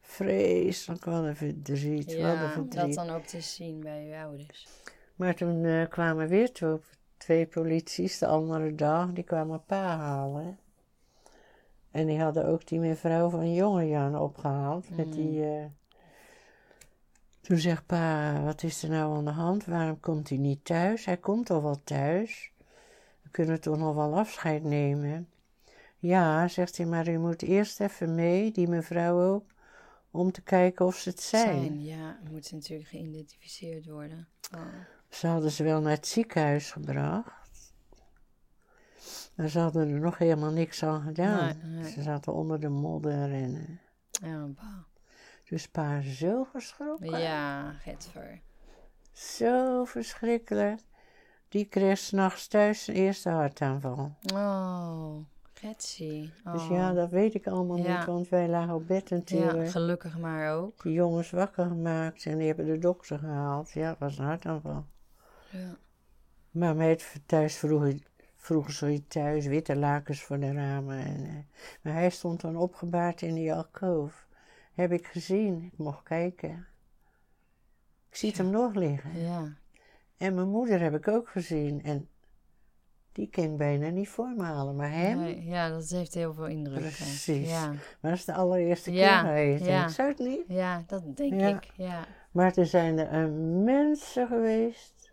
Vreselijk, 0.01 1.05
wat 1.05 1.23
een 1.23 1.35
verdriet, 1.35 2.05
wat 2.05 2.13
een 2.13 2.19
Ja, 2.19 2.41
dat 2.41 2.51
verdriet. 2.51 2.95
dan 2.95 3.09
ook 3.09 3.23
te 3.23 3.41
zien 3.41 3.79
bij 3.79 4.05
je 4.05 4.17
ouders. 4.17 4.67
Maar 5.15 5.35
toen 5.35 5.65
eh, 5.65 5.89
kwamen 5.89 6.27
weer 6.27 6.53
twee, 6.53 6.77
twee 7.17 7.45
polities 7.45 8.17
de 8.17 8.27
andere 8.27 8.75
dag, 8.75 9.13
die 9.13 9.23
kwamen 9.23 9.63
pa 9.65 9.97
halen. 9.97 10.59
En 11.91 12.07
die 12.07 12.19
hadden 12.21 12.45
ook 12.45 12.67
die 12.67 12.79
mevrouw 12.79 13.29
van 13.29 13.53
Jongejan 13.53 14.19
opgehaald. 14.19 14.95
Met 14.95 15.13
die, 15.13 15.43
eh, 15.45 15.65
Toen 17.41 17.57
zegt 17.57 17.85
pa, 17.85 18.41
wat 18.43 18.63
is 18.63 18.83
er 18.83 18.89
nou 18.89 19.17
aan 19.17 19.25
de 19.25 19.31
hand? 19.31 19.65
Waarom 19.65 19.99
komt 19.99 20.29
hij 20.29 20.37
niet 20.37 20.65
thuis? 20.65 21.05
Hij 21.05 21.17
komt 21.17 21.49
al 21.49 21.63
wel 21.63 21.83
thuis. 21.83 22.53
Kunnen 23.35 23.61
toch 23.61 23.77
nog 23.77 23.95
wel 23.95 24.17
afscheid 24.17 24.63
nemen? 24.63 25.29
Ja, 25.97 26.47
zegt 26.47 26.77
hij, 26.77 26.85
maar 26.85 27.07
u 27.07 27.17
moet 27.17 27.41
eerst 27.41 27.79
even 27.79 28.15
mee, 28.15 28.51
die 28.51 28.67
mevrouw 28.67 29.21
ook, 29.21 29.43
om 30.11 30.31
te 30.31 30.41
kijken 30.41 30.85
of 30.85 30.95
ze 30.95 31.09
het 31.09 31.21
zijn. 31.21 31.83
Ja, 31.83 32.17
het 32.21 32.31
moet 32.31 32.51
natuurlijk 32.51 32.89
geïdentificeerd 32.89 33.85
worden. 33.85 34.27
Oh. 34.55 34.61
Ze 35.09 35.27
hadden 35.27 35.51
ze 35.51 35.63
wel 35.63 35.81
naar 35.81 35.91
het 35.91 36.07
ziekenhuis 36.07 36.71
gebracht. 36.71 37.73
Maar 39.35 39.47
ze 39.49 39.59
hadden 39.59 39.89
er 39.89 39.99
nog 39.99 40.17
helemaal 40.17 40.51
niks 40.51 40.83
aan 40.83 41.01
gedaan. 41.01 41.57
Nee, 41.61 41.71
nee. 41.71 41.91
Ze 41.91 42.01
zaten 42.01 42.33
onder 42.33 42.59
de 42.59 42.69
modder 42.69 43.33
en... 43.33 43.79
eh, 44.21 44.29
Ja, 44.29 44.45
bah. 44.45 44.83
dus 45.43 45.67
pa 45.67 46.01
zo 46.01 46.43
geschrokken. 46.43 47.19
ja 47.19 47.71
Getver. 47.71 48.41
Zo 49.11 49.83
verschrikkelijk. 49.85 50.79
Die 51.49 51.65
kreeg 51.65 51.97
s'nachts 51.97 52.47
thuis 52.47 52.83
zijn 52.83 52.97
eerste 52.97 53.29
hartaanval. 53.29 54.15
Oh, 54.33 55.15
Getsie. 55.53 56.33
Oh. 56.45 56.53
Dus 56.53 56.67
ja, 56.67 56.93
dat 56.93 57.09
weet 57.09 57.33
ik 57.33 57.47
allemaal 57.47 57.77
Ja. 57.77 57.97
niet, 57.97 58.05
want 58.05 58.29
wij 58.29 58.47
lagen 58.47 58.73
op 58.73 58.87
bed 58.87 59.09
ja, 59.09 59.15
natuurlijk. 59.15 59.69
gelukkig 59.69 60.17
maar 60.17 60.53
ook. 60.55 60.83
Die 60.83 60.93
jongens 60.93 61.31
wakker 61.31 61.65
gemaakt 61.65 62.25
en 62.25 62.37
die 62.37 62.47
hebben 62.47 62.65
de 62.65 62.77
dokter 62.77 63.19
gehaald. 63.19 63.71
Ja, 63.71 63.89
het 63.89 63.99
was 63.99 64.17
een 64.17 64.25
hartaanval. 64.25 64.85
Ja. 65.49 65.77
Maar 66.51 66.75
mij 66.75 66.99
thuis 67.25 67.57
vroegen, 67.57 68.03
vroegen 68.35 68.73
ze 68.73 69.03
thuis 69.07 69.45
witte 69.45 69.75
lakens 69.75 70.21
voor 70.23 70.39
de 70.39 70.53
ramen. 70.53 70.97
En, 70.97 71.25
eh, 71.25 71.35
maar 71.81 71.93
hij 71.93 72.09
stond 72.09 72.41
dan 72.41 72.57
opgebaard 72.57 73.21
in 73.21 73.33
die 73.33 73.53
alkoof. 73.53 74.27
Heb 74.73 74.91
ik 74.91 75.07
gezien. 75.07 75.69
Ik 75.73 75.77
mocht 75.77 76.03
kijken. 76.03 76.67
Ik 78.09 78.15
zie 78.15 78.33
hem 78.35 78.49
nog 78.49 78.73
liggen. 78.73 79.19
ja. 79.21 79.53
En 80.17 80.35
mijn 80.35 80.49
moeder 80.49 80.79
heb 80.81 80.93
ik 80.95 81.07
ook 81.07 81.29
gezien. 81.29 81.83
En 81.83 82.09
die 83.11 83.29
kan 83.29 83.57
bijna 83.57 83.89
niet 83.89 84.09
voor 84.09 84.33
me 84.37 84.43
halen. 84.43 84.75
Maar 84.75 84.91
hem, 84.91 85.19
Nee, 85.19 85.43
ja, 85.43 85.69
dat 85.69 85.89
heeft 85.89 86.13
heel 86.13 86.33
veel 86.33 86.47
indruk. 86.47 86.79
Precies. 86.79 87.49
Ja. 87.49 87.67
maar 87.67 88.11
dat 88.11 88.13
is 88.13 88.25
de 88.25 88.33
allereerste 88.33 88.91
Ja, 88.91 89.21
keer 89.21 89.27
geweest. 89.29 89.65
ja. 89.65 89.87
Zou 89.87 90.09
het 90.09 90.19
niet. 90.19 90.43
ja, 90.47 90.83
dat 90.87 91.17
denk 91.17 91.41
ik. 91.41 91.71
Ja. 91.75 92.05
Maar 92.31 92.53
er 92.57 92.65
zijn 92.65 92.97
er 92.99 93.29
mensen 93.63 94.27
geweest. 94.27 95.11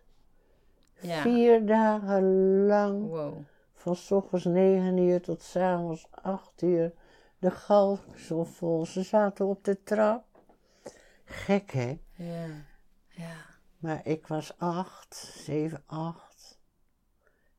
Ja. 1.01 1.21
Vier 1.21 1.65
dagen 1.65 2.23
lang. 2.65 3.07
Wow. 3.09 3.37
van 3.73 3.95
s 3.95 4.11
ochtends 4.11 4.45
negen 4.45 4.97
uur 4.97 5.21
tot 5.21 5.41
s 5.41 5.55
avonds 5.55 6.07
acht 6.11 6.61
uur. 6.61 6.93
De 7.39 7.51
galg 7.51 8.05
zo 8.15 8.43
vol. 8.43 8.85
Ze 8.85 9.01
zaten 9.03 9.45
op 9.45 9.63
de 9.63 9.83
trap. 9.83 10.23
Gek, 11.25 11.71
hè? 11.71 11.99
Ja. 12.15 12.45
Ja. 13.07 13.35
Maar 13.83 14.01
ik 14.03 14.27
was 14.27 14.57
acht, 14.57 15.15
zeven, 15.37 15.83
acht. 15.85 16.59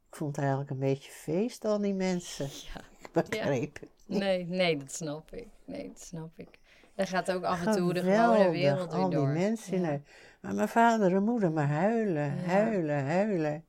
Ik 0.09 0.17
vond 0.17 0.31
het 0.37 0.45
eigenlijk 0.45 0.71
een 0.75 0.79
beetje 0.79 1.11
feest, 1.11 1.65
al 1.65 1.79
die 1.79 1.95
mensen. 1.95 2.49
Ja. 2.75 2.81
Ik 2.99 3.13
begreep 3.13 3.81
het 3.81 3.91
niet. 4.07 4.19
Nee, 4.19 4.47
nee, 4.47 4.77
dat 4.77 4.93
snap 4.93 5.33
ik. 5.33 5.49
Nee, 5.65 5.89
dat 5.89 6.01
snap 6.01 6.31
ik. 6.37 6.49
Er 6.95 7.07
gaat 7.07 7.33
ook 7.33 7.45
af 7.45 7.67
en 7.67 7.73
toe 7.73 7.93
de 7.93 8.01
gewone 8.01 8.51
wereld 8.51 8.93
weer 8.93 9.01
al 9.03 9.11
die 9.11 9.19
mensen 9.19 9.81
Ja. 9.81 10.01
Maar 10.41 10.55
mijn 10.55 10.69
vader 10.69 11.15
en 11.15 11.25
moeder 11.25 11.53
maar 11.53 11.69
huilen, 11.69 12.37
Ja. 12.37 12.43
huilen, 12.43 13.07
huilen. 13.07 13.65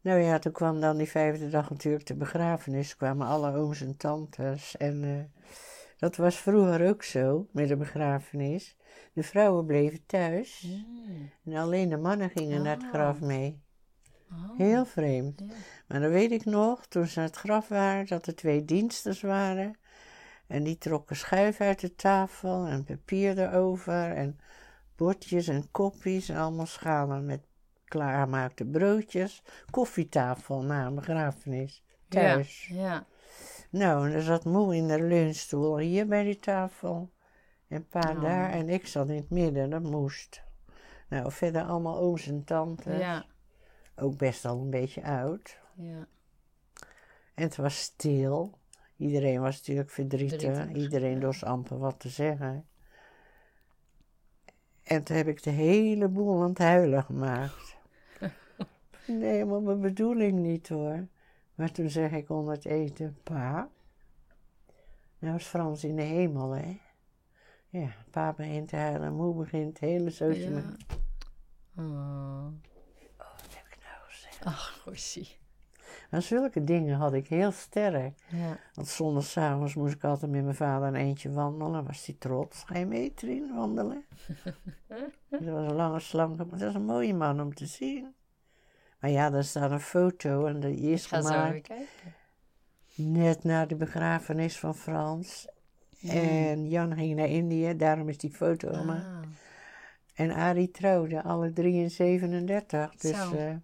Nou 0.00 0.20
ja, 0.20 0.38
toen 0.38 0.52
kwam 0.52 0.80
dan 0.80 0.96
die 0.96 1.08
vijfde 1.10 1.48
dag 1.48 1.70
natuurlijk 1.70 2.06
de 2.06 2.14
begrafenis. 2.14 2.96
kwamen 2.96 3.26
alle 3.26 3.56
ooms 3.56 3.80
en 3.80 3.96
tantes. 3.96 4.76
En 4.76 5.04
eh, 5.04 5.50
dat 5.98 6.16
was 6.16 6.36
vroeger 6.36 6.88
ook 6.88 7.02
zo, 7.02 7.48
met 7.52 7.68
de 7.68 7.76
begrafenis. 7.76 8.76
De 9.12 9.22
vrouwen 9.22 9.66
bleven 9.66 10.06
thuis. 10.06 10.62
Mm. 10.66 11.30
En 11.44 11.54
alleen 11.56 11.88
de 11.88 11.96
mannen 11.96 12.30
gingen 12.30 12.62
naar 12.62 12.76
het 12.76 12.84
Oh. 12.84 12.90
graf 12.90 13.20
mee. 13.20 13.62
Oh. 14.32 14.58
Heel 14.58 14.84
vreemd. 14.84 15.42
Maar 15.88 16.00
dan 16.00 16.10
weet 16.10 16.30
ik 16.32 16.44
nog, 16.44 16.86
toen 16.86 17.06
ze 17.06 17.18
naar 17.18 17.28
het 17.28 17.36
graf 17.36 17.68
waren, 17.68 18.06
dat 18.06 18.26
er 18.26 18.34
twee 18.34 18.64
diensters 18.64 19.20
waren. 19.20 19.78
En 20.46 20.62
die 20.62 20.78
trokken 20.78 21.16
schuif 21.16 21.60
uit 21.60 21.80
de 21.80 21.94
tafel 21.94 22.66
en 22.66 22.84
papier 22.84 23.38
erover. 23.38 24.12
En 24.12 24.38
bordjes 24.96 25.48
en 25.48 25.70
kopjes 25.70 26.28
en 26.28 26.36
allemaal 26.36 26.66
schalen 26.66 27.24
met 27.26 27.40
klaargemaakte 27.84 28.64
broodjes. 28.64 29.42
Koffietafel 29.70 30.62
na 30.62 30.86
een 30.86 30.94
begrafenis. 30.94 31.84
Thuis. 32.08 32.66
Ja. 32.66 32.82
ja. 32.82 33.06
Nou, 33.70 34.08
en 34.08 34.14
er 34.14 34.22
zat 34.22 34.44
moe 34.44 34.76
in 34.76 34.88
de 34.88 35.02
leunstoel 35.02 35.78
hier 35.78 36.06
bij 36.06 36.24
die 36.24 36.38
tafel. 36.38 37.10
En 37.70 37.86
pa 37.88 38.12
Oh. 38.16 38.20
daar 38.22 38.50
en 38.50 38.68
ik 38.68 38.86
zat 38.86 39.08
in 39.08 39.16
het 39.16 39.30
midden, 39.30 39.70
dat 39.70 39.82
moest. 39.82 40.42
Nou, 41.08 41.32
verder 41.32 41.62
allemaal 41.62 41.98
ooms 41.98 42.26
en 42.26 42.44
tantes. 42.44 42.98
Ja. 42.98 43.24
Ook 43.96 44.16
best 44.16 44.44
al 44.44 44.60
een 44.60 44.70
beetje 44.70 45.02
oud. 45.04 45.58
ja. 45.76 46.06
En 47.34 47.46
het 47.46 47.56
was 47.56 47.78
stil. 47.80 48.58
Iedereen 48.96 49.40
was 49.40 49.56
natuurlijk 49.56 49.90
verdrietig. 49.90 50.40
Verdrietig, 50.40 50.82
Iedereen 50.82 51.14
ja. 51.14 51.20
dorst 51.20 51.44
amper 51.44 51.78
wat 51.78 52.00
te 52.00 52.08
zeggen. 52.08 52.66
En 54.82 55.02
toen 55.02 55.16
heb 55.16 55.26
ik 55.28 55.42
de 55.42 55.50
hele 55.50 56.08
boel 56.08 56.42
aan 56.42 56.48
het 56.48 56.58
huilen 56.58 57.02
gemaakt. 57.04 57.76
nee, 59.06 59.44
maar 59.44 59.62
mijn 59.62 59.80
bedoeling 59.80 60.38
niet 60.38 60.68
hoor. 60.68 61.06
Maar 61.54 61.72
toen 61.72 61.90
zeg 61.90 62.12
ik 62.12 62.30
onder 62.30 62.54
het 62.54 62.64
eten, 62.64 63.18
pa. 63.22 63.68
Nou 65.18 65.36
is 65.36 65.44
Frans 65.46 65.84
in 65.84 65.96
de 65.96 66.02
hemel, 66.02 66.50
hè? 66.50 66.78
Ja, 67.70 67.88
pa 68.10 68.32
begint 68.32 68.68
te 68.68 68.76
huilen, 68.76 69.12
moe 69.14 69.34
begint, 69.34 69.68
het 69.68 69.78
hele 69.90 70.10
zootje. 70.10 70.40
Ja. 70.42 70.50
met- 70.50 70.98
Oh. 71.76 72.44
Wat 73.16 73.54
heb 73.54 73.66
ik 73.70 73.78
nou 73.82 74.08
gezegd? 74.08 74.44
Ach, 74.44 74.80
goeie. 74.82 75.38
Maar 76.10 76.22
zulke 76.22 76.64
dingen 76.64 76.96
had 76.96 77.12
ik 77.12 77.28
heel 77.28 77.50
sterk. 77.50 78.18
Ja. 78.28 78.58
Want 78.74 78.88
zondagsavonds 78.88 79.74
moest 79.74 79.94
ik 79.94 80.04
altijd 80.04 80.30
met 80.30 80.42
mijn 80.42 80.54
vader 80.54 80.88
een 80.88 80.94
eentje 80.94 81.32
wandelen. 81.32 81.84
Was 81.86 82.06
hij 82.06 82.16
trots. 82.18 82.62
Ga 82.64 82.78
je 82.78 82.86
mee, 82.86 83.14
Trien, 83.14 83.54
wandelen? 83.54 84.04
dat 85.30 85.40
was 85.40 85.68
een 85.68 85.74
lange, 85.74 86.00
slanke, 86.00 86.44
maar 86.44 86.58
dat 86.58 86.68
is 86.68 86.74
een 86.74 86.84
mooie 86.84 87.14
man 87.14 87.40
om 87.40 87.54
te 87.54 87.66
zien. 87.66 88.14
Maar 89.00 89.10
ja, 89.10 89.30
daar 89.30 89.44
staat 89.44 89.70
een 89.70 89.80
foto 89.80 90.46
en 90.46 90.60
die 90.60 90.76
is 90.76 91.06
gemaakt 91.06 91.50
kijken. 91.66 91.86
net 92.94 93.44
na 93.44 93.66
de 93.66 93.76
begrafenis 93.76 94.58
van 94.58 94.74
Frans. 94.74 95.48
En 96.08 96.68
Jan 96.68 96.94
ging 96.96 97.16
naar 97.16 97.28
Indië, 97.28 97.76
daarom 97.76 98.08
is 98.08 98.18
die 98.18 98.30
foto 98.30 98.72
gemaakt. 98.72 99.04
Ah. 99.06 99.18
En 100.14 100.30
Arie 100.32 100.70
trouwde, 100.70 101.22
alle 101.22 101.52
drie 101.52 101.74
in 101.82 101.90
37. 101.90 102.94
Dus 102.94 103.32
eh, 103.32 103.54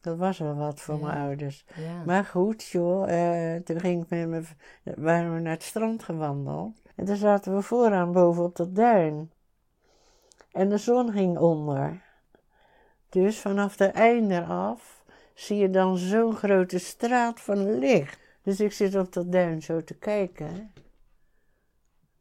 dat 0.00 0.16
was 0.18 0.38
wel 0.38 0.54
wat 0.56 0.80
voor 0.80 0.98
Ja. 0.98 1.06
mijn 1.06 1.18
ouders. 1.18 1.64
Ja. 1.76 2.02
Maar 2.04 2.24
goed, 2.24 2.64
joh, 2.64 3.10
eh, 3.10 3.62
toen 3.62 3.80
ging 3.80 4.02
ik 4.02 4.08
met 4.08 4.28
mijn, 4.28 4.44
v- 4.44 4.52
waren 4.96 5.34
we 5.34 5.40
naar 5.40 5.52
het 5.52 5.62
strand 5.62 6.02
gewandeld. 6.02 6.82
En 6.94 7.04
toen 7.04 7.16
zaten 7.16 7.54
we 7.54 7.62
vooraan 7.62 8.12
boven 8.12 8.42
op 8.44 8.56
dat 8.56 8.74
duin. 8.74 9.30
En 10.52 10.68
de 10.68 10.78
zon 10.78 11.12
ging 11.12 11.38
onder. 11.38 12.02
Dus 13.08 13.38
vanaf 13.38 13.76
de 13.76 13.86
einde 13.86 14.44
af 14.44 15.02
zie 15.34 15.56
je 15.56 15.70
dan 15.70 15.96
zo'n 15.98 16.34
grote 16.36 16.78
straat 16.78 17.40
van 17.40 17.78
licht. 17.78 18.18
Dus 18.42 18.60
ik 18.60 18.72
zit 18.72 18.96
op 18.96 19.12
dat 19.12 19.32
duin 19.32 19.62
zo 19.62 19.84
te 19.84 19.94
kijken. 19.94 20.72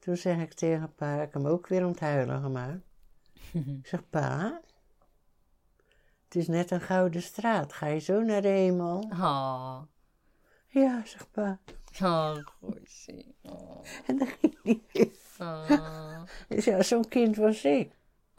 Toen 0.07 0.17
zeg 0.17 0.37
ik 0.37 0.53
tegen 0.53 0.95
pa, 0.95 1.13
ik 1.13 1.19
heb 1.19 1.33
hem 1.33 1.47
ook 1.47 1.67
weer 1.67 1.85
onthuilen 1.85 2.41
gemaakt. 2.41 2.85
Ik 3.81 3.87
zeg, 3.87 4.09
pa, 4.09 4.61
het 6.23 6.35
is 6.35 6.47
net 6.47 6.71
een 6.71 6.81
gouden 6.81 7.21
straat. 7.21 7.73
Ga 7.73 7.87
je 7.87 7.99
zo 7.99 8.21
naar 8.21 8.41
de 8.41 8.47
hemel? 8.47 8.99
Oh. 8.99 9.81
Ja, 10.67 11.01
zegt 11.05 11.31
pa. 11.31 11.59
Oh, 12.01 12.37
goeie. 12.59 13.35
Oh. 13.41 13.83
En 14.05 14.17
dan 14.17 14.27
ging 14.27 14.57
hij 14.63 14.81
weer. 14.93 15.11
Oh. 15.39 16.23
Dus 16.47 16.65
ja, 16.71 16.83
zo'n 16.83 17.07
kind 17.07 17.35
was 17.35 17.63
ik. 17.63 17.91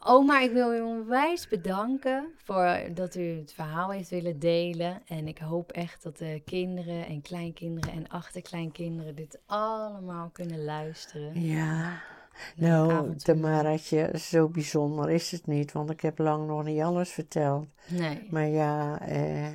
Oma, 0.03 0.41
ik 0.41 0.51
wil 0.51 0.73
u 0.73 0.81
onwijs 0.81 1.47
bedanken 1.47 2.33
voor 2.43 2.79
dat 2.93 3.15
u 3.15 3.39
het 3.39 3.53
verhaal 3.53 3.91
heeft 3.91 4.09
willen 4.09 4.39
delen. 4.39 5.01
En 5.07 5.27
ik 5.27 5.37
hoop 5.37 5.71
echt 5.71 6.03
dat 6.03 6.17
de 6.17 6.41
kinderen 6.45 7.05
en 7.05 7.21
kleinkinderen 7.21 7.93
en 7.93 8.07
achterkleinkinderen 8.07 9.15
dit 9.15 9.39
allemaal 9.45 10.29
kunnen 10.29 10.63
luisteren. 10.63 11.41
Ja. 11.41 12.01
Nou. 12.55 13.15
Tamaratje, 13.15 14.11
zo 14.19 14.47
bijzonder 14.47 15.09
is 15.09 15.31
het 15.31 15.47
niet, 15.47 15.71
want 15.71 15.89
ik 15.89 16.01
heb 16.01 16.17
lang 16.17 16.47
nog 16.47 16.63
niet 16.63 16.81
alles 16.81 17.09
verteld. 17.09 17.67
Nee. 17.87 18.27
Maar 18.29 18.47
ja, 18.47 18.99
eh, 18.99 19.49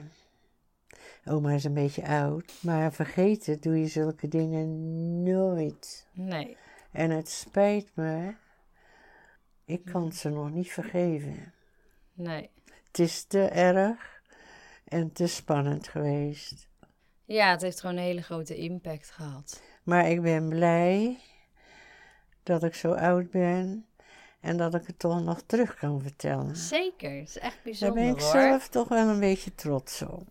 oma 1.24 1.50
is 1.52 1.64
een 1.64 1.74
beetje 1.74 2.06
oud. 2.06 2.52
Maar 2.60 2.92
vergeten 2.92 3.60
doe 3.60 3.78
je 3.80 3.86
zulke 3.86 4.28
dingen 4.28 5.22
nooit. 5.22 6.06
Nee. 6.12 6.56
En 6.90 7.10
het 7.10 7.28
spijt 7.28 7.90
me, 7.94 8.34
ik 9.64 9.84
kan 9.84 10.12
ze 10.12 10.28
nog 10.28 10.50
niet 10.50 10.72
vergeven. 10.72 11.52
Nee. 12.12 12.50
Het 12.86 12.98
is 12.98 13.24
te 13.24 13.42
erg 13.48 14.22
en 14.84 15.12
te 15.12 15.26
spannend 15.26 15.88
geweest. 15.88 16.68
Ja, 17.24 17.50
het 17.50 17.62
heeft 17.62 17.80
gewoon 17.80 17.96
een 17.96 18.02
hele 18.02 18.22
grote 18.22 18.56
impact 18.56 19.10
gehad. 19.10 19.62
Maar 19.82 20.10
ik 20.10 20.22
ben 20.22 20.48
blij 20.48 21.18
dat 22.42 22.62
ik 22.62 22.74
zo 22.74 22.92
oud 22.92 23.30
ben 23.30 23.86
en 24.40 24.56
dat 24.56 24.74
ik 24.74 24.86
het 24.86 24.98
toch 24.98 25.22
nog 25.22 25.42
terug 25.46 25.74
kan 25.74 26.02
vertellen. 26.02 26.56
Zeker. 26.56 27.10
Het 27.10 27.28
is 27.28 27.38
echt 27.38 27.54
Daar 27.54 27.62
bijzonder 27.64 28.02
ben 28.02 28.12
ik 28.12 28.20
hoor. 28.20 28.30
zelf 28.30 28.68
toch 28.68 28.88
wel 28.88 29.08
een 29.08 29.20
beetje 29.20 29.54
trots 29.54 30.02
op. 30.02 30.28